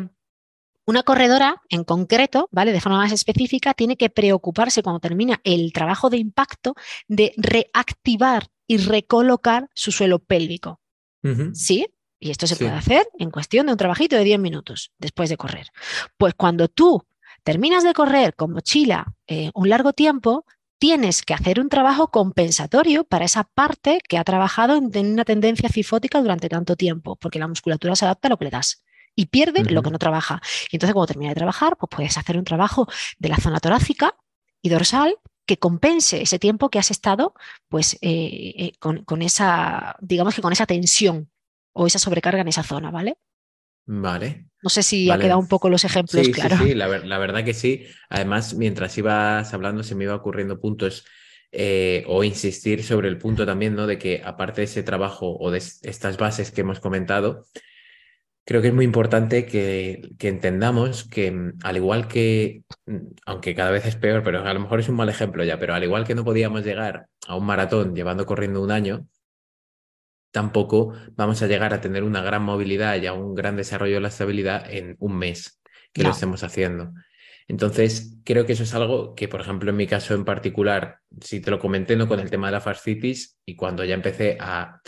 una 0.85 1.03
corredora 1.03 1.61
en 1.69 1.83
concreto, 1.83 2.49
¿vale? 2.51 2.71
De 2.71 2.81
forma 2.81 2.97
más 2.97 3.11
específica, 3.11 3.73
tiene 3.73 3.95
que 3.95 4.09
preocuparse 4.09 4.83
cuando 4.83 4.99
termina 4.99 5.39
el 5.43 5.71
trabajo 5.71 6.09
de 6.09 6.17
impacto 6.17 6.75
de 7.07 7.33
reactivar 7.37 8.47
y 8.67 8.77
recolocar 8.77 9.69
su 9.73 9.91
suelo 9.91 10.19
pélvico. 10.19 10.79
¿Sí? 11.53 11.87
Y 12.23 12.31
esto 12.31 12.47
se 12.47 12.55
puede 12.55 12.71
hacer 12.71 13.05
en 13.19 13.31
cuestión 13.31 13.65
de 13.65 13.73
un 13.73 13.77
trabajito 13.77 14.15
de 14.15 14.23
10 14.23 14.39
minutos 14.39 14.93
después 14.97 15.29
de 15.29 15.35
correr. 15.35 15.67
Pues 16.15 16.33
cuando 16.35 16.69
tú 16.69 17.05
terminas 17.43 17.83
de 17.83 17.91
correr 17.91 18.33
con 18.33 18.53
mochila 18.53 19.13
eh, 19.27 19.51
un 19.53 19.67
largo 19.67 19.91
tiempo, 19.91 20.45
tienes 20.77 21.21
que 21.21 21.33
hacer 21.33 21.59
un 21.59 21.67
trabajo 21.67 22.11
compensatorio 22.11 23.03
para 23.03 23.25
esa 23.25 23.43
parte 23.43 23.99
que 24.07 24.17
ha 24.17 24.23
trabajado 24.23 24.77
en, 24.77 25.11
una 25.11 25.25
tendencia 25.25 25.67
cifótica 25.67 26.21
durante 26.21 26.47
tanto 26.47 26.77
tiempo, 26.77 27.17
porque 27.17 27.39
la 27.39 27.47
musculatura 27.49 27.93
se 27.97 28.05
adapta 28.05 28.29
a 28.29 28.31
lo 28.31 28.37
que 28.37 28.45
le 28.45 28.51
das 28.51 28.85
y 29.15 29.25
pierde 29.25 29.65
lo 29.65 29.83
que 29.83 29.91
no 29.91 29.99
trabaja. 29.99 30.41
Y 30.71 30.77
entonces 30.77 30.93
cuando 30.93 31.07
termina 31.07 31.31
de 31.31 31.35
trabajar, 31.35 31.75
pues 31.75 31.89
puedes 31.93 32.17
hacer 32.17 32.37
un 32.37 32.45
trabajo 32.45 32.87
de 33.19 33.27
la 33.27 33.35
zona 33.35 33.59
torácica 33.59 34.15
y 34.61 34.69
dorsal 34.69 35.17
que 35.45 35.59
compense 35.59 36.21
ese 36.21 36.39
tiempo 36.39 36.69
que 36.69 36.79
has 36.79 36.89
estado 36.89 37.33
pues 37.67 37.95
eh, 37.95 38.53
eh, 38.57 38.71
con, 38.79 39.03
con, 39.03 39.21
esa, 39.21 39.97
digamos 39.99 40.35
que 40.35 40.41
con 40.41 40.53
esa 40.53 40.65
tensión 40.65 41.32
o 41.73 41.87
esa 41.87 41.99
sobrecarga 41.99 42.41
en 42.41 42.47
esa 42.47 42.63
zona, 42.63 42.91
¿vale? 42.91 43.17
Vale. 43.85 44.47
No 44.61 44.69
sé 44.69 44.81
si 44.81 45.11
ha 45.11 45.19
quedado 45.19 45.39
un 45.39 45.47
poco 45.47 45.69
los 45.69 45.83
ejemplos 45.83 46.25
sí, 46.25 46.31
claro. 46.31 46.57
Sí, 46.57 46.69
sí, 46.69 46.73
la, 46.73 46.87
verdad 46.87 47.43
que 47.43 47.53
sí. 47.53 47.85
Además, 48.09 48.53
mientras 48.53 48.97
ibas 48.97 49.53
hablando, 49.53 49.83
se 49.83 49.93
me 49.93 50.05
iba 50.05 50.15
ocurriendo 50.15 50.59
puntos 50.59 51.05
eh, 51.51 52.05
o 52.07 52.23
insistir 52.23 52.83
sobre 52.83 53.09
el 53.09 53.17
punto 53.17 53.45
también, 53.45 53.75
¿no? 53.75 53.85
De 53.85 53.97
que 53.97 54.21
aparte 54.23 54.61
de 54.61 54.65
ese 54.65 54.83
trabajo 54.83 55.37
o 55.37 55.51
de 55.51 55.57
estas 55.57 56.17
bases 56.17 56.51
que 56.51 56.61
hemos 56.61 56.79
comentado, 56.79 57.45
creo 58.45 58.61
que 58.61 58.69
es 58.69 58.73
muy 58.73 58.85
importante 58.85 59.45
que, 59.45 60.09
que 60.17 60.29
entendamos 60.29 61.03
que, 61.03 61.31
mm, 61.31 61.59
al 61.63 61.77
igual 61.77 62.07
que, 62.07 62.63
mm, 62.85 62.97
aunque 63.25 63.55
cada 63.55 63.71
vez 63.71 63.85
es 63.85 63.95
peor, 63.97 64.23
pero 64.23 64.45
a 64.45 64.53
lo 64.53 64.59
mejor 64.61 64.79
es 64.79 64.89
un 64.89 64.95
mal 64.95 65.09
ejemplo 65.09 65.43
ya, 65.43 65.59
pero 65.59 65.73
al 65.73 65.83
igual 65.83 66.05
que 66.05 66.15
no 66.15 66.23
podíamos 66.23 66.63
llegar 66.63 67.07
a 67.27 67.35
un 67.35 67.45
maratón 67.45 67.95
llevando 67.95 68.25
corriendo 68.25 68.61
un 68.61 68.71
año, 68.71 69.07
tampoco 70.33 70.93
vamos 71.15 71.41
a 71.43 71.47
llegar 71.47 71.73
a 71.73 71.79
tener 71.79 72.03
una 72.03 72.21
gran 72.21 72.43
movilidad 72.43 72.99
y 72.99 73.05
a 73.05 73.13
un 73.13 73.35
gran 73.35 73.55
desarrollo 73.55 73.93
de 73.95 74.01
la 74.01 74.07
estabilidad 74.07 74.65
en 74.69 74.97
un 74.99 75.15
mes 75.15 75.61
que 75.93 76.03
lo 76.03 76.09
estemos 76.09 76.43
haciendo. 76.43 76.91
Entonces, 77.47 78.17
creo 78.23 78.45
que 78.45 78.53
eso 78.53 78.63
es 78.63 78.73
algo 78.73 79.13
que, 79.13 79.27
por 79.27 79.41
ejemplo, 79.41 79.69
en 79.69 79.77
mi 79.77 79.85
caso 79.85 80.15
en 80.15 80.25
particular, 80.25 80.97
si 81.21 81.39
te 81.39 81.51
lo 81.51 81.59
comenté 81.59 81.95
¿no? 81.95 82.07
con 82.07 82.19
el 82.19 82.31
tema 82.31 82.47
de 82.47 82.53
la 82.53 82.61
fascitis, 82.61 83.37
y 83.45 83.55
cuando 83.55 83.83
ya 83.83 83.93
empecé 83.93 84.37
a, 84.39 84.79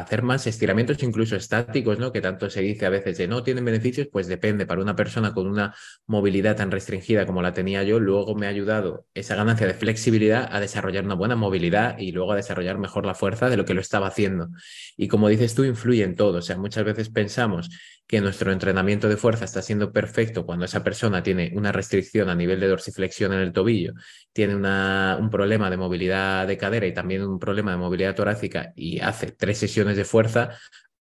hacer 0.00 0.22
más 0.22 0.46
estiramientos, 0.46 1.02
incluso 1.02 1.36
estáticos, 1.36 1.98
¿no? 1.98 2.12
Que 2.12 2.22
tanto 2.22 2.48
se 2.48 2.62
dice 2.62 2.86
a 2.86 2.90
veces 2.90 3.18
de 3.18 3.28
no 3.28 3.42
tienen 3.42 3.64
beneficios, 3.64 4.08
pues 4.10 4.26
depende. 4.26 4.64
Para 4.64 4.80
una 4.80 4.96
persona 4.96 5.34
con 5.34 5.46
una 5.46 5.74
movilidad 6.06 6.56
tan 6.56 6.70
restringida 6.70 7.26
como 7.26 7.42
la 7.42 7.52
tenía 7.52 7.82
yo, 7.82 8.00
luego 8.00 8.34
me 8.34 8.46
ha 8.46 8.48
ayudado 8.48 9.06
esa 9.12 9.36
ganancia 9.36 9.66
de 9.66 9.74
flexibilidad 9.74 10.48
a 10.50 10.60
desarrollar 10.60 11.04
una 11.04 11.14
buena 11.14 11.36
movilidad 11.36 11.98
y 11.98 12.12
luego 12.12 12.32
a 12.32 12.36
desarrollar 12.36 12.78
mejor 12.78 13.04
la 13.04 13.14
fuerza 13.14 13.50
de 13.50 13.58
lo 13.58 13.66
que 13.66 13.74
lo 13.74 13.82
estaba 13.82 14.06
haciendo. 14.06 14.48
Y 14.96 15.08
como 15.08 15.28
dices 15.28 15.54
tú, 15.54 15.64
influye 15.64 16.02
en 16.02 16.14
todo. 16.14 16.38
O 16.38 16.42
sea, 16.42 16.56
muchas 16.56 16.84
veces 16.84 17.10
pensamos 17.10 17.68
que 18.06 18.20
nuestro 18.20 18.50
entrenamiento 18.50 19.08
de 19.08 19.16
fuerza 19.16 19.44
está 19.44 19.62
siendo 19.62 19.92
perfecto 19.92 20.44
cuando 20.44 20.64
esa 20.64 20.82
persona 20.82 21.22
tiene 21.22 21.52
una 21.54 21.70
restricción 21.70 22.28
a 22.28 22.34
nivel 22.34 22.58
de 22.58 22.66
dorsiflexión 22.66 23.32
en 23.32 23.38
el 23.38 23.52
tobillo, 23.52 23.92
tiene 24.32 24.56
una, 24.56 25.16
un 25.20 25.30
problema 25.30 25.70
de 25.70 25.76
movilidad 25.76 26.46
de 26.48 26.56
cadera 26.56 26.86
y 26.86 26.94
también 26.94 27.22
un 27.22 27.38
problema 27.38 27.70
de 27.70 27.76
movilidad 27.76 27.89
torácica 28.14 28.72
y 28.76 29.00
hace 29.00 29.30
tres 29.32 29.58
sesiones 29.58 29.96
de 29.96 30.04
fuerza, 30.04 30.58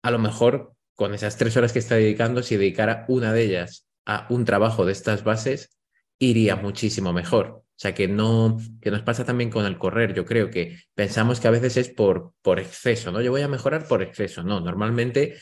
a 0.03 0.11
lo 0.11 0.19
mejor 0.19 0.73
con 0.95 1.15
esas 1.15 1.37
tres 1.37 1.57
horas 1.57 1.73
que 1.73 1.79
está 1.79 1.95
dedicando, 1.95 2.43
si 2.43 2.57
dedicara 2.57 3.05
una 3.09 3.33
de 3.33 3.45
ellas 3.45 3.87
a 4.05 4.27
un 4.31 4.45
trabajo 4.45 4.85
de 4.85 4.93
estas 4.93 5.23
bases, 5.23 5.79
iría 6.19 6.57
muchísimo 6.57 7.13
mejor. 7.13 7.47
O 7.47 7.81
sea, 7.81 7.95
que 7.95 8.09
no, 8.09 8.59
que 8.81 8.91
nos 8.91 9.03
pasa 9.03 9.25
también 9.25 9.51
con 9.51 9.65
el 9.65 9.79
correr. 9.79 10.13
Yo 10.13 10.25
creo 10.25 10.51
que 10.51 10.81
pensamos 10.95 11.39
que 11.39 11.47
a 11.47 11.53
veces 11.53 11.77
es 11.77 11.89
por, 11.89 12.33
por 12.43 12.59
exceso, 12.59 13.13
¿no? 13.13 13.21
Yo 13.21 13.31
voy 13.31 13.43
a 13.43 13.49
mejorar 13.49 13.87
por 13.87 14.03
exceso. 14.03 14.43
No, 14.43 14.59
normalmente 14.59 15.37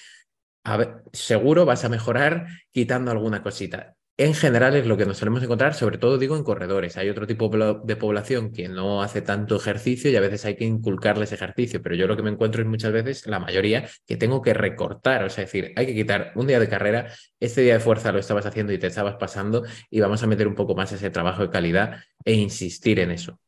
seguro 1.12 1.64
vas 1.64 1.84
a 1.84 1.88
mejorar 1.88 2.46
quitando 2.70 3.10
alguna 3.10 3.42
cosita. 3.42 3.95
En 4.18 4.32
general 4.32 4.74
es 4.74 4.86
lo 4.86 4.96
que 4.96 5.04
nos 5.04 5.18
solemos 5.18 5.42
encontrar, 5.42 5.74
sobre 5.74 5.98
todo 5.98 6.16
digo 6.16 6.38
en 6.38 6.42
corredores. 6.42 6.96
Hay 6.96 7.10
otro 7.10 7.26
tipo 7.26 7.50
de 7.84 7.96
población 7.96 8.50
que 8.50 8.66
no 8.66 9.02
hace 9.02 9.20
tanto 9.20 9.56
ejercicio 9.56 10.10
y 10.10 10.16
a 10.16 10.20
veces 10.20 10.46
hay 10.46 10.56
que 10.56 10.64
inculcarles 10.64 11.32
ejercicio, 11.32 11.82
pero 11.82 11.94
yo 11.96 12.06
lo 12.06 12.16
que 12.16 12.22
me 12.22 12.30
encuentro 12.30 12.62
es 12.62 12.68
muchas 12.68 12.92
veces, 12.92 13.26
la 13.26 13.40
mayoría, 13.40 13.86
que 14.06 14.16
tengo 14.16 14.40
que 14.40 14.54
recortar, 14.54 15.22
o 15.24 15.28
sea, 15.28 15.44
decir, 15.44 15.74
hay 15.76 15.84
que 15.84 15.94
quitar 15.94 16.32
un 16.34 16.46
día 16.46 16.58
de 16.58 16.68
carrera, 16.68 17.12
este 17.40 17.60
día 17.60 17.74
de 17.74 17.80
fuerza 17.80 18.10
lo 18.10 18.18
estabas 18.18 18.46
haciendo 18.46 18.72
y 18.72 18.78
te 18.78 18.86
estabas 18.86 19.16
pasando 19.16 19.64
y 19.90 20.00
vamos 20.00 20.22
a 20.22 20.26
meter 20.26 20.48
un 20.48 20.54
poco 20.54 20.74
más 20.74 20.90
ese 20.92 21.10
trabajo 21.10 21.42
de 21.42 21.50
calidad 21.50 22.02
e 22.24 22.32
insistir 22.32 23.00
en 23.00 23.10
eso. 23.10 23.38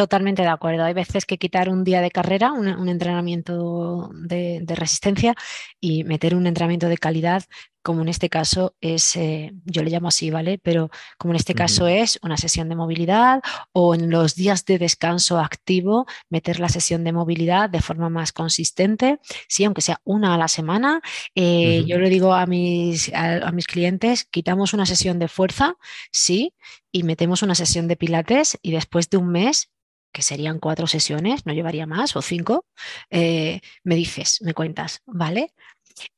Totalmente 0.00 0.40
de 0.40 0.48
acuerdo. 0.48 0.84
Hay 0.84 0.94
veces 0.94 1.26
que 1.26 1.36
quitar 1.36 1.68
un 1.68 1.84
día 1.84 2.00
de 2.00 2.10
carrera, 2.10 2.52
un, 2.52 2.88
entrenamiento 2.88 4.10
de, 4.14 4.64
resistencia 4.66 5.34
y 5.78 6.04
meter 6.04 6.34
un 6.34 6.46
entrenamiento 6.46 6.88
de 6.88 6.96
calidad, 6.96 7.42
como 7.82 8.02
en 8.02 8.08
este 8.08 8.28
caso 8.28 8.74
es, 8.80 9.16
eh, 9.16 9.52
yo 9.64 9.82
le 9.82 9.90
llamo 9.90 10.08
así, 10.08 10.30
¿vale? 10.30 10.58
Pero 10.58 10.90
como 11.18 11.32
en 11.32 11.36
este 11.36 11.54
caso 11.54 11.86
es 11.86 12.18
una 12.22 12.36
sesión 12.36 12.68
de 12.68 12.76
movilidad 12.76 13.40
o 13.72 13.94
en 13.94 14.10
los 14.10 14.34
días 14.34 14.64
de 14.64 14.78
descanso 14.78 15.38
activo, 15.38 16.06
meter 16.28 16.60
la 16.60 16.68
sesión 16.68 17.04
de 17.04 17.12
movilidad 17.12 17.70
de 17.70 17.80
forma 17.80 18.10
más 18.10 18.32
consistente, 18.32 19.18
sí, 19.48 19.64
aunque 19.64 19.82
sea 19.82 20.00
una 20.04 20.34
a 20.34 20.38
la 20.38 20.48
semana. 20.48 21.00
Eh, 21.34 21.84
yo 21.86 21.98
le 21.98 22.10
digo 22.10 22.34
a 22.34 22.46
mis, 22.46 23.12
a 23.14 23.50
mis 23.52 23.66
clientes, 23.66 24.24
quitamos 24.24 24.74
una 24.74 24.86
sesión 24.86 25.18
de 25.18 25.28
fuerza, 25.28 25.76
sí, 26.12 26.54
y 26.92 27.02
metemos 27.02 27.42
una 27.42 27.54
sesión 27.54 27.88
de 27.88 27.96
pilates 27.96 28.58
y 28.62 28.72
después 28.72 29.10
de 29.10 29.16
un 29.16 29.28
mes 29.28 29.70
que 30.12 30.22
serían 30.22 30.58
cuatro 30.58 30.86
sesiones, 30.86 31.46
no 31.46 31.52
llevaría 31.52 31.86
más, 31.86 32.16
o 32.16 32.22
cinco, 32.22 32.66
eh, 33.10 33.60
me 33.84 33.94
dices, 33.94 34.38
me 34.42 34.54
cuentas, 34.54 35.02
¿vale? 35.06 35.52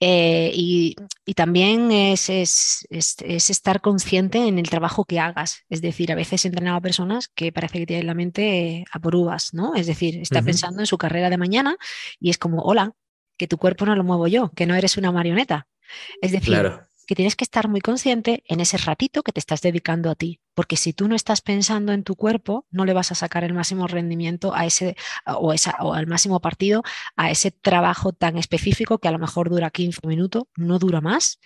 Eh, 0.01 0.51
y, 0.55 0.95
también 1.35 1.91
es, 1.91 2.28
es, 2.28 2.87
estar 2.91 3.80
consciente 3.80 4.47
en 4.47 4.59
el 4.59 4.68
trabajo 4.68 5.05
que 5.05 5.18
hagas. 5.18 5.64
Es 5.68 5.80
decir, 5.80 6.12
a 6.12 6.14
veces 6.14 6.45
he 6.45 6.49
entrenado 6.49 6.76
a 6.76 6.80
personas 6.80 7.28
que 7.28 7.53
parece 7.53 7.78
que 7.78 7.87
tienen 7.87 8.07
la 8.07 8.14
mente 8.14 8.85
a 8.93 9.01
por 9.01 9.16
uvas, 9.16 9.55
¿no? 9.55 9.74
Es 9.74 9.87
decir, 9.87 10.18
está 10.20 10.43
pensando 10.43 10.80
en 10.80 10.87
su 10.87 10.99
carrera 10.99 11.30
de 11.30 11.39
mañana 11.39 11.76
y 12.20 12.30
es 12.30 12.39
como, 12.39 12.62
hola, 12.62 12.93
que 13.37 13.49
tu 13.49 13.59
cuerpo 13.59 13.87
no 13.87 13.97
lo 13.97 14.05
muevo 14.05 14.26
yo, 14.26 14.51
que 14.51 14.66
no 14.66 14.74
eres 14.74 14.97
una 14.97 15.11
marioneta. 15.11 15.66
Es 16.20 16.33
decir, 16.33 16.55
claro 16.55 16.91
que 17.07 17.14
tienes 17.14 17.36
que 17.36 17.44
estar 17.44 17.68
muy 17.68 17.80
consciente 17.80 18.42
en 18.46 18.61
ese 18.61 18.76
ratito 18.76 19.22
que 19.22 19.32
te 19.32 19.40
estás 19.40 19.62
dedicando 19.62 20.11
a 20.11 20.14
ti, 20.14 20.40
porque 20.55 20.76
si 20.76 20.92
tú 20.92 21.09
no 21.09 21.14
estás 21.14 21.40
pensando 21.40 21.92
en 21.92 22.05
tu 22.05 22.16
cuerpo, 22.16 22.66
no 22.70 22.84
le 22.84 22.92
vas 22.92 23.12
a 23.12 23.14
sacar 23.14 23.44
el 23.44 23.55
máximo 23.55 23.86
rendimiento 23.86 24.55
a 24.55 24.66
ese 24.66 24.96
o, 25.26 25.53
esa, 25.53 25.76
o 25.80 25.94
al 25.94 26.07
máximo 26.07 26.40
partido 26.40 26.82
a 27.16 27.30
ese 27.30 27.50
trabajo 27.50 28.12
tan 28.12 28.36
específico 28.36 28.98
que 28.98 29.09
a 29.09 29.12
lo 29.12 29.18
mejor 29.18 29.50
dura 29.50 29.70
15 29.70 30.07
minutos, 30.07 30.44
no 30.57 30.78
dura 30.78 31.00
más, 31.00 31.38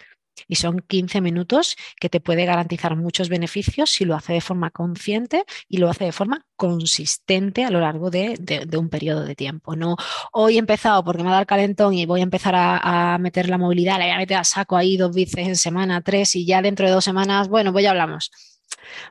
y 0.49 0.57
son 0.57 0.81
15 0.81 1.21
minutos 1.21 1.77
que 2.01 2.09
te 2.09 2.21
puede 2.21 2.45
garantizar 2.45 2.97
muchos 2.97 3.29
beneficios 3.29 3.91
si 3.91 4.05
lo 4.05 4.15
hace 4.15 4.35
de 4.35 4.41
forma 4.41 4.71
consciente 4.71 5.45
y 5.69 5.79
lo 5.79 5.89
hace 5.89 6.05
de 6.05 6.13
forma 6.13 6.47
consistente 6.57 7.65
a 7.65 7.71
lo 7.71 7.81
largo 7.81 8.11
de, 8.11 8.37
un 8.77 8.89
periodo 8.89 9.25
de 9.25 9.35
tiempo. 9.35 9.77
No 9.77 9.97
hoy 10.33 10.57
he 10.57 10.59
empezado 10.59 11.05
porque 11.05 11.23
me 11.23 11.29
ha 11.29 11.33
dado 11.33 11.43
el 11.43 11.47
calentón 11.47 11.95
y 11.95 12.07
voy 12.07 12.21
a 12.21 12.25
empezar 12.25 12.55
a, 12.57 13.19
meter 13.19 13.49
la 13.49 13.59
movilidad, 13.59 13.99
le 13.99 14.05
voy 14.05 14.13
a 14.13 14.19
meter 14.19 14.37
a 14.39 14.45
saco 14.45 14.77
ahí 14.77 14.97
dos 14.97 15.15
veces 15.15 15.47
en 15.47 15.57
semana, 15.57 16.01
tres 16.03 16.37
y 16.37 16.45
ya 16.47 16.63
dentro 16.63 16.87
de 16.87 16.93
dos 16.93 17.05
semanas, 17.05 17.49
bueno, 17.49 17.73
pues 17.73 17.83
ya 17.85 17.91
hablamos. 17.91 18.31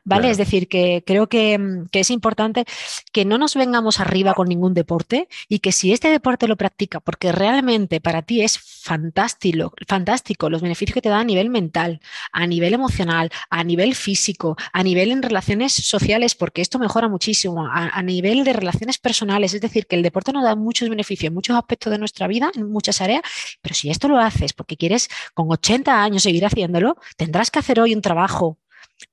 ¿Vale? 0.04 0.30
Es 0.30 0.38
decir, 0.38 0.68
que 0.68 1.04
creo 1.06 1.24
mm, 1.26 1.88
que, 1.92 2.00
es 2.00 2.10
importante 2.10 2.66
que 3.12 3.26
no 3.26 3.38
nos 3.38 3.56
vengamos 3.56 4.00
arriba 4.00 4.34
con 4.34 4.48
ningún 4.48 4.74
deporte 4.74 5.28
y 5.48 5.60
que 5.60 5.72
si 5.72 5.92
este 5.92 6.10
deporte 6.10 6.48
lo 6.48 6.56
practica, 6.56 7.00
porque 7.00 7.32
realmente 7.32 8.02
para 8.02 8.22
ti 8.22 8.42
es 8.42 8.58
fantástico, 8.58 9.74
fantástico 9.88 10.50
los 10.50 10.62
beneficios 10.62 10.94
que 10.94 11.02
te 11.02 11.10
da 11.10 11.20
a 11.20 11.24
nivel 11.24 11.50
mental, 11.50 12.00
a 12.32 12.48
nivel 12.48 12.74
emocional, 12.74 13.32
a 13.50 13.64
nivel 13.64 13.96
físico, 13.96 14.56
a 14.74 14.84
nivel 14.84 15.12
en 15.12 15.22
relaciones 15.22 15.74
sociales, 15.74 16.36
porque 16.36 16.62
esto 16.62 16.80
mejora 16.80 17.08
muchísimo, 17.08 17.66
a, 17.66 17.90
a 17.90 18.04
nivel 18.04 18.44
de 18.44 18.54
relaciones 18.54 18.98
personales, 18.98 19.54
es 19.54 19.62
decir, 19.62 19.88
que 19.88 19.96
el 19.96 20.04
deporte 20.04 20.32
nos 20.34 20.44
da 20.44 20.56
muchos 20.56 20.90
beneficios 20.90 21.30
en 21.30 21.34
muchos 21.34 21.58
aspectos 21.58 21.92
de 21.92 22.00
nuestra 22.00 22.28
vida, 22.28 22.52
en 22.56 22.70
muchas 22.70 23.02
áreas, 23.02 23.22
pero 23.62 23.76
si 23.76 23.90
esto 23.90 24.08
lo 24.08 24.20
haces 24.20 24.54
porque 24.54 24.78
quieres 24.78 25.10
con 25.34 25.52
80 25.52 26.04
años 26.04 26.24
seguir 26.24 26.46
haciéndolo, 26.46 26.98
tendrás 27.18 27.52
que 27.52 27.60
hacer 27.60 27.80
hoy 27.80 27.94
un 27.94 28.02
trabajo 28.02 28.60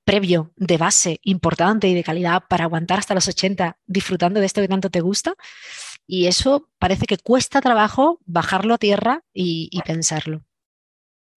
previo 0.04 0.52
de 0.56 0.76
base 0.76 1.20
importante 1.22 1.88
y 1.88 1.94
de 1.94 2.04
calidad 2.04 2.44
para 2.48 2.64
aguantar 2.64 2.98
hasta 2.98 3.14
los 3.14 3.28
80 3.28 3.78
disfrutando 3.86 4.40
de 4.40 4.46
esto 4.46 4.60
que 4.60 4.68
tanto 4.68 4.90
te 4.90 5.00
gusta. 5.00 5.34
Y 6.06 6.26
eso 6.26 6.68
parece 6.78 7.06
que 7.06 7.18
cuesta 7.18 7.60
trabajo 7.60 8.20
bajarlo 8.24 8.74
a 8.74 8.78
tierra 8.78 9.22
y, 9.32 9.70
pensarlo. 9.84 10.44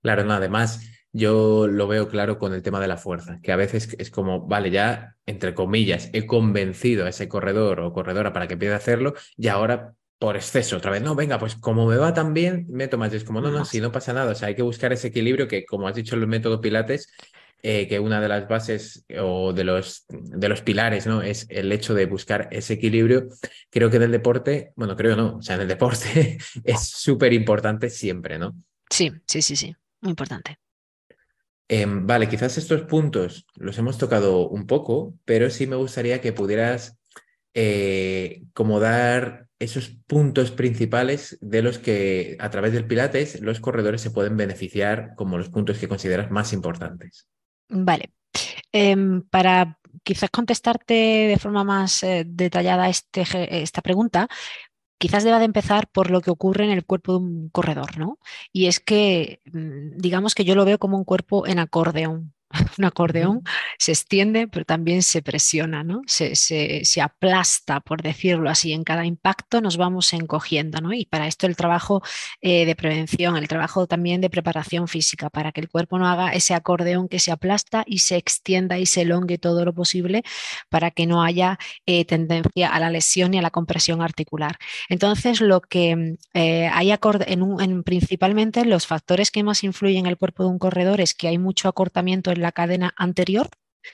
Claro, 0.01 0.23
no, 0.23 0.33
además 0.33 0.81
yo 1.11 1.67
lo 1.67 1.87
veo 1.87 2.09
claro 2.09 2.37
con 2.37 2.53
el 2.53 2.61
tema 2.61 2.79
de 2.79 2.87
la 2.87 2.97
fuerza, 2.97 3.39
que 3.41 3.51
a 3.51 3.55
veces 3.55 3.95
es 3.97 4.11
como, 4.11 4.45
vale, 4.47 4.69
ya, 4.69 5.15
entre 5.25 5.55
comillas, 5.55 6.09
he 6.11 6.25
convencido 6.25 7.05
a 7.05 7.09
ese 7.09 7.29
corredor 7.29 7.79
o 7.79 7.93
corredora 7.93 8.33
para 8.33 8.47
que 8.47 8.53
empiece 8.53 8.73
a 8.73 8.77
hacerlo 8.77 9.13
y 9.37 9.47
ahora 9.47 9.95
por 10.19 10.35
exceso 10.35 10.77
otra 10.77 10.91
vez, 10.91 11.01
no, 11.01 11.15
venga, 11.15 11.37
pues 11.39 11.55
como 11.55 11.85
me 11.87 11.97
va 11.97 12.13
tan 12.13 12.33
bien, 12.33 12.65
meto 12.69 12.97
más. 12.97 13.13
Y 13.13 13.17
es 13.17 13.23
como, 13.23 13.41
no, 13.41 13.51
no, 13.51 13.65
si 13.65 13.81
no 13.81 13.91
pasa 13.91 14.13
nada, 14.13 14.31
o 14.31 14.35
sea, 14.35 14.47
hay 14.47 14.55
que 14.55 14.61
buscar 14.61 14.93
ese 14.93 15.07
equilibrio 15.07 15.47
que, 15.47 15.65
como 15.65 15.87
has 15.87 15.95
dicho, 15.95 16.15
el 16.15 16.25
método 16.27 16.61
Pilates 16.61 17.13
eh, 17.67 17.87
que 17.87 17.99
una 17.99 18.21
de 18.21 18.27
las 18.27 18.47
bases 18.47 19.07
o 19.19 19.51
de 19.51 19.63
los, 19.63 20.05
de 20.07 20.49
los 20.49 20.61
pilares 20.61 21.07
¿no? 21.07 21.23
es 21.23 21.47
el 21.49 21.71
hecho 21.71 21.95
de 21.95 22.05
buscar 22.05 22.47
ese 22.51 22.73
equilibrio. 22.73 23.27
Creo 23.71 23.89
que 23.89 23.97
en 23.97 24.03
el 24.03 24.11
deporte, 24.11 24.71
bueno, 24.75 24.95
creo 24.95 25.15
no, 25.15 25.37
o 25.37 25.41
sea, 25.41 25.55
en 25.55 25.61
el 25.61 25.67
deporte 25.67 26.37
es 26.63 26.79
súper 26.87 27.33
importante 27.33 27.89
siempre, 27.89 28.37
¿no? 28.37 28.55
Sí, 28.87 29.11
sí, 29.25 29.41
sí, 29.41 29.55
sí, 29.55 29.75
muy 30.01 30.11
importante. 30.11 30.59
Em, 31.67 32.05
vale, 32.05 32.29
quizás 32.29 32.55
estos 32.59 32.83
puntos 32.83 33.47
los 33.55 33.75
hemos 33.79 33.97
tocado 33.97 34.47
un 34.47 34.67
poco, 34.67 35.15
pero 35.25 35.49
sí 35.49 35.65
me 35.65 35.75
gustaría 35.75 36.21
que 36.21 36.33
pudieras 36.33 36.99
eh, 37.55 38.43
como 38.53 38.79
dar 38.79 39.47
esos 39.57 39.89
puntos 40.05 40.51
principales 40.51 41.39
de 41.41 41.63
los 41.63 41.79
que 41.79 42.37
a 42.39 42.51
través 42.51 42.73
del 42.73 42.85
Pilates 42.85 43.41
los 43.41 43.59
corredores 43.59 44.01
se 44.01 44.11
pueden 44.11 44.37
beneficiar 44.37 45.15
como 45.15 45.39
los 45.39 45.49
puntos 45.49 45.79
que 45.79 45.87
consideras 45.87 46.29
más 46.29 46.53
importantes. 46.53 47.27
Vale. 47.69 48.11
Em, 48.73 49.23
para 49.23 49.79
quizás 50.03 50.31
contestarte 50.31 50.95
de 50.95 51.39
forma 51.39 51.65
más 51.65 52.03
eh, 52.03 52.25
detallada 52.27 52.89
este, 52.89 53.23
esta 53.63 53.81
pregunta, 53.83 54.29
quizás 54.99 55.25
deba 55.25 55.39
de 55.39 55.45
empezar 55.47 55.89
por 55.89 56.11
lo 56.11 56.21
que 56.21 56.31
ocurre 56.31 56.65
en 56.65 56.71
el 56.71 56.85
cuerpo 56.85 57.13
de 57.13 57.19
un 57.19 57.49
corredor, 57.51 57.99
¿no? 57.99 58.19
Y 58.53 58.67
es 58.67 58.81
que, 58.81 59.41
mm, 59.53 59.97
digamos 59.97 60.35
que 60.35 60.45
yo 60.45 60.55
lo 60.55 60.65
veo 60.65 60.79
como 60.79 60.97
un 60.99 61.05
cuerpo 61.05 61.47
en 61.47 61.59
acordeón, 61.59 62.34
un 62.77 62.85
acordeón 62.85 63.43
se 63.77 63.91
extiende, 63.91 64.47
pero 64.47 64.65
también 64.65 65.03
se 65.03 65.21
presiona, 65.21 65.83
¿no? 65.83 66.01
Se, 66.07 66.35
se, 66.35 67.01
aplasta, 67.01 67.81
por 67.81 68.01
decirlo 68.01 68.49
así. 68.49 68.73
En 68.73 68.83
cada 68.83 69.05
impacto 69.05 69.61
nos 69.61 69.77
vamos 69.77 70.13
encogiendo, 70.13 70.81
¿no? 70.81 70.93
Y 70.93 71.05
para 71.05 71.27
esto 71.27 71.47
el 71.47 71.55
trabajo 71.55 72.01
eh, 72.41 72.65
de 72.65 72.75
prevención, 72.75 73.37
el 73.37 73.47
trabajo 73.47 73.87
también 73.87 74.21
de 74.21 74.29
preparación 74.29 74.87
física, 74.87 75.29
para 75.29 75.51
que 75.51 75.61
el 75.61 75.69
cuerpo 75.69 75.99
no 75.99 76.07
haga 76.07 76.31
ese 76.33 76.53
acordeón 76.53 77.07
que 77.07 77.19
se 77.19 77.31
aplasta 77.31 77.83
y 77.85 77.99
se 77.99 78.15
extienda 78.15 78.77
y 78.79 78.85
se 78.85 79.01
elongue 79.01 79.37
todo 79.37 79.65
lo 79.65 79.73
posible 79.73 80.23
para 80.69 80.91
que 80.91 81.05
no 81.05 81.23
haya 81.23 81.59
eh, 81.85 82.05
tendencia 82.05 82.69
a 82.69 82.79
la 82.79 82.89
lesión 82.89 83.33
y 83.33 83.39
a 83.39 83.41
la 83.41 83.51
compresión 83.51 84.01
articular. 84.01 84.57
Entonces, 84.89 85.41
lo 85.41 85.61
que 85.61 86.15
eh, 86.33 86.69
hay 86.71 86.91
en, 87.27 87.61
en 87.61 87.83
principalmente 87.83 88.65
los 88.65 88.87
factores 88.87 89.31
que 89.31 89.43
más 89.43 89.63
influyen 89.63 90.05
en 90.05 90.05
el 90.07 90.17
cuerpo 90.17 90.43
de 90.43 90.49
un 90.49 90.59
corredor 90.59 91.01
es 91.01 91.13
que 91.13 91.27
hay 91.27 91.37
mucho 91.37 91.67
acortamiento 91.67 92.31
en 92.31 92.41
la 92.41 92.44
cadena 92.51 92.93
anterior, 92.97 93.49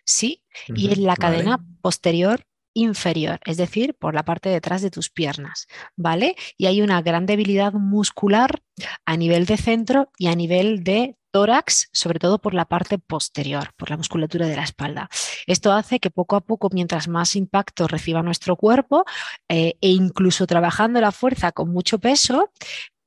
sí, 0.05 0.43
y 0.67 0.93
en 0.93 1.05
la 1.05 1.15
cadena 1.15 1.63
posterior 1.81 2.45
inferior, 2.73 3.39
es 3.45 3.57
decir, 3.57 3.95
por 3.95 4.13
la 4.13 4.23
parte 4.23 4.49
de 4.49 4.55
detrás 4.55 4.81
de 4.81 4.91
tus 4.91 5.09
piernas, 5.09 5.67
¿vale? 5.95 6.35
Y 6.57 6.67
hay 6.67 6.81
una 6.81 7.01
gran 7.01 7.25
debilidad 7.25 7.73
muscular 7.73 8.61
a 9.05 9.17
nivel 9.17 9.45
de 9.45 9.57
centro 9.57 10.11
y 10.17 10.27
a 10.27 10.35
nivel 10.35 10.83
de 10.83 11.17
tórax, 11.31 11.89
sobre 11.93 12.19
todo 12.19 12.39
por 12.39 12.53
la 12.53 12.65
parte 12.65 12.97
posterior, 12.97 13.73
por 13.77 13.89
la 13.89 13.97
musculatura 13.97 14.47
de 14.47 14.55
la 14.55 14.63
espalda. 14.63 15.09
Esto 15.47 15.71
hace 15.71 15.99
que 15.99 16.11
poco 16.11 16.35
a 16.35 16.41
poco, 16.41 16.69
mientras 16.71 17.07
más 17.07 17.35
impacto 17.35 17.87
reciba 17.87 18.21
nuestro 18.21 18.55
cuerpo 18.55 19.05
eh, 19.49 19.77
e 19.81 19.89
incluso 19.89 20.45
trabajando 20.45 20.99
la 21.01 21.11
fuerza 21.11 21.51
con 21.51 21.69
mucho 21.69 21.99
peso, 21.99 22.51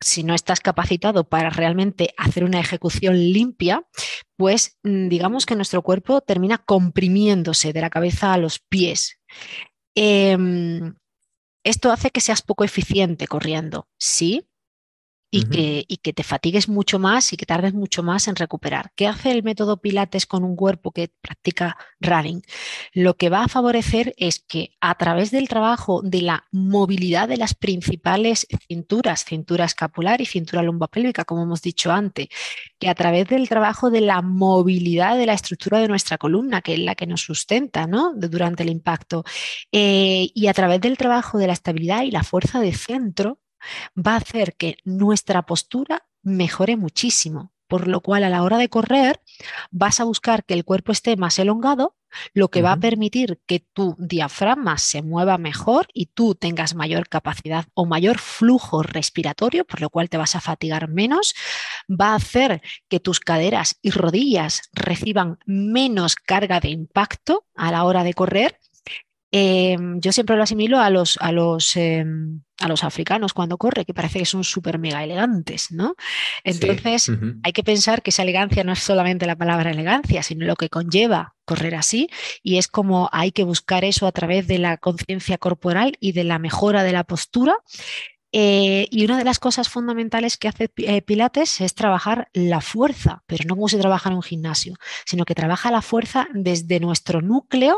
si 0.04 0.22
no 0.22 0.34
estás 0.34 0.60
capacitado 0.60 1.26
para 1.26 1.48
realmente 1.48 2.14
hacer 2.18 2.44
una 2.44 2.60
ejecución 2.60 3.16
limpia, 3.16 3.86
pues 4.36 4.78
mm, 4.82 5.08
digamos 5.08 5.46
que 5.46 5.56
nuestro 5.56 5.80
cuerpo 5.80 6.20
termina 6.20 6.58
comprimiéndose 6.58 7.72
de 7.72 7.80
la 7.80 7.88
cabeza 7.88 8.34
a 8.34 8.38
los 8.38 8.58
pies. 8.58 9.18
Em, 9.94 10.94
esto 11.64 11.90
hace 11.90 12.10
que 12.10 12.20
seas 12.20 12.42
poco 12.42 12.64
eficiente 12.64 13.26
corriendo, 13.26 13.88
sí, 13.98 14.46
y, 15.36 15.96
que, 15.96 16.12
te 16.12 16.22
fatigues 16.22 16.68
mucho 16.68 16.98
más 16.98 17.32
y 17.32 17.36
que 17.36 17.46
tardes 17.46 17.74
mucho 17.74 18.02
más 18.02 18.28
en 18.28 18.36
recuperar. 18.36 18.92
¿Qué 18.94 19.06
hace 19.06 19.32
el 19.32 19.42
método 19.42 19.80
Pilates 19.80 20.26
con 20.26 20.44
un 20.44 20.54
cuerpo 20.54 20.92
que 20.92 21.10
practica 21.20 21.76
running? 22.00 22.42
Lo 22.92 23.16
que 23.16 23.30
va 23.30 23.44
a 23.44 23.48
favorecer 23.48 24.14
es 24.16 24.38
que 24.38 24.76
a 24.80 24.94
través 24.94 25.30
del 25.32 25.48
trabajo 25.48 26.02
de 26.02 26.22
la 26.22 26.44
movilidad 26.52 27.28
de 27.28 27.36
las 27.36 27.54
principales 27.54 28.46
cinturas, 28.68 29.24
cintura 29.24 29.64
escapular 29.64 30.20
y 30.20 30.26
cintura 30.26 30.62
lumbopélvica, 30.62 31.24
como 31.24 31.42
hemos 31.42 31.62
dicho 31.62 31.90
antes, 31.90 32.28
que 32.78 32.88
a 32.88 32.94
través 32.94 33.28
del 33.28 33.48
trabajo 33.48 33.90
de 33.90 34.02
la 34.02 34.22
movilidad 34.22 35.16
de 35.16 35.26
la 35.26 35.34
estructura 35.34 35.80
de 35.80 35.88
nuestra 35.88 36.16
columna, 36.16 36.62
que 36.62 36.74
es 36.74 36.80
la 36.80 36.94
que 36.94 37.06
nos 37.06 37.22
sustenta 37.22 37.86
¿no? 37.86 38.12
durante 38.14 38.62
el 38.62 38.70
impacto, 38.70 39.24
eh, 39.72 40.30
y 40.32 40.46
a 40.46 40.54
través 40.54 40.80
del 40.80 40.96
trabajo 40.96 41.38
de 41.38 41.48
la 41.48 41.52
estabilidad 41.54 42.02
y 42.02 42.12
la 42.12 42.22
fuerza 42.22 42.60
de 42.60 42.72
centro, 42.72 43.40
va 43.96 44.14
a 44.14 44.18
hacer 44.18 44.54
que 44.56 44.76
nuestra 44.84 45.42
postura 45.42 46.06
mejore 46.22 46.76
muchísimo, 46.76 47.52
por 47.68 47.88
lo 47.88 48.00
cual 48.00 48.24
a 48.24 48.30
la 48.30 48.42
hora 48.42 48.58
de 48.58 48.68
correr 48.68 49.20
vas 49.70 50.00
a 50.00 50.04
buscar 50.04 50.44
que 50.44 50.54
el 50.54 50.64
cuerpo 50.64 50.92
esté 50.92 51.16
más 51.16 51.38
elongado, 51.38 51.96
lo 52.32 52.48
que 52.48 52.62
va 52.62 52.72
a 52.72 52.76
permitir 52.76 53.40
que 53.46 53.60
tu 53.60 53.96
diafragma 53.98 54.78
se 54.78 55.02
mueva 55.02 55.38
mejor 55.38 55.88
y 55.92 56.06
tú 56.06 56.34
tengas 56.34 56.74
mayor 56.74 57.08
capacidad 57.08 57.66
o 57.74 57.86
mayor 57.86 58.18
flujo 58.18 58.82
respiratorio, 58.82 59.64
por 59.64 59.80
lo 59.80 59.90
cual 59.90 60.08
te 60.08 60.16
vas 60.16 60.36
a 60.36 60.40
fatigar 60.40 60.88
menos, 60.88 61.34
va 61.90 62.12
a 62.12 62.16
hacer 62.16 62.62
que 62.88 63.00
tus 63.00 63.20
caderas 63.20 63.78
y 63.82 63.90
rodillas 63.90 64.62
reciban 64.72 65.38
menos 65.46 66.14
carga 66.14 66.60
de 66.60 66.70
impacto 66.70 67.46
a 67.56 67.72
la 67.72 67.84
hora 67.84 68.04
de 68.04 68.14
correr 68.14 68.60
Em, 69.36 69.98
yo 70.00 70.12
siempre 70.12 70.36
lo 70.36 70.44
asimilo 70.44 70.78
a 70.78 70.90
los, 70.90 71.18
a 71.20 71.32
los, 71.32 71.74
em, 71.74 72.42
a 72.60 72.68
los 72.68 72.84
africanos 72.84 73.32
cuando 73.32 73.58
corre, 73.58 73.84
que 73.84 73.92
parece 73.92 74.20
que 74.20 74.26
son 74.26 74.44
súper 74.44 74.78
mega 74.78 75.02
elegantes, 75.02 75.72
¿no? 75.72 75.96
Entonces, 76.44 77.10
hay 77.42 77.52
que 77.52 77.64
pensar 77.64 78.02
que 78.02 78.10
esa 78.10 78.22
elegancia 78.22 78.62
no 78.62 78.70
es 78.70 78.78
solamente 78.78 79.26
la 79.26 79.34
palabra 79.34 79.72
elegancia, 79.72 80.22
sino 80.22 80.46
lo 80.46 80.54
que 80.54 80.68
conlleva 80.68 81.34
correr 81.44 81.74
así, 81.74 82.08
y 82.44 82.58
es 82.58 82.68
como 82.68 83.08
hay 83.10 83.32
que 83.32 83.42
buscar 83.42 83.84
eso 83.84 84.06
a 84.06 84.12
través 84.12 84.46
de 84.46 84.58
la 84.58 84.76
conciencia 84.76 85.36
corporal 85.36 85.96
y 85.98 86.12
de 86.12 86.22
la 86.22 86.38
mejora 86.38 86.84
de 86.84 86.92
la 86.92 87.02
postura. 87.02 87.56
Eh, 88.30 88.86
y 88.92 89.04
una 89.04 89.18
de 89.18 89.24
las 89.24 89.40
cosas 89.40 89.68
fundamentales 89.68 90.36
que 90.36 90.46
hace 90.46 90.70
eh, 90.76 91.02
Pilates 91.02 91.60
es 91.60 91.74
trabajar 91.74 92.28
la 92.32 92.60
fuerza, 92.60 93.24
pero 93.26 93.44
no 93.48 93.56
como 93.56 93.68
se 93.68 93.78
trabaja 93.78 94.10
en 94.10 94.16
un 94.16 94.22
gimnasio, 94.22 94.76
sino 95.06 95.24
que 95.24 95.34
trabaja 95.34 95.72
la 95.72 95.82
fuerza 95.82 96.28
desde 96.34 96.78
nuestro 96.78 97.20
núcleo 97.20 97.76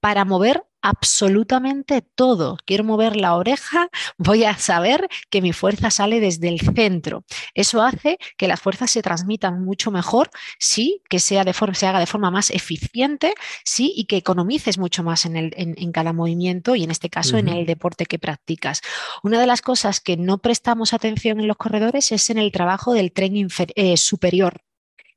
para 0.00 0.26
mover 0.26 0.64
absolutamente 0.82 2.02
todo. 2.02 2.56
Quiero 2.64 2.84
mover 2.84 3.16
la 3.16 3.36
oreja, 3.36 3.88
voy 4.18 4.44
a 4.44 4.56
saber 4.56 5.08
que 5.30 5.42
mi 5.42 5.52
fuerza 5.52 5.90
sale 5.90 6.20
desde 6.20 6.48
el 6.48 6.60
centro. 6.60 7.24
Eso 7.54 7.82
hace 7.82 8.18
que 8.36 8.48
las 8.48 8.60
fuerzas 8.60 8.90
se 8.90 9.02
transmitan 9.02 9.64
mucho 9.64 9.90
mejor, 9.90 10.30
sí, 10.58 11.02
que 11.08 11.18
sea 11.18 11.44
de 11.44 11.52
forma, 11.52 11.74
se 11.74 11.86
haga 11.86 12.00
de 12.00 12.06
forma 12.06 12.30
más 12.30 12.50
eficiente, 12.50 13.34
sí, 13.64 13.92
y 13.96 14.04
que 14.04 14.16
economices 14.16 14.78
mucho 14.78 15.02
más 15.02 15.26
en, 15.26 15.36
el, 15.36 15.54
en, 15.56 15.92
cada 15.92 16.12
movimiento 16.12 16.76
y 16.76 16.84
en 16.84 16.90
este 16.90 17.08
caso 17.08 17.38
en 17.38 17.48
el 17.48 17.66
deporte 17.66 18.06
que 18.06 18.18
practicas. 18.18 18.82
Una 19.22 19.40
de 19.40 19.46
las 19.46 19.62
cosas 19.62 20.00
que 20.00 20.16
no 20.16 20.38
prestamos 20.38 20.92
atención 20.92 21.40
en 21.40 21.48
los 21.48 21.56
corredores 21.56 22.12
es 22.12 22.30
en 22.30 22.38
el 22.38 22.52
trabajo 22.52 22.92
del 22.92 23.12
tren 23.12 23.48
eh, 23.74 23.96
superior. 23.96 24.67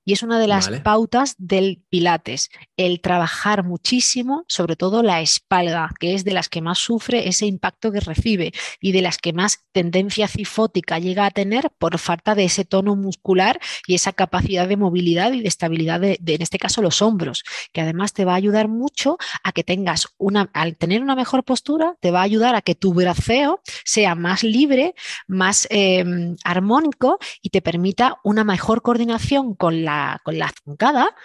Y 0.04 0.14
es 0.14 0.24
una 0.24 0.40
de 0.40 0.48
las 0.48 0.70
pautas 0.82 1.36
del 1.38 1.84
Pilates, 1.90 2.50
el 2.76 3.02
trabajar 3.02 3.64
muchísimo, 3.64 4.46
sobre 4.48 4.76
todo 4.76 5.04
la 5.04 5.22
espalda, 5.22 5.92
que 6.00 6.16
es 6.16 6.24
de 6.24 6.34
las 6.34 6.50
que 6.50 6.62
más 6.62 6.80
sufre 6.80 7.28
ese 7.28 7.46
impacto 7.46 7.92
que 7.92 8.00
recibe 8.00 8.52
y 8.80 8.94
de 8.94 9.02
las 9.02 9.20
que 9.20 9.32
más 9.32 9.66
tendencia 9.72 10.28
cifótica 10.28 10.98
llega 10.98 11.28
a 11.28 11.32
tener 11.32 11.70
por 11.78 12.00
falta 12.00 12.34
de 12.34 12.46
ese 12.46 12.66
tono 12.66 12.96
muscular 12.96 13.60
y 13.86 13.94
esa 13.94 14.12
capacidad 14.12 14.68
de 14.68 14.78
movilidad 14.78 15.34
y 15.34 15.42
de 15.42 15.48
estabilidad 15.48 16.00
de, 16.00 16.20
en 16.26 16.42
este 16.42 16.58
caso, 16.58 16.82
los 16.82 17.04
hombros, 17.04 17.44
que 17.72 17.82
además 17.82 18.14
te 18.14 18.26
va 18.26 18.34
a 18.34 18.38
ayudar 18.38 18.70
mucho 18.70 19.18
a 19.44 19.52
que 19.52 19.64
tengas 19.64 20.08
una, 20.18 20.50
al 20.54 20.78
tener 20.78 21.04
una 21.04 21.16
mejor 21.16 21.44
postura, 21.44 21.96
te 22.00 22.10
va 22.10 22.22
a 22.22 22.24
ayudar 22.24 22.56
a 22.56 22.62
que 22.62 22.74
tu 22.74 22.94
braceo 22.94 23.62
sea 23.86 24.16
más 24.16 24.44
libre, 24.44 24.96
más 25.28 25.68
em, 25.70 26.36
armónico 26.44 27.20
y 27.42 27.50
te 27.50 27.62
permita 27.62 28.18
una 28.24 28.44
mejor 28.44 28.82
coordinación 28.82 29.54
con 29.54 29.84
la 29.86 29.91
con 30.24 30.38
la 30.38 30.52
zancada, 30.66 31.16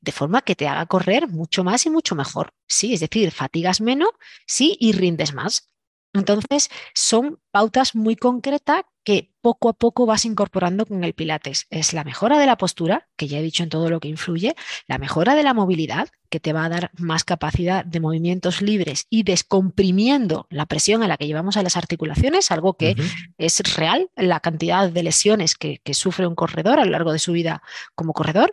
de 0.00 0.12
forma 0.12 0.42
que 0.42 0.56
te 0.56 0.68
haga 0.68 0.86
correr 0.86 1.28
mucho 1.28 1.64
más 1.64 1.86
y 1.86 1.90
mucho 1.90 2.14
mejor. 2.14 2.52
Sí, 2.68 2.94
es 2.94 3.00
decir, 3.00 3.30
fatigas 3.32 3.80
menos, 3.80 4.10
sí, 4.46 4.76
y 4.80 4.92
rindes 4.92 5.34
más. 5.34 5.70
Entonces, 6.12 6.70
son 6.94 7.40
pautas 7.50 7.94
muy 7.94 8.16
concretas 8.16 8.82
que 9.04 9.32
poco 9.40 9.70
a 9.70 9.72
poco 9.72 10.06
vas 10.06 10.24
incorporando 10.24 10.84
con 10.84 11.02
el 11.04 11.14
Pilates. 11.14 11.66
Es 11.70 11.92
la 11.92 12.04
mejora 12.04 12.38
de 12.38 12.46
la 12.46 12.56
postura, 12.56 13.08
que 13.16 13.28
ya 13.28 13.38
he 13.38 13.42
dicho 13.42 13.62
en 13.62 13.70
todo 13.70 13.88
lo 13.88 14.00
que 14.00 14.08
influye, 14.08 14.54
la 14.86 14.98
mejora 14.98 15.34
de 15.34 15.42
la 15.42 15.54
movilidad, 15.54 16.08
que 16.28 16.40
te 16.40 16.52
va 16.52 16.64
a 16.64 16.68
dar 16.68 16.90
más 16.98 17.24
capacidad 17.24 17.84
de 17.84 18.00
movimientos 18.00 18.62
libres 18.62 19.06
y 19.08 19.22
descomprimiendo 19.22 20.46
la 20.50 20.66
presión 20.66 21.02
a 21.02 21.08
la 21.08 21.16
que 21.16 21.26
llevamos 21.26 21.56
a 21.56 21.62
las 21.62 21.76
articulaciones, 21.76 22.50
algo 22.50 22.74
que 22.74 22.94
es 23.38 23.76
real, 23.76 24.10
la 24.16 24.40
cantidad 24.40 24.88
de 24.90 25.02
lesiones 25.02 25.54
que, 25.54 25.80
sufre 25.92 26.26
un 26.26 26.36
corredor 26.36 26.78
a 26.78 26.84
lo 26.84 26.92
largo 26.92 27.12
de 27.12 27.18
su 27.18 27.32
vida 27.32 27.62
como 27.94 28.12
corredor, 28.12 28.50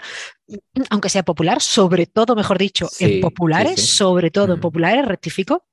aunque 0.89 1.09
sea 1.09 1.23
popular, 1.23 1.61
sobre 1.61 2.07
todo, 2.07 2.35
mejor 2.35 2.57
dicho, 2.57 2.89
en 2.99 3.21
populares, 3.21 3.85
sobre 3.89 4.31
todo 4.31 4.55
en 4.55 4.59
populares, 4.59 5.05
rectifico, 5.05 5.65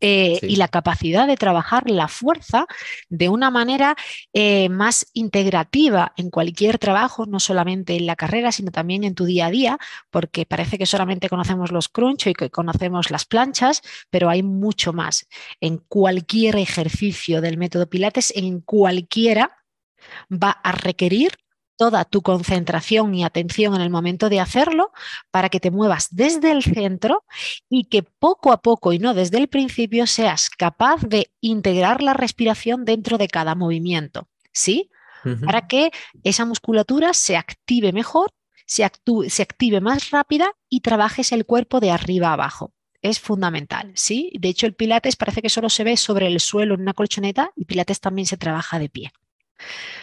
eh, 0.00 0.38
y 0.42 0.56
la 0.56 0.68
capacidad 0.68 1.26
de 1.26 1.36
trabajar 1.36 1.90
la 1.90 2.08
fuerza 2.08 2.66
de 3.08 3.28
una 3.28 3.50
manera 3.50 3.96
eh, 4.32 4.68
más 4.68 5.06
integrativa 5.14 6.12
en 6.16 6.30
cualquier 6.30 6.78
trabajo, 6.78 7.26
no 7.26 7.40
solamente 7.40 7.96
en 7.96 8.06
la 8.06 8.16
carrera, 8.16 8.52
sino 8.52 8.70
también 8.70 9.04
en 9.04 9.14
tu 9.14 9.24
día 9.24 9.46
a 9.46 9.50
día, 9.50 9.78
porque 10.10 10.46
parece 10.46 10.78
que 10.78 10.86
solamente 10.86 11.28
conocemos 11.28 11.72
los 11.72 11.88
crunch 11.88 12.26
y 12.26 12.34
que 12.34 12.50
conocemos 12.50 13.10
las 13.10 13.24
planchas, 13.24 13.82
pero 14.10 14.28
hay 14.28 14.42
mucho 14.42 14.92
más. 14.92 15.26
En 15.60 15.78
cualquier 15.78 16.56
ejercicio 16.56 17.40
del 17.40 17.58
método 17.58 17.88
Pilates, 17.88 18.32
en 18.36 18.60
cualquiera, 18.60 19.56
va 20.30 20.50
a 20.50 20.72
requerir 20.72 21.32
toda 21.76 22.04
tu 22.04 22.22
concentración 22.22 23.14
y 23.14 23.24
atención 23.24 23.74
en 23.74 23.80
el 23.80 23.90
momento 23.90 24.28
de 24.28 24.40
hacerlo 24.40 24.92
para 25.30 25.48
que 25.48 25.60
te 25.60 25.70
muevas 25.70 26.08
desde 26.10 26.50
el 26.52 26.62
centro 26.62 27.24
y 27.68 27.84
que 27.84 28.02
poco 28.02 28.52
a 28.52 28.62
poco 28.62 28.92
y 28.92 28.98
no 28.98 29.14
desde 29.14 29.38
el 29.38 29.48
principio 29.48 30.06
seas 30.06 30.50
capaz 30.50 31.02
de 31.02 31.30
integrar 31.40 32.02
la 32.02 32.14
respiración 32.14 32.84
dentro 32.84 33.18
de 33.18 33.28
cada 33.28 33.54
movimiento, 33.54 34.28
¿sí? 34.52 34.90
Para 35.44 35.66
que 35.66 35.90
esa 36.22 36.44
musculatura 36.44 37.12
se 37.12 37.36
active 37.36 37.92
mejor, 37.92 38.30
se, 38.64 38.88
se 39.28 39.42
active 39.42 39.80
más 39.80 40.10
rápida 40.10 40.52
y 40.68 40.82
trabajes 40.82 41.32
el 41.32 41.44
cuerpo 41.44 41.80
de 41.80 41.90
arriba 41.90 42.32
abajo 42.32 42.72
es 43.02 43.20
fundamental, 43.20 43.92
¿sí? 43.94 44.32
De 44.38 44.48
hecho, 44.48 44.66
el 44.66 44.74
Pilates 44.74 45.16
parece 45.16 45.42
que 45.42 45.48
solo 45.48 45.68
se 45.68 45.84
ve 45.84 45.96
sobre 45.96 46.26
el 46.26 46.40
suelo 46.40 46.74
en 46.74 46.80
una 46.80 46.94
colchoneta 46.94 47.52
y 47.54 47.64
Pilates 47.64 48.00
también 48.00 48.26
se 48.26 48.36
trabaja 48.36 48.78
de 48.78 48.88
pie. 48.88 49.12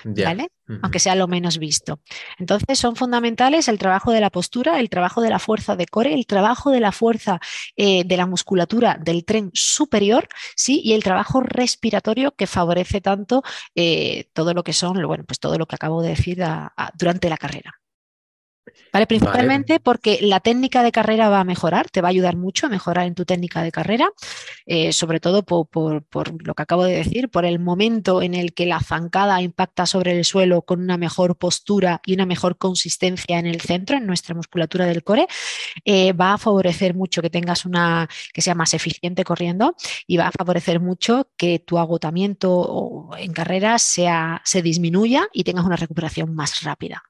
¿Vale? 0.04 0.47
Aunque 0.82 0.99
sea 0.99 1.16
lo 1.16 1.28
menos 1.28 1.58
visto. 1.58 1.99
Entonces 2.39 2.80
son 2.80 2.95
fundamentales 2.95 3.68
el 3.68 3.78
trabajo 3.78 4.12
de 4.12 4.22
la 4.22 4.30
postura, 4.30 4.80
el 4.80 4.89
trabajo 4.89 5.22
de 5.22 5.30
la 5.30 5.39
fuerza 5.39 5.76
de 5.76 5.86
core, 5.86 6.14
el 6.14 6.26
trabajo 6.26 6.72
de 6.72 6.80
la 6.80 6.91
fuerza 6.91 7.39
eh, 7.76 8.04
de 8.06 8.18
la 8.18 8.26
musculatura 8.26 8.97
del 8.99 9.26
tren 9.26 9.51
superior, 9.54 10.28
¿sí? 10.56 10.82
Y 10.84 10.93
el 10.93 11.04
trabajo 11.04 11.41
respiratorio 11.41 12.34
que 12.36 12.47
favorece 12.47 13.01
tanto 13.01 13.43
eh, 13.76 14.30
todo 14.34 14.54
lo 14.54 14.64
que 14.64 14.74
son, 14.74 15.06
bueno, 15.06 15.26
pues 15.26 15.39
todo 15.39 15.58
lo 15.58 15.66
que 15.66 15.76
acabo 15.76 16.01
de 16.01 16.10
decir 16.10 16.43
durante 16.97 17.30
la 17.30 17.38
carrera. 17.38 17.83
¿Vale? 18.91 19.07
Principalmente 19.07 19.80
porque 19.80 20.20
la 20.22 20.39
técnica 20.39 20.84
de 20.84 20.91
carrera 20.91 21.30
va 21.30 21.39
a 21.39 21.43
mejorar, 21.43 21.89
te 21.89 22.01
va 22.01 22.09
a 22.09 22.11
ayudar 22.11 22.38
mucho 22.38 22.68
a 22.68 22.70
mejorar 22.70 23.07
en 23.07 23.16
tu 23.16 23.26
técnica 23.26 23.61
de 23.61 23.72
carrera, 23.72 24.09
eh, 24.66 24.93
sobre 24.93 25.20
todo 25.20 25.43
por, 25.43 25.68
por, 25.68 26.45
lo 26.45 26.53
que 26.53 26.61
acabo 26.61 26.86
de 26.86 26.95
decir, 26.97 27.30
por 27.30 27.45
el 27.45 27.59
momento 27.59 28.22
en 28.22 28.34
el 28.34 28.53
que 28.53 28.66
la 28.66 28.80
zancada 28.80 29.41
impacta 29.41 29.86
sobre 29.86 30.18
el 30.18 30.26
suelo 30.26 30.61
con 30.61 30.82
una 30.82 30.97
mejor 30.97 31.36
postura 31.36 32.01
y 32.05 32.14
una 32.14 32.26
mejor 32.26 32.57
consistencia 32.57 33.39
en 33.39 33.47
el 33.47 33.61
centro, 33.61 33.97
en 33.97 34.05
nuestra 34.05 34.36
musculatura 34.36 34.86
del 34.86 35.03
core, 35.03 35.28
eh, 35.84 36.14
va 36.14 36.34
a 36.34 36.38
favorecer 36.38 36.93
mucho 36.93 37.22
que 37.22 37.30
tengas 37.30 37.66
una 37.66 38.07
que 38.34 38.41
sea 38.41 38.55
más 38.55 38.74
eficiente 38.74 39.24
corriendo 39.24 39.76
y 40.07 40.18
va 40.18 40.28
a 40.28 40.32
favorecer 40.32 40.80
mucho 40.80 41.30
que 41.36 41.59
tu 41.59 41.80
agotamiento 41.80 43.09
en 43.18 43.34
carrera 43.34 43.80
sea, 43.80 44.41
se 44.45 44.61
disminuya 44.61 45.28
y 45.34 45.43
tengas 45.43 45.66
una 45.66 45.76
recuperación 45.76 46.34
más 46.34 46.64
rápida. 46.64 47.03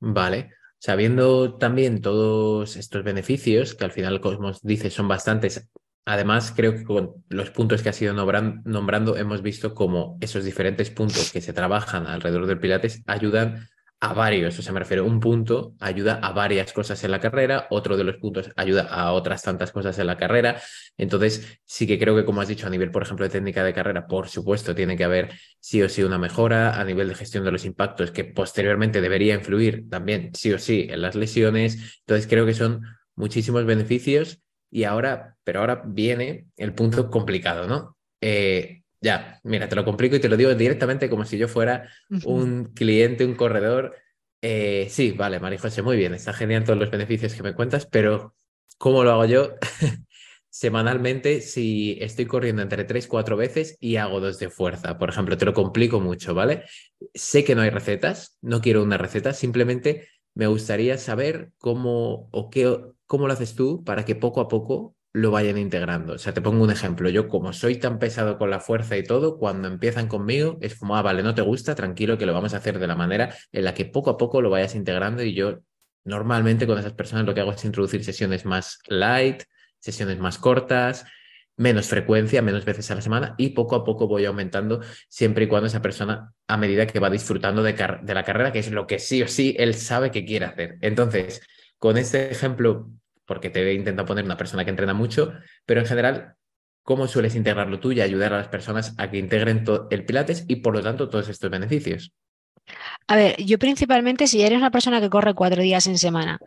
Vale. 0.00 0.50
Sabiendo 0.78 1.58
también 1.58 2.00
todos 2.00 2.76
estos 2.76 3.04
beneficios, 3.04 3.74
que 3.74 3.84
al 3.84 3.92
final, 3.92 4.20
como 4.20 4.52
dice, 4.62 4.90
son 4.90 5.08
bastantes, 5.08 5.68
además 6.06 6.52
creo 6.56 6.74
que 6.74 6.84
con 6.84 7.22
los 7.28 7.50
puntos 7.50 7.82
que 7.82 7.90
ha 7.90 7.92
sido 7.92 8.14
nombrando 8.14 9.16
hemos 9.16 9.42
visto 9.42 9.74
como 9.74 10.16
esos 10.20 10.44
diferentes 10.44 10.90
puntos 10.90 11.30
que 11.30 11.42
se 11.42 11.52
trabajan 11.52 12.06
alrededor 12.06 12.46
del 12.46 12.58
Pilates 12.58 13.02
ayudan 13.06 13.68
a 14.02 14.14
varios, 14.14 14.58
o 14.58 14.62
sea, 14.62 14.72
me 14.72 14.80
refiero, 14.80 15.04
un 15.04 15.20
punto 15.20 15.74
ayuda 15.78 16.14
a 16.22 16.32
varias 16.32 16.72
cosas 16.72 17.04
en 17.04 17.10
la 17.10 17.20
carrera, 17.20 17.66
otro 17.68 17.98
de 17.98 18.04
los 18.04 18.16
puntos 18.16 18.50
ayuda 18.56 18.84
a 18.84 19.12
otras 19.12 19.42
tantas 19.42 19.72
cosas 19.72 19.98
en 19.98 20.06
la 20.06 20.16
carrera. 20.16 20.60
Entonces, 20.96 21.60
sí 21.66 21.86
que 21.86 21.98
creo 21.98 22.16
que, 22.16 22.24
como 22.24 22.40
has 22.40 22.48
dicho, 22.48 22.66
a 22.66 22.70
nivel, 22.70 22.90
por 22.90 23.02
ejemplo, 23.02 23.24
de 23.26 23.30
técnica 23.30 23.62
de 23.62 23.74
carrera, 23.74 24.06
por 24.06 24.28
supuesto, 24.28 24.74
tiene 24.74 24.96
que 24.96 25.04
haber 25.04 25.32
sí 25.58 25.82
o 25.82 25.88
sí 25.88 26.02
una 26.02 26.16
mejora 26.16 26.80
a 26.80 26.84
nivel 26.84 27.08
de 27.08 27.14
gestión 27.14 27.44
de 27.44 27.52
los 27.52 27.66
impactos 27.66 28.10
que 28.10 28.24
posteriormente 28.24 29.02
debería 29.02 29.34
influir 29.34 29.88
también 29.90 30.30
sí 30.34 30.50
o 30.52 30.58
sí 30.58 30.86
en 30.88 31.02
las 31.02 31.14
lesiones. 31.14 32.00
Entonces, 32.06 32.26
creo 32.26 32.46
que 32.46 32.54
son 32.54 32.82
muchísimos 33.16 33.66
beneficios 33.66 34.40
y 34.70 34.84
ahora, 34.84 35.36
pero 35.44 35.60
ahora 35.60 35.82
viene 35.84 36.46
el 36.56 36.72
punto 36.74 37.10
complicado, 37.10 37.66
¿no? 37.66 37.98
Eh, 38.22 38.82
ya, 39.00 39.40
mira, 39.44 39.68
te 39.68 39.76
lo 39.76 39.84
complico 39.84 40.16
y 40.16 40.20
te 40.20 40.28
lo 40.28 40.36
digo 40.36 40.54
directamente 40.54 41.08
como 41.08 41.24
si 41.24 41.38
yo 41.38 41.48
fuera 41.48 41.88
un 42.24 42.72
cliente, 42.74 43.24
un 43.24 43.34
corredor. 43.34 43.96
Eh, 44.42 44.88
sí, 44.90 45.12
vale, 45.12 45.40
María 45.40 45.58
José, 45.58 45.82
muy 45.82 45.96
bien, 45.96 46.14
está 46.14 46.32
genial 46.32 46.64
todos 46.64 46.78
los 46.78 46.90
beneficios 46.90 47.34
que 47.34 47.42
me 47.42 47.54
cuentas, 47.54 47.86
pero 47.86 48.34
¿cómo 48.78 49.04
lo 49.04 49.12
hago 49.12 49.24
yo? 49.24 49.54
Semanalmente, 50.50 51.40
si 51.40 51.96
estoy 52.00 52.26
corriendo 52.26 52.60
entre 52.62 52.84
3, 52.84 53.06
4 53.06 53.36
veces 53.36 53.76
y 53.80 53.96
hago 53.96 54.20
dos 54.20 54.38
de 54.38 54.50
fuerza, 54.50 54.98
por 54.98 55.08
ejemplo, 55.08 55.38
te 55.38 55.44
lo 55.44 55.54
complico 55.54 56.00
mucho, 56.00 56.34
¿vale? 56.34 56.64
Sé 57.14 57.44
que 57.44 57.54
no 57.54 57.62
hay 57.62 57.70
recetas, 57.70 58.36
no 58.42 58.60
quiero 58.60 58.82
una 58.82 58.98
receta, 58.98 59.32
simplemente 59.32 60.08
me 60.34 60.46
gustaría 60.48 60.98
saber 60.98 61.52
cómo 61.58 62.28
o 62.32 62.50
qué, 62.50 62.76
cómo 63.06 63.26
lo 63.26 63.32
haces 63.32 63.54
tú 63.54 63.84
para 63.84 64.04
que 64.04 64.16
poco 64.16 64.40
a 64.40 64.48
poco 64.48 64.96
lo 65.12 65.30
vayan 65.30 65.58
integrando. 65.58 66.14
O 66.14 66.18
sea, 66.18 66.32
te 66.32 66.40
pongo 66.40 66.62
un 66.62 66.70
ejemplo. 66.70 67.08
Yo, 67.10 67.28
como 67.28 67.52
soy 67.52 67.76
tan 67.76 67.98
pesado 67.98 68.38
con 68.38 68.50
la 68.50 68.60
fuerza 68.60 68.96
y 68.96 69.02
todo, 69.02 69.38
cuando 69.38 69.68
empiezan 69.68 70.08
conmigo 70.08 70.58
es 70.60 70.76
como, 70.76 70.96
ah, 70.96 71.02
vale, 71.02 71.22
no 71.22 71.34
te 71.34 71.42
gusta, 71.42 71.74
tranquilo, 71.74 72.18
que 72.18 72.26
lo 72.26 72.34
vamos 72.34 72.54
a 72.54 72.58
hacer 72.58 72.78
de 72.78 72.86
la 72.86 72.94
manera 72.94 73.34
en 73.52 73.64
la 73.64 73.74
que 73.74 73.84
poco 73.84 74.10
a 74.10 74.16
poco 74.16 74.40
lo 74.40 74.50
vayas 74.50 74.74
integrando. 74.74 75.22
Y 75.22 75.34
yo, 75.34 75.60
normalmente 76.04 76.66
con 76.66 76.78
esas 76.78 76.92
personas 76.92 77.26
lo 77.26 77.34
que 77.34 77.40
hago 77.40 77.52
es 77.52 77.64
introducir 77.64 78.04
sesiones 78.04 78.44
más 78.44 78.78
light, 78.86 79.42
sesiones 79.80 80.18
más 80.18 80.38
cortas, 80.38 81.04
menos 81.56 81.88
frecuencia, 81.88 82.40
menos 82.40 82.64
veces 82.64 82.90
a 82.90 82.94
la 82.94 83.02
semana 83.02 83.34
y 83.36 83.50
poco 83.50 83.76
a 83.76 83.84
poco 83.84 84.08
voy 84.08 84.24
aumentando 84.24 84.80
siempre 85.08 85.44
y 85.44 85.46
cuando 85.46 85.66
esa 85.66 85.82
persona, 85.82 86.32
a 86.46 86.56
medida 86.56 86.86
que 86.86 87.00
va 87.00 87.10
disfrutando 87.10 87.62
de, 87.62 87.72
la 87.74 88.24
carrera, 88.24 88.50
que 88.50 88.60
es 88.60 88.70
lo 88.70 88.86
que 88.86 88.98
sí 88.98 89.22
o 89.22 89.28
sí 89.28 89.54
él 89.58 89.74
sabe 89.74 90.10
que 90.10 90.24
quiere 90.24 90.46
hacer. 90.46 90.78
Entonces, 90.80 91.42
con 91.78 91.98
este 91.98 92.30
ejemplo 92.30 92.90
porque 93.30 93.48
te 93.48 93.62
he 93.62 93.74
intentado 93.74 94.06
poner 94.06 94.24
una 94.24 94.36
persona 94.36 94.64
que 94.64 94.70
entrena 94.70 94.92
mucho, 94.92 95.32
pero 95.64 95.78
en 95.78 95.86
general, 95.86 96.34
¿cómo 96.82 97.06
sueles 97.06 97.36
integrarlo 97.36 97.78
tú 97.78 97.92
y 97.92 98.00
ayudar 98.00 98.32
a 98.32 98.38
las 98.38 98.48
personas 98.48 98.92
a 98.98 99.08
que 99.08 99.18
integren 99.18 99.64
el 99.88 100.04
Pilates 100.04 100.46
y 100.48 100.56
por 100.56 100.74
lo 100.74 100.82
tanto 100.82 101.08
todos 101.08 101.28
estos 101.28 101.48
beneficios? 101.48 102.12
A 103.06 103.14
ver, 103.14 103.36
yo 103.40 103.56
principalmente, 103.56 104.26
si 104.26 104.42
eres 104.42 104.58
una 104.58 104.72
persona 104.72 105.00
que 105.00 105.08
corre 105.08 105.32
cuatro 105.32 105.62
días 105.62 105.86
en 105.86 105.96
semana, 105.96 106.40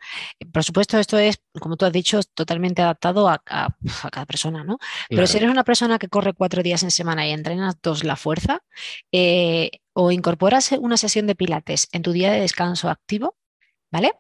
por 0.52 0.66
supuesto 0.66 0.98
esto 0.98 1.18
es, 1.18 1.42
como 1.58 1.78
tú 1.78 1.86
has 1.86 1.94
dicho, 1.94 2.20
totalmente 2.34 2.82
adaptado 2.82 3.30
a, 3.30 3.42
cada 4.12 4.26
persona, 4.26 4.66
¿no? 4.66 4.78
Pero 5.08 5.26
si 5.26 5.38
eres 5.38 5.50
una 5.50 5.64
persona 5.64 5.98
que 5.98 6.10
corre 6.10 6.34
cuatro 6.34 6.64
días 6.64 6.84
en 6.84 6.92
semana 6.92 7.26
y 7.26 7.32
entrenas 7.32 7.82
dos 7.82 8.04
la 8.04 8.18
fuerza, 8.18 8.62
eh, 9.14 9.72
o 9.94 10.12
incorporas 10.12 10.74
una 10.74 10.98
sesión 10.98 11.28
de 11.28 11.36
pilates 11.36 11.88
en 11.94 12.02
tu 12.02 12.12
día 12.12 12.34
de 12.34 12.42
descanso 12.42 12.90
activo, 12.90 13.38
¿vale? 13.90 14.12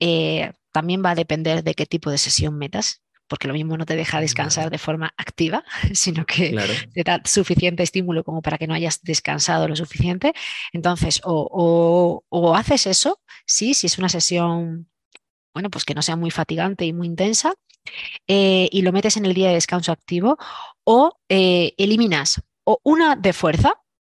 Eh, 0.00 0.50
también 0.72 1.02
va 1.04 1.10
a 1.10 1.14
depender 1.14 1.62
de 1.62 1.74
qué 1.74 1.86
tipo 1.86 2.10
de 2.10 2.18
sesión 2.18 2.56
metas, 2.58 3.02
porque 3.28 3.46
lo 3.46 3.54
mismo 3.54 3.76
no 3.76 3.86
te 3.86 3.96
deja 3.96 4.20
descansar 4.20 4.70
de 4.70 4.78
forma 4.78 5.12
activa, 5.16 5.64
sino 5.92 6.24
que 6.26 6.56
te 6.92 7.02
da 7.04 7.20
suficiente 7.24 7.82
estímulo 7.82 8.24
como 8.24 8.42
para 8.42 8.58
que 8.58 8.66
no 8.66 8.74
hayas 8.74 9.02
descansado 9.02 9.68
lo 9.68 9.76
suficiente. 9.76 10.32
Entonces, 10.72 11.20
o, 11.24 12.22
haces 12.56 12.86
eso, 12.86 13.20
sí, 13.46 13.74
si 13.74 13.86
es 13.86 13.98
una 13.98 14.08
sesión, 14.08 14.88
bueno, 15.54 15.70
pues 15.70 15.84
que 15.84 15.94
no 15.94 16.02
sea 16.02 16.16
muy 16.16 16.30
fatigante 16.30 16.84
y 16.84 16.92
muy 16.92 17.06
intensa, 17.06 17.54
eh, 18.26 18.68
y 18.70 18.82
lo 18.82 18.92
metes 18.92 19.16
en 19.16 19.26
el 19.26 19.34
día 19.34 19.48
de 19.48 19.54
descanso 19.54 19.92
activo, 19.92 20.38
o 20.84 21.18
eh, 21.28 21.74
eliminas 21.78 22.42
o 22.64 22.80
una 22.82 23.16
de 23.16 23.32
fuerza 23.32 23.74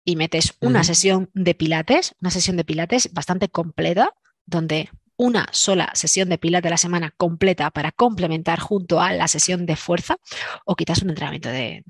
y 0.05 0.17
metes 0.17 0.55
una 0.63 0.83
sesión 0.85 1.31
de 1.35 1.55
pilates, 1.55 2.15
una 2.23 2.31
sesión 2.31 2.57
de 2.57 2.65
pilates 2.65 3.13
bastante 3.13 3.51
completa, 3.51 4.15
donde 4.47 4.89
una 5.19 5.49
sola 5.53 5.91
sesión 5.95 6.29
de 6.29 6.39
pilates 6.39 6.65
de 6.65 6.71
la 6.71 6.79
semana 6.79 7.13
completa 7.17 7.71
para 7.71 7.93
complementar 7.93 8.61
junto 8.61 9.01
a 9.01 9.13
la 9.13 9.29
sesión 9.29 9.67
de 9.67 9.77
fuerza 9.77 10.17
o 10.65 10.77
quizás 10.77 11.03
un 11.03 11.11
entrenamiento 11.11 11.51
de, 11.51 11.83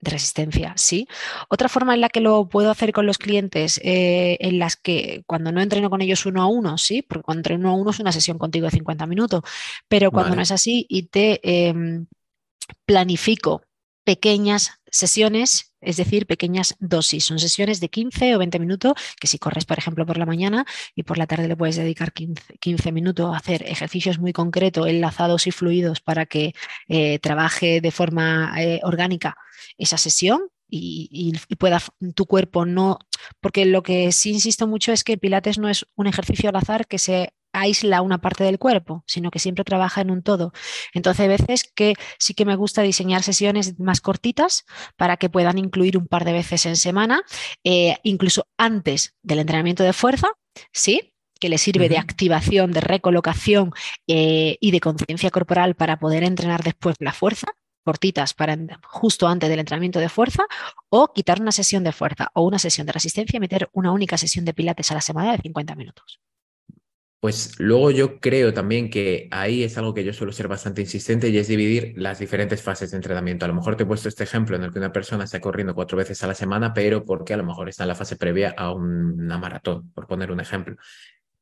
resistencia, 0.00 0.74
sí. 0.76 1.08
Otra 1.48 1.68
forma 1.68 1.92
en 1.92 2.00
la 2.00 2.08
que 2.08 2.20
lo 2.20 2.48
puedo 2.48 2.70
hacer 2.70 2.92
con 2.92 3.04
los 3.04 3.18
clientes, 3.18 3.80
eh, 3.82 4.36
en 4.38 4.60
las 4.60 4.76
que 4.76 5.24
cuando 5.26 5.50
no 5.50 5.60
entreno 5.60 5.90
con 5.90 6.02
ellos 6.02 6.24
uno 6.24 6.40
a 6.40 6.46
uno, 6.46 6.78
sí, 6.78 7.02
porque 7.02 7.24
cuando 7.24 7.40
entreno 7.40 7.58
uno 7.58 7.70
a 7.70 7.80
uno 7.80 7.90
es 7.90 7.98
una 7.98 8.12
sesión 8.12 8.38
contigo 8.38 8.66
de 8.66 8.70
50 8.70 9.06
minutos, 9.06 9.42
pero 9.88 10.12
cuando 10.12 10.36
no 10.36 10.42
es 10.42 10.52
así 10.52 10.86
y 10.88 11.08
te 11.08 11.40
em, 11.42 12.06
planifico 12.86 13.62
pequeñas 14.04 14.70
sesiones, 14.86 15.67
es 15.80 15.96
decir, 15.96 16.26
pequeñas 16.26 16.76
dosis. 16.80 17.24
Son 17.24 17.38
sesiones 17.38 17.80
de 17.80 17.88
15 17.88 18.36
o 18.36 18.38
20 18.38 18.58
minutos 18.58 18.94
que 19.20 19.26
si 19.26 19.38
corres, 19.38 19.64
por 19.64 19.78
ejemplo, 19.78 20.06
por 20.06 20.18
la 20.18 20.26
mañana 20.26 20.66
y 20.94 21.02
por 21.02 21.18
la 21.18 21.26
tarde 21.26 21.48
le 21.48 21.56
puedes 21.56 21.76
dedicar 21.76 22.12
15, 22.12 22.92
minutos 22.92 23.34
a 23.34 23.38
hacer 23.38 23.62
ejercicios 23.66 24.18
muy 24.18 24.32
concretos, 24.32 24.88
enlazados 24.88 25.46
y 25.46 25.50
fluidos 25.50 26.00
para 26.00 26.26
que 26.26 26.54
eh, 26.88 27.18
trabaje 27.18 27.80
de 27.80 27.90
forma 27.90 28.52
eh, 28.62 28.80
orgánica 28.82 29.36
esa 29.76 29.98
sesión 29.98 30.40
y, 30.70 31.32
pueda 31.58 31.80
tu 32.14 32.26
cuerpo 32.26 32.66
no, 32.66 32.98
porque 33.40 33.64
lo 33.64 33.82
que 33.82 34.12
sí 34.12 34.30
insisto 34.32 34.66
mucho 34.66 34.92
es 34.92 35.02
que 35.02 35.16
Pilates 35.16 35.58
no 35.58 35.68
es 35.68 35.86
un 35.96 36.06
ejercicio 36.06 36.50
al 36.50 36.56
azar 36.56 36.86
que 36.86 36.98
se 36.98 37.32
aísla 37.52 38.02
una 38.02 38.18
parte 38.18 38.44
del 38.44 38.58
cuerpo, 38.58 39.04
sino 39.06 39.30
que 39.30 39.38
siempre 39.38 39.64
trabaja 39.64 40.00
en 40.00 40.10
un 40.10 40.22
todo. 40.22 40.52
Entonces, 40.92 41.20
hay 41.20 41.28
veces 41.28 41.70
que 41.74 41.94
sí 42.18 42.34
que 42.34 42.44
me 42.44 42.56
gusta 42.56 42.82
diseñar 42.82 43.22
sesiones 43.22 43.78
más 43.78 44.00
cortitas 44.00 44.64
para 44.96 45.16
que 45.16 45.30
puedan 45.30 45.58
incluir 45.58 45.96
un 45.96 46.06
par 46.06 46.24
de 46.24 46.32
veces 46.32 46.66
en 46.66 46.76
semana, 46.76 47.22
eh, 47.64 47.96
incluso 48.02 48.46
antes 48.56 49.14
del 49.22 49.40
entrenamiento 49.40 49.82
de 49.82 49.92
fuerza, 49.92 50.28
¿sí? 50.72 51.14
que 51.38 51.48
le 51.48 51.58
sirve 51.58 51.88
de 51.88 51.98
activación, 51.98 52.72
de 52.72 52.80
recolocación 52.80 53.72
eh, 54.06 54.56
y 54.60 54.70
de 54.70 54.80
conciencia 54.80 55.30
corporal 55.30 55.74
para 55.76 55.98
poder 55.98 56.24
entrenar 56.24 56.62
después 56.62 56.96
la 56.98 57.12
fuerza, 57.12 57.46
cortitas 57.84 58.34
para 58.34 58.56
justo 58.82 59.26
antes 59.28 59.48
del 59.48 59.60
entrenamiento 59.60 59.98
de 59.98 60.08
fuerza, 60.08 60.44
o 60.90 61.12
quitar 61.12 61.40
una 61.40 61.52
sesión 61.52 61.84
de 61.84 61.92
fuerza 61.92 62.30
o 62.34 62.42
una 62.42 62.58
sesión 62.58 62.86
de 62.86 62.92
resistencia 62.92 63.36
y 63.36 63.40
meter 63.40 63.68
una 63.72 63.92
única 63.92 64.18
sesión 64.18 64.44
de 64.44 64.54
pilates 64.54 64.90
a 64.90 64.94
la 64.94 65.00
semana 65.00 65.32
de 65.32 65.38
50 65.38 65.74
minutos. 65.74 66.20
Pues 67.20 67.58
luego 67.58 67.90
yo 67.90 68.20
creo 68.20 68.54
también 68.54 68.90
que 68.90 69.26
ahí 69.32 69.64
es 69.64 69.76
algo 69.76 69.92
que 69.92 70.04
yo 70.04 70.12
suelo 70.12 70.32
ser 70.32 70.46
bastante 70.46 70.82
insistente 70.82 71.28
y 71.28 71.38
es 71.38 71.48
dividir 71.48 71.94
las 71.96 72.20
diferentes 72.20 72.62
fases 72.62 72.92
de 72.92 72.96
entrenamiento. 72.96 73.44
A 73.44 73.48
lo 73.48 73.54
mejor 73.54 73.74
te 73.74 73.82
he 73.82 73.86
puesto 73.86 74.08
este 74.08 74.22
ejemplo 74.22 74.54
en 74.54 74.62
el 74.62 74.72
que 74.72 74.78
una 74.78 74.92
persona 74.92 75.24
está 75.24 75.40
corriendo 75.40 75.74
cuatro 75.74 75.98
veces 75.98 76.22
a 76.22 76.28
la 76.28 76.34
semana, 76.34 76.72
pero 76.72 77.04
porque 77.04 77.34
a 77.34 77.36
lo 77.36 77.44
mejor 77.44 77.68
está 77.68 77.82
en 77.82 77.88
la 77.88 77.96
fase 77.96 78.14
previa 78.16 78.54
a 78.56 78.72
una 78.72 79.36
maratón, 79.36 79.90
por 79.94 80.06
poner 80.06 80.30
un 80.30 80.38
ejemplo. 80.38 80.76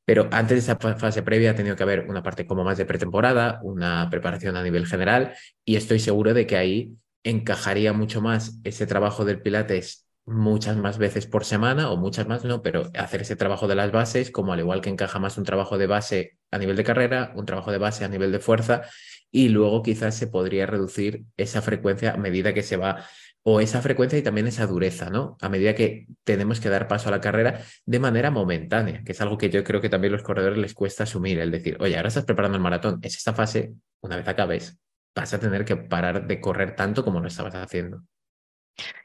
Pero 0.07 0.29
antes 0.33 0.67
de 0.67 0.73
esa 0.73 0.79
fase 0.97 1.23
previa 1.23 1.51
ha 1.51 1.55
tenido 1.55 1.77
que 1.77 1.83
haber 1.83 2.09
una 2.09 2.23
parte 2.23 2.47
como 2.47 2.65
más 2.65 2.79
de 2.79 2.87
pretemporada, 2.87 3.61
una 3.63 4.09
preparación 4.09 4.57
a 4.57 4.63
nivel 4.63 4.87
general 4.87 5.35
y 5.65 5.77
estoy 5.77 5.99
seguro 5.99 6.33
de 6.33 6.47
que 6.47 6.57
ahí 6.57 6.97
encajaría 7.23 7.93
mucho 7.93 8.23
más 8.23 8.61
ese 8.65 8.87
trabajo 8.87 9.27
del 9.27 9.43
Pilates 9.43 10.06
muchas 10.27 10.77
más 10.77 10.99
veces 10.99 11.27
por 11.27 11.45
semana 11.45 11.91
o 11.91 11.97
muchas 11.97 12.27
más, 12.27 12.45
no, 12.45 12.61
pero 12.61 12.91
hacer 12.99 13.23
ese 13.23 13.37
trabajo 13.37 13.69
de 13.69 13.77
las 13.77 13.93
bases, 13.93 14.31
como 14.31 14.53
al 14.53 14.59
igual 14.59 14.81
que 14.81 14.91
encaja 14.91 15.19
más 15.21 15.39
un 15.39 15.45
trabajo 15.45 15.79
de 15.79 15.87
base 15.87 16.39
a 16.51 16.59
nivel 16.59 16.77
de 16.77 16.85
carrera, 16.85 17.33
un 17.37 17.47
trabajo 17.47 17.71
de 17.71 17.79
base 17.79 18.05
a 18.05 18.09
nivel 18.09 18.33
de 18.33 18.41
fuerza, 18.41 18.83
y 19.31 19.49
luego 19.49 19.83
quizás 19.83 20.17
se 20.17 20.27
podría 20.27 20.67
reducir 20.67 21.25
esa 21.37 21.63
frecuencia 21.63 22.13
a 22.13 22.17
medida 22.17 22.53
que 22.53 22.63
se 22.63 22.77
va 22.77 23.05
o 23.49 23.61
esa 23.61 23.81
frecuencia 23.81 24.19
y 24.19 24.23
también 24.23 24.49
esa 24.49 24.67
dureza, 24.67 25.09
¿no? 25.09 25.37
A 25.41 25.49
medida 25.49 25.77
que 25.77 26.09
tenemos 26.25 26.59
que 26.59 26.69
dar 26.69 26.89
paso 26.89 27.09
a 27.09 27.13
la 27.13 27.21
carrera 27.21 27.61
de 27.85 28.01
manera 28.01 28.33
momentánea, 28.33 29.05
que 29.05 29.13
es 29.13 29.21
algo 29.21 29.39
que 29.39 29.51
yo 29.51 29.63
creo 29.63 29.81
que 29.81 29.89
también 29.89 30.13
a 30.13 30.17
los 30.17 30.25
corredores 30.25 30.59
les 30.59 30.75
cuesta 30.75 31.05
asumir, 31.05 31.39
el 31.39 31.53
decir, 31.53 31.77
oye, 31.79 31.97
ahora 31.97 32.09
estás 32.09 32.25
preparando 32.25 32.57
el 32.57 32.63
maratón, 32.63 32.99
es 33.03 33.17
esta 33.17 33.35
fase, 33.35 33.75
una 34.01 34.17
vez 34.17 34.27
acabes, 34.27 34.81
vas 35.15 35.33
a 35.33 35.39
tener 35.39 35.65
que 35.65 35.77
parar 35.77 36.27
de 36.27 36.41
correr 36.41 36.75
tanto 36.75 37.05
como 37.05 37.21
lo 37.21 37.29
estabas 37.29 37.55
haciendo. 37.55 38.03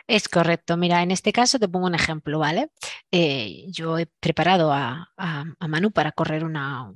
Es 0.07 0.27
correcto. 0.27 0.77
Mira, 0.77 1.01
en 1.03 1.11
este 1.11 1.31
caso 1.31 1.59
te 1.59 1.69
pongo 1.69 1.87
un 1.87 1.95
ejemplo, 1.95 2.39
¿vale? 2.39 2.69
Eh, 3.11 3.65
yo 3.67 3.97
he 3.97 4.07
preparado 4.19 4.71
a, 4.73 5.09
Manu 5.59 5.91
para 5.91 6.11
correr 6.11 6.43
una, 6.43 6.91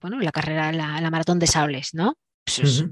bueno, 0.00 0.20
la 0.20 0.32
carrera, 0.32 0.72
la, 0.72 1.10
maratón 1.10 1.38
de 1.38 1.46
sables, 1.46 1.94
¿no? 1.94 2.18
Pues 2.44 2.84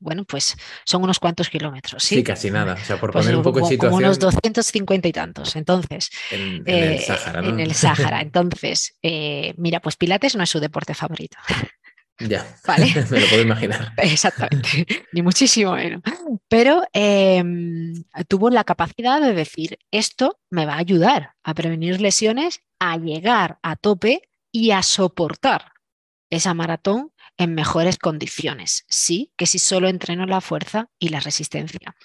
bueno, 0.00 0.24
pues 0.24 0.56
son 0.84 1.02
unos 1.02 1.18
cuantos 1.18 1.48
kilómetros. 1.48 2.02
Sí, 2.02 2.22
casi 2.22 2.50
nada. 2.50 2.74
O 2.74 2.84
sea, 2.84 3.00
por 3.00 3.10
pues 3.10 3.24
poner 3.24 3.36
un 3.38 3.42
poco 3.42 3.60
de 3.60 3.66
situación. 3.66 3.90
Como 3.90 4.06
unos 4.06 4.18
250 4.18 5.08
y 5.08 5.12
tantos. 5.12 5.56
Entonces. 5.56 6.10
En, 6.30 6.62
el 6.66 6.92
eh, 6.92 6.98
Sáhara, 7.00 7.40
¿no? 7.40 7.48
En 7.48 7.60
el 7.60 7.74
Sáhara. 7.74 8.20
Entonces, 8.20 8.96
eh, 9.02 9.54
mira, 9.56 9.80
pues 9.80 9.96
Pilates 9.96 10.36
no 10.36 10.42
es 10.42 10.50
su 10.50 10.60
deporte 10.60 10.92
favorito. 10.94 11.38
Ya, 12.18 12.46
¿Vale? 12.66 12.86
me 13.10 13.20
lo 13.20 13.26
puedo 13.26 13.42
imaginar. 13.42 13.92
Exactamente, 13.98 14.86
ni 15.12 15.22
muchísimo 15.22 15.72
menos. 15.72 16.02
Pero 16.48 16.84
em, 16.92 18.04
tuvo 18.28 18.50
la 18.50 18.64
capacidad 18.64 19.20
de 19.20 19.34
decir, 19.34 19.78
esto 19.90 20.38
me 20.50 20.66
va 20.66 20.74
a 20.74 20.78
ayudar 20.78 21.34
a 21.42 21.54
prevenir 21.54 22.00
lesiones, 22.00 22.60
a 22.78 22.96
llegar 22.96 23.58
a 23.62 23.76
tope 23.76 24.22
y 24.52 24.70
a 24.70 24.82
soportar 24.82 25.72
esa 26.30 26.54
maratón 26.54 27.12
en 27.36 27.54
mejores 27.54 27.98
condiciones. 27.98 28.84
Sí, 28.88 29.32
que 29.36 29.46
si 29.46 29.58
solo 29.58 29.88
entreno 29.88 30.26
la 30.26 30.40
fuerza 30.40 30.90
y 30.98 31.08
la 31.08 31.20
resistencia. 31.20 31.96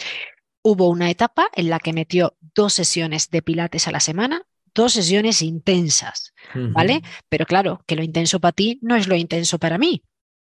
Hubo 0.64 0.90
una 0.90 1.10
etapa 1.10 1.50
en 1.54 1.70
la 1.70 1.80
que 1.80 1.94
metió 1.94 2.36
dos 2.56 2.74
sesiones 2.74 3.30
de 3.30 3.42
pilates 3.42 3.88
a 3.88 3.92
la 3.92 4.00
semana, 4.00 4.46
dos 4.80 4.94
sesiones 4.94 5.42
intensas, 5.42 6.34
¿vale? 6.56 7.02
Pero 7.28 7.46
claro, 7.46 7.84
que 7.86 7.98
lo 7.98 8.04
intenso 8.04 8.40
para 8.40 8.54
ti 8.54 8.80
no 8.82 8.96
es 8.96 9.10
lo 9.10 9.16
intenso 9.18 9.60
para 9.60 9.78
mí. 9.78 10.04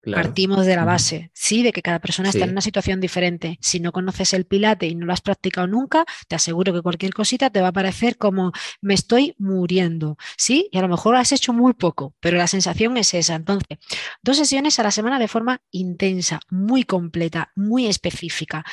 Partimos 0.04 0.66
de 0.66 0.76
la 0.76 0.86
base, 0.86 1.32
sí, 1.34 1.64
de 1.64 1.72
que 1.72 1.82
cada 1.82 2.00
persona 2.00 2.30
está 2.30 2.46
en 2.46 2.52
una 2.52 2.62
situación 2.62 3.00
diferente. 3.00 3.58
Si 3.62 3.80
no 3.80 3.92
conoces 3.92 4.34
el 4.34 4.46
pilate 4.46 4.88
y 4.88 4.96
no 4.96 5.08
lo 5.08 5.14
has 5.14 5.22
practicado 5.22 5.66
nunca, 5.66 6.06
te 6.28 6.36
aseguro 6.36 6.72
que 6.72 6.84
cualquier 6.84 7.14
cosita 7.14 7.50
te 7.50 7.62
va 7.62 7.70
a 7.70 7.72
parecer 7.72 8.18
como 8.18 8.52
me 8.80 8.94
estoy 8.94 9.36
muriendo, 9.40 10.18
sí, 10.38 10.70
y 10.72 10.78
a 10.78 10.82
lo 10.82 10.88
mejor 10.88 11.16
has 11.16 11.32
hecho 11.32 11.52
muy 11.52 11.74
poco, 11.74 12.16
pero 12.20 12.38
la 12.38 12.48
sensación 12.48 12.98
es 12.98 13.16
esa. 13.16 13.34
Entonces, 13.36 13.80
dos 14.22 14.38
sesiones 14.38 14.78
a 14.80 14.84
la 14.84 14.92
semana 14.92 15.18
de 15.18 15.28
forma 15.28 15.62
intensa, 15.72 16.40
muy 16.50 16.84
completa, 16.84 17.52
muy 17.56 17.88
específica, 17.88 18.64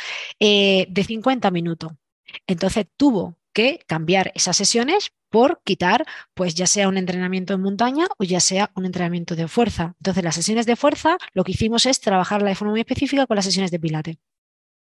eh, 0.40 0.86
de 0.90 1.04
50 1.04 1.50
minutos. 1.50 1.92
Entonces 2.46 2.86
tuvo 2.96 3.38
que 3.58 3.80
cambiar 3.88 4.30
esas 4.36 4.56
sesiones 4.56 5.10
por 5.30 5.60
quitar, 5.64 6.06
pues 6.32 6.54
ya 6.54 6.68
sea 6.68 6.86
un 6.86 6.96
entrenamiento 6.96 7.54
en 7.54 7.60
montaña 7.60 8.06
o 8.16 8.22
ya 8.22 8.38
sea 8.38 8.70
un 8.76 8.86
entrenamiento 8.86 9.34
de 9.34 9.48
fuerza. 9.48 9.96
Entonces, 9.98 10.22
las 10.22 10.36
sesiones 10.36 10.64
de 10.64 10.76
fuerza, 10.76 11.18
lo 11.32 11.42
que 11.42 11.50
hicimos 11.50 11.84
es 11.84 12.00
trabajarla 12.00 12.50
de 12.50 12.54
forma 12.54 12.70
muy 12.70 12.80
específica 12.80 13.26
con 13.26 13.34
las 13.34 13.44
sesiones 13.44 13.72
de 13.72 13.80
pilate. 13.80 14.18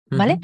¿Vale? 0.09 0.39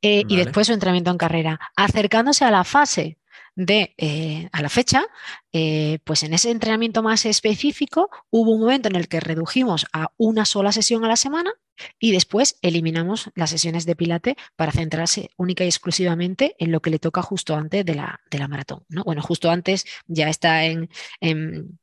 Eh, 0.00 0.22
y 0.28 0.36
después 0.36 0.66
su 0.66 0.72
entrenamiento 0.72 1.10
en 1.10 1.18
carrera, 1.18 1.60
acercándose 1.76 2.46
a 2.46 2.50
la 2.50 2.64
fase 2.64 3.18
de 3.58 3.94
eh, 3.98 4.48
a 4.52 4.62
la 4.62 4.68
fecha, 4.68 5.04
eh, 5.52 5.98
pues 6.04 6.22
en 6.22 6.32
ese 6.32 6.52
entrenamiento 6.52 7.02
más 7.02 7.26
específico 7.26 8.08
hubo 8.30 8.52
un 8.52 8.60
momento 8.60 8.88
en 8.88 8.94
el 8.94 9.08
que 9.08 9.18
redujimos 9.18 9.84
a 9.92 10.12
una 10.16 10.44
sola 10.44 10.70
sesión 10.70 11.04
a 11.04 11.08
la 11.08 11.16
semana 11.16 11.52
y 11.98 12.12
después 12.12 12.58
eliminamos 12.62 13.30
las 13.34 13.50
sesiones 13.50 13.84
de 13.84 13.96
pilate 13.96 14.36
para 14.54 14.70
centrarse 14.70 15.30
única 15.36 15.64
y 15.64 15.66
exclusivamente 15.66 16.54
en 16.60 16.70
lo 16.70 16.80
que 16.80 16.90
le 16.90 17.00
toca 17.00 17.20
justo 17.20 17.56
antes 17.56 17.84
de 17.84 17.96
la, 17.96 18.20
de 18.30 18.38
la 18.38 18.46
maratón. 18.46 18.84
¿no? 18.88 19.02
Bueno, 19.02 19.22
justo 19.22 19.50
antes 19.50 19.84
ya 20.06 20.28
está 20.28 20.64
en, 20.64 20.88
en, 21.20 21.80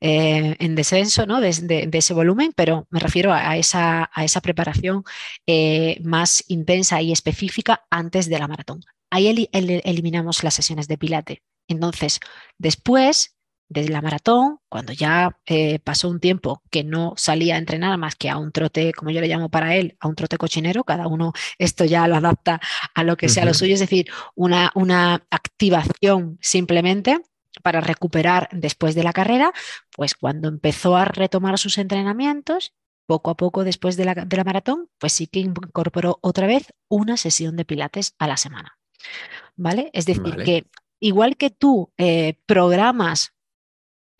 eh, 0.00 0.56
descenso 0.58 1.24
¿no? 1.24 1.40
de, 1.40 1.88
ese 1.92 2.14
volumen, 2.14 2.52
pero 2.56 2.88
me 2.90 2.98
refiero 2.98 3.32
a, 3.32 3.56
esa, 3.56 4.10
a 4.12 4.24
esa, 4.24 4.40
preparación 4.40 5.04
más 6.02 6.42
intensa 6.48 7.00
y 7.00 7.12
específica 7.12 7.84
antes 7.90 8.28
de 8.28 8.38
la 8.40 8.48
maratón. 8.48 8.80
Ahí 9.12 9.50
eliminamos 9.52 10.42
las 10.42 10.54
sesiones 10.54 10.88
de 10.88 10.96
pilate. 10.96 11.42
Entonces, 11.68 12.18
después 12.56 13.36
de 13.68 13.86
la 13.90 14.00
maratón, 14.00 14.56
cuando 14.70 14.94
ya 14.94 15.38
eh, 15.44 15.80
pasó 15.80 16.08
un 16.08 16.18
tiempo 16.18 16.62
que 16.70 16.82
no 16.82 17.12
salía 17.18 17.56
a 17.56 17.58
entrenar 17.58 17.98
más 17.98 18.16
que 18.16 18.30
a 18.30 18.38
un 18.38 18.52
trote, 18.52 18.94
como 18.94 19.10
yo 19.10 19.20
le 19.20 19.28
llamo 19.28 19.50
para 19.50 19.76
él, 19.76 19.98
a 20.00 20.08
un 20.08 20.14
trote 20.14 20.38
cochinero, 20.38 20.82
cada 20.84 21.08
uno 21.08 21.34
esto 21.58 21.84
ya 21.84 22.08
lo 22.08 22.16
adapta 22.16 22.62
a 22.94 23.04
lo 23.04 23.18
que 23.18 23.28
sea 23.28 23.44
lo 23.44 23.52
suyo, 23.52 23.74
es 23.74 23.80
decir, 23.80 24.06
una, 24.34 24.72
una 24.74 25.26
activación 25.30 26.38
simplemente 26.40 27.20
para 27.62 27.82
recuperar 27.82 28.48
después 28.50 28.94
de 28.94 29.02
la 29.02 29.12
carrera, 29.12 29.52
pues 29.94 30.14
cuando 30.14 30.48
empezó 30.48 30.96
a 30.96 31.04
retomar 31.04 31.58
sus 31.58 31.76
entrenamientos, 31.76 32.72
poco 33.04 33.30
a 33.30 33.36
poco 33.36 33.62
después 33.62 33.98
de 33.98 34.06
la, 34.06 34.14
de 34.14 34.36
la 34.38 34.44
maratón, 34.44 34.88
pues 34.98 35.12
sí 35.12 35.26
que 35.26 35.40
incorporó 35.40 36.18
otra 36.22 36.46
vez 36.46 36.72
una 36.88 37.18
sesión 37.18 37.56
de 37.56 37.66
pilates 37.66 38.14
a 38.18 38.26
la 38.26 38.38
semana. 38.38 38.78
¿Vale? 39.56 39.90
Es 39.92 40.06
decir, 40.06 40.36
que 40.44 40.66
igual 41.00 41.36
que 41.36 41.50
tú 41.50 41.92
eh, 41.98 42.38
programas 42.46 43.34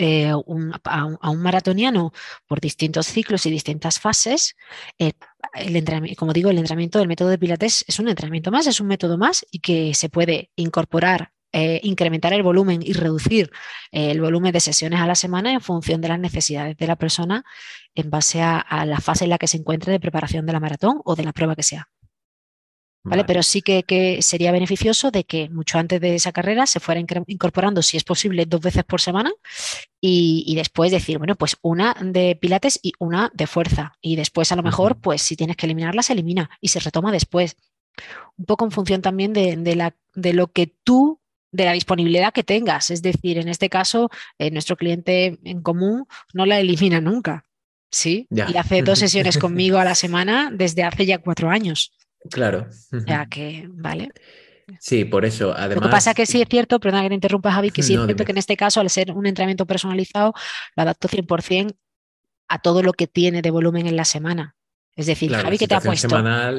eh, 0.05 0.31
a, 0.31 0.37
un, 0.37 1.43
maratoniano 1.43 2.13
por 2.49 2.61
distintos 2.61 3.07
ciclos 3.07 3.47
y 3.47 3.51
distintas 3.51 4.01
fases, 4.01 4.57
eh, 4.99 5.13
el 5.55 6.17
como 6.17 6.33
digo, 6.33 6.51
el 6.51 6.59
entrenamiento 6.59 6.99
del 6.99 7.07
método 7.07 7.29
de 7.29 7.39
Pilates 7.39 7.85
es 7.87 8.01
un 8.01 8.09
entrenamiento 8.09 8.51
más, 8.51 8.67
es 8.67 8.81
un 8.81 8.89
método 8.89 9.17
más 9.17 9.47
y 9.53 9.61
que 9.61 9.95
se 9.95 10.09
puede 10.09 10.51
incorporar, 10.57 11.33
eh, 11.53 11.79
incrementar 11.85 12.33
el 12.33 12.43
volumen 12.43 12.81
y 12.83 12.95
reducir 12.95 13.53
el 13.93 14.21
volumen 14.21 14.53
de 14.53 14.61
sesiones 14.61 14.99
a 14.99 15.07
la 15.07 15.15
semana 15.15 15.53
en 15.53 15.61
función 15.61 16.01
de 16.01 16.09
las 16.09 16.19
necesidades 16.19 16.77
de 16.77 16.87
la 16.89 16.97
persona 16.97 17.45
en 17.95 18.11
base 18.11 18.43
a 18.43 18.85
la 18.87 18.99
fase 18.99 19.25
en 19.25 19.31
la 19.31 19.39
que 19.39 19.47
se 19.47 19.59
encuentre 19.59 19.93
de 19.93 20.01
preparación 20.01 20.47
de 20.47 20.53
la 20.53 20.61
maratón 20.61 21.01
o 21.05 21.15
de 21.15 21.25
la 21.25 21.33
prueba 21.33 21.55
que 21.55 21.63
sea. 21.63 21.89
¿Vale? 23.05 23.25
Pero 23.25 23.43
sí 23.43 23.63
que, 23.63 24.19
sería 24.23 24.53
beneficioso 24.53 25.11
de 25.11 25.25
que 25.25 25.49
mucho 25.49 25.79
antes 25.79 26.01
de 26.01 26.15
esa 26.15 26.31
carrera 26.31 26.67
se 26.67 26.79
fuera 26.79 27.01
incorporando, 27.27 27.83
si 27.83 27.97
es 27.97 28.05
posible, 28.05 28.47
dos 28.47 28.61
veces 28.61 28.85
por 28.85 29.01
semana 29.01 29.33
y, 30.01 30.55
después 30.55 30.93
decir, 30.93 31.19
bueno, 31.19 31.35
pues 31.35 31.57
una 31.63 31.97
de 32.01 32.37
pilates 32.37 32.79
y 32.81 32.93
una 33.01 33.31
de 33.35 33.49
fuerza. 33.49 33.95
Y 34.01 34.15
después 34.15 34.53
a 34.53 34.57
lo 34.57 34.63
mejor, 34.63 35.01
pues 35.01 35.23
si 35.23 35.35
tienes 35.35 35.57
que 35.57 35.67
eliminarla, 35.67 36.03
se 36.03 36.13
elimina 36.13 36.51
y 36.61 36.69
se 36.69 36.79
retoma 36.79 37.11
después. 37.11 37.57
Un 38.37 38.45
poco 38.45 38.65
en 38.65 38.71
función 38.71 39.03
también 39.03 39.33
de, 39.33 39.77
la, 39.77 39.97
de 40.15 40.33
lo 40.33 40.53
que 40.53 40.73
tú 40.85 41.21
de 41.51 41.67
la 41.67 41.73
disponibilidad 41.73 42.33
que 42.33 42.45
tengas. 42.45 42.91
Es 42.91 43.03
decir, 43.03 43.39
en 43.39 43.49
este 43.49 43.69
caso, 43.69 44.11
eh, 44.39 44.51
nuestro 44.51 44.77
cliente 44.77 45.39
en 45.45 45.61
común 45.61 46.07
no 46.33 46.47
la 46.47 46.59
elimina 46.59 47.01
nunca. 47.01 47.45
Sí, 47.91 48.27
y 48.31 48.57
hace 48.57 48.83
dos 48.83 48.99
sesiones 49.01 49.37
conmigo 49.37 49.79
a 49.79 49.85
la 49.85 49.95
semana 49.95 50.51
desde 50.53 50.83
hace 50.83 51.05
ya 51.05 51.19
cuatro 51.19 51.51
años. 51.51 51.93
Claro. 52.31 52.69
Ya 53.07 53.27
que, 53.27 53.69
vale. 53.71 54.11
Sí, 54.81 55.05
por 55.05 55.25
eso. 55.25 55.53
Además... 55.53 55.77
Lo 55.77 55.83
que 55.83 55.89
pasa 55.89 56.11
es 56.11 56.17
que 56.17 56.27
sí 56.27 56.41
es 56.41 56.49
cierto, 56.49 56.81
perdona 56.81 57.03
que 57.03 57.09
te 57.09 57.15
interrumpa, 57.15 57.53
Javi, 57.53 57.71
que 57.71 57.83
sí 57.83 57.95
es 57.95 58.05
cierto 58.05 58.25
que 58.25 58.33
en 58.33 58.39
este 58.39 58.57
caso, 58.57 58.81
al 58.81 58.91
ser 58.91 59.13
un 59.13 59.27
entrenamiento 59.27 59.67
personalizado, 59.67 60.35
lo 60.77 60.83
adapto 60.83 61.09
100% 61.09 61.75
a 62.49 62.59
todo 62.61 62.83
lo 62.83 62.93
que 62.93 63.07
tiene 63.07 63.43
de 63.43 63.51
volumen 63.51 63.87
en 63.87 63.97
la 63.97 64.05
semana. 64.05 64.57
Es 64.95 65.07
decir, 65.07 65.33
Javi, 65.33 65.57
¿qué 65.57 65.67
te 65.67 65.75
ha 65.75 65.81
puesto? 65.81 66.09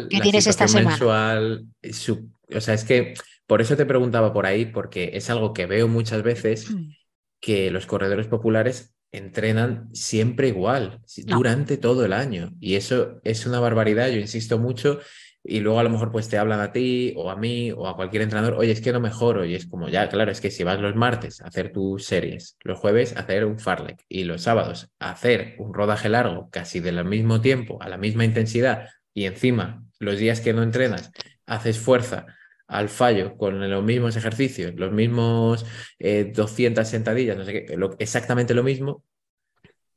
¿Qué 0.10 0.20
tienes 0.20 0.48
esta 0.48 0.68
semana? 0.68 0.98
o 0.98 2.62
sea, 2.62 2.74
es 2.74 2.84
que 2.84 3.14
por 3.46 3.62
eso 3.62 3.76
te 3.78 3.86
preguntaba 3.86 4.34
por 4.34 4.46
ahí, 4.46 4.66
porque 4.66 5.12
es 5.14 5.30
algo 5.30 5.54
que 5.54 5.66
veo 5.66 5.88
muchas 5.88 6.24
veces 6.24 6.68
que 7.40 7.70
los 7.70 7.86
corredores 7.86 8.28
populares 8.28 8.96
entrenan 9.12 9.90
siempre 9.94 10.48
igual, 10.48 11.00
durante 11.28 11.78
todo 11.78 12.04
el 12.04 12.14
año. 12.14 12.52
Y 12.60 12.76
eso 12.76 13.22
es 13.24 13.46
una 13.46 13.60
barbaridad, 13.60 14.08
yo 14.10 14.18
insisto 14.18 14.58
mucho 14.58 15.00
y 15.44 15.60
luego 15.60 15.80
a 15.80 15.84
lo 15.84 15.90
mejor 15.90 16.12
pues 16.12 16.30
te 16.30 16.38
hablan 16.38 16.62
a 16.62 16.72
ti 16.72 17.14
o 17.18 17.30
a 17.30 17.36
mí 17.36 17.72
o 17.72 17.88
a 17.88 17.96
cualquier 17.96 18.24
entrenador, 18.24 18.54
oye, 18.54 18.72
es 18.72 18.82
que 18.82 18.94
no 18.94 19.00
mejoro 19.00 19.44
y 19.46 19.56
es 19.56 19.68
como, 19.68 19.90
ya, 19.90 20.08
claro, 20.08 20.32
es 20.32 20.40
que 20.40 20.52
si 20.52 20.64
vas 20.64 20.80
los 20.80 20.96
martes 20.96 21.42
a 21.42 21.48
hacer 21.48 21.72
tus 21.72 22.06
series, 22.06 22.58
los 22.64 22.80
jueves 22.80 23.16
a 23.16 23.22
hacer 23.22 23.46
un 23.46 23.60
farlek 23.60 24.06
y 24.08 24.24
los 24.24 24.44
sábados 24.44 24.90
a 25.00 25.12
hacer 25.12 25.56
un 25.60 25.74
rodaje 25.74 26.08
largo 26.10 26.50
casi 26.50 26.80
del 26.80 27.04
mismo 27.06 27.42
tiempo, 27.42 27.82
a 27.82 27.90
la 27.90 27.98
misma 27.98 28.24
intensidad 28.24 28.90
y 29.14 29.26
encima 29.26 29.84
los 30.00 30.18
días 30.18 30.40
que 30.40 30.54
no 30.54 30.64
entrenas 30.64 31.12
haces 31.46 31.78
fuerza 31.78 32.26
al 32.68 32.90
fallo 32.90 33.38
con 33.38 33.70
los 33.70 33.84
mismos 33.84 34.16
ejercicios, 34.16 34.74
los 34.76 34.92
mismos 34.92 35.66
200 36.00 36.88
eh, 36.88 36.90
sentadillas, 36.90 37.38
no 37.38 37.44
sé 37.44 37.54
qué, 37.54 37.78
exactamente 38.00 38.54
lo 38.54 38.64
mismo, 38.64 39.04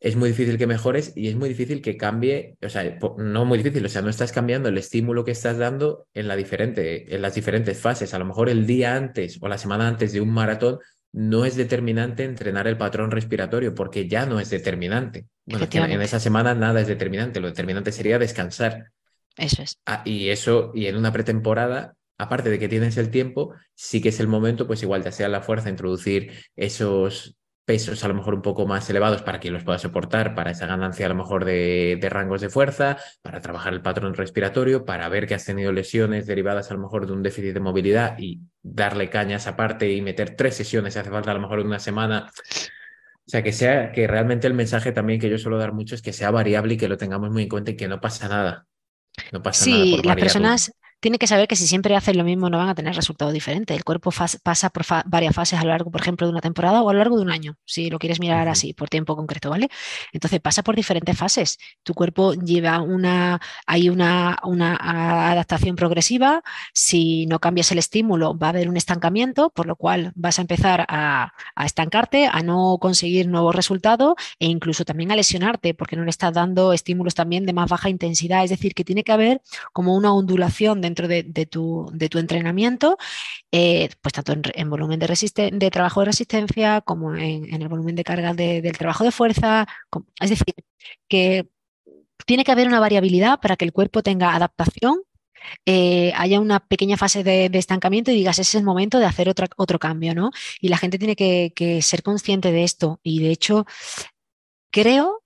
es 0.07 0.15
muy 0.15 0.29
difícil 0.29 0.57
que 0.57 0.69
mejores 0.69 1.13
y 1.17 1.27
es 1.27 1.35
muy 1.35 1.49
difícil 1.49 1.83
que 1.83 1.97
cambie, 1.97 2.57
o 2.63 2.69
sea, 2.69 2.97
no 3.19 3.45
muy 3.45 3.59
difícil, 3.59 3.85
o 3.85 3.89
sea, 3.89 4.03
no 4.03 4.09
estás 4.09 4.31
cambiando 4.31 4.69
el 4.69 4.79
estímulo 4.79 5.25
que 5.25 5.33
estás 5.33 5.59
dando 5.59 6.07
en, 6.15 6.29
la 6.29 6.37
diferente, 6.37 7.13
en 7.13 7.23
las 7.23 7.35
diferentes 7.35 7.81
fases. 7.81 8.15
A 8.15 8.21
lo 8.21 8.25
mejor 8.25 8.49
el 8.49 8.69
día 8.69 8.95
antes 8.95 9.39
o 9.41 9.49
la 9.49 9.59
semana 9.59 9.89
antes 9.89 10.13
de 10.13 10.21
un 10.21 10.33
maratón 10.33 10.79
no 11.11 11.45
es 11.45 11.57
determinante 11.57 12.23
entrenar 12.23 12.69
el 12.69 12.79
patrón 12.79 13.11
respiratorio 13.11 13.75
porque 13.75 14.07
ya 14.07 14.27
no 14.27 14.39
es 14.39 14.49
determinante. 14.49 15.27
Bueno, 15.45 15.67
en 15.73 16.01
esa 16.01 16.21
semana 16.21 16.55
nada 16.55 16.81
es 16.81 16.87
determinante, 16.87 17.41
lo 17.41 17.49
determinante 17.49 17.91
sería 17.91 18.21
descansar. 18.21 18.93
Eso 19.37 19.63
es. 19.63 19.77
Ah, 19.87 20.03
y 20.05 20.29
eso, 20.29 20.71
y 20.73 20.87
en 20.87 20.95
una 20.95 21.13
pretemporada 21.13 21.97
aparte 22.19 22.51
de 22.51 22.59
que 22.59 22.69
tienes 22.69 22.97
el 22.97 23.11
tiempo, 23.11 23.55
sí 23.75 24.01
que 24.01 24.09
es 24.09 24.21
el 24.21 24.29
momento, 24.29 24.67
pues 24.67 24.83
igual 24.83 25.03
ya 25.05 25.13
sea 25.13 25.29
la 25.29 25.43
fuerza, 25.43 25.69
introducir 25.69 26.33
esos 26.57 27.36
pesos 27.67 28.05
a 28.05 28.09
lo 28.09 28.15
mejor 28.15 28.35
un 28.35 28.43
poco 28.43 28.65
más 28.65 28.89
elevados 28.89 29.23
para 29.23 29.41
que 29.41 29.51
los 29.51 29.65
pueda 29.65 29.79
soportar, 29.79 30.35
para 30.35 30.53
esa 30.53 30.67
ganancia 30.67 31.05
a 31.05 31.09
lo 31.09 31.17
mejor 31.17 31.45
de, 31.45 31.99
rangos 32.09 32.41
de 32.41 32.49
fuerza, 32.49 32.97
para 33.21 33.41
trabajar 33.41 33.75
el 33.75 33.83
patrón 33.83 34.15
respiratorio, 34.15 34.85
para 34.85 35.09
ver 35.09 35.27
que 35.27 35.35
has 35.35 35.45
tenido 35.45 35.73
lesiones 35.73 36.27
derivadas 36.27 36.71
a 36.71 36.75
lo 36.75 36.81
mejor 36.81 37.07
de 37.07 37.13
un 37.13 37.23
déficit 37.25 37.53
de 37.53 37.61
movilidad 37.61 38.17
y 38.19 38.41
darle 38.63 39.11
cañas 39.11 39.49
aparte 39.49 39.93
y 39.93 40.01
meter 40.01 40.37
tres 40.37 40.55
sesiones 40.55 40.95
si 40.95 41.01
hace 41.01 41.11
falta 41.11 41.33
a 41.33 41.35
lo 41.35 41.41
mejor 41.41 41.59
una 41.59 41.81
semana. 41.81 42.31
O 42.31 43.29
sea, 43.29 43.43
que 43.43 43.53
sea 43.53 43.91
que 43.91 44.07
realmente 44.07 44.47
el 44.47 44.55
mensaje 44.55 44.93
también 44.93 45.19
que 45.19 45.29
yo 45.29 45.37
suelo 45.37 45.59
dar 45.59 45.73
mucho 45.73 45.97
es 45.97 46.03
que 46.03 46.13
sea 46.13 46.31
variable 46.31 46.75
y 46.75 46.77
que 46.77 46.89
lo 46.89 46.97
tengamos 46.97 47.31
muy 47.31 47.43
en 47.43 47.49
cuenta 47.49 47.73
y 47.73 47.77
que 47.77 47.89
no 47.89 48.01
pasa 48.01 48.29
nada. 48.29 48.67
No 49.33 49.43
pasa 49.43 49.69
nada. 49.69 49.83
Sí, 49.83 50.01
las 50.05 50.17
personas 50.17 50.73
tiene 51.01 51.19
que 51.19 51.27
saber 51.27 51.47
que 51.47 51.57
si 51.57 51.67
siempre 51.67 51.95
hacen 51.95 52.17
lo 52.17 52.25
mismo 52.25 52.51
no 52.51 52.59
van 52.59 52.69
a 52.69 52.75
tener 52.75 52.95
resultado 52.95 53.31
diferente. 53.31 53.75
El 53.75 53.85
cuerpo 53.85 54.11
pasa 54.43 54.71
por 54.71 54.85
varias 55.07 55.35
fases 55.35 55.59
a 55.59 55.63
lo 55.63 55.71
largo, 55.71 55.91
por 55.91 56.01
ejemplo, 56.01 56.27
de 56.27 56.33
una 56.33 56.41
temporada 56.41 56.83
o 56.83 56.91
a 56.91 56.93
lo 56.93 56.99
largo 56.99 57.17
de 57.17 57.23
un 57.23 57.31
año, 57.31 57.57
si 57.65 57.91
lo 57.91 57.99
quieres 57.99 58.21
mirar 58.21 58.49
así, 58.49 58.73
por 58.73 58.89
tiempo 58.89 59.17
concreto, 59.17 59.51
¿vale? 59.51 59.69
Entonces 60.13 60.41
pasa 60.41 60.63
por 60.63 60.75
diferentes 60.75 61.17
fases. 61.17 61.59
Tu 61.83 61.95
cuerpo 61.95 62.35
lleva 62.35 62.81
una, 62.81 63.41
hay 63.67 63.89
una, 63.89 64.39
una 64.45 65.31
adaptación 65.31 65.77
progresiva. 65.77 66.43
Si 66.73 67.27
no 67.27 67.39
cambias 67.41 67.71
el 67.73 67.79
estímulo, 67.79 68.37
va 68.37 68.49
a 68.49 68.51
haber 68.51 68.69
un 68.69 68.77
estancamiento, 68.77 69.51
por 69.51 69.67
lo 69.67 69.77
cual 69.77 70.13
vas 70.15 70.39
a 70.39 70.43
empezar 70.43 70.87
a, 70.89 71.33
a 71.55 71.67
estancarte, 71.67 72.27
a 72.27 72.43
no 72.43 72.79
conseguir 72.81 73.29
nuevos 73.29 73.55
resultados 73.55 74.15
e 74.39 74.47
incluso 74.47 74.85
también 74.85 75.13
a 75.13 75.17
lesionarte 75.17 75.75
porque 75.75 75.97
no 75.97 76.05
le 76.05 76.11
estás 76.11 76.33
dando 76.33 76.73
estímulos 76.73 77.15
también 77.15 77.47
de 77.47 77.53
más 77.53 77.69
baja 77.69 77.91
intensidad. 77.91 78.45
Es 78.45 78.51
decir, 78.51 78.75
que 78.75 78.85
tiene 78.85 79.05
que 79.05 79.13
haber 79.13 79.43
como 79.73 79.95
una 79.95 80.13
ondulación 80.13 80.81
dentro 80.87 81.09
de, 81.09 81.23
tu, 81.51 81.91
de 81.93 82.09
tu, 82.09 82.19
entrenamiento, 82.19 82.97
eh, 83.53 83.89
pues 84.01 84.13
tanto 84.15 84.33
en, 84.55 84.71
volumen 84.71 84.99
de, 84.99 85.51
de, 85.53 85.71
trabajo 85.71 86.01
de 86.01 86.07
resistencia 86.07 86.81
como 86.81 87.15
en, 87.15 87.53
el 87.63 87.69
volumen 87.69 87.97
de 87.97 88.05
carga 88.05 88.35
del 88.35 88.79
trabajo 88.79 89.05
de 89.05 89.13
fuerza. 89.13 89.67
es 90.21 90.31
decir, 90.31 90.55
que 91.09 91.49
tiene 92.27 92.45
que 92.45 92.53
haber 92.53 92.69
una 92.69 92.81
variabilidad 92.81 93.41
para 93.41 93.57
que 93.57 93.65
el 93.65 93.73
cuerpo 93.73 94.03
tenga 94.03 94.35
adaptación 94.35 95.03
eh, 95.65 96.13
haya 96.17 96.41
una 96.41 96.61
pequeña 96.61 96.97
fase 96.97 97.23
de, 97.25 97.51
estancamiento 97.53 98.11
y 98.11 98.15
digas, 98.15 98.39
ese 98.39 98.51
es 98.51 98.55
el 98.57 98.65
momento 98.65 98.99
de 98.99 99.07
hacer 99.07 99.29
otro, 99.29 99.47
otro 99.57 99.79
cambio, 99.79 100.15
¿no? 100.15 100.31
Y 100.61 100.69
la 100.69 100.79
gente 100.79 100.99
tiene 100.99 101.17
que, 101.17 101.53
que, 101.55 101.83
ser 101.83 102.03
consciente 102.03 102.53
de 102.53 102.65
esto. 102.65 103.01
Y 103.03 103.21
de 103.23 103.31
hecho, 103.31 103.67
creo 104.71 105.23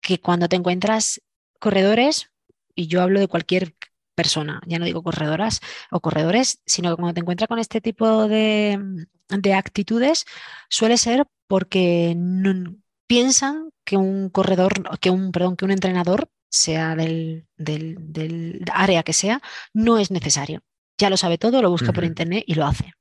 que 0.00 0.20
cuando 0.20 0.48
te 0.48 0.56
encuentras 0.56 1.20
corredores, 1.58 2.30
y 2.74 2.88
yo 2.88 3.02
hablo 3.02 3.20
de 3.20 3.28
cualquier 3.28 3.74
persona, 4.14 4.60
ya 4.66 4.78
no 4.78 4.84
digo 4.84 5.02
corredoras 5.02 5.60
o 5.90 6.00
corredores, 6.00 6.60
sino 6.66 6.90
que 6.90 6.96
cuando 6.96 7.14
te 7.14 7.20
encuentras 7.20 7.48
con 7.48 7.58
este 7.58 7.80
tipo 7.80 8.28
de, 8.28 9.06
actitudes 9.54 10.24
suele 10.68 10.96
ser 10.96 11.26
porque 11.46 12.16
piensan 13.06 13.70
que 13.84 13.96
un 13.96 14.30
corredor, 14.30 14.98
que 14.98 15.10
un, 15.10 15.32
perdón, 15.32 15.56
que 15.56 15.64
un 15.64 15.70
entrenador, 15.70 16.28
sea 16.48 16.94
del, 16.94 17.46
del, 17.56 18.64
área 18.72 19.02
que 19.02 19.12
sea, 19.12 19.42
no 19.72 19.98
es 19.98 20.10
necesario. 20.10 20.62
Ya 20.96 21.10
lo 21.10 21.16
sabe 21.16 21.36
todo, 21.36 21.60
lo 21.60 21.70
busca 21.70 21.92
por 21.92 22.04
internet 22.04 22.44
y 22.46 22.54
lo 22.54 22.64
hace. 22.64 22.92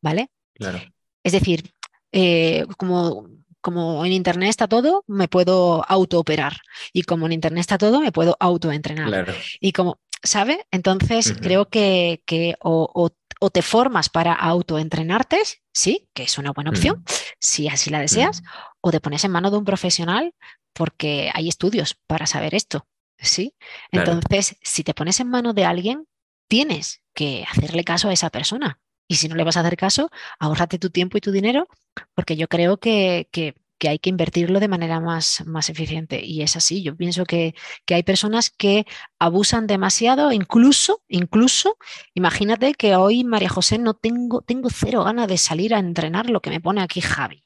¿Vale? 0.00 0.30
Claro. 0.54 0.80
Es 1.22 1.32
decir, 1.32 1.70
eh, 2.12 2.64
como 2.78 3.28
como 3.66 4.04
en 4.04 4.12
Internet 4.12 4.50
está 4.50 4.68
todo, 4.68 5.02
me 5.08 5.26
puedo 5.26 5.84
autooperar. 5.88 6.58
Y 6.92 7.02
como 7.02 7.26
en 7.26 7.32
Internet 7.32 7.62
está 7.62 7.78
todo, 7.78 8.00
me 8.00 8.12
puedo 8.12 8.36
autoentrenar. 8.38 9.08
Claro. 9.08 9.34
Y 9.58 9.72
como 9.72 9.98
¿sabe? 10.22 10.66
Entonces 10.70 11.34
creo 11.40 11.68
que, 11.68 12.22
o, 12.60 13.10
te 13.52 13.62
formas 13.62 14.08
para 14.08 14.32
autoentrenarte, 14.34 15.42
sí, 15.72 16.08
que 16.14 16.24
es 16.24 16.38
una 16.38 16.52
buena 16.52 16.70
opción, 16.70 17.04
si 17.38 17.68
así 17.68 17.90
la 17.90 18.00
deseas, 18.00 18.42
o 18.80 18.90
te 18.90 19.00
pones 19.00 19.24
en 19.24 19.30
mano 19.30 19.50
de 19.50 19.58
un 19.58 19.64
profesional 19.64 20.34
porque 20.72 21.30
hay 21.32 21.48
estudios 21.48 21.94
para 22.06 22.26
saber 22.26 22.54
esto, 22.54 22.86
¿sí? 23.18 23.54
Entonces, 23.90 24.56
si 24.62 24.84
te 24.84 24.94
pones 24.94 25.20
en 25.20 25.28
mano 25.28 25.54
de 25.54 25.64
alguien, 25.64 26.06
tienes 26.48 27.02
que 27.14 27.44
hacerle 27.50 27.84
caso 27.84 28.08
a 28.08 28.12
esa 28.12 28.30
persona. 28.30 28.78
Y 29.08 29.16
si 29.16 29.28
no 29.28 29.36
le 29.36 29.44
vas 29.44 29.56
a 29.56 29.60
hacer 29.60 29.76
caso, 29.76 30.10
ahórrate 30.38 30.78
tu 30.78 30.90
tiempo 30.90 31.16
y 31.16 31.20
tu 31.20 31.30
dinero, 31.30 31.68
porque 32.14 32.36
yo 32.36 32.48
creo 32.48 32.78
que, 32.78 33.28
que 33.30 33.54
que 33.78 33.88
hay 33.88 33.98
que 33.98 34.10
invertirlo 34.10 34.60
de 34.60 34.68
manera 34.68 35.00
más, 35.00 35.42
más 35.46 35.70
eficiente. 35.70 36.24
Y 36.24 36.42
es 36.42 36.56
así, 36.56 36.82
yo 36.82 36.96
pienso 36.96 37.24
que, 37.24 37.54
hay 37.90 38.02
personas 38.02 38.50
que 38.50 38.86
abusan 39.18 39.66
demasiado, 39.66 40.32
incluso, 40.32 41.02
incluso, 41.08 41.76
imagínate 42.14 42.74
que 42.74 42.96
hoy, 42.96 43.24
María 43.24 43.48
José, 43.48 43.78
no 43.78 43.94
tengo, 43.94 44.42
tengo 44.42 44.68
cero 44.70 45.04
ganas 45.04 45.28
de 45.28 45.38
salir 45.38 45.74
a 45.74 45.78
entrenar 45.78 46.30
lo 46.30 46.40
que 46.40 46.50
me 46.50 46.60
pone 46.60 46.82
aquí 46.82 47.00
Javi. 47.00 47.44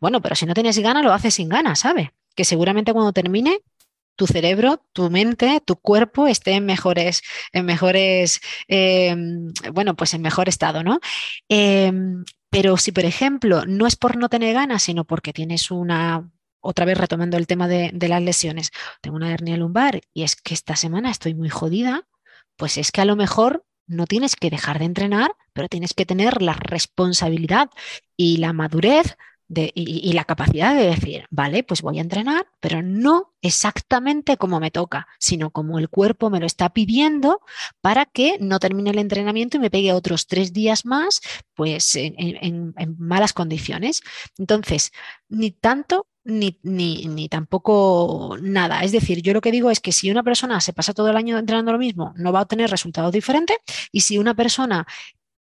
Bueno, 0.00 0.20
pero 0.20 0.34
si 0.34 0.46
no 0.46 0.54
tienes 0.54 0.78
ganas, 0.78 1.04
lo 1.04 1.12
haces 1.12 1.34
sin 1.34 1.48
ganas, 1.48 1.80
¿sabes? 1.80 2.08
Que 2.34 2.44
seguramente 2.44 2.92
cuando 2.92 3.12
termine, 3.12 3.60
tu 4.18 4.26
cerebro, 4.26 4.84
tu 4.92 5.10
mente, 5.10 5.62
tu 5.64 5.76
cuerpo 5.76 6.26
esté 6.26 6.52
en 6.52 6.66
mejores, 6.66 7.22
en 7.52 7.64
mejores, 7.64 8.40
em, 8.66 9.52
bueno, 9.72 9.94
pues 9.94 10.12
en 10.12 10.22
mejor 10.22 10.48
estado, 10.48 10.82
¿no? 10.82 10.98
Em, 11.48 12.24
pero 12.50 12.76
si, 12.76 12.92
por 12.92 13.04
ejemplo, 13.04 13.64
no 13.66 13.86
es 13.86 13.96
por 13.96 14.16
no 14.16 14.28
tener 14.28 14.54
ganas, 14.54 14.82
sino 14.82 15.04
porque 15.04 15.32
tienes 15.32 15.70
una, 15.70 16.30
otra 16.60 16.84
vez 16.84 16.98
retomando 16.98 17.36
el 17.36 17.46
tema 17.46 17.68
de, 17.68 17.92
las 18.08 18.22
lesiones, 18.22 18.70
tengo 19.00 19.16
una 19.16 19.32
hernia 19.32 19.56
lumbar 19.56 20.00
y 20.14 20.22
es 20.22 20.36
que 20.36 20.54
esta 20.54 20.76
semana 20.76 21.10
estoy 21.10 21.34
muy 21.34 21.48
jodida, 21.48 22.06
pues 22.56 22.78
es 22.78 22.90
que 22.92 23.00
a 23.00 23.04
lo 23.04 23.16
mejor 23.16 23.64
no 23.86 24.06
tienes 24.06 24.36
que 24.36 24.50
dejar 24.50 24.78
de 24.78 24.86
entrenar, 24.86 25.32
pero 25.52 25.68
tienes 25.68 25.94
que 25.94 26.06
tener 26.06 26.42
la 26.42 26.54
responsabilidad 26.54 27.70
y 28.16 28.38
la 28.38 28.52
madurez 28.52 29.16
y, 29.48 30.12
la 30.12 30.24
capacidad 30.24 30.74
de 30.74 30.86
decir, 30.86 31.26
vale, 31.30 31.62
pues 31.62 31.80
voy 31.80 31.98
a 31.98 32.02
entrenar, 32.02 32.46
pero 32.60 32.82
no 32.82 33.34
exactamente 33.40 34.36
como 34.36 34.60
me 34.60 34.70
toca, 34.70 35.08
sino 35.18 35.50
como 35.50 35.78
el 35.78 35.88
cuerpo 35.88 36.28
me 36.28 36.40
lo 36.40 36.46
está 36.46 36.70
pidiendo 36.70 37.40
para 37.80 38.04
que 38.04 38.36
no 38.40 38.58
termine 38.58 38.90
el 38.90 38.98
entrenamiento 38.98 39.56
y 39.56 39.60
me 39.60 39.70
pegue 39.70 39.92
otros 39.92 40.26
tres 40.26 40.52
días 40.52 40.84
más, 40.84 41.20
pues 41.54 41.96
en, 41.96 42.74
malas 42.98 43.32
condiciones. 43.32 44.02
Entonces, 44.36 44.92
ni 45.28 45.50
tanto 45.50 46.06
ni, 46.24 46.58
ni, 46.62 47.06
ni, 47.06 47.28
tampoco 47.30 48.36
nada. 48.42 48.82
Es 48.82 48.92
decir, 48.92 49.22
yo 49.22 49.32
lo 49.32 49.40
que 49.40 49.50
digo 49.50 49.70
es 49.70 49.80
que 49.80 49.92
si 49.92 50.10
una 50.10 50.22
persona 50.22 50.60
se 50.60 50.74
pasa 50.74 50.92
todo 50.92 51.08
el 51.08 51.16
año 51.16 51.38
entrenando 51.38 51.72
lo 51.72 51.78
mismo, 51.78 52.12
no 52.16 52.32
va 52.32 52.40
a 52.40 52.42
obtener 52.42 52.70
resultados 52.70 53.12
diferentes. 53.12 53.56
Y 53.92 54.02
si 54.02 54.18
una 54.18 54.34
persona 54.34 54.86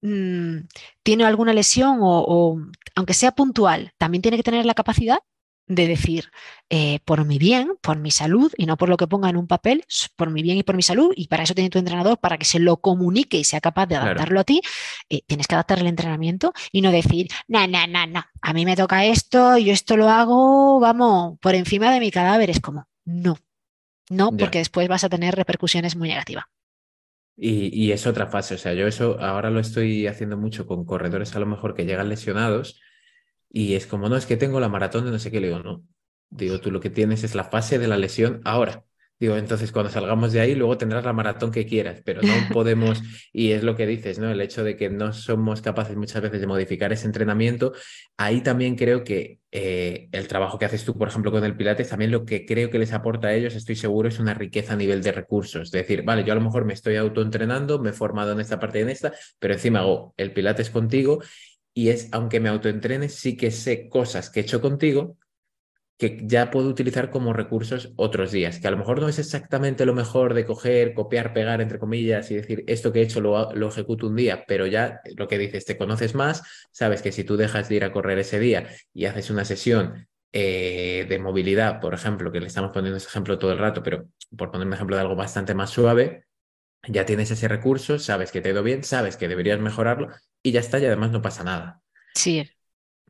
Mm, 0.01 0.67
tiene 1.03 1.25
alguna 1.25 1.53
lesión 1.53 1.97
o, 2.01 2.59
aunque 2.95 3.13
sea 3.13 3.31
puntual, 3.31 3.93
también 3.97 4.21
tiene 4.21 4.37
que 4.37 4.43
tener 4.43 4.65
la 4.65 4.73
capacidad 4.73 5.19
de 5.67 5.85
decir, 5.85 6.31
eh, 6.69 6.99
por 7.03 7.25
mi 7.25 7.37
bien, 7.39 7.73
por 7.81 7.97
mi 7.97 8.09
salud, 8.09 8.51
y 8.57 8.65
no 8.65 8.77
por 8.77 8.87
lo 8.87 8.95
que 8.95 9.05
ponga 9.07 9.29
en 9.29 9.35
un 9.35 9.47
papel, 9.47 9.83
por 10.15 10.29
mi 10.29 10.41
bien 10.41 10.57
y 10.57 10.63
por 10.63 10.77
mi 10.77 10.81
salud, 10.81 11.11
y 11.15 11.27
para 11.27 11.43
eso 11.43 11.53
tiene 11.53 11.69
tu 11.69 11.77
entrenador, 11.77 12.17
para 12.19 12.37
que 12.37 12.45
se 12.45 12.59
lo 12.59 12.77
comunique 12.77 13.37
y 13.37 13.43
sea 13.43 13.59
capaz 13.59 13.85
de 13.87 13.97
adaptarlo 13.97 14.39
a 14.39 14.43
ti, 14.45 14.61
eh, 15.09 15.23
tienes 15.27 15.45
que 15.45 15.55
adaptar 15.55 15.79
el 15.79 15.87
entrenamiento 15.87 16.53
y 16.71 16.81
no 16.81 16.91
decir, 16.91 17.27
no, 17.49 17.67
no, 17.67 17.85
no, 17.85 18.07
no, 18.07 18.23
a 18.41 18.53
mí 18.53 18.65
me 18.65 18.77
toca 18.77 19.05
esto, 19.05 19.57
yo 19.57 19.73
esto 19.73 19.97
lo 19.97 20.07
hago, 20.09 20.79
vamos, 20.79 21.37
por 21.41 21.53
encima 21.53 21.91
de 21.91 21.99
mi 21.99 22.11
cadáver, 22.11 22.49
es 22.49 22.61
como, 22.61 22.87
no, 23.03 23.37
no, 24.09 24.31
porque 24.31 24.59
después 24.59 24.87
vas 24.87 25.03
a 25.03 25.09
tener 25.09 25.35
repercusiones 25.35 25.97
muy 25.97 26.07
negativas. 26.07 26.45
Y, 27.39 27.91
es 27.91 28.07
otra 28.07 28.27
fase, 28.27 28.55
o 28.55 28.57
sea, 28.57 28.73
yo 28.73 28.87
eso 28.87 29.19
ahora 29.19 29.51
lo 29.51 29.59
estoy 29.59 30.07
haciendo 30.07 30.37
mucho 30.37 30.65
con 30.65 30.85
corredores 30.85 31.35
a 31.35 31.39
lo 31.39 31.45
mejor 31.45 31.75
que 31.75 31.85
llegan 31.85 32.09
lesionados 32.09 32.81
y 33.49 33.75
es 33.75 33.85
como, 33.87 34.09
no, 34.09 34.17
es 34.17 34.25
que 34.25 34.37
tengo 34.37 34.59
la 34.59 34.69
maratón 34.69 35.05
de 35.05 35.11
no 35.11 35.19
sé 35.19 35.31
qué, 35.31 35.39
le 35.39 35.47
digo, 35.47 35.59
no, 35.59 35.83
digo, 36.29 36.59
tú 36.59 36.71
lo 36.71 36.79
que 36.79 36.89
tienes 36.89 37.23
es 37.23 37.35
la 37.35 37.43
fase 37.43 37.77
de 37.79 37.87
la 37.87 37.97
lesión 37.97 38.41
ahora. 38.43 38.85
Digo, 39.19 39.35
entonces 39.35 39.71
cuando 39.71 39.91
salgamos 39.91 40.31
de 40.31 40.41
ahí, 40.41 40.53
luego 40.53 40.77
tendrás 40.77 41.03
la 41.03 41.11
maratón 41.13 41.51
que 41.51 41.65
quieras, 41.65 42.01
pero 42.05 42.21
no 42.21 42.33
podemos, 42.53 43.01
y 43.33 43.51
es 43.51 43.63
lo 43.63 43.75
que 43.75 43.87
dices, 43.87 44.19
¿no? 44.19 44.29
El 44.29 44.39
hecho 44.41 44.63
de 44.63 44.77
que 44.77 44.89
no 44.89 45.11
somos 45.11 45.61
capaces 45.61 45.95
muchas 45.97 46.21
veces 46.21 46.39
de 46.39 46.45
modificar 46.45 46.93
ese 46.93 47.07
entrenamiento, 47.07 47.73
ahí 48.17 48.41
también 48.41 48.75
creo 48.75 49.03
que 49.03 49.39
eh, 49.51 50.07
el 50.11 50.27
trabajo 50.27 50.59
que 50.59 50.65
haces 50.65 50.83
tú, 50.85 50.95
por 50.95 51.07
ejemplo, 51.07 51.31
con 51.31 51.43
el 51.43 51.57
Pilates, 51.57 51.89
también 51.89 52.11
lo 52.11 52.25
que 52.25 52.45
creo 52.45 52.69
que 52.69 52.77
les 52.77 52.93
aporta 52.93 53.29
a 53.29 53.33
ellos, 53.33 53.55
estoy 53.55 53.75
seguro, 53.75 54.07
es 54.07 54.19
una 54.19 54.35
riqueza 54.35 54.73
a 54.73 54.77
nivel 54.77 55.01
de 55.01 55.11
recursos. 55.11 55.63
Es 55.63 55.71
decir, 55.71 56.03
vale, 56.03 56.23
yo 56.23 56.33
a 56.33 56.35
lo 56.35 56.41
mejor 56.41 56.65
me 56.65 56.73
estoy 56.73 56.95
autoentrenando, 56.95 57.79
me 57.79 57.89
he 57.89 57.93
formado 57.93 58.33
en 58.33 58.39
esta 58.39 58.59
parte 58.59 58.79
y 58.79 58.81
en 58.83 58.89
esta, 58.89 59.13
pero 59.39 59.55
encima 59.55 59.79
hago 59.79 60.13
el 60.17 60.31
Pilates 60.31 60.69
contigo 60.69 61.23
y 61.73 61.89
es, 61.89 62.09
aunque 62.11 62.39
me 62.39 62.49
autoentrenes, 62.49 63.15
sí 63.15 63.35
que 63.35 63.49
sé 63.49 63.89
cosas 63.89 64.29
que 64.29 64.41
he 64.41 64.43
hecho 64.43 64.61
contigo 64.61 65.17
que 65.97 66.19
ya 66.21 66.51
puedo 66.51 66.69
utilizar 66.69 67.09
como 67.09 67.33
recursos 67.33 67.91
otros 67.95 68.31
días, 68.31 68.59
que 68.59 68.67
a 68.67 68.71
lo 68.71 68.77
mejor 68.77 69.01
no 69.01 69.09
es 69.09 69.17
exactamente 69.17 69.85
lo 69.85 69.95
mejor 69.95 70.33
de 70.35 70.45
coger, 70.45 70.93
copiar, 70.93 71.33
pegar, 71.33 71.59
entre 71.59 71.79
comillas, 71.79 72.29
y 72.29 72.35
decir, 72.35 72.63
esto 72.67 72.93
que 72.93 72.99
he 72.99 73.03
hecho 73.03 73.19
lo, 73.19 73.51
lo 73.53 73.67
ejecuto 73.69 74.07
un 74.07 74.15
día, 74.15 74.45
pero 74.47 74.67
ya 74.67 75.01
lo 75.15 75.27
que 75.27 75.39
dices, 75.39 75.65
te 75.65 75.77
conoces 75.77 76.13
más, 76.13 76.43
sabes 76.71 77.01
que 77.01 77.11
si 77.11 77.23
tú 77.23 77.35
dejas 77.35 77.69
de 77.69 77.75
ir 77.75 77.83
a 77.83 77.91
correr 77.91 78.19
ese 78.19 78.39
día 78.39 78.67
y 78.93 79.05
haces 79.05 79.31
una 79.31 79.43
sesión 79.43 80.07
eh, 80.33 81.05
de 81.09 81.19
movilidad, 81.19 81.79
por 81.79 81.95
ejemplo, 81.95 82.31
que 82.31 82.41
le 82.41 82.47
estamos 82.47 82.71
poniendo 82.71 82.97
ese 82.97 83.07
ejemplo 83.07 83.39
todo 83.39 83.51
el 83.51 83.57
rato, 83.57 83.81
pero 83.81 84.07
por 84.37 84.51
poner 84.51 84.67
un 84.67 84.73
ejemplo 84.73 84.95
de 84.95 85.01
algo 85.01 85.15
bastante 85.15 85.55
más 85.55 85.71
suave, 85.71 86.25
ya 86.87 87.05
tienes 87.05 87.31
ese 87.31 87.47
recurso, 87.47 87.97
sabes 87.97 88.31
que 88.31 88.41
te 88.41 88.49
ha 88.49 88.51
ido 88.51 88.63
bien, 88.63 88.83
sabes 88.83 89.17
que 89.17 89.27
deberías 89.27 89.59
mejorarlo 89.59 90.09
y 90.43 90.51
ya 90.51 90.59
está, 90.59 90.79
y 90.79 90.85
además 90.85 91.11
no 91.11 91.23
pasa 91.23 91.43
nada. 91.43 91.81
Sí, 92.13 92.49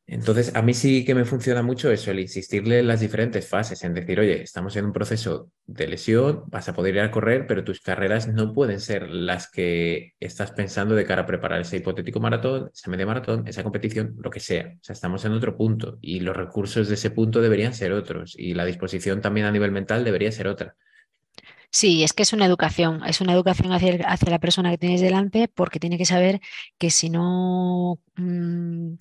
Entonces, 0.09 0.55
a 0.55 0.61
mí 0.61 0.73
sí 0.73 1.03
que 1.03 1.13
me 1.13 1.25
funciona 1.25 1.61
mucho 1.61 1.91
eso, 1.91 2.11
el 2.11 2.21
insistirle 2.21 2.79
en 2.79 2.87
las 2.87 3.01
diferentes 3.01 3.45
fases, 3.45 3.83
en 3.83 3.93
decir, 3.93 4.21
oye, 4.21 4.41
estamos 4.41 4.73
en 4.77 4.85
un 4.85 4.93
proceso 4.93 5.51
de 5.65 5.85
lesión, 5.85 6.45
vas 6.47 6.69
a 6.69 6.73
poder 6.73 6.95
ir 6.95 7.01
a 7.01 7.11
correr, 7.11 7.45
pero 7.45 7.65
tus 7.65 7.81
carreras 7.81 8.29
no 8.29 8.53
pueden 8.53 8.79
ser 8.79 9.09
las 9.09 9.51
que 9.51 10.13
estás 10.21 10.51
pensando 10.51 10.95
de 10.95 11.03
cara 11.05 11.23
a 11.23 11.25
preparar 11.25 11.59
ese 11.59 11.75
hipotético 11.77 12.21
maratón, 12.21 12.71
esa 12.73 12.89
media 12.89 13.05
maratón, 13.05 13.45
esa 13.49 13.63
competición, 13.63 14.15
lo 14.19 14.29
que 14.29 14.39
sea. 14.39 14.75
O 14.79 14.83
sea, 14.83 14.93
estamos 14.93 15.25
en 15.25 15.33
otro 15.33 15.57
punto 15.57 15.97
y 16.01 16.21
los 16.21 16.37
recursos 16.37 16.87
de 16.87 16.93
ese 16.93 17.11
punto 17.11 17.41
deberían 17.41 17.73
ser 17.73 17.91
otros 17.91 18.33
y 18.37 18.53
la 18.53 18.63
disposición 18.63 19.19
también 19.19 19.45
a 19.45 19.51
nivel 19.51 19.73
mental 19.73 20.05
debería 20.05 20.31
ser 20.31 20.47
otra. 20.47 20.77
Sí, 21.69 22.03
es 22.03 22.13
que 22.13 22.23
es 22.23 22.31
una 22.31 22.45
educación, 22.45 23.03
es 23.05 23.19
una 23.19 23.33
educación 23.33 23.73
hacia, 23.73 23.97
la 23.97 24.39
persona 24.39 24.71
que 24.71 24.77
tienes 24.77 25.01
delante 25.01 25.49
porque 25.53 25.79
tiene 25.79 25.97
que 25.97 26.05
saber 26.05 26.39
que 26.77 26.89
si 26.89 27.09
no, 27.09 27.99
mm, 28.15 28.93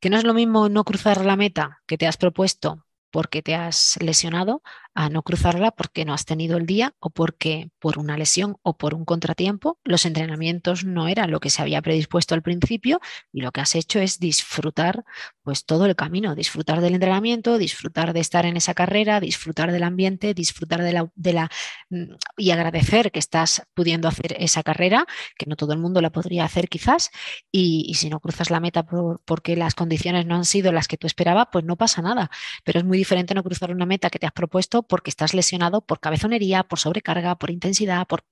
que 0.00 0.10
no 0.10 0.16
es 0.18 0.24
lo 0.24 0.34
mismo 0.34 0.68
no 0.68 0.84
cruzar 0.84 1.24
la 1.24 1.36
meta 1.36 1.82
que 1.86 1.98
te 1.98 2.06
has 2.06 2.16
propuesto 2.16 2.86
porque 3.10 3.42
te 3.42 3.54
has 3.54 3.98
lesionado 4.00 4.62
a 4.94 5.08
no 5.08 5.22
cruzarla 5.22 5.70
porque 5.70 6.04
no 6.04 6.14
has 6.14 6.24
tenido 6.24 6.56
el 6.56 6.66
día 6.66 6.94
o 7.00 7.10
porque 7.10 7.70
por 7.78 7.98
una 7.98 8.16
lesión 8.16 8.56
o 8.62 8.76
por 8.76 8.94
un 8.94 9.04
contratiempo 9.04 9.78
los 9.84 10.04
entrenamientos 10.04 10.84
no 10.84 11.08
eran 11.08 11.30
lo 11.30 11.40
que 11.40 11.50
se 11.50 11.62
había 11.62 11.80
predispuesto 11.82 12.34
al 12.34 12.42
principio 12.42 13.00
y 13.32 13.40
lo 13.40 13.52
que 13.52 13.60
has 13.60 13.74
hecho 13.74 14.00
es 14.00 14.18
disfrutar 14.18 15.04
pues 15.42 15.64
todo 15.64 15.86
el 15.86 15.96
camino, 15.96 16.34
disfrutar 16.34 16.80
del 16.80 16.94
entrenamiento, 16.94 17.58
disfrutar 17.58 18.12
de 18.12 18.20
estar 18.20 18.46
en 18.46 18.56
esa 18.56 18.74
carrera, 18.74 19.20
disfrutar 19.20 19.72
del 19.72 19.82
ambiente, 19.82 20.34
disfrutar 20.34 20.82
de 20.82 20.92
la, 20.92 21.10
de 21.14 21.32
la 21.32 21.50
mm, 21.90 22.04
y 22.36 22.50
agradecer 22.50 23.10
que 23.10 23.18
estás 23.18 23.62
pudiendo 23.74 24.06
hacer 24.08 24.36
esa 24.38 24.62
carrera, 24.62 25.06
que 25.36 25.46
no 25.46 25.56
todo 25.56 25.72
el 25.72 25.78
mundo 25.78 26.00
la 26.00 26.10
podría 26.10 26.44
hacer 26.44 26.68
quizás, 26.68 27.10
y, 27.50 27.94
si 27.94 28.10
no 28.10 28.20
cruzas 28.20 28.50
la 28.50 28.60
meta 28.60 28.84
por- 28.84 29.20
porque 29.24 29.56
las 29.56 29.74
condiciones 29.74 30.26
no 30.26 30.36
han 30.36 30.44
sido 30.44 30.72
las 30.72 30.88
que 30.88 30.96
tú 30.96 31.06
esperabas, 31.06 31.48
pues 31.52 31.64
no 31.64 31.76
pasa 31.76 32.02
nada. 32.02 32.30
Pero 32.64 32.78
es 32.78 32.84
muy 32.84 32.98
diferente 32.98 33.34
no 33.34 33.42
cruzar 33.42 33.70
una 33.72 33.86
meta 33.86 34.10
que 34.10 34.18
te 34.18 34.26
has 34.26 34.32
propuesto 34.32 34.79
porque 34.82 35.10
estás 35.10 35.34
lesionado 35.34 35.80
por 35.80 36.00
cabezonería, 36.00 36.64
por 36.64 36.78
sobrecarga, 36.78 37.36
por 37.36 37.50
intensidad, 37.50 38.06
por... 38.06 38.24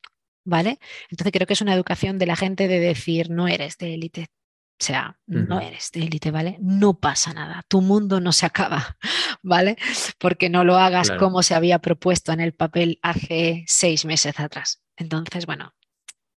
¿Vale? 0.45 0.79
Entonces 1.11 1.33
creo 1.33 1.47
que 1.47 1.53
es 1.53 1.61
una 1.61 1.75
educación 1.75 2.19
de 2.19 2.25
la 2.25 2.37
gente 2.37 2.69
de 2.69 2.81
decir, 2.81 3.29
no 3.29 3.49
eres 3.49 3.77
de 3.77 3.93
élite. 3.93 4.29
O 4.81 4.85
sea, 4.85 5.19
no 5.27 5.61
eres 5.61 5.91
de 5.93 6.05
élite, 6.05 6.31
¿vale? 6.31 6.57
No 6.61 7.01
pasa 7.01 7.35
nada, 7.35 7.65
tu 7.69 7.81
mundo 7.81 8.21
no 8.21 8.31
se 8.33 8.47
acaba, 8.47 8.97
¿vale? 9.43 9.77
Porque 10.19 10.49
no 10.49 10.63
lo 10.63 10.77
hagas 10.77 11.09
Claro, 11.09 11.21
como 11.21 11.43
se 11.43 11.57
había 11.57 11.81
propuesto 11.81 12.33
en 12.33 12.41
el 12.41 12.55
papel 12.55 13.01
hace 13.03 13.65
seis 13.67 14.05
meses 14.05 14.39
atrás. 14.39 14.81
Entonces, 14.97 15.47
bueno, 15.47 15.75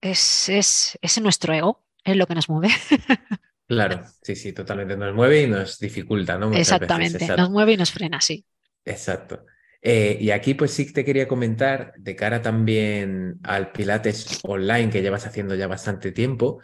es, 0.01 0.49
es, 0.49 0.99
es 1.03 1.21
nuestro 1.21 1.53
ego, 1.53 1.85
es 2.03 2.17
lo 2.17 2.27
que 2.27 2.35
nos 2.35 2.49
mueve. 2.49 2.69
claro, 3.69 4.05
sí, 4.23 4.35
sí, 4.35 4.55
totalmente 4.55 4.97
nos 4.97 5.15
mueve 5.15 5.43
y 5.43 5.47
nos 5.47 5.79
dificulta, 5.79 6.39
¿no? 6.39 6.49
Muchas 6.49 6.61
veces, 6.61 6.73
Exactamente, 6.73 7.37
nos 7.37 7.51
mueve 7.51 7.75
y 7.75 7.77
nos 7.77 7.93
frena, 7.93 8.23
sí. 8.23 8.47
Exacto. 8.87 9.45
Eh, 9.83 10.19
y 10.21 10.31
aquí 10.31 10.55
pues 10.55 10.73
sí 10.73 10.93
te 10.93 11.05
quería 11.05 11.27
comentar, 11.27 11.95
de 11.97 12.15
cara 12.15 12.43
también 12.43 13.39
al 13.43 13.73
Pilates 13.73 14.41
online 14.43 14.91
que 14.91 15.03
llevas 15.03 15.27
haciendo 15.27 15.55
ya 15.55 15.67
bastante 15.67 16.13
tiempo, 16.13 16.61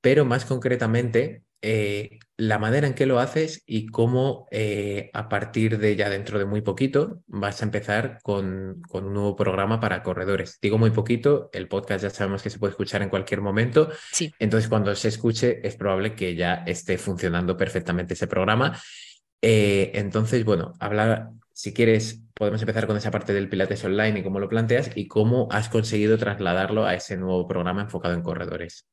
pero 0.00 0.24
más 0.24 0.44
concretamente 0.44 1.42
eh, 1.64 2.18
la 2.36 2.58
manera 2.58 2.88
en 2.88 2.94
que 2.94 3.06
lo 3.06 3.20
haces 3.20 3.62
y 3.66 3.86
cómo 3.86 4.48
eh, 4.50 5.10
a 5.12 5.28
partir 5.28 5.78
de 5.78 5.94
ya 5.94 6.10
dentro 6.10 6.40
de 6.40 6.44
muy 6.44 6.60
poquito 6.60 7.22
vas 7.28 7.62
a 7.62 7.64
empezar 7.64 8.18
con, 8.24 8.82
con 8.88 9.04
un 9.04 9.14
nuevo 9.14 9.36
programa 9.36 9.78
para 9.78 10.02
corredores. 10.02 10.58
Digo 10.60 10.76
muy 10.76 10.90
poquito, 10.90 11.50
el 11.52 11.68
podcast 11.68 12.02
ya 12.02 12.10
sabemos 12.10 12.42
que 12.42 12.50
se 12.50 12.58
puede 12.58 12.72
escuchar 12.72 13.02
en 13.02 13.10
cualquier 13.10 13.42
momento, 13.42 13.90
Sí. 14.12 14.32
entonces 14.40 14.68
cuando 14.68 14.92
se 14.96 15.06
escuche 15.08 15.64
es 15.66 15.76
probable 15.76 16.16
que 16.16 16.34
ya 16.34 16.64
esté 16.66 16.98
funcionando 16.98 17.56
perfectamente 17.56 18.14
ese 18.14 18.26
programa. 18.26 18.76
Eh, 19.40 19.92
entonces, 19.94 20.44
bueno, 20.44 20.74
hablar, 20.80 21.30
si 21.52 21.72
quieres, 21.72 22.21
podemos 22.34 22.60
empezar 22.62 22.86
con 22.86 22.96
esa 22.96 23.10
parte 23.10 23.32
del 23.32 23.48
Pilates 23.48 23.84
online 23.84 24.20
y 24.20 24.22
cómo 24.22 24.40
lo 24.40 24.48
planteas 24.48 24.90
y 24.94 25.08
cómo 25.08 25.48
has 25.50 25.68
conseguido 25.68 26.18
trasladarlo 26.18 26.84
a 26.86 26.94
ese 26.94 27.16
nuevo 27.16 27.46
programa 27.46 27.82
enfocado 27.82 28.14
en 28.14 28.22
corredores. 28.22 28.86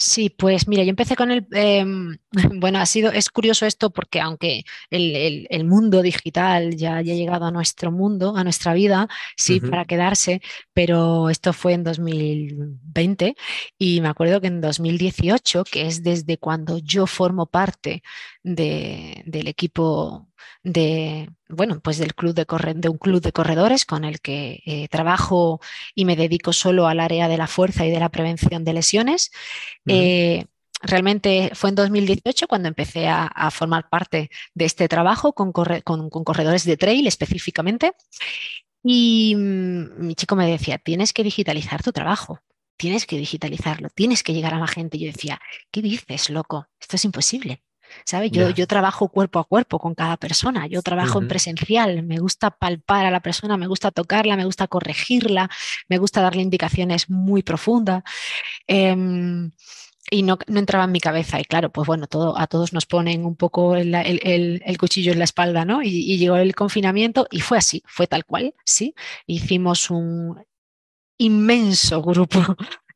Sí, 0.00 0.30
pues 0.30 0.68
mira, 0.68 0.84
yo 0.84 0.90
empecé 0.90 1.16
con 1.16 1.32
el, 1.32 1.46
em, 1.52 2.18
bueno, 2.60 2.78
ha 2.78 2.86
sido, 2.86 3.10
es 3.10 3.30
curioso 3.30 3.66
esto 3.66 3.90
porque 3.90 4.20
aunque 4.20 4.62
el, 4.90 5.16
el- 5.16 5.46
el 5.50 5.64
mundo 5.64 6.02
digital 6.02 6.76
ya 6.76 6.96
haya 6.96 7.14
llegado 7.14 7.46
a 7.46 7.50
nuestro 7.50 7.90
mundo, 7.90 8.36
a 8.36 8.44
nuestra 8.44 8.74
vida, 8.74 9.08
sí, 9.36 9.58
para 9.60 9.84
quedarse, 9.86 10.40
pero 10.72 11.30
esto 11.30 11.52
fue 11.52 11.72
en 11.72 11.82
2020 11.82 13.34
y 13.76 14.00
me 14.00 14.08
acuerdo 14.08 14.40
que 14.40 14.46
en 14.46 14.60
2018, 14.60 15.64
que 15.64 15.86
es 15.88 16.04
desde 16.04 16.38
cuando 16.38 16.78
yo 16.78 17.06
formo 17.08 17.46
parte 17.46 18.02
de- 18.44 19.22
del 19.26 19.48
equipo 19.48 20.28
de, 20.62 21.30
bueno, 21.48 21.80
pues 21.80 21.98
del 21.98 22.14
club 22.14 22.34
de, 22.34 22.46
corre- 22.46 22.74
de 22.74 22.88
un 22.88 22.98
club 22.98 23.20
de 23.22 23.32
corredores 23.32 23.84
con 23.84 24.04
el 24.04 24.20
que 24.20 24.62
eh, 24.66 24.88
trabajo 24.88 25.60
y 25.94 26.04
me 26.04 26.16
dedico 26.16 26.52
solo 26.52 26.86
al 26.88 27.00
área 27.00 27.28
de 27.28 27.38
la 27.38 27.46
fuerza 27.46 27.86
y 27.86 27.90
de 27.90 28.00
la 28.00 28.10
prevención 28.10 28.64
de 28.64 28.72
lesiones. 28.74 29.30
Eh, 29.86 30.46
realmente 30.82 31.50
fue 31.54 31.70
en 31.70 31.76
2018 31.76 32.48
cuando 32.48 32.68
empecé 32.68 33.08
a, 33.08 33.26
a 33.26 33.50
formar 33.50 33.88
parte 33.90 34.30
de 34.54 34.64
este 34.64 34.88
trabajo 34.88 35.32
con, 35.34 35.52
corre- 35.52 35.82
con- 35.82 36.10
con 36.10 36.24
corredores 36.24 36.64
de 36.64 36.76
trail 36.76 37.06
específicamente. 37.06 37.92
Y 38.82 39.34
mm, 39.36 40.06
mi 40.06 40.14
chico 40.14 40.36
me 40.36 40.50
decía, 40.50 40.78
tienes 40.78 41.12
que 41.12 41.22
digitalizar 41.24 41.82
tu 41.82 41.92
trabajo, 41.92 42.40
tienes 42.76 43.06
que 43.06 43.16
digitalizarlo, 43.18 43.88
tienes 43.90 44.22
que 44.22 44.32
llegar 44.34 44.54
a 44.54 44.58
más 44.58 44.70
gente. 44.72 44.96
Y 44.96 45.00
yo 45.06 45.12
decía, 45.12 45.40
¿qué 45.70 45.82
dices, 45.82 46.30
loco? 46.30 46.68
Esto 46.80 46.96
es 46.96 47.04
imposible. 47.04 47.62
¿Sabes? 48.04 48.30
Yo, 48.32 48.50
yo 48.50 48.66
trabajo 48.66 49.08
cuerpo 49.08 49.38
a 49.38 49.44
cuerpo 49.44 49.78
con 49.78 49.94
cada 49.94 50.16
persona, 50.16 50.66
yo 50.66 50.82
trabajo 50.82 51.18
en 51.18 51.28
presencial, 51.28 52.02
me 52.02 52.18
gusta 52.18 52.50
palpar 52.50 53.06
a 53.06 53.10
la 53.10 53.20
persona, 53.20 53.56
me 53.56 53.66
gusta 53.66 53.90
tocarla, 53.90 54.36
me 54.36 54.44
gusta 54.44 54.66
corregirla, 54.66 55.50
me 55.88 55.98
gusta 55.98 56.20
darle 56.22 56.42
indicaciones 56.42 57.08
muy 57.10 57.42
profundas. 57.42 58.02
Em, 58.66 59.50
y 60.10 60.22
no, 60.22 60.38
no 60.46 60.58
entraba 60.58 60.84
en 60.84 60.92
mi 60.92 61.00
cabeza. 61.00 61.38
Y 61.40 61.44
claro, 61.44 61.70
pues 61.70 61.86
bueno, 61.86 62.06
todo, 62.06 62.38
a 62.38 62.46
todos 62.46 62.72
nos 62.72 62.86
ponen 62.86 63.24
un 63.26 63.36
poco 63.36 63.76
el, 63.76 63.94
el- 63.94 64.20
el- 64.22 64.62
el 64.64 64.78
cuchillo 64.78 65.12
en 65.12 65.18
la 65.18 65.24
espalda, 65.24 65.64
¿no? 65.66 65.82
Y, 65.82 65.88
y 65.88 66.16
llegó 66.18 66.36
el 66.36 66.54
confinamiento 66.54 67.26
y 67.30 67.40
fue 67.40 67.58
así, 67.58 67.82
fue 67.86 68.06
tal 68.06 68.24
cual, 68.24 68.54
sí. 68.64 68.94
Hicimos 69.26 69.90
un 69.90 70.42
inmenso 71.18 72.02
grupo 72.02 72.40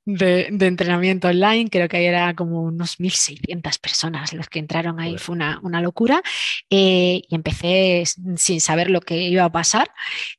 de, 0.05 0.48
de 0.50 0.66
entrenamiento 0.66 1.28
online, 1.28 1.70
creo 1.70 1.88
que 1.88 2.05
era 2.07 2.34
como 2.34 2.62
unos 2.62 2.98
1.600 3.00 3.78
personas 3.78 4.32
los 4.32 4.48
que 4.48 4.59
entraron 4.59 4.98
ahí, 5.00 5.16
fue 5.18 5.34
una, 5.34 5.61
una 5.62 5.80
locura. 5.80 6.22
Eh, 6.70 7.22
y 7.28 7.34
empecé 7.34 8.05
sin 8.36 8.61
saber 8.61 8.90
lo 8.90 9.00
que 9.00 9.16
iba 9.28 9.44
a 9.44 9.53
pasar, 9.53 9.90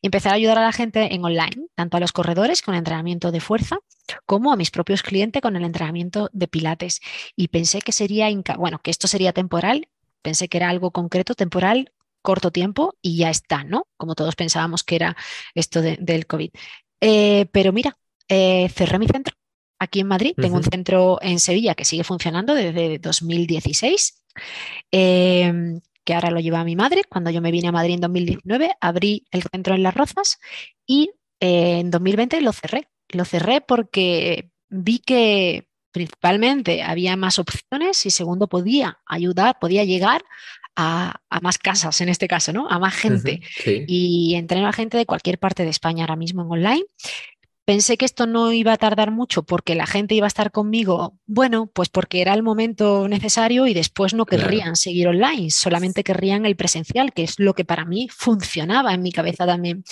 empecé 0.02 0.30
a 0.30 0.34
ayudar 0.34 0.58
a 0.58 0.64
la 0.64 0.72
gente 0.72 1.14
en 1.14 1.24
online, 1.24 1.68
tanto 1.76 1.98
a 1.98 2.00
los 2.00 2.12
corredores 2.12 2.62
con 2.62 2.76
entrenamiento 2.76 3.32
de 3.32 3.40
fuerza, 3.40 3.78
como 4.26 4.52
a 4.52 4.56
mis 4.58 4.72
propios 4.72 5.04
clientes 5.04 5.42
con 5.42 5.56
el 5.56 5.64
entrenamiento 5.64 6.30
de 6.34 6.48
pilates. 6.48 7.00
Y 7.36 7.48
pensé 7.50 7.82
que 7.82 7.92
sería, 7.92 8.30
bueno, 8.58 8.80
que 8.80 8.92
esto 8.92 9.08
sería 9.08 9.34
temporal, 9.34 9.88
pensé 10.22 10.48
que 10.50 10.58
era 10.58 10.70
algo 10.70 10.92
concreto, 10.92 11.36
temporal, 11.36 11.92
corto 12.22 12.52
tiempo 12.52 12.96
y 13.02 13.18
ya 13.18 13.30
está, 13.30 13.64
¿no? 13.64 13.88
Como 13.98 14.16
todos 14.16 14.36
pensábamos 14.36 14.84
que 14.84 14.96
era 14.96 15.16
esto 15.56 15.82
de- 15.82 15.98
del 16.00 16.26
COVID. 16.26 16.52
Eh, 17.02 17.48
pero 17.52 17.74
mira, 17.74 17.98
eh, 18.30 18.70
cerré 18.70 18.98
mi 19.00 19.08
centro 19.08 19.36
aquí 19.84 20.00
en 20.00 20.08
Madrid. 20.08 20.34
Tengo 20.36 20.58
un 20.58 20.64
centro 20.64 21.20
en 21.22 21.40
Sevilla 21.40 21.76
que 21.76 21.86
sigue 21.86 22.04
funcionando 22.04 22.54
desde 22.54 23.00
2016, 23.00 24.24
eh, 24.92 25.80
que 26.04 26.14
ahora 26.14 26.32
lo 26.32 26.40
lleva 26.40 26.64
mi 26.64 26.76
madre. 26.76 27.04
Cuando 27.08 27.30
yo 27.30 27.42
me 27.42 27.52
vine 27.52 27.68
a 27.68 27.72
Madrid 27.72 27.96
en 27.96 28.02
2019, 28.02 28.72
abrí 28.82 29.26
el 29.32 29.44
centro 29.44 29.76
en 29.76 29.84
Las 29.84 29.94
Rozas 29.94 30.40
y 30.86 31.12
eh, 31.40 31.80
en 31.80 31.92
2020 31.92 32.42
lo 32.42 32.54
cerré. 32.54 32.88
Lo 33.10 33.26
cerré 33.26 33.62
porque 33.62 34.50
vi 34.70 35.00
que 35.00 35.68
principalmente 35.92 36.82
había 36.82 37.16
más 37.16 37.38
opciones 37.38 38.06
y 38.06 38.10
segundo 38.10 38.48
podía 38.48 39.00
ayudar, 39.06 39.58
podía 39.60 39.84
llegar 39.84 40.24
a, 40.76 41.22
a 41.30 41.40
más 41.40 41.60
casas 41.60 42.02
en 42.02 42.10
este 42.10 42.28
caso, 42.28 42.52
¿no? 42.52 42.68
A 42.70 42.80
más 42.80 42.96
gente. 42.96 43.42
Sí, 43.64 43.86
Y 43.88 44.36
entreno 44.36 44.68
a 44.68 44.74
gente 44.74 44.98
de 44.98 45.06
cualquier 45.06 45.38
parte 45.38 45.64
de 45.64 45.70
España 45.70 46.04
ahora 46.04 46.16
mismo 46.16 46.42
en 46.42 46.52
online. 46.52 46.84
Pensé 47.66 47.98
que 47.98 48.06
esto 48.06 48.28
no 48.28 48.52
iba 48.52 48.74
a 48.74 48.78
tardar 48.78 49.12
mucho 49.12 49.44
porque 49.44 49.76
la 49.76 49.86
gente 49.86 50.16
iba 50.16 50.26
a 50.26 50.28
estar 50.28 50.52
conmigo, 50.52 51.18
bueno, 51.26 51.68
pues 51.68 51.88
porque 51.88 52.22
era 52.22 52.34
el 52.34 52.44
momento 52.44 53.08
necesario 53.08 53.68
y 53.68 53.74
después 53.74 54.14
no 54.14 54.26
claro. 54.26 54.44
querrían 54.44 54.76
seguir 54.76 55.08
online, 55.08 55.50
solamente 55.50 56.04
querrían 56.04 56.46
el 56.46 56.58
presencial, 56.58 57.14
que 57.14 57.24
es 57.24 57.40
lo 57.40 57.54
que 57.54 57.64
para 57.64 57.86
mí 57.86 58.10
funcionaba 58.12 58.94
en 58.94 59.02
mi 59.02 59.14
cabeza 59.14 59.46
también. 59.46 59.86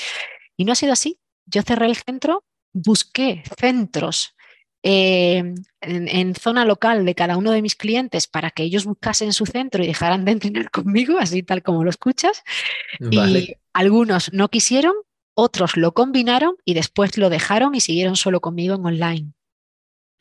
Y 0.57 0.65
no 0.65 0.73
ha 0.73 0.75
sido 0.75 0.91
así. 0.91 1.17
Yo 1.45 1.61
cerré 1.61 1.85
el 1.85 1.95
centro, 1.95 2.43
busqué 2.73 3.43
centros 3.57 4.35
eh, 4.83 5.53
en, 5.81 6.07
en 6.07 6.33
zona 6.33 6.65
local 6.65 7.05
de 7.05 7.13
cada 7.13 7.37
uno 7.37 7.51
de 7.51 7.61
mis 7.61 7.75
clientes 7.75 8.25
para 8.25 8.49
que 8.49 8.63
ellos 8.63 8.85
buscasen 8.85 9.31
su 9.31 9.45
centro 9.45 9.83
y 9.83 9.87
dejaran 9.87 10.25
de 10.25 10.31
entrenar 10.31 10.71
conmigo, 10.71 11.19
así 11.19 11.43
tal 11.43 11.61
como 11.61 11.83
lo 11.83 11.89
escuchas, 11.89 12.43
y 12.99 13.55
algunos 13.73 14.33
no 14.33 14.49
quisieron 14.49 14.93
otros 15.33 15.77
lo 15.77 15.93
combinaron 15.93 16.55
y 16.65 16.73
después 16.73 17.17
lo 17.17 17.29
dejaron 17.29 17.75
y 17.75 17.81
siguieron 17.81 18.15
solo 18.15 18.41
conmigo 18.41 18.75
en 18.75 18.85
online. 18.85 19.33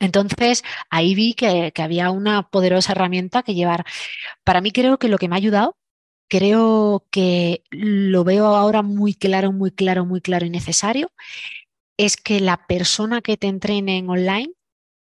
Entonces, 0.01 0.63
ahí 0.89 1.13
vi 1.13 1.35
que, 1.35 1.71
había 1.77 2.09
una 2.09 2.49
poderosa 2.49 2.93
herramienta 2.93 3.43
que 3.43 3.53
llevar. 3.53 3.85
Para 4.43 4.59
mí 4.59 4.71
creo 4.71 4.97
que 4.97 5.07
lo 5.07 5.19
que 5.19 5.29
me 5.29 5.35
ha 5.35 5.37
ayudado, 5.37 5.77
creo 6.27 7.05
que 7.11 7.63
lo 7.69 8.23
veo 8.23 8.47
ahora 8.47 8.81
muy 8.81 9.13
claro, 9.13 9.51
muy 9.51 9.71
claro, 9.71 10.05
muy 10.05 10.21
claro 10.21 10.45
y 10.45 10.49
necesario, 10.49 11.11
es 11.97 12.17
que 12.17 12.39
la 12.39 12.65
persona 12.67 13.21
que 13.21 13.37
te 13.37 13.47
entrene 13.47 13.97
en 13.99 14.09
online, 14.09 14.53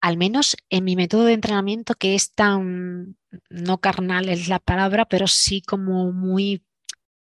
al 0.00 0.16
menos 0.16 0.56
en 0.70 0.84
mi 0.84 0.96
método 0.96 1.24
de 1.24 1.34
entrenamiento, 1.34 1.94
que 1.94 2.14
es 2.14 2.32
tan, 2.32 3.18
no 3.50 3.78
carnal 3.80 4.30
es 4.30 4.48
la 4.48 4.58
palabra, 4.58 5.06
pero 5.06 5.26
sí 5.26 5.60
como 5.60 6.12
muy 6.12 6.64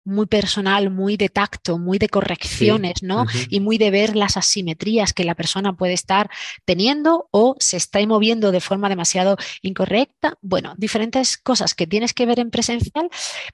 muy 0.06 0.28
personal, 0.28 0.92
muy 0.92 1.18
de 1.18 1.30
tacto, 1.30 1.78
muy 1.78 1.98
de 1.98 2.10
correcciones, 2.10 3.02
¿no? 3.02 3.26
Y 3.50 3.60
muy 3.60 3.78
de 3.78 3.92
ver 3.92 4.16
las 4.16 4.38
asimetrías 4.38 5.14
que 5.14 5.24
la 5.24 5.36
persona 5.36 5.74
puede 5.74 5.94
estar 5.94 6.30
teniendo 6.64 7.28
o 7.32 7.56
se 7.60 7.78
está 7.78 8.06
moviendo 8.06 8.52
de 8.52 8.62
forma 8.62 8.88
demasiado 8.88 9.36
incorrecta. 9.62 10.38
Bueno, 10.42 10.76
diferentes 10.78 11.38
cosas 11.38 11.74
que 11.74 11.88
tienes 11.88 12.14
que 12.14 12.26
ver 12.26 12.40
en 12.40 12.52
presencial, 12.52 13.10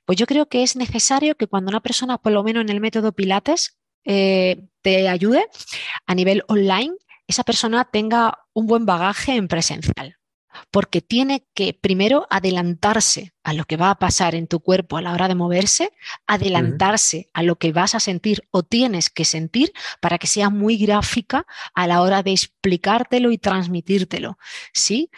pues 0.06 0.18
yo 0.18 0.26
creo 0.26 0.48
que 0.48 0.62
es 0.62 0.76
necesario 0.76 1.36
que 1.36 1.48
cuando 1.48 1.70
una 1.70 1.82
persona, 1.82 2.18
por 2.18 2.34
lo 2.34 2.44
menos 2.44 2.62
en 2.62 2.70
el 2.70 2.82
método 2.82 3.14
Pilates, 3.14 3.78
eh, 4.04 4.68
te 4.82 5.08
ayude 5.08 5.46
a 6.06 6.16
nivel 6.16 6.44
online, 6.48 6.94
esa 7.28 7.44
persona 7.44 7.88
tenga 7.92 8.40
un 8.54 8.68
buen 8.68 8.86
bagaje 8.86 9.36
en 9.36 9.48
presencial 9.48 10.18
porque 10.72 11.02
tiene 11.02 11.46
que 11.54 11.74
primero 11.74 12.28
adelantarse 12.30 13.34
a 13.44 13.54
lo 13.54 13.66
que 13.66 13.78
va 13.78 13.90
a 13.90 14.00
pasar 14.00 14.36
en 14.36 14.48
tu 14.48 14.60
cuerpo 14.60 14.98
a 14.98 15.02
la 15.02 15.14
hora 15.14 15.28
de 15.28 15.36
moverse, 15.36 15.92
adelantarse 16.28 17.30
a 17.34 17.44
lo 17.44 17.58
que 17.58 17.72
vas 17.72 17.96
a 17.96 18.00
sentir 18.00 18.48
o 18.52 18.64
tienes 18.64 19.10
que 19.10 19.26
sentir 19.26 19.74
para 20.00 20.18
que 20.18 20.28
sea 20.28 20.50
muy 20.50 20.78
gráfica 20.78 21.46
a 21.74 21.88
la 21.88 22.02
hora 22.02 22.24
de 22.24 22.32
explicártelo 22.32 23.32
y 23.32 23.38
transmitírtelo. 23.38 24.38
¿sí? 24.74 25.10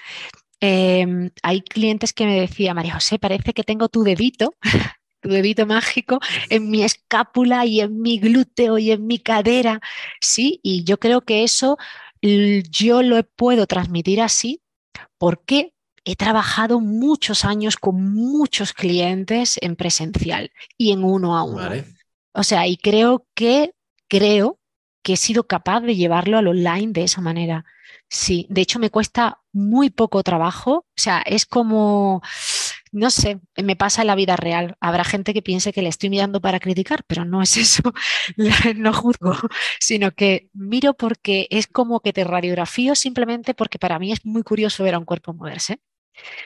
Em, 0.59 1.31
hay 1.41 1.61
clientes 1.61 2.13
que 2.13 2.25
me 2.25 2.39
decían, 2.39 2.75
María 2.75 2.93
José, 2.93 3.19
parece 3.19 3.53
que 3.53 3.63
tengo 3.63 3.89
tu 3.89 4.03
dedito 4.03 4.55
tu 5.21 5.29
dedito 5.29 5.65
mágico 5.65 6.19
en 6.49 6.69
mi 6.69 6.83
escápula 6.83 7.65
y 7.65 7.79
en 7.79 8.01
mi 8.01 8.19
glúteo 8.19 8.77
y 8.77 8.91
en 8.91 9.07
mi 9.07 9.19
cadera, 9.19 9.79
¿sí? 10.19 10.59
Y 10.63 10.83
yo 10.83 10.99
creo 10.99 11.21
que 11.21 11.43
eso 11.43 11.77
yo 12.69 13.01
lo 13.01 13.21
puedo 13.23 13.67
transmitir 13.67 14.21
así 14.21 14.62
porque 15.17 15.73
he 16.05 16.15
trabajado 16.15 16.79
muchos 16.79 17.45
años 17.45 17.77
con 17.77 18.13
muchos 18.13 18.73
clientes 18.73 19.57
en 19.61 19.75
presencial 19.75 20.51
y 20.77 20.91
en 20.91 21.03
uno 21.03 21.37
a 21.37 21.43
uno. 21.43 21.69
O 22.33 22.43
sea, 22.43 22.67
y 22.67 22.77
creo 22.77 23.25
que, 23.35 23.73
creo 24.07 24.59
que 25.01 25.13
he 25.13 25.17
sido 25.17 25.45
capaz 25.45 25.81
de 25.81 25.95
llevarlo 25.95 26.37
al 26.37 26.47
online 26.47 26.91
de 26.91 27.03
esa 27.03 27.21
manera. 27.21 27.65
Sí, 28.09 28.47
de 28.49 28.61
hecho 28.61 28.79
me 28.79 28.89
cuesta 28.89 29.41
muy 29.51 29.89
poco 29.89 30.23
trabajo. 30.23 30.71
O 30.71 30.85
sea, 30.95 31.21
es 31.25 31.45
como, 31.45 32.21
no 32.93 33.09
sé, 33.09 33.41
me 33.61 33.75
pasa 33.75 34.01
en 34.01 34.07
la 34.07 34.15
vida 34.15 34.35
real. 34.35 34.77
Habrá 34.79 35.03
gente 35.03 35.33
que 35.33 35.41
piense 35.41 35.73
que 35.73 35.81
le 35.81 35.89
estoy 35.89 36.09
mirando 36.09 36.39
para 36.41 36.59
criticar, 36.59 37.03
pero 37.07 37.25
no 37.25 37.41
es 37.41 37.57
eso. 37.57 37.83
no 38.75 38.93
juzgo, 38.93 39.35
sino 39.79 40.11
que 40.11 40.49
miro 40.53 40.93
porque 40.93 41.47
es 41.49 41.67
como 41.67 41.99
que 41.99 42.13
te 42.13 42.23
radiografío 42.23 42.95
simplemente 42.95 43.53
porque 43.53 43.79
para 43.79 43.99
mí 43.99 44.11
es 44.11 44.25
muy 44.25 44.43
curioso 44.43 44.83
ver 44.83 44.95
a 44.95 44.99
un 44.99 45.05
cuerpo 45.05 45.33
moverse. 45.33 45.81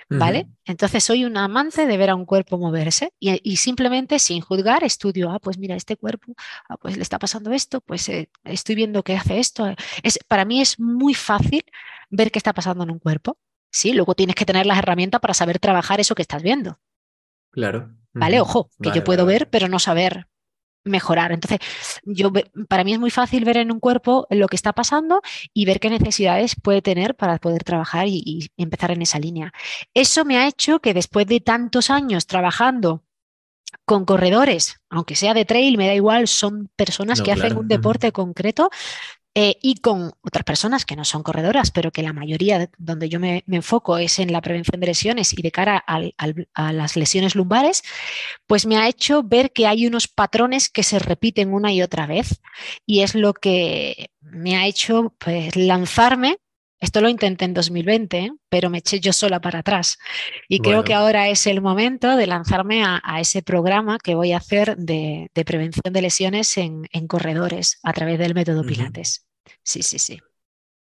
¿Vale? 0.09 0.47
Entonces 0.65 1.03
soy 1.03 1.25
un 1.25 1.35
amante 1.35 1.85
de 1.85 1.97
ver 1.97 2.09
a 2.09 2.15
un 2.15 2.25
cuerpo 2.25 2.57
moverse 2.57 3.11
y, 3.19 3.57
simplemente 3.57 4.17
sin 4.17 4.41
juzgar 4.41 4.85
estudio, 4.85 5.29
ah, 5.29 5.39
pues 5.39 5.57
mira, 5.57 5.75
este 5.75 5.97
cuerpo, 5.97 6.33
ah, 6.69 6.77
pues 6.77 6.95
le 6.95 7.03
está 7.03 7.19
pasando 7.19 7.51
esto, 7.51 7.81
pues 7.81 8.07
eh, 8.07 8.29
estoy 8.45 8.75
viendo 8.75 9.03
que 9.03 9.15
hace 9.15 9.39
esto. 9.39 9.67
Es, 10.03 10.19
para 10.27 10.45
mí 10.45 10.61
es 10.61 10.79
muy 10.79 11.13
fácil 11.13 11.65
ver 12.09 12.31
qué 12.31 12.39
está 12.39 12.53
pasando 12.53 12.85
en 12.85 12.91
un 12.91 12.99
cuerpo. 12.99 13.37
Sí, 13.71 13.93
luego 13.93 14.15
tienes 14.15 14.35
que 14.35 14.45
tener 14.45 14.65
las 14.65 14.79
herramientas 14.79 15.21
para 15.21 15.33
saber 15.33 15.59
trabajar 15.59 15.99
eso 15.99 16.15
que 16.15 16.21
estás 16.21 16.41
viendo. 16.41 16.79
Claro. 17.51 17.93
Vale, 18.13 18.41
ojo, 18.41 18.69
que 18.81 18.91
yo 18.91 19.03
puedo 19.03 19.25
ver, 19.25 19.49
pero 19.49 19.67
no 19.67 19.79
saber 19.79 20.27
mejorar. 20.87 21.31
Entonces, 21.31 21.59
yo 22.03 22.31
para 22.67 22.83
mí 22.83 22.93
es 22.93 22.99
muy 22.99 23.11
fácil 23.11 23.45
ver 23.45 23.57
en 23.57 23.71
un 23.71 23.79
cuerpo 23.79 24.25
lo 24.29 24.47
que 24.47 24.55
está 24.55 24.73
pasando 24.73 25.21
y 25.53 25.65
ver 25.65 25.79
qué 25.79 25.89
necesidades 25.89 26.55
puede 26.61 26.81
tener 26.81 27.15
para 27.15 27.37
poder 27.37 27.63
trabajar 27.63 28.07
y, 28.07 28.49
empezar 28.57 28.91
en 28.91 29.01
esa 29.01 29.19
línea. 29.19 29.51
Eso 29.93 30.25
me 30.25 30.37
ha 30.37 30.47
hecho 30.47 30.79
que 30.79 30.93
después 30.93 31.27
de 31.27 31.39
tantos 31.39 31.89
años 31.89 32.25
trabajando 32.25 33.03
con 33.85 34.05
corredores, 34.05 34.81
aunque 34.89 35.15
sea 35.15 35.33
de 35.33 35.45
trail, 35.45 35.77
me 35.77 35.87
da 35.87 35.93
igual, 35.93 36.27
son 36.27 36.69
personas 36.75 37.21
que 37.21 37.31
hacen 37.31 37.57
un 37.57 37.67
deporte 37.67 38.11
concreto, 38.11 38.69
eh, 39.39 39.59
y 39.61 39.75
con 39.75 40.13
otras 40.21 40.43
personas 40.43 40.83
que 40.83 40.95
no 40.95 41.05
son 41.05 41.21
corredoras, 41.21 41.69
pero 41.69 41.91
que 41.91 42.01
la 42.01 42.11
mayoría 42.11 42.71
donde 42.79 43.07
yo 43.07 43.19
me, 43.19 43.43
enfoco 43.47 43.99
es 43.99 44.17
en 44.17 44.31
la 44.31 44.41
prevención 44.41 44.79
de 44.79 44.87
lesiones 44.87 45.31
y 45.31 45.43
de 45.43 45.51
cara 45.51 45.77
a 45.77 46.73
las 46.73 46.95
lesiones 46.95 47.35
lumbares, 47.35 47.83
pues 48.47 48.65
me 48.65 48.77
ha 48.77 48.87
hecho 48.87 49.21
ver 49.21 49.51
que 49.51 49.67
hay 49.67 49.85
unos 49.85 50.07
patrones 50.07 50.69
que 50.69 50.81
se 50.81 50.97
repiten 50.97 51.53
una 51.53 51.71
y 51.71 51.83
otra 51.83 52.07
vez 52.07 52.41
y 52.87 53.01
es 53.01 53.13
lo 53.13 53.35
que 53.35 54.09
me 54.21 54.57
ha 54.57 54.65
hecho 54.65 55.13
pues, 55.19 55.55
lanzarme 55.55 56.39
esto 56.79 57.01
lo 57.01 57.09
intenté 57.09 57.45
en 57.45 57.53
2020, 57.53 58.17
¿eh? 58.19 58.31
pero 58.49 58.69
me 58.69 58.79
eché 58.79 58.99
yo 58.99 59.11
sola 59.11 59.41
para 59.41 59.59
atrás. 59.59 59.97
Y 60.47 60.59
creo 60.59 60.83
que 60.83 60.93
ahora 60.93 61.27
es 61.27 61.47
el 61.47 61.59
momento 61.59 62.15
de 62.15 62.27
lanzarme 62.27 62.83
a, 62.83 63.01
ese 63.19 63.41
programa 63.41 63.97
que 63.97 64.13
voy 64.13 64.31
a 64.31 64.37
hacer 64.37 64.77
de, 64.77 65.29
prevención 65.45 65.91
de 65.91 66.01
lesiones 66.01 66.55
en, 66.57 66.85
corredores 67.07 67.79
a 67.83 67.93
través 67.93 68.19
del 68.19 68.35
método 68.35 68.63
Pilates. 68.63 69.26
Sí, 69.63 69.81
sí, 69.83 69.99
sí. 69.99 70.19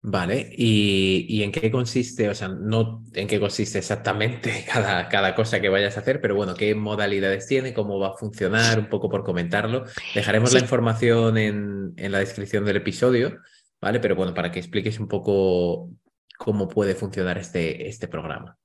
Vale, 0.02 0.49
¿Y, 0.56 1.44
en 1.44 1.52
qué 1.52 1.69
consiste? 1.69 2.30
O 2.30 2.34
sea, 2.34 2.48
no 2.48 3.03
en 3.14 3.27
qué 3.27 3.38
consiste 3.38 3.80
exactamente 3.80 4.65
cada, 4.72 5.10
cada 5.10 5.36
cosa 5.36 5.60
que 5.60 5.68
vayas 5.68 5.98
a 5.98 5.99
hacer, 5.99 6.22
pero 6.22 6.36
bueno, 6.36 6.56
¿qué 6.56 6.73
modalidades 6.73 7.48
tiene? 7.48 7.73
¿Cómo 7.73 7.99
va 7.99 8.10
a 8.10 8.18
funcionar? 8.18 8.80
Un 8.80 8.88
poco 8.88 9.10
por 9.10 9.26
comentarlo. 9.26 9.84
Dejaremos 10.15 10.53
la 10.53 10.60
información 10.60 11.38
en, 11.38 11.94
en, 11.98 12.11
la 12.14 12.19
descripción 12.19 12.64
del 12.64 12.77
episodio, 12.77 13.40
¿vale? 13.81 13.99
Pero 13.99 14.15
bueno, 14.15 14.34
para 14.34 14.52
que 14.52 14.60
expliques 14.60 15.02
un 15.02 15.10
poco 15.10 15.90
cómo 16.38 16.69
puede 16.69 16.95
funcionar 16.95 17.38
este, 17.38 17.90
este 17.90 18.07
programa. 18.07 18.57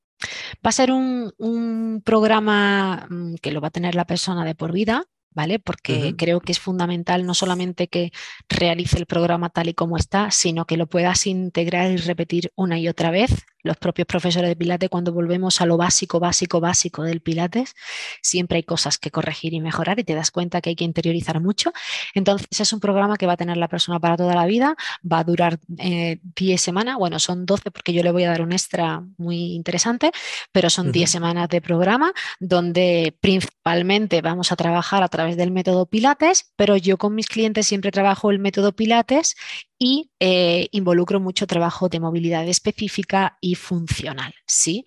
Va 0.64 0.68
a 0.68 0.72
ser 0.72 0.92
un, 0.92 1.32
un 1.38 2.00
programa 2.04 3.08
mm, 3.10 3.34
que 3.42 3.50
lo 3.50 3.60
va 3.60 3.68
a 3.68 3.72
tener 3.72 3.96
la 3.96 4.06
persona 4.06 4.44
de 4.44 4.54
por 4.54 4.72
vida, 4.72 5.04
¿vale? 5.34 5.58
Porque 5.58 6.14
creo 6.16 6.40
que 6.40 6.52
es 6.52 6.60
fundamental 6.60 7.26
no 7.26 7.34
solamente 7.34 7.88
que 7.88 8.12
realice 8.48 8.98
el 8.98 9.06
programa 9.06 9.50
tal 9.50 9.68
y 9.68 9.74
como 9.74 9.96
está, 9.96 10.30
sino 10.30 10.64
que 10.66 10.76
lo 10.76 10.86
puedas 10.86 11.26
integrar 11.26 11.90
y 11.90 11.96
repetir 11.96 12.52
una 12.56 12.78
y 12.78 12.88
otra 12.88 13.10
vez. 13.10 13.44
Los 13.64 13.76
propios 13.78 14.06
profesores 14.06 14.48
de 14.48 14.56
Pilates, 14.56 14.88
cuando 14.88 15.12
volvemos 15.12 15.60
a 15.60 15.66
lo 15.66 15.76
básico, 15.76 16.20
básico, 16.20 16.60
básico 16.60 17.02
del 17.02 17.20
Pilates, 17.20 17.74
siempre 18.22 18.58
hay 18.58 18.62
cosas 18.62 18.98
que 18.98 19.10
corregir 19.10 19.54
y 19.54 19.60
mejorar 19.60 19.98
y 19.98 20.04
te 20.04 20.14
das 20.14 20.30
cuenta 20.30 20.60
que 20.60 20.70
hay 20.70 20.76
que 20.76 20.84
interiorizar 20.84 21.40
mucho. 21.40 21.72
Entonces 22.14 22.60
es 22.60 22.72
un 22.72 22.80
programa 22.80 23.16
que 23.16 23.26
va 23.26 23.32
a 23.32 23.36
tener 23.36 23.56
la 23.56 23.68
persona 23.68 23.98
para 23.98 24.16
toda 24.16 24.34
la 24.34 24.46
vida, 24.46 24.76
va 25.10 25.18
a 25.18 25.24
durar 25.24 25.58
10 25.66 26.20
eh, 26.38 26.58
semanas, 26.58 26.96
bueno, 26.96 27.18
son 27.18 27.46
12 27.46 27.70
porque 27.70 27.92
yo 27.92 28.02
le 28.02 28.12
voy 28.12 28.24
a 28.24 28.30
dar 28.30 28.42
un 28.42 28.52
extra 28.52 29.02
muy 29.16 29.54
interesante, 29.54 30.12
pero 30.52 30.70
son 30.70 30.92
10 30.92 31.10
semanas 31.10 31.48
de 31.48 31.60
programa 31.60 32.12
donde 32.40 33.16
principalmente 33.20 34.20
vamos 34.20 34.52
a 34.52 34.56
trabajar 34.56 35.02
a 35.02 35.08
través 35.08 35.36
del 35.36 35.50
método 35.50 35.86
Pilates, 35.86 36.52
pero 36.56 36.76
yo 36.76 36.98
con 36.98 37.14
mis 37.14 37.26
clientes 37.26 37.66
siempre 37.66 37.90
trabajo 37.90 38.30
el 38.30 38.38
método 38.38 38.72
Pilates 38.72 39.36
y 39.78 40.10
eh, 40.20 40.68
involucro 40.72 41.20
mucho 41.20 41.46
trabajo 41.46 41.88
de 41.88 42.00
movilidad 42.00 42.46
específica 42.48 43.38
y 43.40 43.54
funcional, 43.54 44.34
¿sí? 44.46 44.84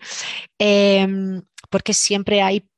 Em, 0.60 1.42
porque 1.70 1.94
siempre 1.94 2.42
hay 2.42 2.70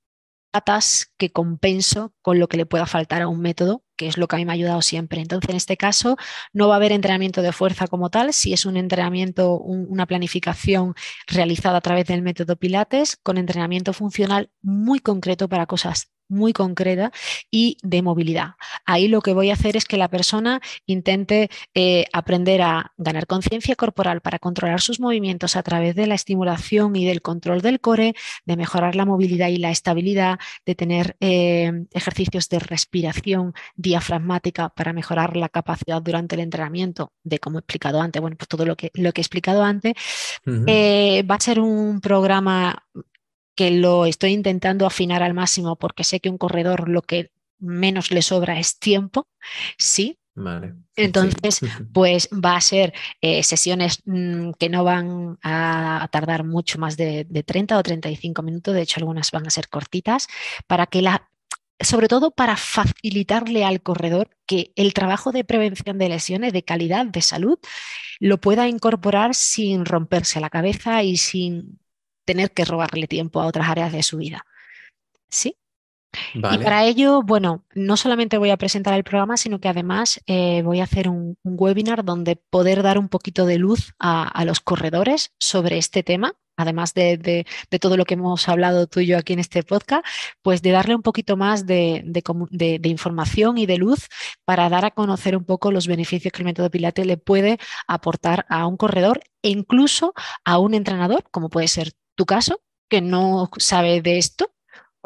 patas 0.51 1.13
que 1.17 1.31
compenso 1.31 2.13
con 2.21 2.39
lo 2.39 2.47
que 2.47 2.57
le 2.57 2.65
pueda 2.65 2.85
faltar 2.85 3.21
a 3.21 3.27
un 3.27 3.39
método, 3.39 3.83
que 3.95 4.07
es 4.07 4.17
lo 4.17 4.27
que 4.27 4.35
a 4.35 4.39
mí 4.39 4.45
me 4.45 4.51
ha 4.51 4.55
ayudado 4.55 4.81
siempre. 4.81 5.21
Entonces, 5.21 5.49
en 5.49 5.55
este 5.57 5.77
caso, 5.77 6.17
no 6.53 6.67
va 6.67 6.75
a 6.75 6.77
haber 6.77 6.91
entrenamiento 6.91 7.41
de 7.41 7.51
fuerza 7.51 7.87
como 7.87 8.09
tal, 8.09 8.33
si 8.33 8.53
es 8.53 8.65
un 8.65 8.77
entrenamiento, 8.77 9.59
una 9.59 10.05
planificación 10.07 10.95
realizada 11.27 11.77
a 11.77 11.81
través 11.81 12.05
del 12.05 12.21
método 12.21 12.55
Pilates, 12.55 13.17
con 13.17 13.37
entrenamiento 13.37 13.93
funcional 13.93 14.51
muy 14.61 14.99
concreto 14.99 15.47
para 15.49 15.67
cosas 15.67 16.11
muy 16.29 16.53
concreta 16.53 17.11
y 17.51 17.77
de 17.83 18.01
movilidad. 18.01 18.53
Ahí 18.85 19.07
lo 19.07 19.21
que 19.21 19.33
voy 19.33 19.49
a 19.49 19.53
hacer 19.53 19.75
es 19.75 19.85
que 19.85 19.97
la 19.97 20.07
persona 20.07 20.61
intente 20.85 21.49
eh, 21.73 22.05
aprender 22.13 22.61
a 22.61 22.93
ganar 22.97 23.27
conciencia 23.27 23.75
corporal 23.75 24.21
para 24.21 24.39
controlar 24.39 24.81
sus 24.81 24.99
movimientos 24.99 25.55
a 25.55 25.63
través 25.63 25.95
de 25.95 26.07
la 26.07 26.15
estimulación 26.15 26.95
y 26.95 27.05
del 27.05 27.21
control 27.21 27.61
del 27.61 27.79
core, 27.79 28.15
de 28.45 28.57
mejorar 28.57 28.95
la 28.95 29.05
movilidad 29.05 29.49
y 29.49 29.57
la 29.57 29.71
estabilidad, 29.71 30.39
de 30.65 30.75
tener 30.75 31.17
eh, 31.19 31.71
ejercicios 31.91 32.49
de 32.49 32.59
respiración 32.59 33.53
diafragmática 33.75 34.69
para 34.69 34.93
mejorar 34.93 35.35
la 35.35 35.49
capacidad 35.49 36.01
durante 36.01 36.35
el 36.35 36.41
entrenamiento, 36.41 37.13
de 37.23 37.39
como 37.39 37.57
he 37.57 37.61
explicado 37.61 38.01
antes, 38.01 38.21
bueno, 38.21 38.37
pues 38.37 38.47
todo 38.47 38.65
lo 38.65 38.75
que, 38.75 38.91
lo 38.93 39.11
que 39.11 39.21
he 39.21 39.23
explicado 39.23 39.63
antes. 39.63 39.93
Eh, 40.67 41.23
va 41.29 41.35
a 41.35 41.39
ser 41.39 41.59
un 41.59 42.01
programa 42.01 42.85
que 43.59 43.71
lo 43.71 44.05
estoy 44.05 44.31
intentando 44.31 44.85
afinar 44.85 45.21
al 45.21 45.33
máximo 45.33 45.75
porque 45.75 46.05
sé 46.05 46.21
que 46.21 46.29
un 46.29 46.37
corredor 46.37 46.87
lo 46.87 47.01
que 47.01 47.33
menos 47.59 48.09
le 48.09 48.21
sobra 48.21 48.57
es 48.57 48.79
tiempo, 48.79 49.27
¿sí? 49.77 50.17
Vale. 50.33 50.75
Entonces, 50.95 51.59
pues 51.93 52.29
va 52.31 52.55
a 52.55 52.61
ser 52.61 52.93
eh, 53.19 53.43
sesiones 53.43 54.01
mm, 54.05 54.51
que 54.51 54.69
no 54.69 54.85
van 54.85 55.37
a, 55.43 56.07
tardar 56.09 56.45
mucho 56.45 56.79
más 56.79 56.95
de, 56.95 57.25
de, 57.29 57.43
30 57.43 57.77
o 57.77 57.83
35 57.83 58.41
minutos, 58.43 58.73
de 58.73 58.81
hecho 58.81 59.01
algunas 59.01 59.29
van 59.31 59.45
a 59.45 59.49
ser 59.49 59.67
cortitas, 59.67 60.29
para 60.65 60.85
que 60.85 61.01
la, 61.01 61.29
sobre 61.81 62.07
todo 62.07 62.31
para 62.31 62.55
facilitarle 62.55 63.65
al 63.65 63.81
corredor 63.81 64.29
que 64.45 64.71
el 64.77 64.93
trabajo 64.93 65.33
de 65.33 65.43
prevención 65.43 65.97
de 65.97 66.07
lesiones, 66.07 66.53
de 66.53 66.63
calidad, 66.63 67.05
de 67.07 67.21
salud, 67.21 67.59
lo 68.21 68.39
pueda 68.39 68.69
incorporar 68.69 69.35
sin 69.35 69.83
romperse 69.83 70.39
la 70.39 70.49
cabeza 70.49 71.03
y 71.03 71.17
sin 71.17 71.77
tener 72.25 72.51
que 72.51 72.65
robarle 72.65 73.07
tiempo 73.07 73.41
a 73.41 73.45
otras 73.45 73.69
áreas 73.69 73.91
de 73.91 74.03
su 74.03 74.17
vida. 74.17 74.45
¿Sí? 75.29 75.55
Y 76.33 76.39
para 76.39 76.85
ello, 76.85 77.21
bueno, 77.21 77.65
no 77.75 77.95
solamente 77.95 78.37
voy 78.37 78.49
a 78.49 78.57
presentar 78.57 78.95
el 78.95 79.03
programa, 79.03 79.37
sino 79.37 79.59
que 79.59 79.67
además 79.67 80.21
eh, 80.25 80.61
voy 80.63 80.79
a 80.79 80.85
hacer 80.85 81.07
un, 81.07 81.37
webinar 81.43 82.03
donde 82.03 82.35
poder 82.35 82.81
dar 82.81 82.97
un 82.97 83.09
poquito 83.09 83.45
de 83.45 83.57
luz 83.57 83.93
a, 83.99 84.43
los 84.45 84.59
corredores 84.59 85.33
sobre 85.39 85.77
este 85.77 86.01
tema, 86.01 86.33
además 86.57 86.93
de, 86.93 87.45
todo 87.79 87.95
lo 87.95 88.05
que 88.05 88.15
hemos 88.15 88.49
hablado 88.49 88.87
tú 88.87 89.01
y 89.01 89.07
yo 89.07 89.17
aquí 89.17 89.33
en 89.33 89.39
este 89.39 89.61
podcast, 89.61 90.05
pues 90.41 90.61
de 90.61 90.71
darle 90.71 90.95
un 90.95 91.03
poquito 91.03 91.37
más 91.37 91.67
de, 91.67 92.03
información 92.83 93.57
y 93.57 93.67
de 93.67 93.77
luz 93.77 94.07
para 94.45 94.67
dar 94.69 94.85
a 94.85 94.91
conocer 94.91 95.35
un 95.37 95.45
poco 95.45 95.71
los 95.71 95.85
beneficios 95.85 96.31
que 96.31 96.41
el 96.41 96.45
método 96.45 96.71
Pilates 96.71 97.05
le 97.05 97.17
puede 97.17 97.59
aportar 97.87 98.45
a 98.49 98.65
un 98.65 98.77
corredor 98.77 99.21
e 99.43 99.49
incluso 99.49 100.13
a 100.43 100.57
un 100.57 100.73
entrenador, 100.73 101.23
como 101.31 101.49
puede 101.49 101.67
ser 101.67 101.93
tu 102.19 102.25
caso, 102.25 102.61
que 102.89 102.99
no 102.99 103.49
sabe 103.59 104.01
de 104.01 104.17
esto 104.17 104.51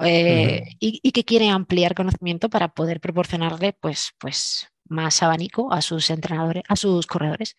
eh, 0.02 0.64
y, 0.80 1.12
que 1.12 1.24
quiere 1.24 1.48
ampliar 1.50 1.94
conocimiento 1.94 2.50
para 2.50 2.70
poder 2.70 3.00
proporcionarle 3.00 3.78
pues, 3.80 4.14
pues 4.18 4.68
más 4.86 5.22
abanico 5.22 5.72
a 5.72 5.84
sus 5.84 6.10
entrenadores, 6.10 6.64
a 6.68 6.76
sus 6.76 7.06
corredores. 7.06 7.56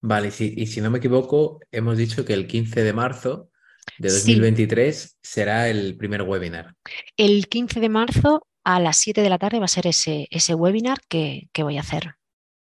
Vale, 0.00 0.28
y 0.38 0.66
si 0.66 0.80
no 0.80 0.88
me 0.88 0.98
equivoco, 0.98 1.58
hemos 1.72 1.98
dicho 1.98 2.24
que 2.24 2.32
el 2.32 2.46
15 2.46 2.84
de 2.84 2.92
marzo 2.92 3.50
de 3.98 4.10
2023 4.10 5.18
será 5.20 5.68
el 5.68 5.96
primer 5.96 6.22
webinar. 6.22 6.76
El 7.16 7.48
15 7.48 7.80
de 7.80 7.88
marzo 7.88 8.46
a 8.62 8.78
las 8.78 8.98
7 8.98 9.20
de 9.20 9.30
la 9.30 9.38
tarde 9.38 9.58
va 9.58 9.64
a 9.64 9.68
ser 9.68 9.88
ese, 9.88 10.28
ese 10.30 10.54
webinar 10.54 10.98
que, 11.08 11.48
que 11.52 11.64
voy 11.64 11.76
a 11.76 11.80
hacer. 11.80 12.14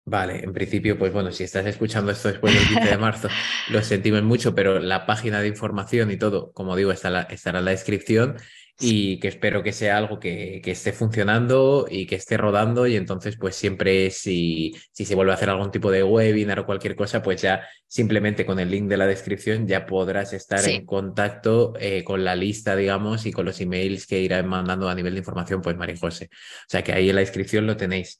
Vale, 0.05 0.43
en 0.43 0.51
principio, 0.51 0.97
pues 0.97 1.13
bueno, 1.13 1.31
si 1.31 1.45
estás 1.45 1.65
escuchando 1.65 2.11
esto 2.11 2.27
después 2.27 2.53
del 2.53 2.67
15 2.67 2.89
de 2.89 2.97
marzo, 2.97 3.29
lo 3.69 3.81
sentimos 3.81 4.21
mucho, 4.21 4.53
pero 4.53 4.79
la 4.79 5.05
página 5.05 5.39
de 5.39 5.47
información 5.47 6.11
y 6.11 6.17
todo, 6.17 6.51
como 6.51 6.75
digo, 6.75 6.91
estará, 6.91 7.21
estará 7.23 7.59
en 7.59 7.65
la 7.65 7.71
descripción 7.71 8.35
y 8.79 9.19
que 9.19 9.27
espero 9.27 9.63
que 9.63 9.71
sea 9.71 9.97
algo 9.97 10.19
que, 10.19 10.61
esté 10.65 10.93
funcionando 10.93 11.85
y 11.89 12.05
que 12.05 12.15
esté 12.15 12.37
rodando 12.37 12.87
y 12.87 12.95
entonces 12.95 13.37
pues 13.37 13.55
siempre 13.55 14.09
si, 14.09 14.75
si 14.91 15.05
se 15.05 15.15
vuelve 15.15 15.31
a 15.31 15.35
hacer 15.35 15.49
algún 15.49 15.71
tipo 15.71 15.91
de 15.91 16.03
webinar 16.03 16.59
o 16.59 16.65
cualquier 16.65 16.95
cosa, 16.95 17.21
pues 17.21 17.41
ya 17.41 17.65
simplemente 17.87 18.45
con 18.45 18.59
el 18.59 18.71
link 18.71 18.87
de 18.89 18.97
la 18.97 19.07
descripción 19.07 19.67
ya 19.67 19.85
podrás 19.85 20.33
estar 20.33 20.67
en 20.67 20.85
contacto 20.85 21.73
eh, 21.79 22.03
con 22.03 22.23
la 22.23 22.35
lista, 22.35 22.75
digamos, 22.75 23.25
y 23.25 23.31
con 23.31 23.45
los 23.45 23.61
emails 23.61 24.07
que 24.07 24.19
irán 24.19 24.47
mandando 24.47 24.89
a 24.89 24.95
nivel 24.95 25.13
de 25.13 25.19
información, 25.19 25.61
pues 25.61 25.77
María 25.77 25.95
José. 25.97 26.29
O 26.31 26.69
sea 26.69 26.83
que 26.83 26.93
ahí 26.93 27.09
en 27.09 27.15
la 27.15 27.21
descripción 27.21 27.67
lo 27.67 27.77
tenéis. 27.77 28.19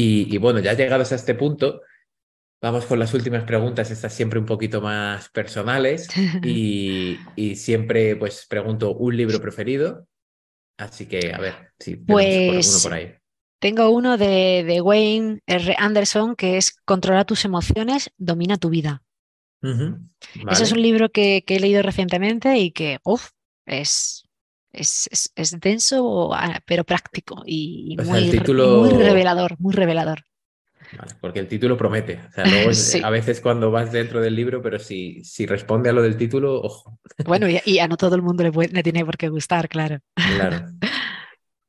Y, 0.00 0.38
bueno, 0.38 0.60
ya 0.60 0.74
llegados 0.74 1.10
a 1.10 1.16
este 1.16 1.34
punto, 1.34 1.82
vamos 2.62 2.86
con 2.86 3.00
las 3.00 3.12
últimas 3.14 3.42
preguntas, 3.42 3.90
estas 3.90 4.14
siempre 4.14 4.38
un 4.38 4.46
poquito 4.46 4.80
más 4.80 5.28
personales 5.30 6.08
y, 6.44 7.18
siempre 7.56 8.14
pues 8.14 8.46
pregunto 8.48 8.94
un 8.94 9.16
libro 9.16 9.40
preferido. 9.40 10.06
Así 10.78 11.06
que 11.06 11.32
a 11.34 11.40
ver 11.40 11.72
si 11.80 11.96
pues, 11.96 12.68
uno 12.68 12.82
por 12.84 12.92
ahí. 12.92 13.14
Tengo 13.60 13.90
uno 13.90 14.16
de, 14.16 14.80
Wayne 14.80 15.40
R. 15.46 15.74
Anderson 15.76 16.36
que 16.36 16.58
es 16.58 16.76
Controla 16.84 17.24
tus 17.24 17.44
emociones, 17.44 18.12
domina 18.16 18.56
tu 18.56 18.70
vida. 18.70 19.02
Ese 19.60 20.62
es 20.62 20.70
un 20.70 20.80
libro 20.80 21.08
que, 21.08 21.42
he 21.44 21.58
leído 21.58 21.82
recientemente 21.82 22.56
y 22.58 22.70
que, 22.70 23.00
uff, 23.02 23.30
es, 23.66 24.27
es, 24.72 25.30
es, 25.34 25.60
denso, 25.60 26.32
ah, 26.34 26.60
pero 26.66 26.84
práctico 26.84 27.42
y 27.46 27.96
muy, 28.04 28.90
revelador, 28.90 29.56
muy 29.58 29.74
revelador. 29.74 30.24
porque 31.20 31.40
el 31.40 31.48
título 31.48 31.76
promete. 31.76 32.20
A 33.02 33.10
veces 33.10 33.40
cuando 33.40 33.70
vas 33.70 33.92
dentro 33.92 34.20
del 34.20 34.34
libro, 34.34 34.62
pero 34.62 34.78
si, 34.78 35.22
si 35.24 35.46
responde 35.46 35.90
a 35.90 35.92
lo 35.92 36.02
del 36.02 36.16
título, 36.16 36.60
ojo. 36.60 36.98
Bueno, 37.24 37.46
y, 37.48 37.78
a 37.78 37.88
no 37.88 37.96
todo 37.96 38.14
el 38.14 38.22
mundo 38.22 38.44
le, 38.44 38.82
tiene 38.82 39.04
por 39.04 39.16
qué 39.16 39.28
gustar, 39.28 39.68
claro. 39.68 39.98
Claro. 40.14 40.66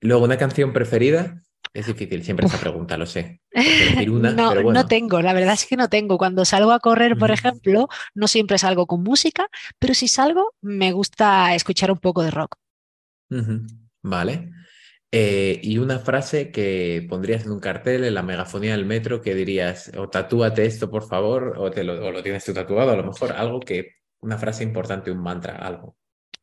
Luego, 0.02 0.24
¿una 0.24 0.38
canción 0.38 0.74
preferida? 0.74 1.42
Es 1.74 1.86
difícil 1.86 2.24
siempre 2.24 2.48
esa 2.48 2.58
pregunta, 2.58 2.98
lo 2.98 3.06
sé. 3.06 3.42
no, 4.08 4.56
no 4.56 4.88
tengo, 4.88 5.22
la 5.22 5.34
verdad 5.34 5.54
es 5.54 5.68
que 5.68 5.78
no 5.78 5.88
tengo. 5.88 6.18
Cuando 6.18 6.44
salgo 6.44 6.72
a 6.72 6.80
correr, 6.80 7.18
por 7.18 7.32
ejemplo, 7.32 7.88
no 8.16 8.28
siempre 8.28 8.58
salgo 8.58 8.88
con 8.88 9.04
música, 9.04 9.48
pero 9.78 9.94
si 9.94 10.08
salgo, 10.08 10.56
me 10.62 10.92
gusta 10.94 11.54
escuchar 11.54 11.92
un 11.92 12.00
poco 12.00 12.24
de 12.24 12.32
rock. 12.32 12.56
Vale. 14.02 14.52
Eh, 15.12 15.60
y 15.64 15.80
una 15.80 16.00
frase 16.00 16.52
que 16.52 17.06
pondrías 17.10 17.46
en 17.46 17.52
un 17.52 17.60
cartel 17.60 18.04
en 18.04 18.14
la 18.14 18.22
megafonía 18.22 18.74
del 18.74 18.86
metro 18.86 19.22
que 19.22 19.34
dirías, 19.34 19.92
o 19.98 20.08
tatúate 20.08 20.66
esto, 20.66 20.92
por 20.92 21.08
favor, 21.08 21.56
o, 21.58 21.72
te 21.72 21.84
lo, 21.84 22.12
lo 22.12 22.22
tienes 22.22 22.46
tú 22.46 22.54
tatuado, 22.54 22.92
a 22.92 22.96
lo 22.96 23.04
mejor 23.04 23.32
algo 23.32 23.60
que, 23.60 23.96
una 24.22 24.38
frase 24.38 24.64
importante, 24.64 25.12
un 25.12 25.22
mantra, 25.22 25.56
algo. 25.56 25.96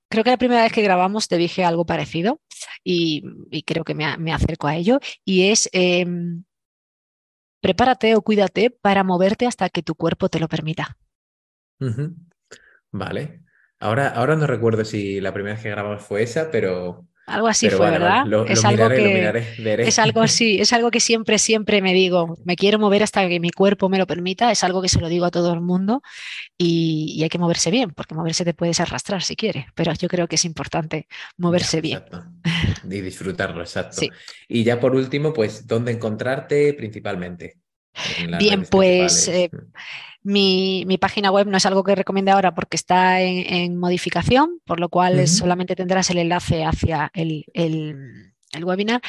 Creo 0.09 0.25
que 0.25 0.31
la 0.31 0.37
primera 0.37 0.63
vez 0.63 0.73
que 0.73 0.83
grabamos 0.83 1.29
te 1.29 1.37
dije 1.37 1.65
algo 1.65 1.85
parecido 1.85 2.41
y, 2.83 3.23
creo 3.65 3.85
que 3.85 3.95
me, 3.95 4.33
acerco 4.33 4.67
a 4.67 4.77
ello, 4.77 5.01
y 5.25 5.51
es, 5.51 5.69
em, 5.73 6.45
prepárate 7.61 8.15
o 8.15 8.23
cuídate 8.23 8.71
para 8.71 9.05
moverte 9.05 9.47
hasta 9.47 9.69
que 9.69 9.83
tu 9.83 9.95
cuerpo 9.95 10.29
te 10.29 10.41
lo 10.41 10.49
permita. 10.49 10.97
Vale. 12.93 13.46
Ahora, 13.79 14.09
ahora 14.09 14.37
no 14.37 14.47
recuerdo 14.47 14.85
si 14.85 15.21
la 15.21 15.33
primera 15.35 15.55
vez 15.55 15.63
que 15.63 15.71
grabamos 15.71 16.03
fue 16.03 16.23
esa, 16.23 16.51
pero... 16.51 17.07
Algo 17.27 17.49
así 17.49 17.69
fue, 17.69 17.91
¿verdad? 17.91 18.25
es 18.49 18.65
algo 18.65 18.89
que 18.89 19.57
es 19.65 19.99
algo 19.99 20.21
así, 20.23 20.61
es 20.61 20.73
algo 20.73 20.93
que 20.93 21.01
siempre, 21.01 21.41
siempre 21.41 21.83
me 21.83 21.93
digo, 21.93 22.39
me 22.45 22.55
quiero 22.55 22.79
mover 22.79 23.03
hasta 23.03 23.29
que 23.29 23.41
mi 23.41 23.51
cuerpo 23.51 23.89
me 23.89 23.99
lo 23.99 24.07
permita, 24.07 24.53
es 24.53 24.63
algo 24.63 24.81
que 24.81 24.89
se 24.89 25.01
lo 25.01 25.09
digo 25.09 25.25
a 25.25 25.33
todo 25.33 25.53
el 25.53 25.61
mundo 25.61 26.03
y, 26.57 27.21
hay 27.25 27.29
que 27.29 27.39
moverse 27.39 27.73
bien, 27.73 27.91
porque 27.91 28.15
moverse 28.15 28.45
te 28.45 28.55
puedes 28.55 28.79
arrastrar 28.79 29.25
si 29.25 29.35
quieres, 29.35 29.67
pero 29.75 29.93
yo 29.95 30.07
creo 30.07 30.29
que 30.29 30.37
es 30.37 30.45
importante 30.45 31.09
moverse 31.37 31.81
bien. 31.81 32.05
Y 32.85 33.01
disfrutarlo, 33.01 33.61
exacto. 33.63 34.03
Y 34.47 34.63
ya 34.63 34.79
por 34.79 34.95
último, 34.95 35.33
pues, 35.33 35.67
¿dónde 35.67 35.91
encontrarte 35.91 36.75
principalmente? 36.75 37.59
Bien, 38.39 38.67
pues 38.71 39.29
eh, 39.29 39.51
mi, 40.27 40.99
página 41.01 41.31
web 41.31 41.47
no 41.47 41.57
es 41.57 41.67
algo 41.67 41.85
que 41.85 41.95
recomiende 41.95 42.33
ahora 42.33 42.55
porque 42.55 42.77
está 42.77 43.21
en, 43.21 43.77
modificación, 43.77 44.61
por 44.65 44.81
lo 44.81 44.89
cual 44.89 45.29
solamente 45.29 45.77
tendrás 45.77 46.11
el 46.11 46.19
enlace 46.19 46.65
hacia 46.65 47.11
el, 47.15 47.45
webinar, 48.63 49.01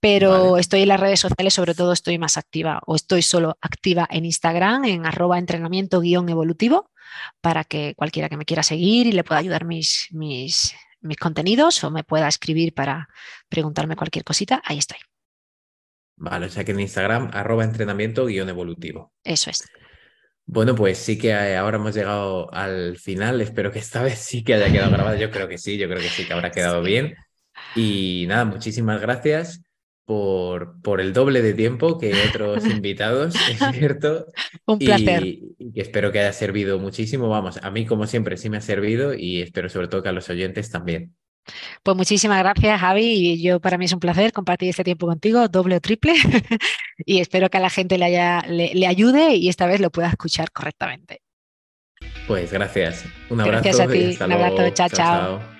pero 0.00 0.56
estoy 0.56 0.82
en 0.82 0.88
las 0.88 0.98
redes 0.98 1.20
sociales, 1.20 1.54
sobre 1.54 1.74
todo 1.74 1.92
estoy 1.92 2.18
más 2.18 2.36
activa 2.36 2.80
o 2.86 2.96
estoy 2.96 3.22
solo 3.22 3.56
activa 3.60 4.08
en 4.10 4.24
Instagram, 4.24 4.84
en 4.86 5.06
arroba 5.06 5.38
entrenamiento 5.38 6.00
guion 6.00 6.28
evolutivo, 6.28 6.90
para 7.40 7.64
que 7.64 7.94
cualquiera 7.94 8.28
que 8.28 8.36
me 8.36 8.44
quiera 8.44 8.62
seguir 8.62 9.06
y 9.06 9.12
le 9.12 9.22
pueda 9.22 9.40
ayudar 9.40 9.66
mis, 9.66 10.08
mis, 10.10 10.74
mis 11.00 11.18
contenidos 11.18 11.84
o 11.84 11.90
me 11.90 12.02
pueda 12.02 12.26
escribir 12.26 12.74
para 12.74 13.08
preguntarme 13.48 13.94
cualquier 13.94 14.24
cosita, 14.24 14.60
ahí 14.64 14.78
estoy. 14.78 14.98
Vale, 16.16 16.46
o 16.46 16.50
sea 16.50 16.64
que 16.64 16.72
en 16.72 16.80
Instagram, 16.80 17.30
arroba 17.32 17.62
entrenamiento 17.62 18.26
guion 18.26 18.48
evolutivo. 18.48 19.12
Eso 19.22 19.50
es. 19.50 19.64
Bueno, 20.46 20.74
pues 20.74 20.98
sí 20.98 21.16
que 21.18 21.30
eh, 21.30 21.56
ahora 21.56 21.78
hemos 21.78 21.94
llegado 21.94 22.52
al 22.52 22.96
final. 22.98 23.40
Espero 23.40 23.72
que 23.72 23.78
esta 23.78 24.02
vez 24.04 24.18
sí 24.18 24.44
que 24.44 24.54
haya 24.54 24.70
quedado 24.70 24.90
grabado. 24.90 25.16
Yo 25.16 25.30
creo 25.30 25.48
que 25.48 25.58
sí, 25.58 25.78
yo 25.78 25.88
creo 25.88 26.00
que 26.00 26.08
sí 26.08 26.26
que 26.26 26.32
habrá 26.32 26.50
quedado 26.50 26.82
bien. 26.82 27.14
Y 27.74 28.26
nada, 28.28 28.44
muchísimas 28.44 29.00
gracias 29.00 29.62
por, 30.04 30.80
por 30.82 31.00
el 31.00 31.12
doble 31.12 31.40
de 31.40 31.54
tiempo 31.54 31.98
que 31.98 32.12
otros 32.28 32.66
invitados, 32.66 33.34
es 33.48 33.58
cierto. 33.72 34.26
Un 34.66 34.78
placer. 34.78 35.24
Y, 35.24 35.56
y, 35.58 35.80
espero 35.80 36.12
que 36.12 36.20
haya 36.20 36.32
servido 36.32 36.78
muchísimo. 36.78 37.28
Vamos, 37.28 37.58
a 37.62 37.70
mí 37.70 37.86
como 37.86 38.06
siempre 38.06 38.36
sí 38.36 38.50
me 38.50 38.58
ha 38.58 38.60
servido 38.60 39.14
y 39.14 39.40
espero 39.40 39.68
sobre 39.68 39.88
todo 39.88 40.02
que 40.02 40.10
a 40.10 40.12
los 40.12 40.28
oyentes 40.28 40.70
también. 40.70 41.14
Pues 41.82 41.96
muchísimas 41.96 42.38
gracias, 42.38 42.80
Javi. 42.80 43.04
Y 43.04 43.42
yo 43.42 43.60
para 43.60 43.78
mí 43.78 43.84
es 43.84 43.92
un 43.92 44.00
placer 44.00 44.32
compartir 44.32 44.70
este 44.70 44.84
tiempo 44.84 45.06
contigo, 45.06 45.48
doble 45.48 45.76
o 45.76 45.80
triple. 45.80 46.14
y 47.06 47.20
espero 47.20 47.50
que 47.50 47.58
a 47.58 47.60
la 47.60 47.70
gente 47.70 47.98
le, 47.98 48.06
haya, 48.06 48.42
le, 48.48 48.86
ayude 48.86 49.34
y 49.34 49.48
esta 49.48 49.66
vez 49.66 49.80
lo 49.80 49.90
pueda 49.90 50.08
escuchar 50.08 50.50
correctamente. 50.50 51.20
Pues 52.26 52.52
gracias. 52.52 53.04
Un 53.30 53.40
abrazo. 53.40 53.62
Gracias 53.62 53.80
a 53.80 53.90
ti. 53.90 54.24
un 54.24 54.32
abrazo. 54.32 54.70
chao. 54.70 54.88
chao. 54.88 55.53